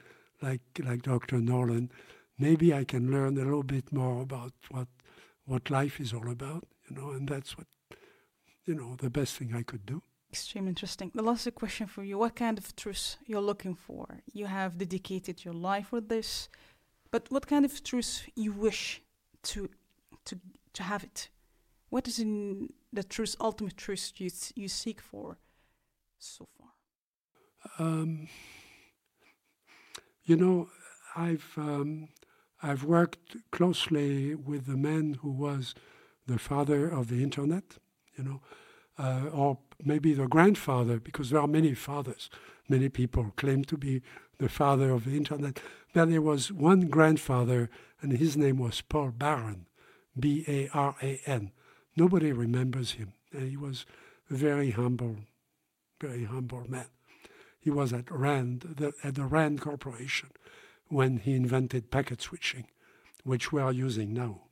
like, 0.42 0.62
like 0.78 1.02
Dr. 1.02 1.38
Nolan, 1.38 1.90
maybe 2.38 2.74
I 2.74 2.84
can 2.84 3.10
learn 3.10 3.38
a 3.38 3.44
little 3.44 3.62
bit 3.62 3.92
more 3.92 4.20
about 4.22 4.52
what 4.70 4.88
what 5.46 5.70
life 5.70 6.00
is 6.00 6.12
all 6.12 6.30
about, 6.30 6.66
you 6.88 6.96
know, 6.96 7.10
and 7.10 7.28
that's 7.28 7.56
what 7.56 7.66
you 8.64 8.74
know 8.74 8.96
the 8.96 9.10
best 9.10 9.36
thing 9.36 9.54
I 9.54 9.62
could 9.62 9.86
do. 9.86 10.02
Extremely 10.30 10.70
interesting. 10.70 11.12
The 11.14 11.22
last 11.22 11.54
question 11.54 11.86
for 11.86 12.02
you: 12.02 12.18
What 12.18 12.34
kind 12.36 12.58
of 12.58 12.74
truth 12.76 13.16
you're 13.26 13.40
looking 13.40 13.74
for? 13.74 14.20
You 14.32 14.46
have 14.46 14.78
dedicated 14.78 15.44
your 15.44 15.54
life 15.54 15.88
for 15.88 16.00
this, 16.00 16.48
but 17.10 17.30
what 17.30 17.46
kind 17.46 17.64
of 17.64 17.82
truth 17.82 18.28
you 18.34 18.52
wish 18.52 19.02
to 19.44 19.68
to 20.24 20.40
to 20.72 20.82
have 20.82 21.04
it? 21.04 21.28
What 21.90 22.08
is 22.08 22.18
in 22.18 22.72
the 22.92 23.04
truth, 23.04 23.36
ultimate 23.40 23.76
truth 23.76 24.12
you 24.16 24.30
you 24.56 24.68
seek 24.68 25.00
for 25.00 25.38
so 26.18 26.48
far? 26.58 26.68
Um, 27.78 28.28
you 30.24 30.36
know, 30.36 30.68
I've 31.16 31.46
um, 31.56 32.08
I've 32.64 32.82
worked 32.82 33.36
closely 33.50 34.34
with 34.34 34.64
the 34.64 34.78
man 34.78 35.18
who 35.20 35.30
was 35.30 35.74
the 36.26 36.38
father 36.38 36.88
of 36.88 37.08
the 37.08 37.22
internet, 37.22 37.76
you 38.16 38.24
know, 38.24 38.40
uh, 38.98 39.28
or 39.30 39.58
maybe 39.84 40.14
the 40.14 40.26
grandfather, 40.26 40.98
because 40.98 41.28
there 41.28 41.40
are 41.40 41.46
many 41.46 41.74
fathers. 41.74 42.30
Many 42.66 42.88
people 42.88 43.34
claim 43.36 43.64
to 43.64 43.76
be 43.76 44.00
the 44.38 44.48
father 44.48 44.90
of 44.92 45.04
the 45.04 45.14
internet. 45.14 45.60
But 45.92 46.08
there 46.08 46.22
was 46.22 46.50
one 46.50 46.88
grandfather, 46.88 47.68
and 48.00 48.12
his 48.12 48.34
name 48.34 48.56
was 48.56 48.80
Paul 48.80 49.10
Baran, 49.10 49.66
B 50.18 50.46
A 50.48 50.70
R 50.72 50.96
A 51.02 51.20
N. 51.26 51.52
Nobody 51.96 52.32
remembers 52.32 52.92
him. 52.92 53.12
And 53.30 53.50
he 53.50 53.58
was 53.58 53.84
a 54.30 54.34
very 54.34 54.70
humble, 54.70 55.16
very 56.00 56.24
humble 56.24 56.64
man. 56.66 56.86
He 57.60 57.70
was 57.70 57.92
at 57.92 58.10
Rand, 58.10 58.76
the, 58.78 58.94
at 59.02 59.16
the 59.16 59.26
Rand 59.26 59.60
Corporation 59.60 60.30
when 60.88 61.18
he 61.18 61.34
invented 61.34 61.90
packet 61.90 62.20
switching, 62.20 62.66
which 63.24 63.52
we 63.52 63.60
are 63.60 63.72
using 63.72 64.12
now. 64.12 64.42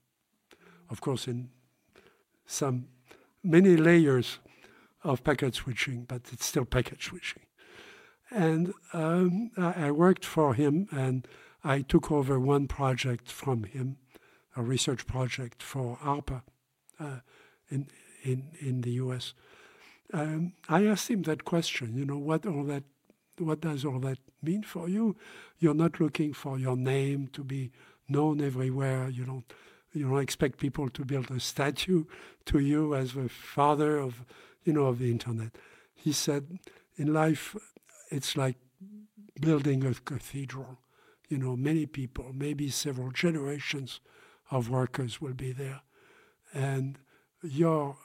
Of 0.90 1.00
course, 1.00 1.26
in 1.26 1.50
some 2.46 2.88
many 3.42 3.76
layers 3.76 4.38
of 5.04 5.24
packet 5.24 5.54
switching, 5.54 6.04
but 6.04 6.22
it's 6.32 6.46
still 6.46 6.64
packet 6.64 7.02
switching. 7.02 7.42
And 8.30 8.72
um, 8.92 9.50
I, 9.56 9.90
worked 9.90 10.24
for 10.24 10.54
him, 10.54 10.88
and 10.90 11.26
I 11.62 11.82
took 11.82 12.10
over 12.10 12.40
one 12.40 12.66
project 12.66 13.30
from 13.30 13.64
him, 13.64 13.98
a 14.56 14.62
research 14.62 15.06
project 15.06 15.62
for 15.62 15.98
ARPA 15.98 16.42
uh, 16.98 17.18
in, 17.68 17.88
in, 18.22 18.52
in 18.58 18.80
the 18.82 18.92
US. 18.92 19.34
Um, 20.12 20.54
I 20.68 20.86
asked 20.86 21.10
him 21.10 21.22
that 21.22 21.44
question, 21.44 21.96
you 21.96 22.04
know, 22.04 22.18
what 22.18 22.46
all 22.46 22.64
that 22.64 22.84
what 23.44 23.60
does 23.60 23.84
all 23.84 23.98
that 24.00 24.18
mean 24.42 24.62
for 24.62 24.88
you? 24.88 25.16
You're 25.58 25.74
not 25.74 26.00
looking 26.00 26.32
for 26.32 26.58
your 26.58 26.76
name 26.76 27.28
to 27.32 27.44
be 27.44 27.72
known 28.08 28.40
everywhere. 28.40 29.08
You 29.08 29.24
don't 29.24 29.52
you 29.92 30.08
don't 30.08 30.20
expect 30.20 30.58
people 30.58 30.88
to 30.88 31.04
build 31.04 31.30
a 31.30 31.38
statue 31.38 32.04
to 32.46 32.58
you 32.58 32.94
as 32.94 33.12
the 33.12 33.28
father 33.28 33.98
of 33.98 34.24
you 34.64 34.72
know 34.72 34.86
of 34.86 34.98
the 34.98 35.10
internet. 35.10 35.50
He 35.94 36.12
said, 36.12 36.58
in 36.96 37.12
life, 37.12 37.54
it's 38.10 38.36
like 38.36 38.56
building 39.40 39.84
a 39.84 39.94
cathedral. 39.94 40.78
You 41.28 41.38
know, 41.38 41.56
many 41.56 41.86
people, 41.86 42.32
maybe 42.34 42.68
several 42.70 43.10
generations 43.10 44.00
of 44.50 44.68
workers 44.68 45.20
will 45.20 45.34
be 45.34 45.52
there, 45.52 45.80
and 46.52 46.98
you're, 47.42 47.96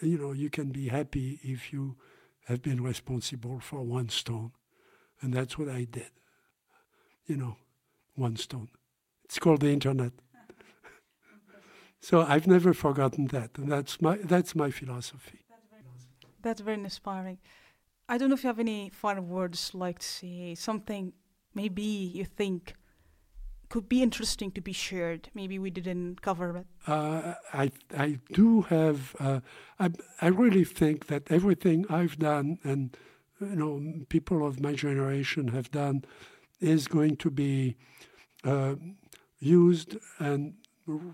you 0.00 0.18
know, 0.18 0.32
you 0.32 0.50
can 0.50 0.70
be 0.70 0.88
happy 0.88 1.40
if 1.42 1.72
you 1.72 1.96
have 2.44 2.62
been 2.62 2.82
responsible 2.82 3.60
for 3.60 3.82
one 3.82 4.08
stone. 4.08 4.52
And 5.20 5.32
that's 5.32 5.58
what 5.58 5.68
I 5.68 5.84
did. 5.84 6.10
You 7.26 7.36
know, 7.36 7.56
one 8.14 8.36
stone. 8.36 8.68
It's 9.24 9.38
called 9.38 9.60
the 9.60 9.70
internet. 9.70 10.12
so 12.00 12.20
I've 12.22 12.46
never 12.46 12.74
forgotten 12.74 13.28
that. 13.28 13.56
And 13.56 13.70
that's 13.72 14.00
my, 14.02 14.18
that's 14.18 14.54
my 14.54 14.70
philosophy. 14.70 15.40
That's 16.42 16.60
very 16.60 16.78
inspiring. 16.78 17.38
I 18.06 18.18
don't 18.18 18.28
know 18.28 18.34
if 18.34 18.44
you 18.44 18.48
have 18.48 18.58
any 18.58 18.90
final 18.90 19.24
words 19.24 19.74
like 19.74 20.00
to 20.00 20.06
say, 20.06 20.54
something 20.54 21.14
maybe 21.54 21.82
you 21.82 22.26
think 22.26 22.74
could 23.74 23.88
be 23.88 24.04
interesting 24.04 24.52
to 24.52 24.60
be 24.60 24.72
shared? 24.72 25.30
Maybe 25.34 25.58
we 25.58 25.68
didn't 25.68 26.22
cover 26.22 26.58
it. 26.58 26.66
Uh, 26.86 27.34
I 27.52 27.72
I 27.98 28.20
do 28.32 28.62
have. 28.74 29.16
Uh, 29.18 29.40
I 29.80 29.90
I 30.20 30.28
really 30.28 30.62
think 30.62 31.08
that 31.08 31.22
everything 31.28 31.84
I've 31.90 32.16
done 32.16 32.60
and 32.62 32.96
you 33.40 33.56
know 33.56 33.72
people 34.08 34.46
of 34.46 34.60
my 34.60 34.74
generation 34.74 35.48
have 35.48 35.72
done 35.72 36.04
is 36.60 36.86
going 36.86 37.16
to 37.16 37.30
be 37.30 37.74
uh, 38.44 38.76
used 39.40 39.96
and 40.20 40.54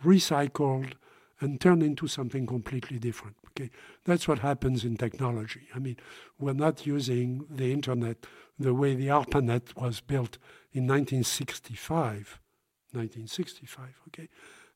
recycled 0.05 0.93
and 1.41 1.59
turned 1.63 1.83
into 1.83 2.07
something 2.09 2.47
completely 2.47 2.99
different. 2.99 3.37
Okay, 3.49 3.71
that's 4.05 4.29
what 4.29 4.41
happens 4.41 4.85
in 4.85 4.99
technology. 4.99 5.65
I 5.75 5.79
mean, 5.79 5.97
we're 6.39 6.63
not 6.67 6.87
using 6.87 7.47
the 7.49 7.73
internet 7.73 8.27
the 8.59 8.75
way 8.75 8.95
the 8.95 9.09
ARPANET 9.09 9.75
was 9.77 10.03
built 10.03 10.37
in 10.75 10.83
1965. 10.87 12.39
1965. 12.93 14.01
Okay, 14.09 14.29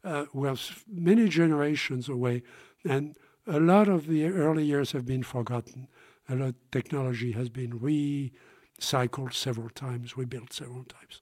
uh, 0.05 0.27
we're 0.32 0.57
many 0.89 1.28
generations 1.28 2.09
away, 2.09 2.43
and 2.85 3.16
a 3.47 3.61
lot 3.61 3.89
of 3.89 4.07
the 4.07 4.27
early 4.27 4.65
years 4.65 4.93
have 4.93 5.07
been 5.07 5.23
forgotten. 5.23 5.89
A 6.28 6.35
lot 6.35 6.49
of 6.49 6.70
technology 6.70 7.32
has 7.32 7.49
been 7.49 7.78
recycled 7.78 9.35
several 9.35 9.69
times, 9.70 10.16
rebuilt 10.16 10.53
several 10.53 10.85
times, 10.85 11.20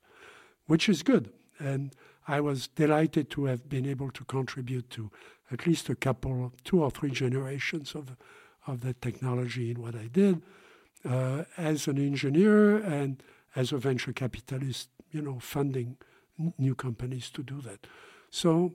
which 0.66 0.88
is 0.88 1.02
good. 1.02 1.32
And 1.58 1.94
I 2.28 2.40
was 2.40 2.68
delighted 2.68 3.30
to 3.30 3.46
have 3.46 3.68
been 3.68 3.86
able 3.86 4.10
to 4.12 4.24
contribute 4.24 4.90
to 4.90 5.10
at 5.50 5.66
least 5.66 5.88
a 5.88 5.94
couple, 5.94 6.52
two 6.64 6.82
or 6.82 6.90
three 6.90 7.10
generations 7.10 7.94
of, 7.94 8.16
of 8.66 8.80
that 8.82 9.02
technology 9.02 9.70
in 9.70 9.82
what 9.82 9.94
I 9.94 10.06
did 10.06 10.42
uh, 11.04 11.44
as 11.56 11.88
an 11.88 11.98
engineer 11.98 12.76
and 12.76 13.22
as 13.54 13.72
a 13.72 13.78
venture 13.78 14.12
capitalist, 14.12 14.88
you 15.10 15.20
know, 15.20 15.38
funding 15.40 15.96
new 16.58 16.74
companies 16.74 17.30
to 17.30 17.42
do 17.42 17.60
that. 17.62 17.86
So 18.30 18.74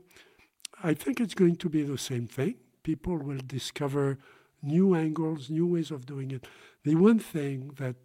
I 0.84 0.94
think 0.94 1.20
it's 1.20 1.34
going 1.34 1.56
to 1.58 1.70
be 1.70 1.84
the 1.84 1.98
same 1.98 2.28
thing. 2.28 2.56
People 2.84 3.18
will 3.18 3.40
discover 3.46 4.20
new 4.62 4.96
angles, 4.96 5.50
new 5.50 5.68
ways 5.68 5.92
of 5.92 6.06
doing 6.06 6.32
it. 6.32 6.46
The 6.84 6.96
one 6.96 7.20
thing 7.20 7.72
that 7.78 7.96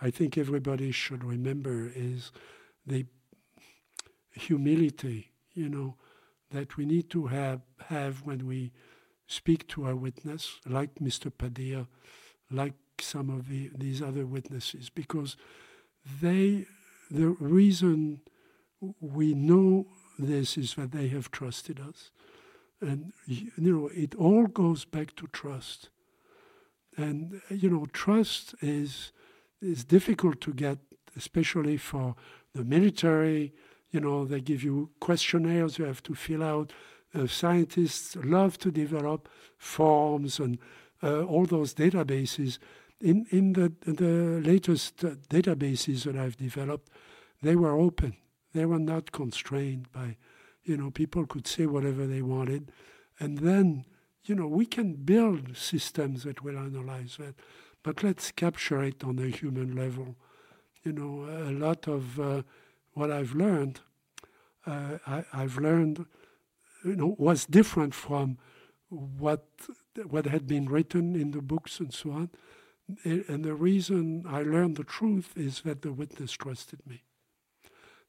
I 0.00 0.10
think 0.10 0.38
everybody 0.38 0.92
should 0.92 1.24
remember 1.24 1.90
is 1.94 2.30
the 2.86 3.06
humility, 4.32 5.32
you 5.54 5.68
know, 5.68 5.96
that 6.50 6.76
we 6.76 6.86
need 6.86 7.10
to 7.10 7.26
have, 7.26 7.60
have 7.88 8.22
when 8.22 8.46
we 8.46 8.72
speak 9.26 9.66
to 9.68 9.84
our 9.84 9.96
witness, 9.96 10.58
like 10.66 10.94
Mr. 10.96 11.30
Padilla, 11.36 11.88
like 12.50 12.74
some 13.00 13.28
of 13.28 13.48
the, 13.48 13.70
these 13.76 14.00
other 14.00 14.24
witnesses, 14.24 14.88
because 14.88 15.36
they, 16.22 16.64
the 17.10 17.28
reason 17.28 18.20
we 19.00 19.34
know 19.34 19.86
this 20.18 20.56
is 20.56 20.74
that 20.74 20.92
they 20.92 21.08
have 21.08 21.30
trusted 21.30 21.80
us. 21.80 22.10
And, 22.80 23.12
you 23.26 23.50
know, 23.56 23.90
it 23.92 24.14
all 24.14 24.46
goes 24.46 24.84
back 24.84 25.16
to 25.16 25.26
trust. 25.28 25.90
And, 26.96 27.40
you 27.50 27.70
know, 27.70 27.86
trust 27.92 28.54
is, 28.60 29.12
is 29.60 29.84
difficult 29.84 30.40
to 30.42 30.52
get, 30.52 30.78
especially 31.16 31.76
for 31.76 32.14
the 32.54 32.64
military, 32.64 33.52
you 33.90 34.00
know, 34.00 34.24
they 34.24 34.40
give 34.40 34.62
you 34.62 34.90
questionnaires 35.00 35.78
you 35.78 35.84
have 35.84 36.02
to 36.04 36.14
fill 36.14 36.42
out. 36.42 36.72
Uh, 37.14 37.26
scientists 37.26 38.16
love 38.16 38.58
to 38.58 38.70
develop 38.70 39.28
forms 39.56 40.38
and 40.38 40.58
uh, 41.02 41.22
all 41.22 41.46
those 41.46 41.74
databases. 41.74 42.58
In, 43.00 43.26
in 43.30 43.54
the, 43.54 43.72
the 43.84 44.42
latest 44.44 45.04
uh, 45.04 45.10
databases 45.30 46.04
that 46.04 46.16
I've 46.16 46.36
developed, 46.36 46.90
they 47.42 47.56
were 47.56 47.78
open. 47.78 48.16
They 48.58 48.66
were 48.66 48.80
not 48.80 49.12
constrained 49.12 49.92
by, 49.92 50.16
you 50.64 50.76
know, 50.76 50.90
people 50.90 51.26
could 51.26 51.46
say 51.46 51.66
whatever 51.66 52.08
they 52.08 52.22
wanted. 52.22 52.72
And 53.20 53.38
then, 53.38 53.84
you 54.24 54.34
know, 54.34 54.48
we 54.48 54.66
can 54.66 54.94
build 54.94 55.56
systems 55.56 56.24
that 56.24 56.42
will 56.42 56.58
analyze 56.58 57.18
that. 57.20 57.36
But 57.84 58.02
let's 58.02 58.32
capture 58.32 58.82
it 58.82 59.04
on 59.04 59.20
a 59.20 59.28
human 59.28 59.76
level. 59.76 60.16
You 60.82 60.90
know, 60.90 61.28
a 61.30 61.52
lot 61.52 61.86
of 61.86 62.18
uh, 62.18 62.42
what 62.94 63.12
I've 63.12 63.36
learned, 63.36 63.78
uh, 64.66 64.98
I, 65.06 65.22
have 65.32 65.58
learned, 65.58 66.04
you 66.84 66.96
know, 66.96 67.14
was 67.16 67.46
different 67.46 67.94
from 67.94 68.38
what 68.88 69.46
what 70.02 70.26
had 70.26 70.48
been 70.48 70.68
written 70.68 71.14
in 71.14 71.30
the 71.30 71.42
books 71.42 71.78
and 71.78 71.94
so 71.94 72.10
on. 72.10 72.30
And 73.04 73.44
the 73.44 73.54
reason 73.54 74.24
I 74.26 74.42
learned 74.42 74.78
the 74.78 74.82
truth 74.82 75.34
is 75.36 75.60
that 75.60 75.82
the 75.82 75.92
witness 75.92 76.32
trusted 76.32 76.80
me. 76.84 77.04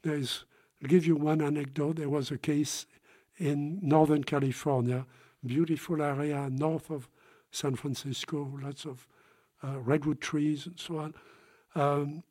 There's, 0.03 0.45
I'll 0.82 0.90
give 0.90 1.06
you 1.06 1.16
one 1.16 1.42
anecdote. 1.42 1.98
There 1.98 2.10
was 2.10 2.32
a 2.32 2.38
case 2.38 2.86
in 3.38 3.80
Northern 3.82 4.24
California, 4.24 5.06
beautiful 5.45 6.02
area 6.02 6.50
north 6.50 6.90
of 6.90 7.10
San 7.52 7.76
Francisco, 7.76 8.60
lots 8.61 8.86
of 8.86 9.08
uh, 9.64 9.80
redwood 9.80 10.22
trees 10.22 10.66
and 10.66 10.80
so 10.80 10.98
on. 10.98 11.14
Um, 11.76 12.24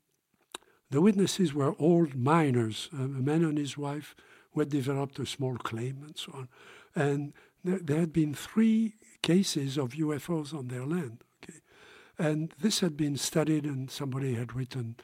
the 0.91 1.01
witnesses 1.01 1.53
were 1.53 1.75
old 1.79 2.15
miners, 2.15 2.89
a 2.93 2.97
man 2.97 3.45
and 3.45 3.59
his 3.59 3.77
wife 3.77 4.15
who 4.53 4.61
had 4.61 4.71
developed 4.71 5.19
a 5.19 5.27
small 5.27 5.57
claim 5.57 6.03
and 6.05 6.17
so 6.17 6.33
on. 6.33 6.49
And 6.95 7.33
there, 7.63 7.79
there 7.79 8.01
had 8.01 8.13
been 8.13 8.35
three 8.35 8.95
cases 9.23 9.77
of 9.77 9.91
UFOs 9.91 10.55
on 10.55 10.69
their 10.69 10.87
land. 10.87 11.25
Okay? 11.43 11.61
And 12.19 12.55
this 12.61 12.81
had 12.81 12.97
been 12.97 13.17
studied, 13.17 13.65
and 13.65 13.91
somebody 13.91 14.35
had 14.35 14.55
written 14.55 14.97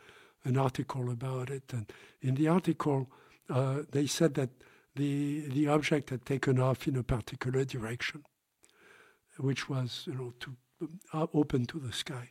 an 0.45 0.57
article 0.57 1.11
about 1.11 1.51
it. 1.51 1.73
And 1.73 1.91
in 2.21 2.35
the 2.35 2.49
article, 2.49 3.11
uh, 3.51 3.83
they 3.91 4.07
said 4.07 4.35
that 4.35 4.51
the, 4.95 5.49
the 5.49 5.69
object 5.69 6.11
had 6.11 6.25
taken 6.25 6.59
off 6.61 6.87
in 6.87 6.97
a 6.97 7.03
particular 7.03 7.65
direction, 7.65 8.23
which 9.39 9.69
was, 9.69 10.05
you 10.07 10.15
know, 10.15 10.35
to, 10.41 10.57
uh, 11.13 11.27
open 11.35 11.67
to 11.67 11.79
the 11.79 11.93
sky. 11.93 12.31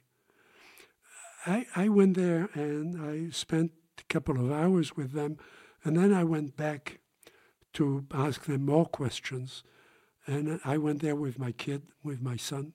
I, 1.46 1.66
I 1.76 1.90
went 1.90 2.16
there 2.16 2.50
and 2.54 3.02
I 3.02 3.32
spent 3.32 3.72
a 4.00 4.04
couple 4.14 4.40
of 4.40 4.52
hours 4.52 4.96
with 4.96 5.12
them, 5.12 5.38
and 5.84 5.98
then 5.98 6.14
I 6.14 6.24
went 6.24 6.56
back 6.56 7.00
to 7.74 8.06
ask 8.14 8.46
them 8.46 8.66
more 8.66 8.86
questions. 8.86 9.64
And 10.26 10.62
I 10.64 10.78
went 10.78 11.02
there 11.02 11.18
with 11.18 11.38
my 11.38 11.52
kid, 11.52 11.82
with 12.02 12.22
my 12.22 12.38
son, 12.38 12.74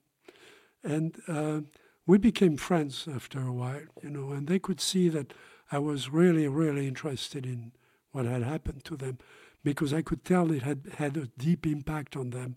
and 0.85 1.17
uh, 1.27 1.61
we 2.09 2.17
became 2.17 2.57
friends 2.57 3.07
after 3.15 3.39
a 3.47 3.53
while, 3.53 3.83
you 4.03 4.09
know. 4.09 4.31
And 4.31 4.49
they 4.49 4.59
could 4.59 4.81
see 4.81 5.11
that 5.11 5.35
I 5.71 5.79
was 5.79 6.09
really, 6.09 6.49
really 6.49 6.89
interested 6.89 7.45
in 7.45 7.73
what 8.13 8.25
had 8.25 8.43
happened 8.43 8.83
to 8.87 8.97
them, 8.97 9.19
because 9.63 9.93
I 9.93 10.01
could 10.01 10.25
tell 10.25 10.51
it 10.51 10.63
had 10.63 10.89
had 10.97 11.17
a 11.19 11.29
deep 11.39 11.67
impact 11.67 12.17
on 12.17 12.31
them. 12.31 12.57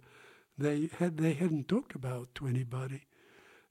They 0.58 0.90
had 1.00 1.18
they 1.18 1.34
hadn't 1.34 1.68
talked 1.68 1.96
about 1.96 2.34
to 2.36 2.48
anybody 2.48 3.02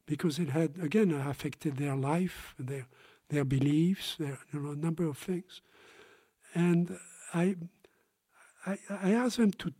because 0.05 0.39
it 0.39 0.51
had 0.51 0.77
again 0.83 1.13
affected 1.13 1.79
their 1.79 1.97
life, 1.97 2.55
their 2.59 2.87
their 3.31 3.45
beliefs, 3.45 4.17
their 4.19 4.39
you 4.53 4.61
know, 4.61 4.73
a 4.73 4.77
number 4.77 5.09
of 5.09 5.17
things. 5.17 5.63
And 6.55 6.99
I, 7.33 7.57
I, 8.67 8.77
I 8.91 9.13
asked 9.13 9.39
them 9.39 9.53
to 9.53 9.73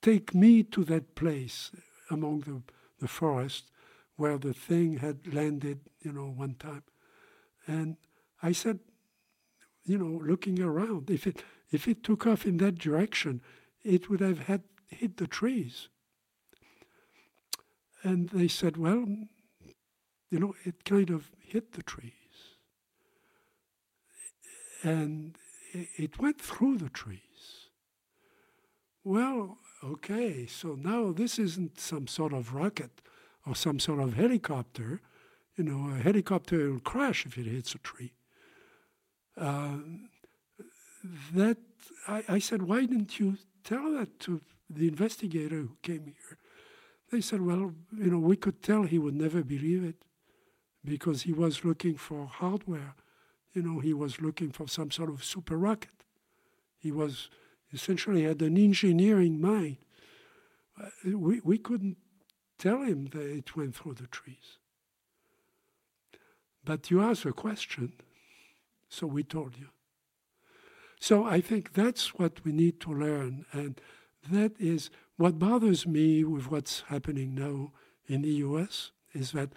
take 0.00 0.34
me 0.34 0.62
to 0.62 0.84
that 0.84 1.14
place 1.14 1.72
among 2.10 2.40
the, 2.40 2.62
the 3.00 3.08
forest 3.08 3.70
where 4.16 4.38
the 4.38 4.54
thing 4.54 4.98
had 4.98 5.32
landed, 5.32 5.80
you 6.00 6.12
know, 6.12 6.26
one 6.26 6.54
time. 6.54 6.82
And 7.66 7.96
I 8.42 8.52
said, 8.52 8.80
you 9.84 9.98
know, 9.98 10.20
looking 10.24 10.60
around, 10.60 11.10
if 11.10 11.26
it 11.26 11.42
if 11.70 11.88
it 11.88 12.02
took 12.02 12.26
off 12.26 12.46
in 12.46 12.58
that 12.58 12.78
direction, 12.78 13.40
it 13.82 14.08
would 14.08 14.20
have 14.20 14.40
had 14.40 14.62
hit 14.88 15.16
the 15.16 15.26
trees. 15.26 15.88
And 18.02 18.28
they 18.30 18.48
said, 18.48 18.76
well, 18.76 19.04
you 20.30 20.38
know, 20.38 20.54
it 20.64 20.84
kind 20.84 21.10
of 21.10 21.30
hit 21.40 21.72
the 21.72 21.82
trees. 21.82 22.12
And 24.82 25.36
it 25.72 26.18
went 26.18 26.40
through 26.40 26.78
the 26.78 26.88
trees. 26.88 27.20
Well, 29.02 29.58
okay, 29.82 30.46
so 30.46 30.74
now 30.74 31.12
this 31.12 31.38
isn't 31.38 31.80
some 31.80 32.06
sort 32.06 32.32
of 32.32 32.54
rocket 32.54 33.00
or 33.46 33.54
some 33.54 33.78
sort 33.78 34.00
of 34.00 34.14
helicopter. 34.14 35.00
You 35.56 35.64
know, 35.64 35.94
a 35.94 36.02
helicopter 36.02 36.72
will 36.72 36.80
crash 36.80 37.24
if 37.24 37.38
it 37.38 37.46
hits 37.46 37.74
a 37.74 37.78
tree. 37.78 38.12
Uh, 39.38 39.78
that 41.34 41.58
I, 42.08 42.24
I 42.28 42.38
said, 42.38 42.62
why 42.62 42.80
didn't 42.80 43.18
you 43.18 43.36
tell 43.64 43.92
that 43.92 44.18
to 44.20 44.40
the 44.68 44.88
investigator 44.88 45.56
who 45.56 45.76
came 45.82 46.04
here? 46.04 46.38
They 47.12 47.20
said, 47.20 47.40
well, 47.40 47.72
you 47.96 48.10
know, 48.10 48.18
we 48.18 48.36
could 48.36 48.62
tell 48.62 48.82
he 48.82 48.98
would 48.98 49.14
never 49.14 49.42
believe 49.42 49.84
it 49.84 49.96
because 50.84 51.22
he 51.22 51.32
was 51.32 51.64
looking 51.64 51.96
for 51.96 52.26
hardware. 52.26 52.94
You 53.52 53.62
know, 53.62 53.80
he 53.80 53.94
was 53.94 54.20
looking 54.20 54.50
for 54.50 54.68
some 54.68 54.90
sort 54.90 55.10
of 55.10 55.24
super 55.24 55.56
rocket. 55.56 56.04
He 56.78 56.90
was 56.90 57.30
essentially 57.72 58.24
had 58.24 58.42
an 58.42 58.56
engineering 58.56 59.40
mind. 59.40 59.78
Uh, 60.80 61.16
we, 61.16 61.40
we 61.40 61.58
couldn't 61.58 61.96
tell 62.58 62.82
him 62.82 63.06
that 63.12 63.22
it 63.22 63.56
went 63.56 63.74
through 63.76 63.94
the 63.94 64.06
trees. 64.06 64.58
But 66.64 66.90
you 66.90 67.00
asked 67.00 67.24
a 67.24 67.32
question, 67.32 67.92
so 68.88 69.06
we 69.06 69.22
told 69.22 69.56
you. 69.56 69.68
So 70.98 71.24
I 71.24 71.40
think 71.40 71.74
that's 71.74 72.14
what 72.14 72.44
we 72.44 72.52
need 72.52 72.80
to 72.80 72.92
learn. 72.92 73.44
And 73.52 73.80
that 74.30 74.52
is 74.58 74.90
what 75.16 75.38
bothers 75.38 75.86
me 75.86 76.24
with 76.24 76.50
what's 76.50 76.80
happening 76.88 77.34
now 77.34 77.72
in 78.06 78.22
the 78.22 78.32
US 78.46 78.90
is 79.12 79.32
that 79.32 79.50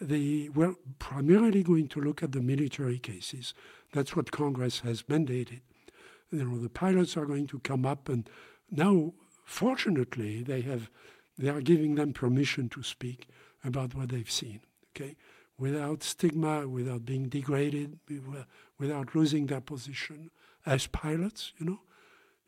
the, 0.00 0.48
we're 0.50 0.74
primarily 0.98 1.62
going 1.62 1.88
to 1.88 2.00
look 2.00 2.22
at 2.22 2.32
the 2.32 2.40
military 2.40 2.98
cases. 2.98 3.54
That's 3.92 4.16
what 4.16 4.30
Congress 4.30 4.80
has 4.80 5.02
mandated. 5.02 5.60
You 6.30 6.44
know, 6.44 6.58
the 6.58 6.70
pilots 6.70 7.16
are 7.16 7.26
going 7.26 7.46
to 7.48 7.60
come 7.60 7.84
up, 7.84 8.08
and 8.08 8.28
now, 8.70 9.12
fortunately, 9.44 10.42
they 10.42 10.62
have 10.62 10.90
they 11.42 11.48
are 11.48 11.60
giving 11.60 11.96
them 11.96 12.12
permission 12.12 12.68
to 12.68 12.84
speak 12.84 13.26
about 13.64 13.96
what 13.96 14.10
they've 14.10 14.30
seen. 14.30 14.60
Okay, 14.94 15.16
without 15.58 16.04
stigma, 16.04 16.68
without 16.68 17.04
being 17.04 17.28
degraded, 17.28 17.98
without 18.78 19.14
losing 19.16 19.46
their 19.46 19.60
position 19.60 20.30
as 20.64 20.86
pilots. 20.86 21.52
You 21.58 21.66
know, 21.66 21.80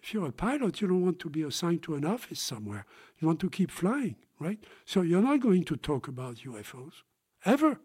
if 0.01 0.15
you're 0.15 0.29
a 0.29 0.33
pilot, 0.33 0.81
you 0.81 0.87
don't 0.87 1.05
want 1.05 1.19
to 1.19 1.29
be 1.29 1.43
assigned 1.43 1.83
to 1.83 1.97
an 1.97 2.05
office 2.05 2.41
somewhere. 2.41 2.87
You 3.19 3.27
want 3.27 3.41
to 3.41 3.51
keep 3.51 3.73
flying, 3.73 4.15
right? 4.39 4.63
So 4.85 5.03
you're 5.03 5.23
not 5.23 5.41
going 5.41 5.65
to 5.65 5.77
talk 5.77 6.07
about 6.07 6.37
UFOs 6.37 7.03
ever. 7.45 7.81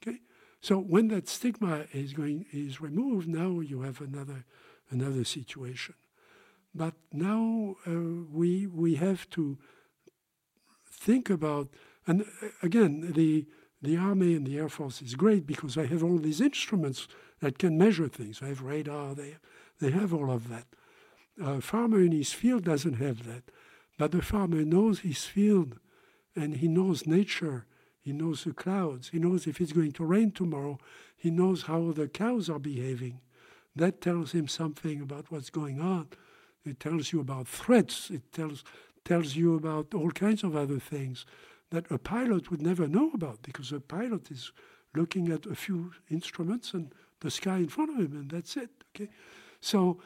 Okay, 0.00 0.20
so 0.60 0.78
when 0.78 1.08
that 1.08 1.28
stigma 1.28 1.86
is 1.92 2.12
going 2.12 2.46
is 2.52 2.80
removed, 2.80 3.26
now 3.26 3.58
you 3.58 3.80
have 3.80 4.00
another 4.00 4.44
another 4.90 5.24
situation. 5.24 5.96
But 6.72 6.94
now 7.12 7.74
uh, 7.84 7.90
we 8.30 8.68
we 8.68 8.94
have 8.94 9.28
to 9.30 9.58
think 11.00 11.30
about, 11.30 11.68
and 12.06 12.22
uh, 12.22 12.48
again, 12.62 13.12
the 13.14 13.46
the 13.82 13.96
army 13.96 14.34
and 14.34 14.46
the 14.46 14.58
air 14.58 14.68
force 14.68 15.00
is 15.00 15.14
great 15.14 15.46
because 15.46 15.74
they 15.74 15.86
have 15.86 16.04
all 16.04 16.18
these 16.18 16.42
instruments 16.42 17.08
that 17.40 17.58
can 17.58 17.78
measure 17.78 18.08
things. 18.08 18.40
They 18.40 18.48
have 18.48 18.62
radar. 18.62 19.14
They 19.14 19.36
they 19.80 19.90
have 19.90 20.12
all 20.12 20.30
of 20.30 20.48
that. 20.48 20.66
A 21.42 21.60
farmer 21.60 22.00
in 22.00 22.12
his 22.12 22.32
field 22.32 22.64
doesn't 22.64 22.94
have 22.94 23.24
that, 23.24 23.44
but 23.96 24.12
the 24.12 24.20
farmer 24.22 24.64
knows 24.64 25.00
his 25.00 25.24
field, 25.24 25.78
and 26.36 26.56
he 26.56 26.68
knows 26.68 27.06
nature, 27.06 27.64
he 28.00 28.12
knows 28.12 28.44
the 28.44 28.52
clouds. 28.52 29.10
He 29.10 29.18
knows 29.18 29.46
if 29.46 29.60
it's 29.60 29.72
going 29.72 29.92
to 29.92 30.04
rain 30.04 30.32
tomorrow. 30.32 30.78
He 31.16 31.30
knows 31.30 31.62
how 31.62 31.92
the 31.92 32.08
cows 32.08 32.48
are 32.48 32.58
behaving. 32.58 33.20
That 33.76 34.00
tells 34.00 34.32
him 34.32 34.48
something 34.48 35.00
about 35.00 35.30
what's 35.30 35.50
going 35.50 35.80
on. 35.80 36.08
It 36.64 36.80
tells 36.80 37.12
you 37.12 37.20
about 37.20 37.46
threats. 37.46 38.10
It 38.10 38.32
tells 38.32 38.64
tells 39.04 39.36
you 39.36 39.54
about 39.54 39.94
all 39.94 40.10
kinds 40.10 40.42
of 40.44 40.56
other 40.56 40.78
things 40.78 41.24
that 41.70 41.90
a 41.90 41.98
pilot 41.98 42.50
would 42.50 42.62
never 42.62 42.86
know 42.86 43.10
about 43.14 43.42
because 43.42 43.72
a 43.72 43.80
pilot 43.80 44.30
is 44.30 44.52
looking 44.94 45.30
at 45.30 45.46
a 45.46 45.54
few 45.54 45.92
instruments 46.10 46.74
and 46.74 46.92
the 47.20 47.30
sky 47.30 47.58
in 47.58 47.68
front 47.68 47.90
of 47.90 47.96
him, 47.96 48.12
and 48.12 48.30
that's 48.30 48.56
it. 48.56 48.70
Okay, 48.94 49.10
so 49.60 50.00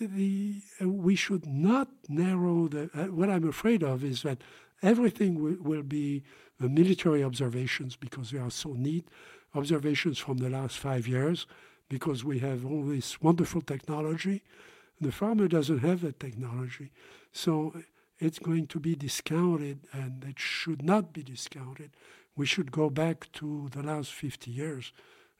the 0.00 0.60
uh, 0.80 0.88
we 0.88 1.14
should 1.16 1.46
not 1.46 1.88
narrow 2.08 2.68
the. 2.68 2.90
Uh, 2.94 3.04
what 3.04 3.30
I'm 3.30 3.48
afraid 3.48 3.82
of 3.82 4.04
is 4.04 4.22
that 4.22 4.38
everything 4.82 5.62
will 5.62 5.82
be 5.82 6.22
uh, 6.62 6.68
military 6.68 7.24
observations 7.24 7.96
because 7.96 8.30
they 8.30 8.38
are 8.38 8.50
so 8.50 8.74
neat, 8.74 9.08
observations 9.54 10.18
from 10.18 10.38
the 10.38 10.50
last 10.50 10.78
five 10.78 11.08
years 11.08 11.46
because 11.88 12.22
we 12.22 12.38
have 12.40 12.66
all 12.66 12.84
this 12.84 13.20
wonderful 13.20 13.62
technology. 13.62 14.44
The 15.00 15.12
farmer 15.12 15.48
doesn't 15.48 15.78
have 15.78 16.02
that 16.02 16.20
technology. 16.20 16.90
So 17.32 17.72
it's 18.18 18.38
going 18.38 18.66
to 18.68 18.80
be 18.80 18.94
discounted 18.94 19.86
and 19.92 20.24
it 20.24 20.38
should 20.38 20.82
not 20.82 21.12
be 21.12 21.22
discounted. 21.22 21.90
We 22.36 22.46
should 22.46 22.72
go 22.72 22.90
back 22.90 23.30
to 23.34 23.68
the 23.72 23.82
last 23.82 24.12
50 24.12 24.50
years 24.50 24.92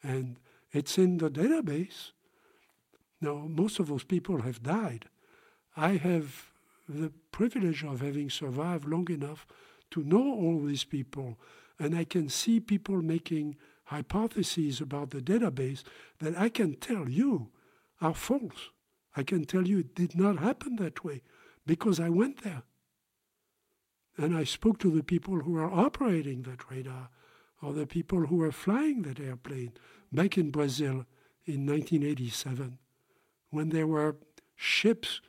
and 0.02 0.36
it's 0.72 0.98
in 0.98 1.18
the 1.18 1.30
database. 1.30 2.12
Now, 3.20 3.46
most 3.48 3.78
of 3.78 3.88
those 3.88 4.04
people 4.04 4.42
have 4.42 4.62
died. 4.62 5.06
I 5.76 5.96
have 5.96 6.50
the 6.88 7.12
privilege 7.32 7.84
of 7.84 8.00
having 8.00 8.30
survived 8.30 8.86
long 8.86 9.10
enough 9.10 9.46
to 9.90 10.02
know 10.02 10.22
all 10.22 10.62
these 10.64 10.84
people, 10.84 11.38
and 11.78 11.96
I 11.96 12.04
can 12.04 12.28
see 12.28 12.60
people 12.60 13.02
making 13.02 13.56
hypotheses 13.84 14.80
about 14.80 15.10
the 15.10 15.20
database 15.20 15.82
that 16.18 16.38
I 16.38 16.48
can 16.48 16.74
tell 16.74 17.08
you 17.08 17.48
are 18.00 18.14
false. 18.14 18.70
I 19.16 19.22
can 19.22 19.44
tell 19.44 19.66
you 19.66 19.78
it 19.78 19.94
did 19.94 20.16
not 20.16 20.38
happen 20.38 20.76
that 20.76 21.04
way 21.04 21.22
because 21.66 21.98
I 21.98 22.08
went 22.08 22.44
there. 22.44 22.62
And 24.18 24.36
I 24.36 24.44
spoke 24.44 24.78
to 24.80 24.90
the 24.90 25.02
people 25.02 25.40
who 25.40 25.56
are 25.56 25.72
operating 25.72 26.42
that 26.42 26.70
radar 26.70 27.08
or 27.62 27.72
the 27.72 27.86
people 27.86 28.26
who 28.26 28.36
were 28.36 28.52
flying 28.52 29.02
that 29.02 29.20
airplane 29.20 29.72
back 30.12 30.36
in 30.36 30.50
Brazil 30.50 31.06
in 31.46 31.64
1987 31.66 32.78
when 33.50 33.70
there 33.70 33.86
were 33.86 34.16
ships, 34.54 35.22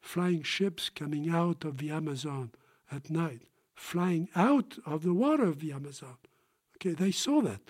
flying 0.00 0.42
ships 0.42 0.88
coming 0.88 1.28
out 1.28 1.64
of 1.64 1.78
the 1.78 1.90
Amazon 1.90 2.52
at 2.92 3.10
night 3.10 3.42
flying 3.76 4.28
out 4.34 4.78
of 4.84 5.02
the 5.02 5.12
water 5.12 5.44
of 5.44 5.60
the 5.60 5.70
Amazon. 5.70 6.16
Okay, 6.76 6.94
they 6.94 7.12
saw 7.12 7.40
that. 7.42 7.60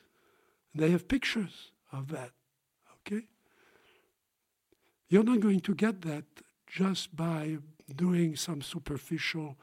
They 0.74 0.90
have 0.90 1.08
pictures 1.08 1.72
of 1.92 2.08
that. 2.08 2.30
Okay? 3.00 3.26
You're 5.08 5.24
not 5.24 5.40
going 5.40 5.60
to 5.60 5.74
get 5.74 6.02
that 6.02 6.24
just 6.66 7.14
by 7.14 7.58
doing 7.94 8.36
some 8.36 8.62
superficial 8.62 9.56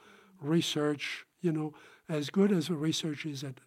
research, 0.44 1.26
you 1.42 1.52
know, 1.52 1.74
as 2.10 2.30
good 2.30 2.52
as 2.52 2.68
the 2.68 2.76
research 2.76 3.26
is 3.26 3.44
at, 3.44 3.60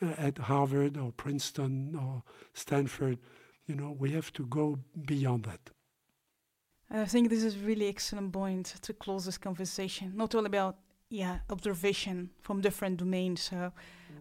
at 0.00 0.38
Harvard 0.38 0.96
or 0.96 1.12
Princeton 1.12 1.96
or 1.96 2.22
Stanford. 2.52 3.18
You 3.66 3.74
know, 3.74 3.96
we 3.98 4.12
have 4.12 4.32
to 4.34 4.46
go 4.46 4.78
beyond 5.06 5.44
that. 5.44 5.70
I 6.90 7.04
think 7.04 7.28
this 7.28 7.44
is 7.44 7.56
a 7.56 7.58
really 7.58 7.88
excellent 7.88 8.32
point 8.32 8.74
to 8.80 8.92
close 8.94 9.26
this 9.26 9.36
conversation. 9.36 10.12
Not 10.16 10.34
all 10.34 10.46
about 10.46 10.76
yeah 11.10 11.38
observation 11.50 12.30
from 12.40 12.60
different 12.60 12.98
domains. 12.98 13.42
So 13.42 13.72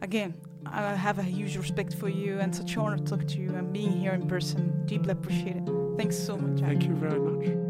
again, 0.01 0.33
I 0.65 0.95
have 0.95 1.19
a 1.19 1.23
huge 1.23 1.55
respect 1.57 1.93
for 1.93 2.09
you 2.09 2.39
and 2.39 2.53
such 2.53 2.75
honor 2.77 2.97
to 2.97 3.03
talk 3.03 3.25
to 3.27 3.39
you 3.39 3.55
and 3.55 3.71
being 3.71 3.93
here 3.93 4.13
in 4.13 4.27
person. 4.27 4.85
Deeply 4.85 5.11
appreciate 5.11 5.55
it. 5.57 5.69
Thanks 5.97 6.17
so 6.17 6.37
much. 6.37 6.59
Thank 6.59 6.83
you 6.83 6.95
very 6.95 7.19
much. 7.19 7.66